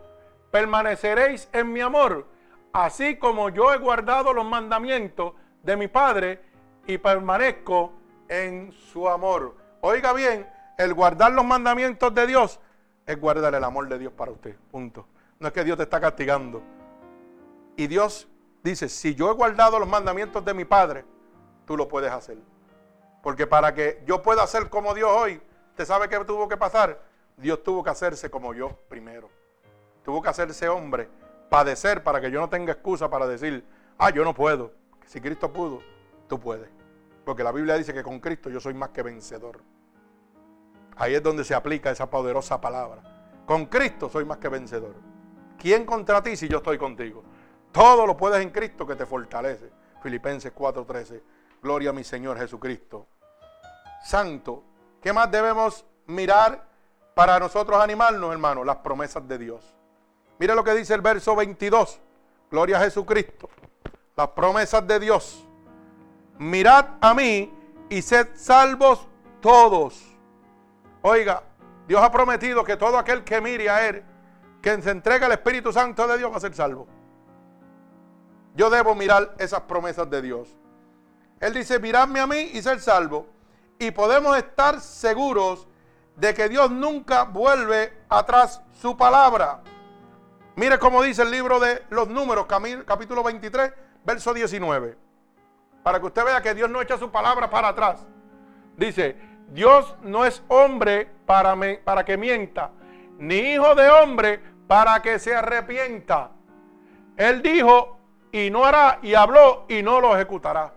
permaneceréis 0.50 1.48
en 1.54 1.72
mi 1.72 1.82
amor, 1.82 2.26
así 2.74 3.18
como 3.18 3.50
yo 3.50 3.72
he 3.74 3.78
guardado 3.78 4.34
los 4.34 4.46
mandamientos 4.46 5.34
de 5.62 5.78
mi 5.78 5.88
Padre 5.88 6.42
y 6.88 6.98
permanezco 6.98 7.94
en 8.28 8.72
su 8.72 9.08
amor. 9.08 9.56
Oiga 9.82 10.12
bien, 10.14 10.50
el 10.78 10.94
guardar 10.96 11.32
los 11.34 11.46
mandamientos 11.46 12.14
de 12.16 12.26
Dios 12.26 12.60
es 13.06 13.20
guardar 13.20 13.54
el 13.54 13.64
amor 13.64 13.88
de 13.88 14.00
Dios 14.00 14.14
para 14.14 14.32
usted. 14.32 14.56
Punto. 14.72 15.06
No 15.40 15.48
es 15.48 15.54
que 15.54 15.64
Dios 15.64 15.78
te 15.78 15.84
está 15.84 16.00
castigando. 16.00 16.64
Y 17.76 17.88
Dios 17.88 18.28
dice, 18.64 18.90
si 18.90 19.14
yo 19.16 19.30
he 19.30 19.34
guardado 19.34 19.80
los 19.80 19.88
mandamientos 19.88 20.44
de 20.44 20.54
mi 20.54 20.66
Padre, 20.66 21.06
tú 21.66 21.78
lo 21.78 21.88
puedes 21.88 22.12
hacer. 22.12 22.38
Porque 23.22 23.46
para 23.46 23.74
que 23.74 24.02
yo 24.06 24.22
pueda 24.22 24.46
ser 24.48 24.70
como 24.70 24.94
Dios 24.94 25.10
hoy, 25.12 25.42
¿usted 25.70 25.86
sabe 25.86 26.10
qué 26.10 26.18
tuvo 26.26 26.48
que 26.48 26.58
pasar? 26.58 27.00
Dios 27.36 27.64
tuvo 27.64 27.84
que 27.84 27.90
hacerse 27.90 28.30
como 28.30 28.54
yo 28.54 28.70
primero. 28.90 29.30
Tuvo 30.04 30.22
que 30.22 30.30
hacerse 30.30 30.70
hombre, 30.70 31.10
padecer 31.50 32.04
para 32.04 32.20
que 32.20 32.32
yo 32.32 32.40
no 32.40 32.50
tenga 32.50 32.72
excusa 32.72 33.10
para 33.10 33.28
decir, 33.28 33.64
ah, 33.98 34.10
yo 34.10 34.24
no 34.24 34.34
puedo. 34.34 34.72
Si 35.06 35.22
Cristo 35.22 35.52
pudo, 35.52 35.82
tú 36.28 36.40
puedes. 36.40 36.70
Porque 37.26 37.44
la 37.44 37.52
Biblia 37.52 37.76
dice 37.76 37.94
que 37.94 38.04
con 38.04 38.20
Cristo 38.20 38.50
yo 38.50 38.60
soy 38.60 38.74
más 38.74 38.90
que 38.90 39.04
vencedor. 39.04 39.62
Ahí 40.96 41.14
es 41.14 41.22
donde 41.22 41.44
se 41.44 41.54
aplica 41.54 41.92
esa 41.92 42.10
poderosa 42.10 42.60
palabra. 42.60 43.04
Con 43.46 43.66
Cristo 43.68 44.10
soy 44.10 44.26
más 44.26 44.38
que 44.38 44.50
vencedor. 44.50 44.96
¿Quién 45.58 45.86
contra 45.86 46.22
ti 46.22 46.36
si 46.36 46.48
yo 46.48 46.58
estoy 46.58 46.78
contigo? 46.78 47.24
Todo 47.72 48.06
lo 48.06 48.16
puedes 48.16 48.42
en 48.42 48.50
Cristo 48.52 48.86
que 48.86 48.96
te 48.96 49.06
fortalece. 49.06 49.70
Filipenses 50.02 50.54
4:13. 50.54 51.22
Gloria 51.62 51.90
a 51.90 51.94
mi 51.94 52.04
Señor 52.04 52.38
Jesucristo. 52.38 53.08
Santo. 54.04 54.64
¿Qué 55.02 55.12
más 55.14 55.30
debemos 55.30 55.86
mirar 56.06 56.68
para 57.14 57.40
nosotros 57.40 57.82
animarnos, 57.82 58.32
hermano? 58.32 58.64
Las 58.64 58.78
promesas 58.78 59.28
de 59.28 59.38
Dios. 59.38 59.76
Mire 60.40 60.54
lo 60.56 60.64
que 60.64 60.74
dice 60.74 60.94
el 60.94 61.02
verso 61.02 61.36
22. 61.36 62.00
Gloria 62.52 62.78
a 62.78 62.82
Jesucristo. 62.82 63.50
Las 64.16 64.30
promesas 64.30 64.86
de 64.88 65.00
Dios 65.00 65.48
mirad 66.40 66.86
a 67.02 67.14
mí 67.14 67.54
y 67.90 68.02
sed 68.02 68.28
salvos 68.36 69.08
todos. 69.42 70.04
Oiga, 71.02 71.44
Dios 71.88 72.02
ha 72.02 72.12
prometido 72.12 72.64
que 72.64 72.78
todo 72.78 72.98
aquel 72.98 73.24
que 73.24 73.40
mire 73.42 73.70
a 73.70 73.88
Él, 73.88 74.04
que 74.76 74.82
se 74.82 74.92
entrega 74.92 75.26
al 75.28 75.32
Espíritu 75.32 75.72
Santo 75.72 76.08
de 76.08 76.18
Dios, 76.18 76.32
va 76.32 76.38
a 76.38 76.42
ser 76.42 76.54
salvo. 76.54 76.88
Yo 78.56 78.70
debo 78.70 78.96
mirar 78.96 79.36
esas 79.38 79.62
promesas 79.62 80.10
de 80.10 80.22
Dios. 80.22 80.56
Él 81.40 81.54
dice, 81.54 81.80
miradme 81.80 82.20
a 82.20 82.28
mí 82.28 82.52
y 82.54 82.62
ser 82.62 82.80
salvo. 82.80 83.28
Y 83.80 83.92
podemos 83.92 84.36
estar 84.38 84.82
seguros 84.82 85.68
de 86.16 86.34
que 86.34 86.50
Dios 86.50 86.72
nunca 86.72 87.24
vuelve 87.24 87.94
atrás 88.10 88.62
su 88.74 88.98
palabra. 88.98 89.62
Mire 90.56 90.80
cómo 90.80 91.04
dice 91.04 91.22
el 91.22 91.32
libro 91.32 91.60
de 91.60 91.84
los 91.92 92.08
números, 92.08 92.48
capítulo 92.86 93.24
23, 93.24 93.72
verso 94.04 94.34
19 94.34 95.08
para 95.88 96.02
que 96.02 96.06
usted 96.06 96.26
vea 96.26 96.42
que 96.42 96.54
Dios 96.54 96.70
no 96.70 96.82
echa 96.82 96.98
su 96.98 97.10
palabra 97.10 97.50
para 97.50 97.70
atrás. 97.70 98.06
Dice, 98.76 99.16
Dios 99.48 99.96
no 100.02 100.26
es 100.26 100.44
hombre 100.50 101.10
para, 101.26 101.56
para 101.86 102.04
que 102.04 102.18
mienta, 102.18 102.72
ni 103.18 103.54
hijo 103.54 103.74
de 103.74 103.90
hombre 103.90 104.42
para 104.68 105.02
que 105.02 105.18
se 105.18 105.36
arrepienta. 105.36 106.32
Él 107.16 107.42
dijo 107.42 107.98
y 108.32 108.50
no 108.50 108.66
hará, 108.66 109.00
y 109.02 109.16
habló 109.16 109.66
y 109.68 109.82
no 109.82 110.00
lo 110.02 110.16
ejecutará. 110.16 110.74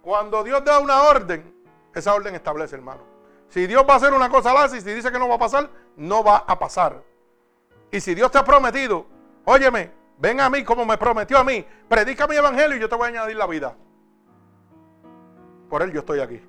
Cuando 0.00 0.44
Dios 0.44 0.64
da 0.64 0.78
una 0.78 1.02
orden, 1.02 1.54
esa 1.94 2.14
orden 2.14 2.34
establece, 2.34 2.76
hermano. 2.76 3.02
Si 3.48 3.66
Dios 3.66 3.84
va 3.88 3.94
a 3.94 3.96
hacer 3.96 4.12
una 4.12 4.28
cosa 4.28 4.54
la 4.54 4.66
y 4.66 4.80
si 4.80 4.92
dice 4.92 5.10
que 5.10 5.18
no 5.18 5.28
va 5.28 5.34
a 5.34 5.38
pasar, 5.38 5.68
no 5.96 6.22
va 6.22 6.44
a 6.46 6.58
pasar. 6.58 7.02
Y 7.90 8.00
si 8.00 8.14
Dios 8.14 8.30
te 8.30 8.38
ha 8.38 8.44
prometido, 8.44 9.06
óyeme, 9.44 9.92
ven 10.18 10.40
a 10.40 10.48
mí 10.48 10.62
como 10.64 10.84
me 10.84 10.96
prometió 10.96 11.38
a 11.38 11.44
mí, 11.44 11.64
predica 11.88 12.26
mi 12.26 12.36
evangelio 12.36 12.76
y 12.76 12.80
yo 12.80 12.88
te 12.88 12.96
voy 12.96 13.06
a 13.06 13.08
añadir 13.08 13.36
la 13.36 13.46
vida. 13.46 13.74
Por 15.68 15.82
Él 15.82 15.92
yo 15.92 16.00
estoy 16.00 16.20
aquí. 16.20 16.40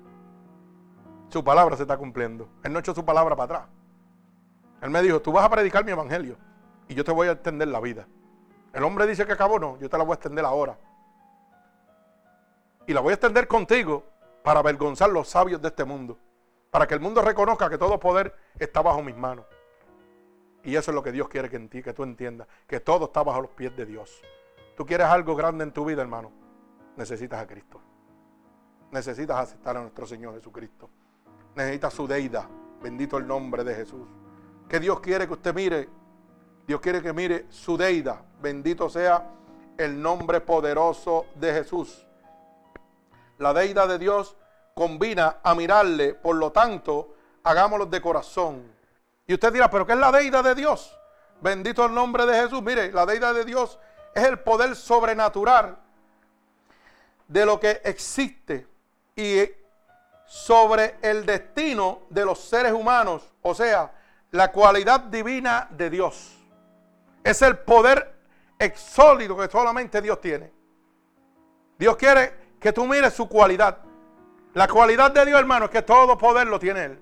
Su 1.28 1.42
palabra 1.42 1.76
se 1.76 1.82
está 1.82 1.96
cumpliendo. 1.96 2.48
Él 2.62 2.72
no 2.72 2.78
echó 2.78 2.94
su 2.94 3.04
palabra 3.04 3.36
para 3.36 3.44
atrás. 3.44 3.68
Él 4.80 4.90
me 4.90 5.02
dijo, 5.02 5.20
tú 5.20 5.32
vas 5.32 5.44
a 5.44 5.50
predicar 5.50 5.84
mi 5.84 5.90
evangelio 5.90 6.36
y 6.88 6.94
yo 6.94 7.04
te 7.04 7.12
voy 7.12 7.28
a 7.28 7.32
extender 7.32 7.68
la 7.68 7.80
vida. 7.80 8.06
El 8.72 8.84
hombre 8.84 9.06
dice 9.06 9.26
que 9.26 9.32
acabó, 9.32 9.58
no, 9.58 9.78
yo 9.78 9.88
te 9.88 9.96
la 9.96 10.04
voy 10.04 10.12
a 10.12 10.14
extender 10.14 10.44
ahora. 10.44 10.78
Y 12.86 12.92
la 12.92 13.00
voy 13.00 13.10
a 13.10 13.14
extender 13.14 13.46
contigo 13.46 14.04
para 14.42 14.60
avergonzar 14.60 15.10
los 15.10 15.28
sabios 15.28 15.60
de 15.60 15.68
este 15.68 15.84
mundo. 15.84 16.18
Para 16.70 16.86
que 16.86 16.94
el 16.94 17.00
mundo 17.00 17.22
reconozca 17.22 17.68
que 17.68 17.78
todo 17.78 17.98
poder 17.98 18.34
está 18.58 18.82
bajo 18.82 19.02
mis 19.02 19.16
manos. 19.16 19.46
Y 20.62 20.76
eso 20.76 20.90
es 20.90 20.94
lo 20.94 21.02
que 21.02 21.12
Dios 21.12 21.28
quiere 21.28 21.48
que, 21.48 21.56
en 21.56 21.68
ti, 21.68 21.82
que 21.82 21.92
tú 21.92 22.02
entiendas. 22.02 22.48
Que 22.66 22.80
todo 22.80 23.06
está 23.06 23.22
bajo 23.22 23.42
los 23.42 23.50
pies 23.50 23.74
de 23.76 23.86
Dios. 23.86 24.22
Tú 24.76 24.86
quieres 24.86 25.06
algo 25.06 25.34
grande 25.34 25.64
en 25.64 25.72
tu 25.72 25.84
vida, 25.84 26.02
hermano. 26.02 26.30
Necesitas 26.96 27.40
a 27.40 27.46
Cristo 27.46 27.80
necesitas 28.90 29.36
aceptar 29.36 29.76
a 29.76 29.82
nuestro 29.82 30.06
Señor 30.06 30.34
Jesucristo. 30.34 30.88
Necesitas 31.54 31.92
su 31.92 32.06
deidad. 32.06 32.48
Bendito 32.82 33.16
el 33.18 33.26
nombre 33.26 33.64
de 33.64 33.74
Jesús. 33.74 34.06
Que 34.68 34.80
Dios 34.80 35.00
quiere 35.00 35.26
que 35.26 35.32
usted 35.32 35.54
mire. 35.54 35.88
Dios 36.68 36.82
quiere 36.82 37.00
que 37.00 37.14
mire 37.14 37.46
su 37.48 37.78
deidad. 37.78 38.20
Bendito 38.42 38.90
sea 38.90 39.24
el 39.78 40.02
nombre 40.02 40.42
poderoso 40.42 41.24
de 41.34 41.54
Jesús. 41.54 42.06
La 43.38 43.54
deidad 43.54 43.88
de 43.88 43.98
Dios 43.98 44.36
combina 44.74 45.38
a 45.42 45.54
mirarle. 45.54 46.12
Por 46.12 46.36
lo 46.36 46.52
tanto, 46.52 47.14
hagámoslo 47.42 47.86
de 47.86 48.02
corazón. 48.02 48.70
Y 49.26 49.32
usted 49.32 49.50
dirá, 49.50 49.70
¿pero 49.70 49.86
qué 49.86 49.94
es 49.94 49.98
la 49.98 50.12
deidad 50.12 50.44
de 50.44 50.54
Dios? 50.54 50.94
Bendito 51.40 51.86
el 51.86 51.94
nombre 51.94 52.26
de 52.26 52.38
Jesús. 52.38 52.62
Mire, 52.62 52.92
la 52.92 53.06
deidad 53.06 53.32
de 53.32 53.46
Dios 53.46 53.78
es 54.14 54.24
el 54.24 54.38
poder 54.38 54.76
sobrenatural 54.76 55.78
de 57.28 57.46
lo 57.46 57.58
que 57.58 57.80
existe 57.82 58.66
y 59.16 59.40
sobre 60.26 60.96
el 61.00 61.24
destino 61.24 62.00
de 62.10 62.26
los 62.26 62.38
seres 62.38 62.74
humanos, 62.74 63.22
o 63.40 63.54
sea, 63.54 63.90
la 64.32 64.52
cualidad 64.52 65.00
divina 65.00 65.66
de 65.70 65.88
Dios. 65.88 66.37
Es 67.28 67.42
el 67.42 67.58
poder 67.58 68.10
exólido 68.58 69.36
que 69.36 69.48
solamente 69.48 70.00
Dios 70.00 70.18
tiene. 70.18 70.50
Dios 71.78 71.94
quiere 71.96 72.32
que 72.58 72.72
tú 72.72 72.86
mires 72.86 73.12
su 73.12 73.28
cualidad. 73.28 73.80
La 74.54 74.66
cualidad 74.66 75.10
de 75.10 75.26
Dios, 75.26 75.38
hermano, 75.38 75.66
es 75.66 75.70
que 75.70 75.82
todo 75.82 76.16
poder 76.16 76.46
lo 76.46 76.58
tiene 76.58 76.84
Él. 76.86 76.98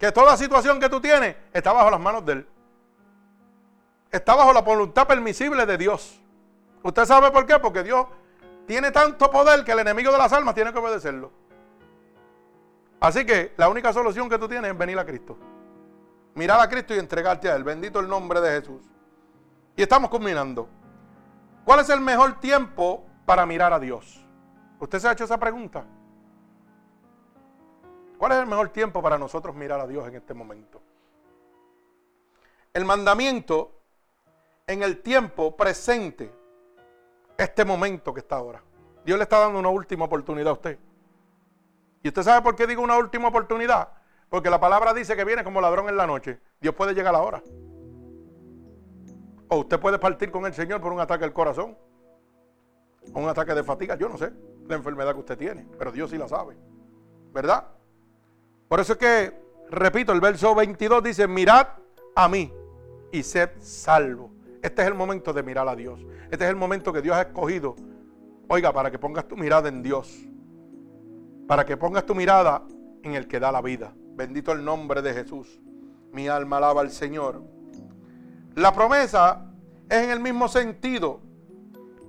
Que 0.00 0.10
toda 0.10 0.36
situación 0.36 0.80
que 0.80 0.88
tú 0.88 1.00
tienes 1.00 1.36
está 1.52 1.72
bajo 1.72 1.92
las 1.92 2.00
manos 2.00 2.26
de 2.26 2.32
Él. 2.32 2.48
Está 4.10 4.34
bajo 4.34 4.52
la 4.52 4.62
voluntad 4.62 5.06
permisible 5.06 5.64
de 5.64 5.78
Dios. 5.78 6.20
¿Usted 6.82 7.04
sabe 7.04 7.30
por 7.30 7.46
qué? 7.46 7.60
Porque 7.60 7.84
Dios 7.84 8.06
tiene 8.66 8.90
tanto 8.90 9.30
poder 9.30 9.62
que 9.62 9.70
el 9.70 9.78
enemigo 9.78 10.10
de 10.10 10.18
las 10.18 10.32
almas 10.32 10.56
tiene 10.56 10.72
que 10.72 10.78
obedecerlo. 10.80 11.30
Así 12.98 13.24
que 13.24 13.54
la 13.56 13.68
única 13.68 13.92
solución 13.92 14.28
que 14.28 14.38
tú 14.38 14.48
tienes 14.48 14.72
es 14.72 14.76
venir 14.76 14.98
a 14.98 15.06
Cristo. 15.06 15.38
Mirar 16.34 16.58
a 16.60 16.68
Cristo 16.68 16.96
y 16.96 16.98
entregarte 16.98 17.48
a 17.48 17.54
Él. 17.54 17.62
Bendito 17.62 18.00
el 18.00 18.08
nombre 18.08 18.40
de 18.40 18.60
Jesús. 18.60 18.90
Y 19.80 19.82
estamos 19.82 20.10
culminando. 20.10 20.68
¿Cuál 21.64 21.80
es 21.80 21.88
el 21.88 22.02
mejor 22.02 22.38
tiempo 22.38 23.02
para 23.24 23.46
mirar 23.46 23.72
a 23.72 23.78
Dios? 23.78 24.22
¿Usted 24.78 24.98
se 24.98 25.08
ha 25.08 25.12
hecho 25.12 25.24
esa 25.24 25.38
pregunta? 25.38 25.86
¿Cuál 28.18 28.32
es 28.32 28.38
el 28.40 28.46
mejor 28.46 28.68
tiempo 28.68 29.00
para 29.00 29.16
nosotros 29.16 29.56
mirar 29.56 29.80
a 29.80 29.86
Dios 29.86 30.06
en 30.06 30.16
este 30.16 30.34
momento? 30.34 30.82
El 32.74 32.84
mandamiento 32.84 33.72
en 34.66 34.82
el 34.82 35.00
tiempo 35.00 35.56
presente 35.56 36.30
este 37.38 37.64
momento 37.64 38.12
que 38.12 38.20
está 38.20 38.36
ahora. 38.36 38.62
Dios 39.06 39.16
le 39.16 39.22
está 39.22 39.38
dando 39.38 39.60
una 39.60 39.70
última 39.70 40.04
oportunidad 40.04 40.48
a 40.48 40.52
usted. 40.52 40.78
¿Y 42.02 42.08
usted 42.08 42.22
sabe 42.22 42.42
por 42.42 42.54
qué 42.54 42.66
digo 42.66 42.82
una 42.82 42.98
última 42.98 43.28
oportunidad? 43.28 43.88
Porque 44.28 44.50
la 44.50 44.60
palabra 44.60 44.92
dice 44.92 45.16
que 45.16 45.24
viene 45.24 45.42
como 45.42 45.58
ladrón 45.62 45.88
en 45.88 45.96
la 45.96 46.06
noche. 46.06 46.38
Dios 46.60 46.74
puede 46.74 46.92
llegar 46.92 47.14
ahora. 47.14 47.42
O 49.50 49.58
usted 49.58 49.78
puede 49.78 49.98
partir 49.98 50.30
con 50.30 50.46
el 50.46 50.54
Señor 50.54 50.80
por 50.80 50.92
un 50.92 51.00
ataque 51.00 51.24
al 51.24 51.32
corazón. 51.32 51.76
O 53.12 53.20
un 53.20 53.28
ataque 53.28 53.52
de 53.52 53.64
fatiga. 53.64 53.96
Yo 53.96 54.08
no 54.08 54.16
sé 54.16 54.32
la 54.68 54.76
enfermedad 54.76 55.12
que 55.12 55.18
usted 55.18 55.36
tiene. 55.36 55.66
Pero 55.76 55.90
Dios 55.90 56.10
sí 56.10 56.16
la 56.16 56.28
sabe. 56.28 56.56
¿Verdad? 57.32 57.66
Por 58.68 58.78
eso 58.78 58.92
es 58.92 58.98
que, 58.98 59.34
repito, 59.68 60.12
el 60.12 60.20
verso 60.20 60.54
22 60.54 61.02
dice, 61.02 61.26
mirad 61.26 61.66
a 62.14 62.28
mí 62.28 62.52
y 63.10 63.22
sed 63.24 63.50
salvo. 63.58 64.30
Este 64.62 64.82
es 64.82 64.88
el 64.88 64.94
momento 64.94 65.32
de 65.32 65.42
mirar 65.42 65.66
a 65.68 65.74
Dios. 65.74 66.00
Este 66.30 66.44
es 66.44 66.50
el 66.50 66.56
momento 66.56 66.92
que 66.92 67.02
Dios 67.02 67.16
ha 67.16 67.22
escogido. 67.22 67.74
Oiga, 68.48 68.72
para 68.72 68.90
que 68.90 69.00
pongas 69.00 69.26
tu 69.26 69.36
mirada 69.36 69.68
en 69.68 69.82
Dios. 69.82 70.26
Para 71.48 71.64
que 71.64 71.76
pongas 71.76 72.06
tu 72.06 72.14
mirada 72.14 72.62
en 73.02 73.14
el 73.14 73.26
que 73.26 73.40
da 73.40 73.50
la 73.50 73.62
vida. 73.62 73.92
Bendito 74.14 74.52
el 74.52 74.64
nombre 74.64 75.02
de 75.02 75.12
Jesús. 75.12 75.60
Mi 76.12 76.28
alma 76.28 76.58
alaba 76.58 76.82
al 76.82 76.90
Señor. 76.90 77.42
La 78.54 78.72
promesa 78.72 79.46
es 79.88 80.04
en 80.04 80.10
el 80.10 80.20
mismo 80.20 80.48
sentido. 80.48 81.20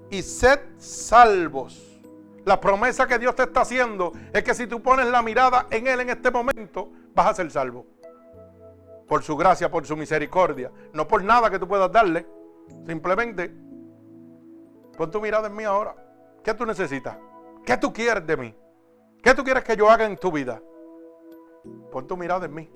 Y 0.10 0.22
sed 0.22 0.60
salvos. 0.78 2.02
La 2.44 2.60
promesa 2.60 3.08
que 3.08 3.20
Dios 3.20 3.36
te 3.36 3.44
está 3.44 3.62
haciendo 3.62 4.14
es 4.34 4.44
que 4.44 4.54
si 4.54 4.68
tú 4.68 4.82
pones 4.82 5.06
la 5.08 5.22
mirada 5.22 5.68
en 5.70 5.88
Él 5.88 6.02
en 6.02 6.10
este 6.10 6.32
momento, 6.32 6.92
vas 7.14 7.28
a 7.28 7.34
ser 7.36 7.52
salvo. 7.52 7.86
Por 9.08 9.24
su 9.24 9.38
gracia, 9.38 9.70
por 9.70 9.86
su 9.86 9.96
misericordia. 9.96 10.72
No 10.94 11.08
por 11.08 11.24
nada 11.24 11.50
que 11.50 11.60
tú 11.60 11.68
puedas 11.68 11.92
darle. 11.92 12.26
Simplemente, 12.88 13.54
pon 14.98 15.12
tu 15.12 15.22
mirada 15.22 15.48
en 15.48 15.56
mí 15.56 15.64
ahora. 15.64 15.96
¿Qué 16.44 16.54
tú 16.54 16.66
necesitas? 16.66 17.18
¿Qué 17.66 17.78
tú 17.78 17.94
quieres 17.94 18.26
de 18.26 18.38
mí? 18.38 18.56
¿Qué 19.22 19.36
tú 19.36 19.44
quieres 19.44 19.64
que 19.64 19.76
yo 19.76 19.90
haga 19.90 20.06
en 20.06 20.18
tu 20.18 20.32
vida? 20.32 20.62
Pon 21.92 22.08
tu 22.08 22.18
mirada 22.18 22.46
en 22.46 22.54
mí. 22.54 22.72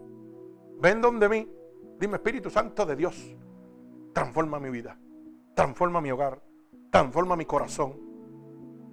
Ven 0.80 1.02
donde 1.02 1.28
mí. 1.28 1.52
Dime, 1.98 2.18
Espíritu 2.18 2.50
Santo 2.50 2.86
de 2.86 2.96
Dios, 2.96 3.36
transforma 4.16 4.60
mi 4.60 4.72
vida. 4.72 4.98
Transforma 5.54 6.02
mi 6.02 6.10
hogar. 6.10 6.42
Transforma 6.90 7.36
mi 7.36 7.46
corazón 7.46 8.06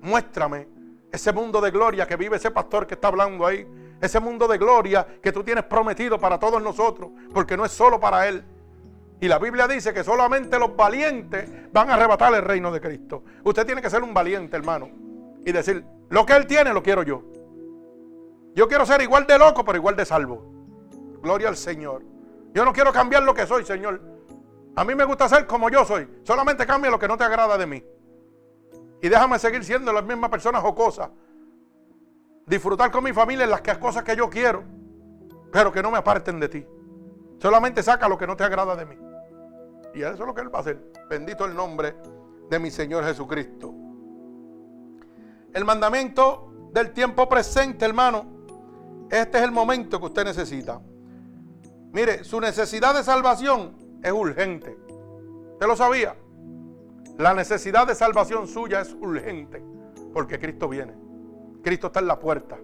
muéstrame 0.02 0.68
ese 1.10 1.32
mundo 1.32 1.60
de 1.60 1.70
gloria 1.70 2.06
que 2.06 2.16
vive 2.16 2.36
ese 2.36 2.50
pastor 2.50 2.86
que 2.86 2.94
está 2.94 3.08
hablando 3.08 3.46
ahí. 3.46 3.66
Ese 4.00 4.18
mundo 4.18 4.48
de 4.48 4.58
gloria 4.58 5.06
que 5.22 5.30
tú 5.30 5.44
tienes 5.44 5.64
prometido 5.64 6.18
para 6.18 6.36
todos 6.38 6.60
nosotros, 6.60 7.10
porque 7.32 7.56
no 7.56 7.64
es 7.64 7.70
solo 7.70 8.00
para 8.00 8.26
Él. 8.26 8.44
Y 9.20 9.28
la 9.28 9.38
Biblia 9.38 9.68
dice 9.68 9.94
que 9.94 10.02
solamente 10.02 10.58
los 10.58 10.74
valientes 10.74 11.48
van 11.72 11.88
a 11.88 11.94
arrebatar 11.94 12.34
el 12.34 12.42
reino 12.42 12.72
de 12.72 12.80
Cristo. 12.80 13.22
Usted 13.44 13.64
tiene 13.64 13.80
que 13.80 13.88
ser 13.88 14.02
un 14.02 14.12
valiente, 14.12 14.56
hermano. 14.56 14.90
Y 15.46 15.52
decir, 15.52 15.84
lo 16.08 16.26
que 16.26 16.32
Él 16.32 16.48
tiene 16.48 16.72
lo 16.72 16.82
quiero 16.82 17.04
yo. 17.04 17.22
Yo 18.56 18.66
quiero 18.66 18.84
ser 18.84 19.00
igual 19.02 19.24
de 19.24 19.38
loco, 19.38 19.64
pero 19.64 19.78
igual 19.78 19.94
de 19.94 20.04
salvo. 20.04 20.52
Gloria 21.22 21.48
al 21.48 21.56
Señor. 21.56 22.02
Yo 22.52 22.64
no 22.64 22.72
quiero 22.72 22.92
cambiar 22.92 23.22
lo 23.22 23.34
que 23.34 23.46
soy, 23.46 23.64
Señor. 23.64 24.00
A 24.74 24.84
mí 24.84 24.94
me 24.94 25.04
gusta 25.04 25.28
ser 25.28 25.46
como 25.46 25.68
yo 25.68 25.84
soy. 25.84 26.08
Solamente 26.22 26.66
cambia 26.66 26.90
lo 26.90 26.98
que 26.98 27.08
no 27.08 27.16
te 27.16 27.24
agrada 27.24 27.58
de 27.58 27.66
mí. 27.66 27.84
Y 29.02 29.08
déjame 29.08 29.38
seguir 29.38 29.64
siendo 29.64 29.92
la 29.92 30.00
misma 30.00 30.30
persona 30.30 30.60
jocosa. 30.60 31.10
Disfrutar 32.46 32.90
con 32.90 33.04
mi 33.04 33.12
familia 33.12 33.44
en 33.44 33.50
las 33.50 33.60
cosas 33.78 34.02
que 34.02 34.16
yo 34.16 34.30
quiero, 34.30 34.64
pero 35.52 35.72
que 35.72 35.82
no 35.82 35.90
me 35.90 35.98
aparten 35.98 36.40
de 36.40 36.48
ti. 36.48 36.66
Solamente 37.38 37.82
saca 37.82 38.08
lo 38.08 38.16
que 38.16 38.26
no 38.26 38.36
te 38.36 38.44
agrada 38.44 38.74
de 38.76 38.86
mí. 38.86 38.96
Y 39.94 40.02
eso 40.02 40.12
es 40.12 40.18
lo 40.20 40.34
que 40.34 40.40
Él 40.40 40.54
va 40.54 40.58
a 40.58 40.62
hacer. 40.62 40.92
Bendito 41.10 41.44
el 41.44 41.54
nombre 41.54 41.96
de 42.48 42.58
mi 42.58 42.70
Señor 42.70 43.04
Jesucristo. 43.04 43.74
El 45.52 45.64
mandamiento 45.64 46.70
del 46.72 46.92
tiempo 46.92 47.28
presente, 47.28 47.84
hermano. 47.84 48.24
Este 49.10 49.38
es 49.38 49.44
el 49.44 49.50
momento 49.50 50.00
que 50.00 50.06
usted 50.06 50.24
necesita. 50.24 50.80
Mire, 51.92 52.24
su 52.24 52.40
necesidad 52.40 52.94
de 52.94 53.02
salvación 53.04 53.76
es 54.02 54.12
urgente. 54.12 54.76
¿Usted 55.52 55.66
lo 55.66 55.76
sabía? 55.76 56.16
La 57.18 57.34
necesidad 57.34 57.86
de 57.86 57.94
salvación 57.94 58.48
suya 58.48 58.80
es 58.80 58.94
urgente 58.94 59.62
porque 60.12 60.38
Cristo 60.38 60.68
viene. 60.68 60.94
Cristo 61.62 61.88
está 61.88 62.00
en 62.00 62.08
la 62.08 62.18
puerta. 62.18 62.58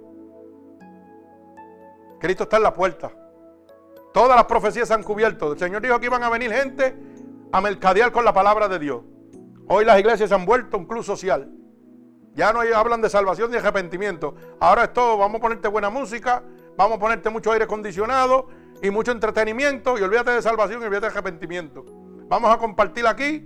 Cristo 2.19 2.45
está 2.45 2.57
en 2.57 2.63
la 2.65 2.75
puerta. 2.75 3.13
Todas 4.13 4.37
las 4.37 4.47
profecías 4.47 4.89
se 4.89 4.95
han 4.95 5.03
cubierto. 5.03 5.53
El 5.53 5.59
Señor 5.59 5.83
dijo 5.83 6.01
que 6.01 6.07
iban 6.07 6.23
a 6.23 6.31
venir 6.31 6.51
gente 6.53 6.97
a 7.53 7.61
mercadear 7.61 8.11
con 8.11 8.25
la 8.25 8.33
palabra 8.33 8.69
de 8.69 8.79
Dios. 8.79 9.03
Hoy 9.69 9.85
las 9.85 9.99
iglesias 10.01 10.29
se 10.29 10.35
han 10.35 10.45
vuelto 10.45 10.77
un 10.77 10.87
club 10.87 11.05
social. 11.05 11.53
Ya 12.35 12.53
no 12.53 12.61
hablan 12.75 13.01
de 13.01 13.11
salvación 13.11 13.51
ni 13.51 13.59
arrepentimiento. 13.59 14.35
Ahora 14.61 14.85
es 14.85 14.93
todo, 14.93 15.19
vamos 15.19 15.39
a 15.39 15.43
ponerte 15.43 15.69
buena 15.69 15.91
música, 15.91 16.43
vamos 16.77 16.97
a 16.97 17.01
ponerte 17.01 17.31
mucho 17.31 17.53
aire 17.53 17.65
acondicionado 17.65 18.49
y 18.83 18.91
mucho 18.91 19.13
entretenimiento 19.13 19.99
y 19.99 20.03
olvídate 20.03 20.31
de 20.33 20.43
salvación 20.43 20.83
y 20.83 20.85
olvídate 20.85 21.07
de 21.07 21.13
arrepentimiento. 21.13 21.85
Vamos 22.29 22.55
a 22.55 22.59
compartir 22.59 23.07
aquí 23.07 23.45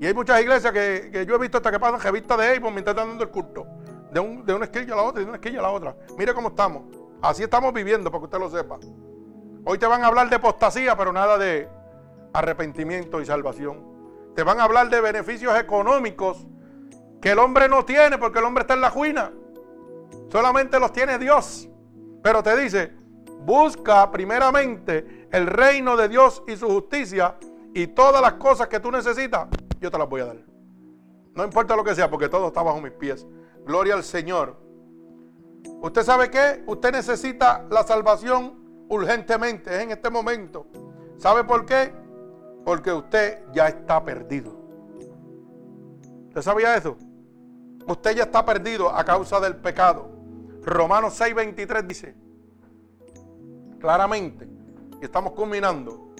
y 0.00 0.06
hay 0.06 0.14
muchas 0.14 0.40
iglesias 0.40 0.72
que, 0.72 1.24
yo 1.26 1.34
he 1.34 1.38
visto 1.38 1.58
hasta 1.58 1.70
que 1.70 1.78
pasan 1.78 2.00
revistas 2.00 2.38
de 2.38 2.56
Avon 2.56 2.72
mientras 2.72 2.96
están 2.96 3.08
dando 3.08 3.24
el 3.24 3.30
culto. 3.30 3.66
De, 4.12 4.42
de 4.44 4.54
una 4.54 4.64
esquilla 4.64 4.94
a 4.94 4.96
la 4.96 5.02
otra 5.02 5.20
y 5.20 5.24
de 5.24 5.30
una 5.30 5.36
esquilla 5.36 5.58
a 5.60 5.62
la 5.62 5.70
otra. 5.70 5.96
Mire 6.16 6.32
cómo 6.34 6.48
estamos. 6.48 6.84
Así 7.22 7.42
estamos 7.42 7.72
viviendo, 7.72 8.10
para 8.10 8.20
que 8.20 8.24
usted 8.24 8.38
lo 8.38 8.50
sepa. 8.50 8.78
Hoy 9.64 9.78
te 9.78 9.86
van 9.86 10.02
a 10.02 10.06
hablar 10.06 10.30
de 10.30 10.36
apostasía, 10.36 10.96
pero 10.96 11.12
nada 11.12 11.36
de 11.36 11.68
arrepentimiento 12.32 13.20
y 13.20 13.26
salvación. 13.26 13.84
Te 14.34 14.42
van 14.42 14.58
a 14.58 14.64
hablar 14.64 14.88
de 14.88 15.00
beneficios 15.00 15.58
económicos 15.58 16.46
que 17.20 17.32
el 17.32 17.38
hombre 17.38 17.68
no 17.68 17.84
tiene 17.84 18.16
porque 18.16 18.38
el 18.38 18.46
hombre 18.46 18.62
está 18.62 18.74
en 18.74 18.80
la 18.80 18.90
juina. 18.90 19.32
Solamente 20.30 20.80
los 20.80 20.92
tiene 20.92 21.18
Dios. 21.18 21.68
Pero 22.22 22.42
te 22.42 22.56
dice, 22.56 22.92
busca 23.44 24.10
primeramente 24.10 25.28
el 25.30 25.46
reino 25.46 25.96
de 25.96 26.08
Dios 26.08 26.42
y 26.46 26.56
su 26.56 26.68
justicia 26.68 27.36
y 27.74 27.88
todas 27.88 28.20
las 28.20 28.34
cosas 28.34 28.68
que 28.68 28.80
tú 28.80 28.90
necesitas 28.90 29.48
yo 29.80 29.90
te 29.90 29.98
las 29.98 30.08
voy 30.08 30.20
a 30.20 30.26
dar. 30.26 30.36
No 31.34 31.44
importa 31.44 31.74
lo 31.74 31.82
que 31.82 31.94
sea, 31.94 32.10
porque 32.10 32.28
todo 32.28 32.48
está 32.48 32.62
bajo 32.62 32.80
mis 32.80 32.92
pies. 32.92 33.26
Gloria 33.64 33.94
al 33.94 34.04
Señor. 34.04 34.56
¿Usted 35.80 36.02
sabe 36.02 36.30
qué? 36.30 36.62
Usted 36.66 36.92
necesita 36.92 37.66
la 37.70 37.82
salvación 37.82 38.84
urgentemente, 38.88 39.74
es 39.74 39.82
en 39.82 39.92
este 39.92 40.10
momento. 40.10 40.66
¿Sabe 41.16 41.44
por 41.44 41.64
qué? 41.64 41.92
Porque 42.64 42.92
usted 42.92 43.42
ya 43.52 43.68
está 43.68 44.04
perdido. 44.04 44.54
¿Usted 46.28 46.42
sabía 46.42 46.76
eso? 46.76 46.98
Usted 47.86 48.16
ya 48.16 48.24
está 48.24 48.44
perdido 48.44 48.90
a 48.90 49.04
causa 49.04 49.40
del 49.40 49.56
pecado. 49.56 50.10
Romanos 50.62 51.18
6:23 51.18 51.86
dice 51.86 52.14
claramente, 53.80 54.46
y 55.00 55.04
estamos 55.04 55.32
culminando, 55.32 56.14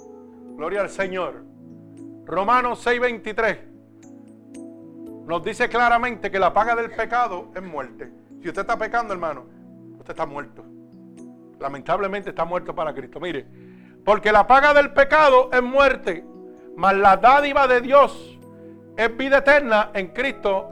gloria 0.56 0.80
al 0.80 0.90
Señor, 0.90 1.44
Romanos 2.24 2.84
6:23 2.86 3.70
nos 5.26 5.44
dice 5.44 5.68
claramente 5.68 6.30
que 6.30 6.38
la 6.38 6.52
paga 6.52 6.74
del 6.74 6.90
pecado 6.90 7.52
es 7.54 7.62
muerte. 7.62 8.10
Si 8.42 8.48
usted 8.48 8.62
está 8.62 8.76
pecando, 8.76 9.12
hermano, 9.12 9.44
usted 9.98 10.10
está 10.10 10.26
muerto. 10.26 10.64
Lamentablemente 11.60 12.30
está 12.30 12.44
muerto 12.44 12.74
para 12.74 12.92
Cristo. 12.94 13.20
Mire, 13.20 13.46
porque 14.04 14.32
la 14.32 14.46
paga 14.46 14.74
del 14.74 14.92
pecado 14.92 15.50
es 15.52 15.62
muerte, 15.62 16.24
mas 16.76 16.96
la 16.96 17.16
dádiva 17.16 17.68
de 17.68 17.80
Dios 17.80 18.38
es 18.96 19.16
vida 19.16 19.38
eterna 19.38 19.90
en 19.94 20.08
Cristo, 20.08 20.70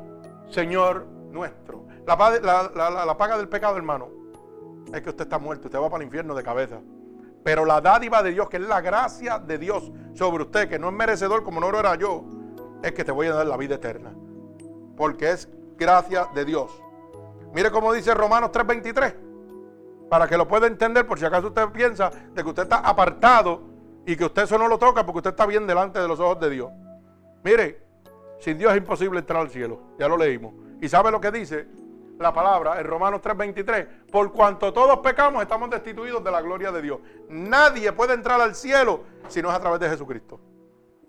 Señor 0.48 1.06
nuestro. 1.30 1.86
La, 2.06 3.04
la 3.04 3.16
paga 3.16 3.36
del 3.36 3.48
pecado, 3.48 3.76
hermano, 3.76 4.08
es 4.92 5.02
que 5.02 5.10
usted 5.10 5.24
está 5.24 5.38
muerto, 5.38 5.68
usted 5.68 5.78
va 5.78 5.90
para 5.90 6.02
el 6.02 6.06
infierno 6.06 6.34
de 6.34 6.42
cabeza. 6.42 6.80
Pero 7.44 7.64
la 7.64 7.80
dádiva 7.80 8.22
de 8.22 8.32
Dios, 8.32 8.48
que 8.48 8.56
es 8.56 8.62
la 8.62 8.80
gracia 8.80 9.38
de 9.38 9.58
Dios 9.58 9.90
sobre 10.14 10.44
usted, 10.44 10.68
que 10.68 10.78
no 10.78 10.88
es 10.88 10.94
merecedor 10.94 11.44
como 11.44 11.60
no 11.60 11.70
lo 11.70 11.78
era 11.78 11.94
yo, 11.94 12.24
es 12.82 12.92
que 12.92 13.04
te 13.04 13.12
voy 13.12 13.26
a 13.28 13.34
dar 13.34 13.46
la 13.46 13.56
vida 13.56 13.76
eterna. 13.76 14.12
Porque 14.96 15.30
es 15.30 15.48
gracia 15.76 16.28
de 16.34 16.44
Dios. 16.44 16.82
Mire 17.54 17.70
cómo 17.70 17.92
dice 17.92 18.12
Romanos 18.14 18.50
3:23. 18.52 19.14
Para 20.08 20.26
que 20.26 20.36
lo 20.36 20.48
pueda 20.48 20.66
entender, 20.66 21.06
por 21.06 21.18
si 21.18 21.24
acaso 21.24 21.48
usted 21.48 21.68
piensa 21.68 22.10
de 22.34 22.42
que 22.42 22.48
usted 22.48 22.64
está 22.64 22.78
apartado 22.78 23.62
y 24.06 24.16
que 24.16 24.24
usted 24.24 24.42
eso 24.42 24.58
no 24.58 24.68
lo 24.68 24.78
toca 24.78 25.04
porque 25.04 25.18
usted 25.18 25.30
está 25.30 25.46
bien 25.46 25.66
delante 25.66 25.98
de 25.98 26.08
los 26.08 26.18
ojos 26.18 26.40
de 26.40 26.50
Dios. 26.50 26.70
Mire, 27.44 27.82
sin 28.40 28.58
Dios 28.58 28.72
es 28.72 28.78
imposible 28.78 29.20
entrar 29.20 29.42
al 29.42 29.50
cielo. 29.50 29.80
Ya 29.98 30.08
lo 30.08 30.16
leímos. 30.16 30.54
¿Y 30.80 30.88
sabe 30.88 31.10
lo 31.10 31.20
que 31.20 31.30
dice? 31.30 31.66
La 32.18 32.32
palabra 32.32 32.80
en 32.80 32.86
Romanos 32.86 33.20
3:23, 33.22 33.86
por 34.10 34.32
cuanto 34.32 34.72
todos 34.72 34.98
pecamos 34.98 35.42
estamos 35.42 35.70
destituidos 35.70 36.22
de 36.22 36.30
la 36.30 36.40
gloria 36.40 36.72
de 36.72 36.82
Dios. 36.82 36.98
Nadie 37.28 37.92
puede 37.92 38.14
entrar 38.14 38.40
al 38.40 38.54
cielo 38.54 39.04
si 39.28 39.40
no 39.40 39.50
es 39.50 39.54
a 39.54 39.60
través 39.60 39.80
de 39.80 39.88
Jesucristo. 39.88 40.40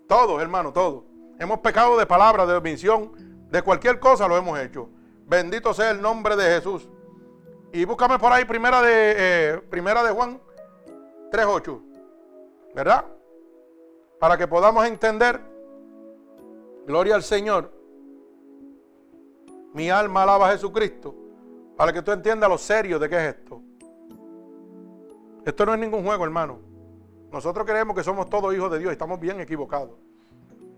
Todos, 0.06 0.40
hermano, 0.40 0.72
todos. 0.72 1.04
Hemos 1.38 1.58
pecado 1.60 1.98
de 1.98 2.06
palabra, 2.06 2.46
de 2.46 2.54
omisión, 2.54 3.12
de 3.50 3.62
cualquier 3.62 3.98
cosa 3.98 4.28
lo 4.28 4.36
hemos 4.36 4.58
hecho. 4.58 4.88
Bendito 5.26 5.72
sea 5.74 5.90
el 5.90 6.00
nombre 6.00 6.36
de 6.36 6.44
Jesús. 6.44 6.88
Y 7.72 7.84
búscame 7.84 8.18
por 8.18 8.32
ahí 8.32 8.44
primera 8.44 8.82
de, 8.82 9.14
eh, 9.16 9.62
primera 9.70 10.02
de 10.02 10.10
Juan 10.10 10.40
3.8. 11.30 11.80
¿Verdad? 12.74 13.04
Para 14.18 14.36
que 14.36 14.46
podamos 14.46 14.84
entender. 14.86 15.40
Gloria 16.86 17.14
al 17.14 17.22
Señor 17.22 17.79
mi 19.72 19.90
alma 19.90 20.22
alaba 20.22 20.48
a 20.48 20.52
Jesucristo. 20.52 21.14
Para 21.76 21.92
que 21.92 22.02
tú 22.02 22.12
entiendas 22.12 22.48
lo 22.48 22.58
serio 22.58 22.98
de 22.98 23.08
qué 23.08 23.16
es 23.16 23.34
esto. 23.34 23.62
Esto 25.44 25.66
no 25.66 25.74
es 25.74 25.80
ningún 25.80 26.04
juego, 26.04 26.24
hermano. 26.24 26.60
Nosotros 27.32 27.64
creemos 27.64 27.96
que 27.96 28.02
somos 28.02 28.28
todos 28.28 28.54
hijos 28.54 28.70
de 28.70 28.78
Dios 28.78 28.90
y 28.90 28.92
estamos 28.92 29.18
bien 29.18 29.40
equivocados. 29.40 29.96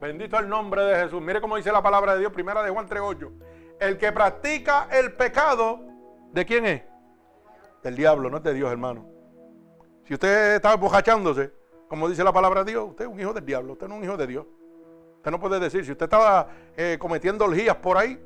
Bendito 0.01 0.39
el 0.39 0.49
nombre 0.49 0.83
de 0.85 1.03
Jesús. 1.03 1.21
Mire 1.23 1.41
cómo 1.41 1.57
dice 1.57 1.73
la 1.73 1.83
palabra 1.83 2.15
de 2.15 2.21
Dios, 2.21 2.33
primera 2.33 2.63
de 2.63 2.71
Juan 2.71 2.89
3.8. 2.89 3.31
El 3.81 3.99
que 3.99 4.13
practica 4.13 4.89
el 4.91 5.13
pecado, 5.15 5.81
¿de 6.33 6.45
quién 6.45 6.67
es? 6.67 6.83
Del 7.83 7.97
diablo, 7.97 8.31
no 8.31 8.37
es 8.37 8.43
de 8.43 8.55
Dios, 8.55 8.71
hermano. 8.71 9.07
Si 10.05 10.15
usted 10.15 10.57
está 10.57 10.77
bojachándose, 10.77 11.53
como 11.89 12.09
dice 12.09 12.23
la 12.23 12.33
palabra 12.33 12.65
de 12.65 12.73
Dios, 12.73 12.91
usted 12.91 13.07
es 13.07 13.11
un 13.11 13.19
hijo 13.19 13.33
del 13.33 13.45
diablo, 13.45 13.73
usted 13.73 13.89
no 13.89 13.95
es 13.95 13.99
un 13.99 14.05
hijo 14.05 14.17
de 14.17 14.27
Dios. 14.27 14.47
Usted 15.17 15.31
no 15.31 15.41
puede 15.41 15.59
decir, 15.59 15.85
si 15.85 15.93
usted 15.93 16.05
está 16.05 16.49
eh, 16.77 16.97
cometiendo 16.99 17.45
orgías 17.45 17.77
por 17.77 17.97
ahí, 17.97 18.21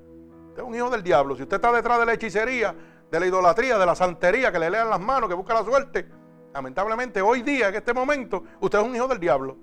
usted 0.56 0.62
es 0.62 0.68
un 0.68 0.74
hijo 0.74 0.90
del 0.90 1.02
diablo. 1.02 1.36
Si 1.36 1.42
usted 1.42 1.56
está 1.56 1.70
detrás 1.70 1.98
de 1.98 2.06
la 2.06 2.14
hechicería, 2.14 2.74
de 3.10 3.20
la 3.20 3.26
idolatría, 3.26 3.76
de 3.76 3.84
la 3.84 3.94
santería, 3.94 4.50
que 4.50 4.58
le 4.58 4.70
lean 4.70 4.88
las 4.88 5.00
manos, 5.00 5.28
que 5.28 5.34
busca 5.34 5.52
la 5.52 5.62
suerte, 5.62 6.08
lamentablemente 6.54 7.20
hoy 7.20 7.42
día, 7.42 7.68
en 7.68 7.74
este 7.74 7.92
momento, 7.92 8.42
usted 8.60 8.78
es 8.78 8.84
un 8.84 8.96
hijo 8.96 9.06
del 9.06 9.20
diablo. 9.20 9.58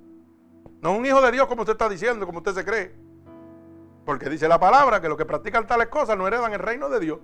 No 0.81 0.91
es 0.91 0.99
un 0.99 1.05
hijo 1.05 1.19
de 1.21 1.31
Dios 1.31 1.47
como 1.47 1.61
usted 1.61 1.73
está 1.73 1.89
diciendo, 1.89 2.27
como 2.27 2.39
usted 2.39 2.53
se 2.53 2.63
cree. 2.63 2.95
Porque 4.05 4.29
dice 4.29 4.47
la 4.47 4.59
palabra 4.59 5.01
que 5.01 5.09
los 5.09 5.17
que 5.17 5.25
practican 5.25 5.65
tales 5.65 5.87
cosas 5.87 6.15
no 6.15 6.27
heredan 6.27 6.53
el 6.53 6.59
reino 6.59 6.89
de 6.89 6.99
Dios. 6.99 7.19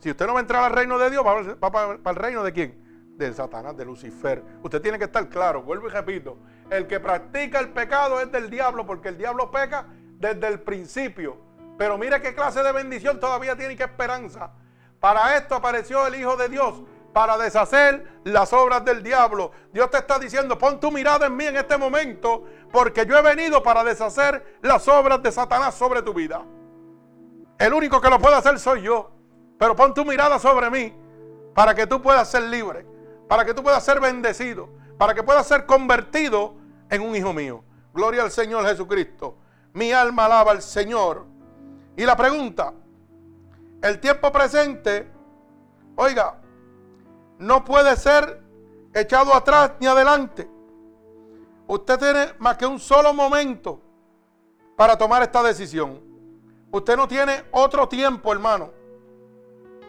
Si 0.00 0.10
usted 0.10 0.26
no 0.26 0.32
va 0.32 0.40
a 0.40 0.42
entrar 0.42 0.64
al 0.64 0.72
reino 0.72 0.98
de 0.98 1.08
Dios, 1.08 1.24
va 1.24 1.70
para, 1.70 1.92
el 1.92 2.16
reino 2.16 2.42
de 2.42 2.52
quién? 2.52 2.82
De 3.16 3.32
Satanás, 3.32 3.76
de 3.76 3.84
Lucifer. 3.84 4.42
Usted 4.62 4.82
tiene 4.82 4.98
que 4.98 5.04
estar 5.04 5.28
claro, 5.28 5.62
vuelvo 5.62 5.86
y 5.86 5.90
repito, 5.90 6.38
el 6.68 6.88
que 6.88 6.98
practica 6.98 7.60
el 7.60 7.68
pecado 7.68 8.20
es 8.20 8.32
del 8.32 8.50
diablo, 8.50 8.84
porque 8.84 9.10
el 9.10 9.18
diablo 9.18 9.52
peca 9.52 9.86
desde 10.18 10.48
el 10.48 10.60
principio. 10.62 11.51
Pero 11.82 11.98
mire 11.98 12.22
qué 12.22 12.32
clase 12.32 12.62
de 12.62 12.70
bendición 12.70 13.18
todavía 13.18 13.56
tiene 13.56 13.72
y 13.72 13.76
qué 13.76 13.82
esperanza. 13.82 14.52
Para 15.00 15.36
esto 15.36 15.56
apareció 15.56 16.06
el 16.06 16.14
Hijo 16.14 16.36
de 16.36 16.48
Dios, 16.48 16.80
para 17.12 17.36
deshacer 17.36 18.20
las 18.22 18.52
obras 18.52 18.84
del 18.84 19.02
diablo. 19.02 19.50
Dios 19.72 19.90
te 19.90 19.98
está 19.98 20.16
diciendo, 20.20 20.56
pon 20.56 20.78
tu 20.78 20.92
mirada 20.92 21.26
en 21.26 21.36
mí 21.36 21.44
en 21.44 21.56
este 21.56 21.76
momento, 21.76 22.44
porque 22.70 23.04
yo 23.04 23.18
he 23.18 23.22
venido 23.22 23.64
para 23.64 23.82
deshacer 23.82 24.60
las 24.62 24.86
obras 24.86 25.20
de 25.24 25.32
Satanás 25.32 25.74
sobre 25.74 26.02
tu 26.02 26.14
vida. 26.14 26.44
El 27.58 27.74
único 27.74 28.00
que 28.00 28.08
lo 28.08 28.20
puede 28.20 28.36
hacer 28.36 28.60
soy 28.60 28.82
yo. 28.82 29.10
Pero 29.58 29.74
pon 29.74 29.92
tu 29.92 30.04
mirada 30.04 30.38
sobre 30.38 30.70
mí 30.70 30.94
para 31.52 31.74
que 31.74 31.88
tú 31.88 32.00
puedas 32.00 32.30
ser 32.30 32.44
libre, 32.44 32.86
para 33.28 33.44
que 33.44 33.54
tú 33.54 33.64
puedas 33.64 33.84
ser 33.84 33.98
bendecido, 33.98 34.68
para 34.98 35.14
que 35.14 35.24
puedas 35.24 35.48
ser 35.48 35.66
convertido 35.66 36.54
en 36.90 37.02
un 37.02 37.16
hijo 37.16 37.32
mío. 37.32 37.64
Gloria 37.92 38.22
al 38.22 38.30
Señor 38.30 38.64
Jesucristo. 38.68 39.36
Mi 39.72 39.90
alma 39.90 40.26
alaba 40.26 40.52
al 40.52 40.62
Señor. 40.62 41.31
Y 41.96 42.04
la 42.04 42.16
pregunta, 42.16 42.72
el 43.82 44.00
tiempo 44.00 44.32
presente, 44.32 45.10
oiga, 45.96 46.40
no 47.38 47.64
puede 47.64 47.96
ser 47.96 48.42
echado 48.94 49.34
atrás 49.34 49.72
ni 49.80 49.86
adelante. 49.86 50.48
Usted 51.66 51.98
tiene 51.98 52.26
más 52.38 52.56
que 52.56 52.66
un 52.66 52.78
solo 52.78 53.12
momento 53.12 53.80
para 54.76 54.96
tomar 54.96 55.22
esta 55.22 55.42
decisión. 55.42 56.00
Usted 56.70 56.96
no 56.96 57.06
tiene 57.06 57.44
otro 57.50 57.88
tiempo, 57.88 58.32
hermano. 58.32 58.70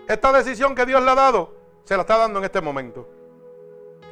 Esta 0.07 0.31
decisión 0.34 0.75
que 0.75 0.85
Dios 0.85 1.01
le 1.01 1.11
ha 1.11 1.15
dado, 1.15 1.55
se 1.85 1.95
la 1.95 2.01
está 2.01 2.17
dando 2.17 2.39
en 2.39 2.45
este 2.45 2.61
momento. 2.61 3.09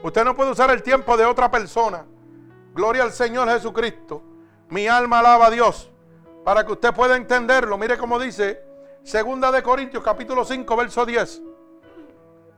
Usted 0.03 0.23
no 0.23 0.35
puede 0.35 0.51
usar 0.51 0.71
el 0.71 0.81
tiempo 0.81 1.17
de 1.17 1.25
otra 1.25 1.51
persona. 1.51 2.05
Gloria 2.73 3.03
al 3.03 3.11
Señor 3.11 3.49
Jesucristo. 3.49 4.23
Mi 4.69 4.87
alma 4.87 5.19
alaba 5.19 5.47
a 5.47 5.51
Dios. 5.51 5.90
Para 6.43 6.65
que 6.65 6.71
usted 6.71 6.93
pueda 6.93 7.15
entenderlo. 7.15 7.77
Mire 7.77 7.97
cómo 7.97 8.19
dice 8.19 8.63
Segunda 9.03 9.51
de 9.51 9.63
Corintios 9.63 10.03
capítulo 10.03 10.45
5 10.45 10.75
verso 10.75 11.05
10. 11.05 11.41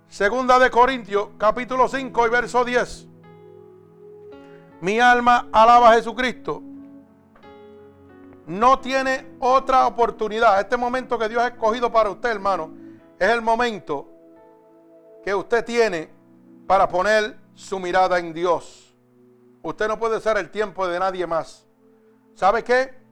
Segunda 0.10 0.60
de 0.60 0.70
Corintios 0.70 1.30
capítulo 1.38 1.88
5 1.88 2.28
y 2.28 2.30
verso 2.30 2.66
10. 2.66 3.08
Mi 4.82 5.00
alma 5.00 5.48
alaba 5.52 5.92
a 5.92 5.94
Jesucristo. 5.96 6.62
No 8.46 8.80
tiene 8.80 9.36
otra 9.40 9.88
oportunidad. 9.88 10.60
Este 10.60 10.76
momento 10.76 11.18
que 11.18 11.30
Dios 11.30 11.42
ha 11.42 11.48
escogido 11.48 11.92
para 11.92 12.10
usted, 12.10 12.30
hermano, 12.30 12.74
es 13.18 13.30
el 13.30 13.42
momento 13.42 14.10
que 15.24 15.34
usted 15.34 15.64
tiene 15.64 16.10
para 16.68 16.90
poner 16.90 17.38
su 17.56 17.80
mirada 17.80 18.20
en 18.20 18.34
Dios. 18.34 18.94
Usted 19.62 19.88
no 19.88 19.98
puede 19.98 20.20
ser 20.20 20.38
el 20.38 20.52
tiempo 20.52 20.86
de 20.86 21.00
nadie 21.00 21.26
más. 21.26 21.66
¿Sabe 22.36 22.64
qué? 22.64 23.03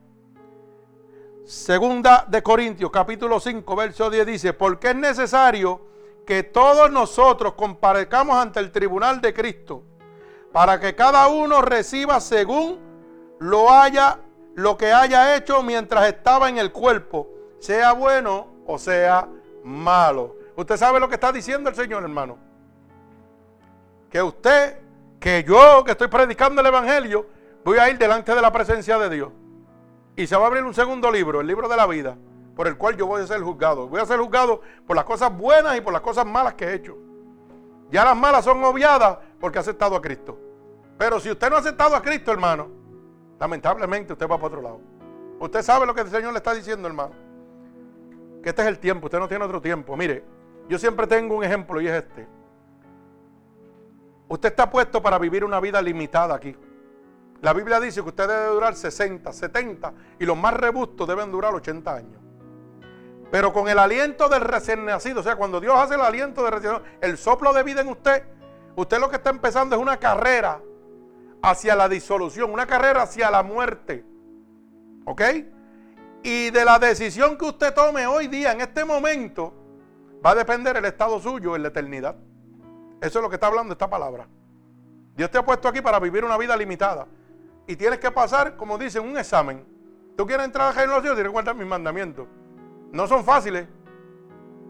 Segunda 1.51 2.23
de 2.29 2.41
Corintios, 2.41 2.89
capítulo 2.89 3.37
5, 3.37 3.75
verso 3.75 4.09
10 4.09 4.25
dice, 4.25 4.53
porque 4.53 4.91
es 4.91 4.95
necesario 4.95 5.81
que 6.25 6.43
todos 6.43 6.89
nosotros 6.89 7.55
comparezcamos 7.55 8.37
ante 8.37 8.61
el 8.61 8.71
tribunal 8.71 9.19
de 9.19 9.33
Cristo, 9.33 9.83
para 10.53 10.79
que 10.79 10.95
cada 10.95 11.27
uno 11.27 11.61
reciba 11.61 12.21
según 12.21 12.79
lo 13.39 13.69
haya 13.69 14.19
lo 14.55 14.77
que 14.77 14.93
haya 14.93 15.35
hecho 15.35 15.61
mientras 15.61 16.07
estaba 16.07 16.47
en 16.47 16.57
el 16.57 16.71
cuerpo, 16.71 17.27
sea 17.59 17.91
bueno 17.91 18.47
o 18.65 18.79
sea 18.79 19.27
malo. 19.61 20.37
Usted 20.55 20.77
sabe 20.77 21.01
lo 21.01 21.09
que 21.09 21.15
está 21.15 21.33
diciendo 21.33 21.69
el 21.69 21.75
Señor, 21.75 22.01
hermano. 22.03 22.37
Que 24.09 24.21
usted, 24.21 24.79
que 25.19 25.43
yo 25.43 25.83
que 25.83 25.91
estoy 25.91 26.07
predicando 26.07 26.61
el 26.61 26.67
Evangelio, 26.67 27.25
voy 27.65 27.77
a 27.77 27.89
ir 27.89 27.97
delante 27.97 28.33
de 28.33 28.41
la 28.41 28.53
presencia 28.53 28.97
de 28.97 29.09
Dios. 29.09 29.31
Y 30.15 30.27
se 30.27 30.35
va 30.35 30.43
a 30.43 30.47
abrir 30.47 30.63
un 30.63 30.73
segundo 30.73 31.11
libro, 31.11 31.41
el 31.41 31.47
libro 31.47 31.67
de 31.67 31.77
la 31.77 31.87
vida, 31.87 32.17
por 32.55 32.67
el 32.67 32.77
cual 32.77 32.97
yo 32.97 33.07
voy 33.07 33.21
a 33.21 33.27
ser 33.27 33.41
juzgado. 33.41 33.87
Voy 33.87 34.01
a 34.01 34.05
ser 34.05 34.19
juzgado 34.19 34.61
por 34.85 34.95
las 34.95 35.05
cosas 35.05 35.35
buenas 35.35 35.77
y 35.77 35.81
por 35.81 35.93
las 35.93 36.01
cosas 36.01 36.25
malas 36.25 36.53
que 36.55 36.65
he 36.65 36.73
hecho. 36.73 36.97
Ya 37.89 38.05
las 38.05 38.15
malas 38.15 38.45
son 38.45 38.63
obviadas 38.63 39.17
porque 39.39 39.57
ha 39.57 39.61
aceptado 39.61 39.95
a 39.95 40.01
Cristo. 40.01 40.37
Pero 40.97 41.19
si 41.19 41.31
usted 41.31 41.49
no 41.49 41.55
ha 41.55 41.59
aceptado 41.59 41.95
a 41.95 42.01
Cristo, 42.01 42.31
hermano, 42.31 42.69
lamentablemente 43.39 44.13
usted 44.13 44.27
va 44.27 44.35
para 44.35 44.47
otro 44.47 44.61
lado. 44.61 44.81
Usted 45.39 45.61
sabe 45.61 45.85
lo 45.85 45.95
que 45.95 46.01
el 46.01 46.09
Señor 46.09 46.31
le 46.31 46.37
está 46.37 46.53
diciendo, 46.53 46.87
hermano 46.87 47.31
que 48.41 48.49
este 48.49 48.61
es 48.61 48.67
el 48.67 48.79
tiempo, 48.79 49.05
usted 49.05 49.19
no 49.19 49.27
tiene 49.27 49.45
otro 49.45 49.61
tiempo. 49.61 49.95
Mire, 49.95 50.23
yo 50.67 50.77
siempre 50.79 51.07
tengo 51.07 51.35
un 51.35 51.43
ejemplo 51.43 51.79
y 51.79 51.87
es 51.87 51.93
este. 51.93 52.27
Usted 54.27 54.49
está 54.49 54.69
puesto 54.69 55.01
para 55.01 55.19
vivir 55.19 55.43
una 55.43 55.59
vida 55.59 55.81
limitada 55.81 56.35
aquí. 56.35 56.55
La 57.41 57.53
Biblia 57.53 57.79
dice 57.79 58.01
que 58.03 58.09
usted 58.09 58.27
debe 58.27 58.47
durar 58.47 58.75
60, 58.75 59.33
70 59.33 59.93
y 60.19 60.25
los 60.25 60.37
más 60.37 60.53
robustos 60.53 61.07
deben 61.07 61.31
durar 61.31 61.53
80 61.53 61.95
años. 61.95 62.21
Pero 63.31 63.51
con 63.51 63.67
el 63.67 63.79
aliento 63.79 64.29
del 64.29 64.41
recién 64.41 64.85
nacido, 64.85 65.21
o 65.21 65.23
sea, 65.23 65.35
cuando 65.35 65.59
Dios 65.59 65.73
hace 65.75 65.95
el 65.95 66.01
aliento 66.01 66.43
de 66.43 66.51
recién 66.51 66.73
nacido, 66.73 66.91
el 67.01 67.17
soplo 67.17 67.51
de 67.53 67.63
vida 67.63 67.81
en 67.81 67.87
usted, 67.87 68.23
usted 68.75 68.99
lo 68.99 69.09
que 69.09 69.15
está 69.15 69.31
empezando 69.31 69.75
es 69.75 69.81
una 69.81 69.97
carrera 69.97 70.61
hacia 71.41 71.75
la 71.75 71.89
disolución, 71.89 72.51
una 72.51 72.67
carrera 72.67 73.03
hacia 73.03 73.31
la 73.31 73.41
muerte. 73.41 74.05
¿Ok? 75.05 75.21
Y 76.23 76.51
de 76.51 76.63
la 76.63 76.77
decisión 76.77 77.37
que 77.37 77.45
usted 77.45 77.73
tome 77.73 78.05
hoy 78.05 78.27
día, 78.27 78.51
en 78.51 78.61
este 78.61 78.85
momento, 78.85 79.53
va 80.23 80.31
a 80.31 80.35
depender 80.35 80.77
el 80.77 80.85
estado 80.85 81.19
suyo 81.19 81.55
en 81.55 81.63
la 81.63 81.69
eternidad. 81.69 82.15
Eso 83.01 83.17
es 83.17 83.23
lo 83.23 83.29
que 83.29 83.35
está 83.37 83.47
hablando 83.47 83.73
esta 83.73 83.89
palabra. 83.89 84.27
Dios 85.15 85.31
te 85.31 85.39
ha 85.39 85.43
puesto 85.43 85.67
aquí 85.67 85.81
para 85.81 85.99
vivir 85.99 86.23
una 86.23 86.37
vida 86.37 86.55
limitada. 86.55 87.07
Y 87.71 87.77
tienes 87.77 87.99
que 87.99 88.11
pasar, 88.11 88.57
como 88.57 88.77
dicen, 88.77 89.01
un 89.01 89.17
examen. 89.17 89.65
Tú 90.17 90.27
quieres 90.27 90.45
entrar 90.45 90.67
a 90.67 90.71
reino 90.73 90.91
de 90.91 90.97
los 90.97 91.03
cielos, 91.03 91.15
tienes 91.15 91.29
que 91.29 91.31
guardar 91.31 91.55
mis 91.55 91.65
mandamientos. 91.65 92.27
No 92.91 93.07
son 93.07 93.23
fáciles, 93.23 93.65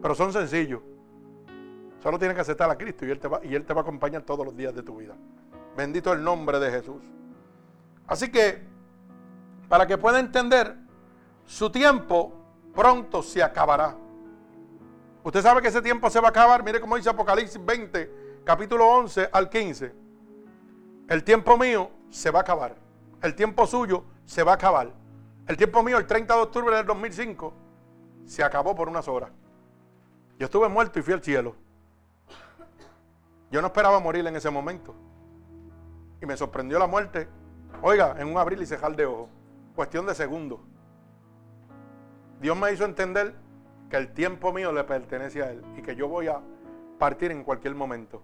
pero 0.03 0.13
son 0.13 0.31
sencillos. 0.31 0.83
Solo 2.03 2.19
tienes 2.19 2.35
que 2.35 2.41
aceptar 2.41 2.69
a 2.69 2.77
Cristo 2.77 3.03
y 3.07 3.09
él, 3.09 3.19
te 3.19 3.27
va, 3.27 3.39
y 3.43 3.55
él 3.55 3.65
te 3.65 3.73
va 3.73 3.79
a 3.79 3.81
acompañar 3.81 4.21
todos 4.21 4.45
los 4.45 4.55
días 4.55 4.75
de 4.75 4.83
tu 4.83 4.97
vida. 4.97 5.15
Bendito 5.75 6.13
el 6.13 6.23
nombre 6.23 6.59
de 6.59 6.69
Jesús. 6.69 7.01
Así 8.05 8.29
que, 8.29 8.61
para 9.67 9.87
que 9.87 9.97
pueda 9.97 10.19
entender 10.19 10.75
su 11.43 11.71
tiempo 11.71 12.31
pronto 12.75 13.23
se 13.23 13.41
acabará. 13.41 13.95
Usted 15.23 15.41
sabe 15.41 15.63
que 15.63 15.69
ese 15.69 15.81
tiempo 15.81 16.07
se 16.11 16.19
va 16.19 16.27
a 16.27 16.29
acabar. 16.29 16.63
Mire 16.63 16.79
cómo 16.79 16.97
dice 16.97 17.09
Apocalipsis 17.09 17.65
20, 17.65 18.43
capítulo 18.43 18.87
11 18.87 19.27
al 19.33 19.49
15. 19.49 19.91
El 21.07 21.23
tiempo 21.23 21.57
mío 21.57 21.89
se 22.11 22.29
va 22.29 22.37
a 22.37 22.41
acabar. 22.43 22.90
El 23.21 23.35
tiempo 23.35 23.67
suyo 23.67 24.03
se 24.25 24.43
va 24.43 24.53
a 24.53 24.55
acabar. 24.55 24.91
El 25.47 25.57
tiempo 25.57 25.83
mío, 25.83 25.97
el 25.97 26.07
30 26.07 26.33
de 26.33 26.41
octubre 26.41 26.75
del 26.75 26.85
2005, 26.85 27.53
se 28.25 28.43
acabó 28.43 28.75
por 28.75 28.89
unas 28.89 29.07
horas. 29.07 29.31
Yo 30.39 30.45
estuve 30.45 30.67
muerto 30.69 30.99
y 30.99 31.01
fui 31.01 31.13
al 31.13 31.21
cielo. 31.21 31.55
Yo 33.51 33.61
no 33.61 33.67
esperaba 33.67 33.99
morir 33.99 34.25
en 34.25 34.35
ese 34.35 34.49
momento. 34.49 34.95
Y 36.21 36.25
me 36.25 36.37
sorprendió 36.37 36.79
la 36.79 36.87
muerte. 36.87 37.27
Oiga, 37.81 38.15
en 38.17 38.27
un 38.27 38.37
abril 38.37 38.61
y 38.61 38.65
cejar 38.65 38.95
de 38.95 39.05
ojo. 39.05 39.29
Cuestión 39.75 40.05
de 40.05 40.15
segundos. 40.15 40.59
Dios 42.39 42.57
me 42.57 42.71
hizo 42.71 42.85
entender 42.85 43.35
que 43.89 43.97
el 43.97 44.13
tiempo 44.13 44.51
mío 44.51 44.71
le 44.71 44.83
pertenece 44.83 45.43
a 45.43 45.51
Él 45.51 45.63
y 45.77 45.81
que 45.81 45.95
yo 45.95 46.07
voy 46.07 46.27
a 46.27 46.41
partir 46.97 47.31
en 47.31 47.43
cualquier 47.43 47.75
momento. 47.75 48.23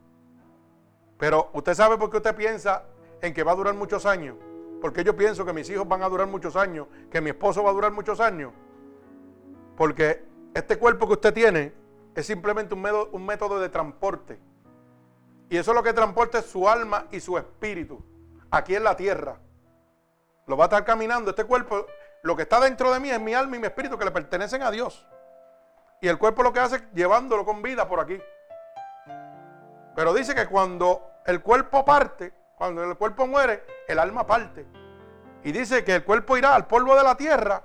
Pero 1.20 1.50
usted 1.54 1.74
sabe 1.74 1.98
por 1.98 2.10
qué 2.10 2.18
usted 2.18 2.36
piensa 2.36 2.84
en 3.22 3.34
que 3.34 3.44
va 3.44 3.52
a 3.52 3.56
durar 3.56 3.76
muchos 3.76 4.06
años. 4.06 4.38
Porque 4.82 5.04
yo 5.04 5.16
pienso 5.16 5.46
que 5.46 5.54
mis 5.54 5.70
hijos 5.70 5.88
van 5.88 6.04
a 6.04 6.10
durar 6.10 6.28
muchos 6.28 6.56
años, 6.56 6.88
que 7.10 7.22
mi 7.22 7.32
esposo 7.32 7.64
va 7.64 7.72
a 7.72 7.74
durar 7.74 7.92
muchos 7.92 8.20
años. 8.20 8.54
Porque 9.76 10.24
este 10.54 10.78
cuerpo 10.78 11.08
que 11.08 11.14
usted 11.14 11.34
tiene 11.34 11.74
es 12.16 12.26
simplemente 12.26 12.74
un 12.74 13.26
método, 13.26 13.60
de 13.60 13.70
transporte. 13.70 14.40
Y 15.50 15.58
eso 15.58 15.72
es 15.72 15.76
lo 15.76 15.84
que 15.84 15.94
transporta 15.94 16.40
es 16.40 16.46
su 16.46 16.68
alma 16.68 17.08
y 17.12 17.20
su 17.20 17.38
espíritu 17.38 18.04
aquí 18.52 18.76
en 18.76 18.84
la 18.84 18.96
tierra. 18.96 19.40
Lo 20.46 20.58
va 20.58 20.66
a 20.66 20.68
estar 20.68 20.84
caminando. 20.84 21.30
Este 21.30 21.44
cuerpo 21.44 21.86
lo 22.24 22.36
que 22.36 22.44
está 22.44 22.60
dentro 22.60 22.92
de 22.92 23.00
mí 23.00 23.10
es 23.10 23.22
mi 23.22 23.34
alma 23.34 23.56
y 23.56 23.60
mi 23.60 23.68
espíritu 23.68 23.98
que 23.98 24.06
le 24.06 24.12
pertenecen 24.12 24.62
a 24.64 24.72
Dios. 24.72 25.08
Y 26.02 26.08
el 26.08 26.18
cuerpo 26.18 26.44
lo 26.44 26.54
que 26.54 26.60
hace 26.60 26.78
es 26.78 26.84
llevándolo 26.94 27.46
con 27.46 27.62
vida 27.62 27.88
por 27.88 28.00
aquí. 28.00 28.20
Pero 29.96 30.14
dice 30.14 30.36
que 30.36 30.48
cuando 30.48 31.10
el 31.26 31.42
cuerpo 31.42 31.84
parte, 31.84 32.34
cuando 32.58 32.84
el 32.84 32.98
cuerpo 32.98 33.28
muere, 33.28 33.64
el 33.88 34.00
alma 34.00 34.26
parte. 34.26 34.66
Y 35.44 35.52
dice 35.52 35.84
que 35.84 35.96
el 35.96 36.04
cuerpo 36.04 36.38
irá 36.38 36.56
al 36.56 36.66
polvo 36.66 36.96
de 36.96 37.04
la 37.04 37.16
tierra 37.16 37.64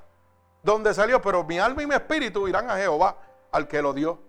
donde 0.63 0.93
salió, 0.93 1.21
pero 1.23 1.45
mi 1.45 1.59
alma 1.59 1.83
y 1.83 1.87
mi 1.87 1.95
espíritu 1.95 2.47
irán 2.47 2.71
a 2.71 2.77
Jehová, 2.77 3.17
al 3.51 3.67
que 3.67 3.81
lo 3.81 3.95
dio. 3.95 4.21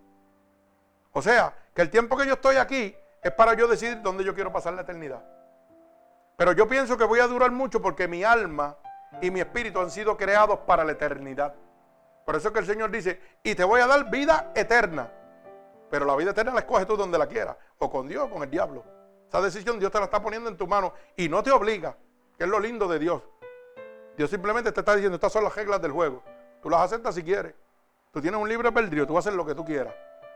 O 1.11 1.21
sea, 1.21 1.53
que 1.75 1.81
el 1.81 1.89
tiempo 1.89 2.15
que 2.15 2.25
yo 2.25 2.33
estoy 2.33 2.55
aquí 2.55 2.95
es 3.21 3.31
para 3.33 3.55
yo 3.55 3.67
decidir 3.67 4.01
dónde 4.01 4.23
yo 4.23 4.33
quiero 4.33 4.53
pasar 4.53 4.73
la 4.73 4.83
eternidad. 4.83 5.21
Pero 6.37 6.53
yo 6.53 6.67
pienso 6.67 6.97
que 6.97 7.03
voy 7.03 7.19
a 7.19 7.27
durar 7.27 7.51
mucho 7.51 7.81
porque 7.81 8.07
mi 8.07 8.23
alma 8.23 8.77
y 9.21 9.31
mi 9.31 9.41
espíritu 9.41 9.81
han 9.81 9.91
sido 9.91 10.15
creados 10.15 10.59
para 10.59 10.85
la 10.85 10.93
eternidad. 10.93 11.53
Por 12.25 12.37
eso 12.37 12.47
es 12.47 12.53
que 12.53 12.61
el 12.61 12.65
Señor 12.65 12.89
dice, 12.89 13.21
y 13.43 13.53
te 13.53 13.65
voy 13.65 13.81
a 13.81 13.87
dar 13.87 14.09
vida 14.09 14.53
eterna. 14.55 15.11
Pero 15.91 16.05
la 16.05 16.15
vida 16.15 16.31
eterna 16.31 16.53
la 16.53 16.61
escoges 16.61 16.87
tú 16.87 16.95
donde 16.95 17.17
la 17.17 17.27
quieras, 17.27 17.57
o 17.79 17.91
con 17.91 18.07
Dios 18.07 18.23
o 18.23 18.29
con 18.29 18.43
el 18.43 18.49
diablo. 18.49 19.02
Esa 19.33 19.41
decisión 19.41 19.79
Dios 19.79 19.91
te 19.91 19.97
la 19.97 20.05
está 20.05 20.21
poniendo 20.21 20.47
en 20.47 20.55
tu 20.55 20.67
mano 20.67 20.93
y 21.17 21.27
no 21.27 21.41
te 21.41 21.49
obliga, 21.49 21.97
que 22.37 22.43
es 22.43 22.49
lo 22.51 22.59
lindo 22.59 22.87
de 22.87 22.99
Dios. 22.99 23.23
Dios 24.15 24.29
simplemente 24.29 24.71
te 24.71 24.81
está 24.81 24.93
diciendo, 24.93 25.15
estas 25.15 25.33
son 25.33 25.43
las 25.43 25.55
reglas 25.55 25.81
del 25.81 25.91
juego. 25.91 26.21
Tú 26.61 26.69
las 26.69 26.81
aceptas 26.81 27.15
si 27.15 27.23
quieres. 27.23 27.55
Tú 28.11 28.21
tienes 28.21 28.39
un 28.39 28.47
libre 28.47 28.67
albedrío, 28.67 29.07
tú 29.07 29.17
hacer 29.17 29.33
lo 29.33 29.43
que 29.43 29.55
tú 29.55 29.65
quieras. 29.65 29.91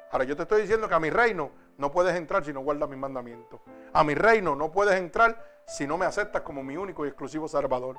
Ahora 0.09 0.23
yo 0.23 0.35
te 0.35 0.41
estoy 0.41 0.63
diciendo 0.63 0.89
que 0.89 0.95
a 0.95 0.99
mi 0.99 1.11
reino 1.11 1.51
no 1.77 1.91
puedes 1.91 2.15
entrar 2.15 2.43
si 2.43 2.51
no 2.51 2.61
guardas 2.61 2.89
mis 2.89 2.97
mandamientos. 2.97 3.59
A 3.93 4.03
mi 4.03 4.15
reino 4.15 4.55
no 4.55 4.71
puedes 4.71 4.95
entrar 4.95 5.45
si 5.67 5.85
no 5.85 5.95
me 5.99 6.07
aceptas 6.07 6.41
como 6.41 6.63
mi 6.63 6.75
único 6.75 7.05
y 7.05 7.09
exclusivo 7.09 7.47
Salvador. 7.47 7.97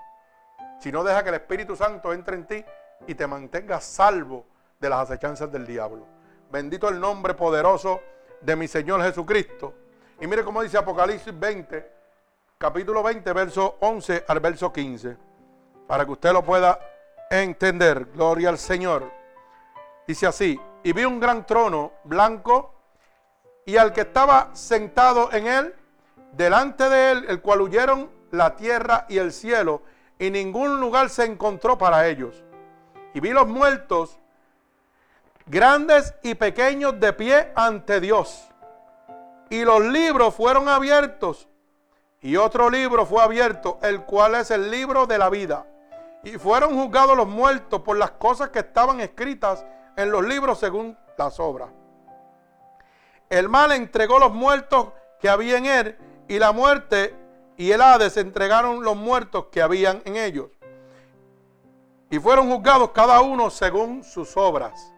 Si 0.81 0.91
no 0.91 1.05
deja 1.05 1.23
que 1.23 1.29
el 1.29 1.37
Espíritu 1.37 1.77
Santo 1.77 2.12
entre 2.12 2.35
en 2.35 2.47
ti 2.49 2.65
y 3.07 3.15
te 3.15 3.25
mantenga 3.29 3.81
salvo 3.81 4.47
de 4.81 4.89
las 4.89 5.09
acechanzas 5.09 5.53
del 5.53 5.65
diablo. 5.65 6.09
Bendito 6.51 6.89
el 6.89 6.99
nombre 6.99 7.35
poderoso 7.35 8.01
de 8.41 8.57
mi 8.57 8.66
Señor 8.66 9.01
Jesucristo. 9.05 9.75
Y 10.20 10.27
mire 10.27 10.43
cómo 10.43 10.62
dice 10.62 10.77
Apocalipsis 10.77 11.39
20, 11.39 11.93
capítulo 12.59 13.05
20, 13.05 13.32
verso 13.32 13.77
11 13.81 14.24
al 14.27 14.40
verso 14.40 14.73
15. 14.73 15.16
Para 15.86 16.05
que 16.05 16.11
usted 16.11 16.32
lo 16.32 16.43
pueda 16.43 16.81
entender. 17.31 18.07
Gloria 18.07 18.49
al 18.49 18.59
Señor. 18.59 19.12
Dice 20.09 20.27
así, 20.27 20.61
y 20.82 20.93
vi 20.93 21.05
un 21.05 21.20
gran 21.20 21.47
trono 21.47 21.93
blanco 22.03 22.74
y 23.65 23.77
al 23.77 23.93
que 23.93 24.01
estaba 24.01 24.51
sentado 24.55 25.31
en 25.32 25.47
él, 25.47 25.74
delante 26.32 26.89
de 26.89 27.12
él, 27.12 27.24
el 27.28 27.40
cual 27.40 27.61
huyeron 27.61 28.11
la 28.32 28.57
tierra 28.57 29.07
y 29.09 29.19
el 29.19 29.32
cielo, 29.32 29.82
y 30.19 30.31
ningún 30.31 30.81
lugar 30.81 31.11
se 31.11 31.27
encontró 31.27 31.78
para 31.78 32.09
ellos. 32.09 32.43
Y 33.15 33.20
vi 33.20 33.31
los 33.31 33.47
muertos, 33.47 34.19
grandes 35.47 36.15
y 36.23 36.35
pequeños, 36.35 36.99
de 36.99 37.12
pie 37.12 37.53
ante 37.55 38.01
Dios. 38.01 38.49
Y 39.51 39.65
los 39.65 39.81
libros 39.81 40.35
fueron 40.35 40.69
abiertos, 40.69 41.49
y 42.20 42.37
otro 42.37 42.69
libro 42.69 43.07
fue 43.07 43.23
abierto, 43.23 43.79
el 43.83 44.05
cual 44.05 44.35
es 44.35 44.51
el 44.51 44.70
libro 44.70 45.07
de 45.07 45.19
la 45.19 45.31
vida. 45.31 45.66
Y 46.25 46.33
fueron 46.33 46.75
juzgados 46.75 47.16
los 47.16 47.29
muertos 47.29 47.81
por 47.83 47.97
las 47.97 48.11
cosas 48.12 48.51
que 48.51 48.59
estaban 48.59 49.01
escritas 49.01 49.65
en 49.97 50.11
los 50.11 50.25
libros 50.25 50.59
según 50.59 50.99
las 51.16 51.39
obras. 51.39 51.70
El 53.31 53.49
mal 53.49 53.73
entregó 53.73 54.19
los 54.19 54.33
muertos 54.33 54.89
que 55.20 55.29
había 55.29 55.59
en 55.59 55.66
él 55.66 55.99
y 56.29 56.39
la 56.39 56.53
muerte 56.53 57.15
y 57.57 57.73
el 57.73 57.81
Hades 57.83 58.16
entregaron 58.16 58.83
los 58.83 58.97
muertos 58.97 59.47
que 59.51 59.61
habían 59.62 60.03
en 60.05 60.16
ellos. 60.16 60.51
Y 62.11 62.19
fueron 62.19 62.49
juzgados 62.51 62.91
cada 62.91 63.20
uno 63.20 63.51
según 63.51 64.03
sus 64.03 64.37
obras. 64.37 64.93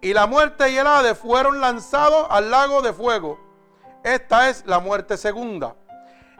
Y 0.00 0.14
la 0.14 0.26
muerte 0.26 0.70
y 0.70 0.78
el 0.78 0.86
Hades 0.86 1.18
fueron 1.18 1.60
lanzados 1.60 2.26
al 2.30 2.50
lago 2.50 2.80
de 2.80 2.92
fuego. 2.92 3.38
Esta 4.02 4.48
es 4.48 4.64
la 4.64 4.80
muerte 4.80 5.18
segunda. 5.18 5.76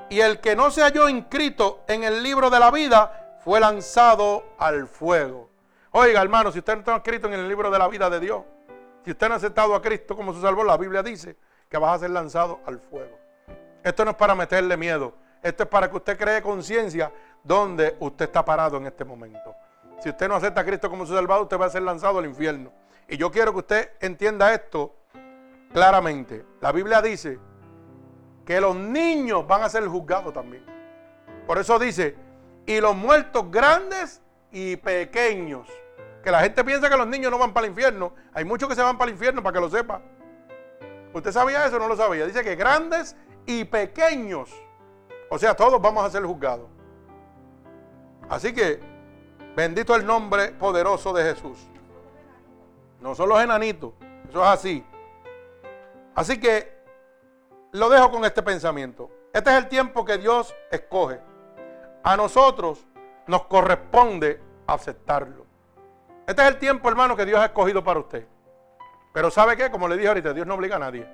Y 0.09 0.21
el 0.21 0.41
que 0.41 0.57
no 0.57 0.71
se 0.71 0.83
halló 0.83 1.09
inscrito 1.09 1.81
en 1.87 2.03
el 2.05 2.23
libro 2.23 2.49
de 2.49 2.59
la 2.59 2.71
vida 2.71 3.37
fue 3.45 3.61
lanzado 3.61 4.45
al 4.59 4.87
fuego. 4.87 5.51
Oiga, 5.91 6.23
hermano, 6.23 6.51
si 6.53 6.61
usted 6.61 6.73
no 6.75 6.79
está 6.81 6.97
escrito 6.97 7.27
en 7.27 7.35
el 7.35 7.49
libro 7.49 7.71
de 7.71 7.79
la 7.79 7.87
vida 7.89 8.09
de 8.09 8.19
Dios, 8.19 8.43
si 9.05 9.11
usted 9.11 9.29
no 9.29 9.35
ha 9.35 9.37
aceptado 9.37 9.75
a 9.75 9.83
Cristo 9.83 10.17
como 10.17 10.33
su 10.33 10.41
salvador, 10.41 10.67
la 10.67 10.77
Biblia 10.79 11.03
dice 11.03 11.37
que 11.69 11.77
vas 11.77 11.97
a 11.97 11.99
ser 12.01 12.11
lanzado 12.11 12.61
al 12.67 12.81
fuego. 12.81 13.19
Esto 13.83 14.05
no 14.05 14.13
es 14.13 14.17
para 14.17 14.35
meterle 14.35 14.77
miedo. 14.77 15.15
Esto 15.43 15.65
es 15.65 15.69
para 15.69 15.91
que 15.91 15.97
usted 15.97 16.19
cree 16.19 16.43
conciencia 16.43 17.13
donde 17.43 17.97
usted 18.01 18.27
está 18.27 18.45
parado 18.45 18.79
en 18.79 18.87
este 18.87 19.05
momento. 19.05 19.55
Si 20.03 20.09
usted 20.09 20.29
no 20.29 20.35
acepta 20.35 20.63
a 20.63 20.65
Cristo 20.65 20.89
como 20.89 21.05
su 21.05 21.15
salvador, 21.15 21.43
usted 21.43 21.59
va 21.59 21.67
a 21.67 21.71
ser 21.71 21.83
lanzado 21.83 22.19
al 22.19 22.27
infierno. 22.27 22.73
Y 23.11 23.17
yo 23.17 23.33
quiero 23.33 23.53
que 23.53 23.59
usted 23.59 23.91
entienda 24.01 24.55
esto 24.55 24.95
claramente. 25.73 26.47
La 26.61 26.71
Biblia 26.71 27.03
dice 27.03 27.41
que 28.47 28.61
los 28.61 28.77
niños 28.77 29.47
van 29.49 29.65
a 29.65 29.69
ser 29.69 29.85
juzgados 29.87 30.33
también. 30.33 30.65
Por 31.45 31.59
eso 31.59 31.77
dice, 31.81 32.17
y 32.67 32.81
los 32.81 32.95
muertos 32.95 33.51
grandes 33.51 34.23
y 34.53 34.77
pequeños. 34.77 35.69
Que 36.23 36.31
la 36.31 36.41
gente 36.41 36.63
piensa 36.63 36.89
que 36.89 36.97
los 36.97 37.09
niños 37.09 37.33
no 37.33 37.39
van 37.39 37.53
para 37.53 37.67
el 37.67 37.73
infierno. 37.73 38.15
Hay 38.33 38.45
muchos 38.45 38.69
que 38.69 38.77
se 38.77 38.83
van 38.83 38.97
para 38.97 39.11
el 39.11 39.17
infierno, 39.17 39.43
para 39.43 39.55
que 39.55 39.61
lo 39.61 39.71
sepa. 39.71 40.01
¿Usted 41.13 41.33
sabía 41.33 41.67
eso 41.67 41.77
o 41.77 41.79
no 41.81 41.89
lo 41.89 41.97
sabía? 41.97 42.27
Dice 42.27 42.45
que 42.45 42.55
grandes 42.55 43.17
y 43.45 43.65
pequeños. 43.65 44.51
O 45.29 45.37
sea, 45.37 45.55
todos 45.55 45.83
vamos 45.83 46.05
a 46.05 46.11
ser 46.11 46.23
juzgados. 46.23 46.69
Así 48.29 48.53
que, 48.53 48.79
bendito 49.57 49.97
el 49.97 50.07
nombre 50.07 50.53
poderoso 50.53 51.13
de 51.13 51.25
Jesús. 51.25 51.70
No 53.01 53.15
son 53.15 53.29
los 53.29 53.41
enanitos. 53.41 53.93
Eso 54.29 54.43
es 54.43 54.49
así. 54.49 54.85
Así 56.15 56.39
que, 56.39 56.81
lo 57.73 57.89
dejo 57.89 58.11
con 58.11 58.25
este 58.25 58.43
pensamiento. 58.43 59.11
Este 59.33 59.51
es 59.51 59.57
el 59.57 59.69
tiempo 59.69 60.05
que 60.05 60.19
Dios 60.19 60.55
escoge. 60.71 61.21
A 62.03 62.17
nosotros 62.17 62.87
nos 63.27 63.45
corresponde 63.45 64.41
aceptarlo. 64.67 65.47
Este 66.27 66.43
es 66.43 66.49
el 66.49 66.59
tiempo, 66.59 66.89
hermano, 66.89 67.17
que 67.17 67.25
Dios 67.25 67.41
ha 67.41 67.47
escogido 67.47 67.83
para 67.83 68.01
usted. 68.01 68.27
Pero 69.13 69.31
¿sabe 69.31 69.57
qué? 69.57 69.71
Como 69.71 69.89
le 69.89 69.97
dije 69.97 70.09
ahorita, 70.09 70.33
Dios 70.33 70.47
no 70.47 70.55
obliga 70.55 70.77
a 70.77 70.81
nadie. 70.81 71.07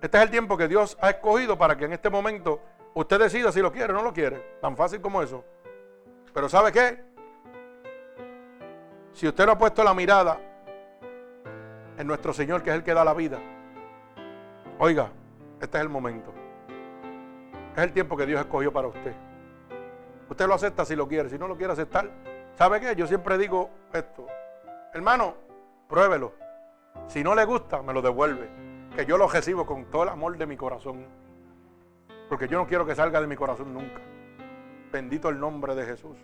Este 0.00 0.18
es 0.18 0.24
el 0.24 0.30
tiempo 0.30 0.56
que 0.56 0.68
Dios 0.68 0.96
ha 1.00 1.10
escogido 1.10 1.56
para 1.58 1.76
que 1.76 1.86
en 1.86 1.92
este 1.92 2.10
momento 2.10 2.60
usted 2.94 3.18
decida 3.18 3.50
si 3.52 3.60
lo 3.60 3.72
quiere 3.72 3.92
o 3.92 3.96
no 3.96 4.02
lo 4.02 4.12
quiere. 4.12 4.58
Tan 4.60 4.76
fácil 4.76 5.00
como 5.00 5.22
eso. 5.22 5.44
Pero 6.32 6.48
¿sabe 6.48 6.72
qué? 6.72 7.02
Si 9.16 9.26
usted 9.26 9.46
no 9.46 9.52
ha 9.52 9.58
puesto 9.58 9.82
la 9.82 9.94
mirada 9.94 10.38
en 11.96 12.06
nuestro 12.06 12.34
Señor, 12.34 12.62
que 12.62 12.68
es 12.68 12.76
el 12.76 12.84
que 12.84 12.92
da 12.92 13.02
la 13.02 13.14
vida, 13.14 13.38
oiga, 14.78 15.10
este 15.58 15.78
es 15.78 15.82
el 15.82 15.88
momento. 15.88 16.34
Es 17.74 17.82
el 17.82 17.94
tiempo 17.94 18.14
que 18.14 18.26
Dios 18.26 18.38
escogió 18.38 18.70
para 18.70 18.88
usted. 18.88 19.14
Usted 20.28 20.46
lo 20.46 20.52
acepta 20.52 20.84
si 20.84 20.94
lo 20.94 21.08
quiere, 21.08 21.30
si 21.30 21.38
no 21.38 21.48
lo 21.48 21.56
quiere 21.56 21.72
aceptar. 21.72 22.10
¿Sabe 22.58 22.78
qué? 22.78 22.94
Yo 22.94 23.06
siempre 23.06 23.38
digo 23.38 23.70
esto. 23.94 24.26
Hermano, 24.92 25.32
pruébelo. 25.88 26.34
Si 27.06 27.24
no 27.24 27.34
le 27.34 27.46
gusta, 27.46 27.80
me 27.80 27.94
lo 27.94 28.02
devuelve. 28.02 28.50
Que 28.94 29.06
yo 29.06 29.16
lo 29.16 29.28
recibo 29.28 29.64
con 29.64 29.86
todo 29.86 30.02
el 30.02 30.10
amor 30.10 30.36
de 30.36 30.44
mi 30.44 30.58
corazón. 30.58 31.06
Porque 32.28 32.48
yo 32.48 32.58
no 32.58 32.66
quiero 32.66 32.84
que 32.84 32.94
salga 32.94 33.22
de 33.22 33.26
mi 33.26 33.36
corazón 33.36 33.72
nunca. 33.72 34.02
Bendito 34.92 35.30
el 35.30 35.40
nombre 35.40 35.74
de 35.74 35.86
Jesús. 35.86 36.18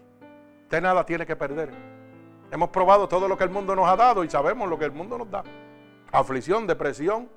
Usted 0.65 0.83
nada 0.83 1.07
tiene 1.07 1.25
que 1.25 1.37
perder. 1.37 1.92
Hemos 2.53 2.69
probado 2.69 3.09
todo 3.09 3.29
lo 3.29 3.39
que 3.39 3.45
el 3.45 3.51
mundo 3.51 3.75
nos 3.75 3.89
ha 3.89 3.97
dado 3.97 4.23
y 4.25 4.29
sabemos 4.29 4.69
lo 4.69 4.79
que 4.79 4.85
el 4.85 4.93
mundo 4.93 5.17
nos 5.17 5.31
da. 5.31 5.43
Aflicción, 6.13 6.67
depresión, 6.67 7.31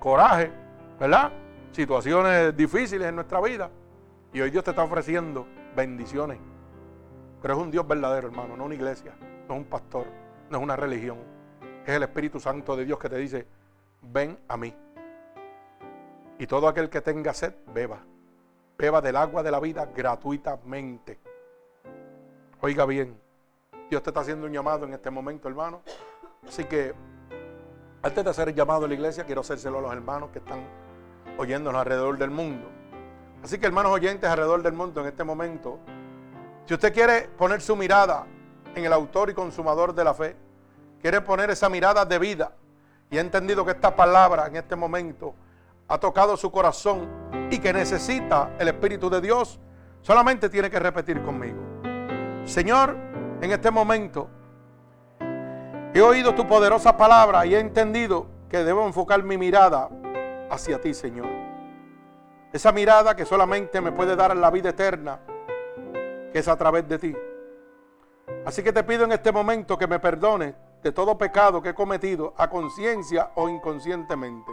coraje, 0.00 0.50
¿verdad? 0.98 1.30
Situaciones 1.70 2.56
difíciles 2.56 3.08
en 3.08 3.14
nuestra 3.14 3.40
vida. 3.40 3.70
Y 4.32 4.40
hoy 4.40 4.50
Dios 4.50 4.64
te 4.64 4.70
está 4.70 4.82
ofreciendo 4.82 5.46
bendiciones. 5.76 6.40
Pero 7.40 7.54
es 7.54 7.60
un 7.60 7.70
Dios 7.70 7.86
verdadero, 7.86 8.26
hermano, 8.26 8.56
no 8.56 8.64
una 8.64 8.74
iglesia, 8.74 9.12
no 9.46 9.54
es 9.54 9.60
un 9.60 9.66
pastor, 9.66 10.06
no 10.50 10.58
es 10.58 10.64
una 10.64 10.74
religión. 10.74 11.18
Es 11.86 11.94
el 11.94 12.02
Espíritu 12.02 12.40
Santo 12.40 12.74
de 12.74 12.86
Dios 12.86 12.98
que 12.98 13.08
te 13.08 13.18
dice, 13.18 13.46
ven 14.02 14.36
a 14.48 14.56
mí. 14.56 14.74
Y 16.40 16.46
todo 16.48 16.66
aquel 16.66 16.90
que 16.90 17.00
tenga 17.00 17.32
sed, 17.32 17.54
beba. 17.72 18.00
Beba 18.76 19.00
del 19.00 19.14
agua 19.14 19.44
de 19.44 19.52
la 19.52 19.60
vida 19.60 19.86
gratuitamente. 19.94 21.20
Oiga 22.60 22.84
bien, 22.84 23.16
Dios 23.90 24.02
te 24.02 24.10
está 24.10 24.20
haciendo 24.20 24.46
un 24.46 24.52
llamado 24.52 24.86
en 24.86 24.94
este 24.94 25.10
momento, 25.10 25.48
hermano. 25.48 25.82
Así 26.46 26.64
que, 26.64 26.94
antes 28.02 28.24
de 28.24 28.30
hacer 28.30 28.48
el 28.48 28.54
llamado 28.54 28.84
a 28.84 28.88
la 28.88 28.94
iglesia, 28.94 29.24
quiero 29.24 29.40
hacérselo 29.42 29.78
a 29.78 29.82
los 29.82 29.92
hermanos 29.92 30.30
que 30.30 30.38
están 30.38 30.66
oyéndonos 31.38 31.80
alrededor 31.80 32.18
del 32.18 32.30
mundo. 32.30 32.68
Así 33.42 33.58
que 33.58 33.66
hermanos 33.66 33.92
oyentes 33.92 34.28
alrededor 34.28 34.62
del 34.62 34.72
mundo 34.72 35.00
en 35.00 35.08
este 35.08 35.24
momento, 35.24 35.78
si 36.66 36.74
usted 36.74 36.92
quiere 36.92 37.28
poner 37.36 37.60
su 37.60 37.76
mirada 37.76 38.26
en 38.74 38.84
el 38.84 38.92
autor 38.92 39.30
y 39.30 39.34
consumador 39.34 39.94
de 39.94 40.04
la 40.04 40.14
fe, 40.14 40.36
quiere 41.00 41.20
poner 41.20 41.50
esa 41.50 41.68
mirada 41.68 42.04
de 42.04 42.18
vida 42.18 42.52
y 43.10 43.18
ha 43.18 43.20
entendido 43.20 43.64
que 43.64 43.72
esta 43.72 43.94
palabra 43.94 44.46
en 44.46 44.56
este 44.56 44.76
momento 44.76 45.34
ha 45.88 45.98
tocado 45.98 46.36
su 46.36 46.50
corazón 46.50 47.06
y 47.50 47.58
que 47.58 47.72
necesita 47.72 48.56
el 48.58 48.68
Espíritu 48.68 49.10
de 49.10 49.20
Dios, 49.20 49.60
solamente 50.00 50.48
tiene 50.48 50.70
que 50.70 50.78
repetir 50.78 51.22
conmigo. 51.22 51.58
Señor, 52.46 52.96
en 53.40 53.52
este 53.52 53.70
momento 53.70 54.28
he 55.92 56.00
oído 56.00 56.34
tu 56.34 56.46
poderosa 56.46 56.96
palabra 56.96 57.46
y 57.46 57.54
he 57.54 57.60
entendido 57.60 58.26
que 58.48 58.64
debo 58.64 58.86
enfocar 58.86 59.22
mi 59.22 59.38
mirada 59.38 59.88
hacia 60.50 60.80
ti, 60.80 60.94
Señor. 60.94 61.26
Esa 62.52 62.72
mirada 62.72 63.16
que 63.16 63.24
solamente 63.24 63.80
me 63.80 63.92
puede 63.92 64.14
dar 64.16 64.36
la 64.36 64.50
vida 64.50 64.70
eterna, 64.70 65.20
que 66.32 66.38
es 66.38 66.48
a 66.48 66.56
través 66.56 66.88
de 66.88 66.98
ti. 66.98 67.16
Así 68.44 68.62
que 68.62 68.72
te 68.72 68.84
pido 68.84 69.04
en 69.04 69.12
este 69.12 69.32
momento 69.32 69.76
que 69.76 69.86
me 69.86 69.98
perdones 69.98 70.54
de 70.82 70.92
todo 70.92 71.16
pecado 71.16 71.62
que 71.62 71.70
he 71.70 71.74
cometido 71.74 72.34
a 72.36 72.48
conciencia 72.48 73.30
o 73.36 73.48
inconscientemente. 73.48 74.52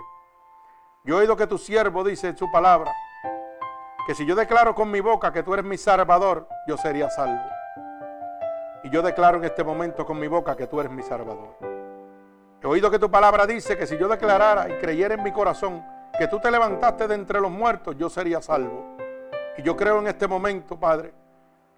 Yo 1.03 1.17
he 1.17 1.21
oído 1.21 1.35
que 1.35 1.47
tu 1.47 1.57
siervo 1.57 2.03
dice 2.03 2.29
en 2.29 2.37
su 2.37 2.49
palabra 2.51 2.91
que 4.07 4.15
si 4.15 4.25
yo 4.25 4.35
declaro 4.35 4.73
con 4.73 4.89
mi 4.89 4.99
boca 4.99 5.33
que 5.33 5.43
tú 5.43 5.53
eres 5.53 5.65
mi 5.65 5.77
salvador, 5.77 6.47
yo 6.67 6.77
sería 6.77 7.09
salvo. 7.09 7.50
Y 8.83 8.89
yo 8.89 9.01
declaro 9.01 9.37
en 9.37 9.43
este 9.43 9.63
momento 9.63 10.05
con 10.05 10.19
mi 10.19 10.27
boca 10.27 10.55
que 10.55 10.67
tú 10.67 10.79
eres 10.79 10.91
mi 10.91 11.03
salvador. 11.03 11.55
He 12.61 12.67
oído 12.67 12.91
que 12.91 12.99
tu 12.99 13.09
palabra 13.09 13.45
dice 13.45 13.77
que 13.77 13.87
si 13.87 13.97
yo 13.97 14.07
declarara 14.07 14.69
y 14.69 14.73
creyera 14.73 15.15
en 15.15 15.23
mi 15.23 15.31
corazón 15.31 15.83
que 16.17 16.27
tú 16.27 16.39
te 16.39 16.51
levantaste 16.51 17.07
de 17.07 17.15
entre 17.15 17.41
los 17.41 17.51
muertos, 17.51 17.95
yo 17.97 18.09
sería 18.09 18.41
salvo. 18.41 18.95
Y 19.57 19.63
yo 19.63 19.75
creo 19.75 19.99
en 19.99 20.07
este 20.07 20.27
momento, 20.27 20.79
Padre, 20.79 21.13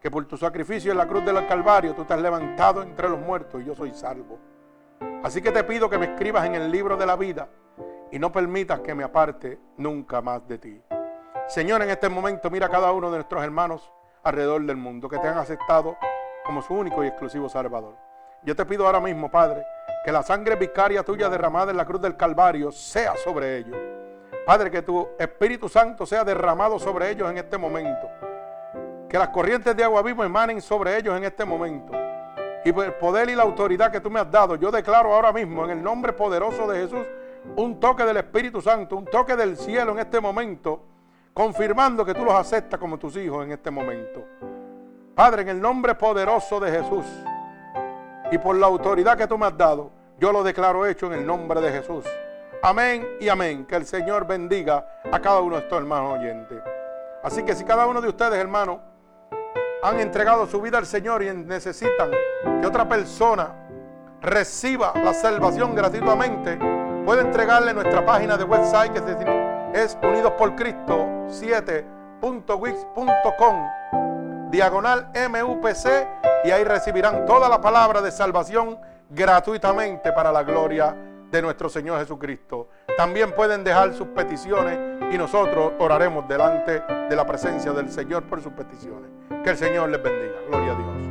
que 0.02 0.12
por 0.12 0.26
tu 0.26 0.38
sacrificio 0.38 0.92
en 0.92 0.98
la 0.98 1.08
cruz 1.08 1.24
del 1.24 1.48
Calvario 1.48 1.94
tú 1.94 2.04
te 2.04 2.14
has 2.14 2.22
levantado 2.22 2.82
entre 2.82 3.08
los 3.08 3.20
muertos 3.20 3.62
y 3.62 3.66
yo 3.66 3.76
soy 3.76 3.94
salvo. 3.94 4.38
Así 5.24 5.42
que 5.42 5.52
te 5.52 5.64
pido 5.64 5.90
que 5.90 5.98
me 5.98 6.08
escribas 6.08 6.46
en 6.46 6.56
el 6.56 6.70
libro 6.70 6.98
de 6.98 7.06
la 7.06 7.16
vida 7.16 7.48
y 8.12 8.20
no 8.20 8.32
permitas 8.32 8.82
que 8.82 8.94
me 8.94 9.04
aparte 9.04 9.60
nunca 9.78 10.22
más 10.22 10.46
de 10.48 10.58
ti. 10.58 10.82
Señor, 11.48 11.82
en 11.82 11.90
este 11.90 12.10
momento 12.10 12.50
mira 12.50 12.68
a 12.68 12.70
cada 12.70 12.92
uno 12.92 13.10
de 13.10 13.18
nuestros 13.18 13.44
hermanos 13.44 13.92
alrededor 14.24 14.66
del 14.66 14.78
mundo 14.78 15.08
que 15.08 15.20
te 15.20 15.28
han 15.28 15.38
aceptado 15.38 15.98
como 16.46 16.62
su 16.62 16.74
único 16.74 17.04
y 17.04 17.08
exclusivo 17.08 17.50
Salvador. 17.50 17.96
Yo 18.44 18.56
te 18.56 18.66
pido 18.66 18.86
ahora 18.86 19.00
mismo, 19.00 19.30
Padre, 19.30 19.66
que 20.04 20.12
la 20.12 20.24
sangre 20.24 20.56
vicaria 20.56 21.04
tuya 21.04 21.30
derramada 21.30 21.72
en 21.72 21.78
la 21.78 21.86
cruz 21.86 22.02
del 22.02 22.18
Calvario 22.18 22.72
sea 22.72 23.16
sobre 23.16 23.58
ellos. 23.58 23.78
Padre, 24.46 24.70
que 24.70 24.82
tu 24.82 25.08
Espíritu 25.18 25.70
Santo 25.70 26.06
sea 26.06 26.26
derramado 26.26 26.78
sobre 26.78 27.10
ellos 27.10 27.30
en 27.32 27.38
este 27.38 27.58
momento. 27.58 28.10
Que 29.08 29.18
las 29.18 29.30
corrientes 29.30 29.76
de 29.76 29.84
agua 29.84 30.02
viva 30.02 30.26
emanen 30.26 30.62
sobre 30.62 30.98
ellos 30.98 31.16
en 31.16 31.24
este 31.24 31.46
momento. 31.46 31.94
Y 32.66 32.72
por 32.72 32.86
el 32.86 32.94
poder 32.94 33.30
y 33.30 33.36
la 33.36 33.44
autoridad 33.44 33.92
que 33.92 34.02
tú 34.02 34.10
me 34.10 34.20
has 34.20 34.30
dado, 34.30 34.56
yo 34.56 34.72
declaro 34.72 35.14
ahora 35.14 35.32
mismo 35.32 35.64
en 35.66 35.72
el 35.72 35.84
nombre 35.84 36.12
poderoso 36.12 36.68
de 36.68 36.82
Jesús 36.82 37.08
un 37.56 37.80
toque 37.80 38.04
del 38.04 38.18
Espíritu 38.18 38.62
Santo, 38.62 38.96
un 38.98 39.06
toque 39.06 39.36
del 39.36 39.58
cielo 39.58 39.92
en 39.94 40.00
este 40.00 40.20
momento 40.20 40.82
confirmando 41.34 42.06
que 42.06 42.14
tú 42.14 42.24
los 42.24 42.34
aceptas 42.34 42.80
como 42.80 42.98
tus 42.98 43.18
hijos 43.18 43.46
en 43.46 43.52
este 43.52 43.72
momento. 43.72 44.26
Padre, 45.16 45.44
en 45.44 45.50
el 45.50 45.62
nombre 45.62 45.94
poderoso 45.94 46.60
de 46.60 46.72
Jesús 46.72 47.06
y 48.32 48.38
por 48.40 48.56
la 48.56 48.66
autoridad 48.66 49.16
que 49.16 49.28
tú 49.28 49.38
me 49.38 49.46
has 49.46 49.56
dado, 49.56 49.92
yo 50.18 50.32
lo 50.32 50.42
declaro 50.44 50.88
hecho 50.88 51.06
en 51.08 51.14
el 51.20 51.26
nombre 51.26 51.62
de 51.62 51.72
Jesús. 51.72 52.04
Amén 52.64 53.08
y 53.20 53.30
amén. 53.30 53.66
Que 53.66 53.76
el 53.76 53.86
Señor 53.86 54.26
bendiga 54.26 54.88
a 55.12 55.20
cada 55.20 55.42
uno 55.42 55.58
de 55.58 55.62
estos 55.62 55.78
hermanos 55.78 56.18
oyentes. 56.18 56.58
Así 57.22 57.44
que 57.44 57.54
si 57.54 57.64
cada 57.64 57.86
uno 57.86 58.02
de 58.02 58.10
ustedes, 58.10 58.40
hermanos, 58.40 58.80
han 59.84 60.00
entregado 60.00 60.48
su 60.48 60.60
vida 60.60 60.80
al 60.80 60.88
Señor 60.88 61.22
y 61.22 61.32
necesitan 61.32 62.10
que 62.62 62.66
otra 62.66 62.90
persona 62.90 63.54
reciba 64.20 64.94
la 64.96 65.14
salvación 65.14 65.76
gratuitamente, 65.76 66.58
puede 67.06 67.22
entregarle 67.22 67.72
nuestra 67.74 68.04
página 68.04 68.36
de 68.36 68.46
website 68.46 68.94
que 68.94 69.00
es 69.74 69.96
Unidos 70.02 70.34
por 70.38 70.56
Cristo 70.56 71.06
7.wix.com 71.28 73.83
diagonal 74.54 75.08
MUPC 75.16 76.46
y 76.46 76.52
ahí 76.52 76.64
recibirán 76.64 77.26
toda 77.26 77.50
la 77.50 77.60
palabra 77.60 78.04
de 78.04 78.12
salvación 78.12 78.78
gratuitamente 79.10 80.12
para 80.12 80.32
la 80.32 80.44
gloria 80.44 80.96
de 81.32 81.42
nuestro 81.42 81.70
Señor 81.70 82.00
Jesucristo. 82.00 82.70
También 82.96 83.34
pueden 83.34 83.64
dejar 83.64 83.96
sus 83.96 84.10
peticiones 84.10 84.78
y 85.12 85.18
nosotros 85.18 85.74
oraremos 85.80 86.28
delante 86.28 86.84
de 87.10 87.16
la 87.16 87.26
presencia 87.26 87.72
del 87.72 87.90
Señor 87.90 88.24
por 88.26 88.44
sus 88.44 88.54
peticiones. 88.54 89.10
Que 89.44 89.50
el 89.50 89.58
Señor 89.58 89.90
les 89.90 90.04
bendiga. 90.04 90.36
Gloria 90.48 90.74
a 90.74 90.76
Dios. 90.76 91.03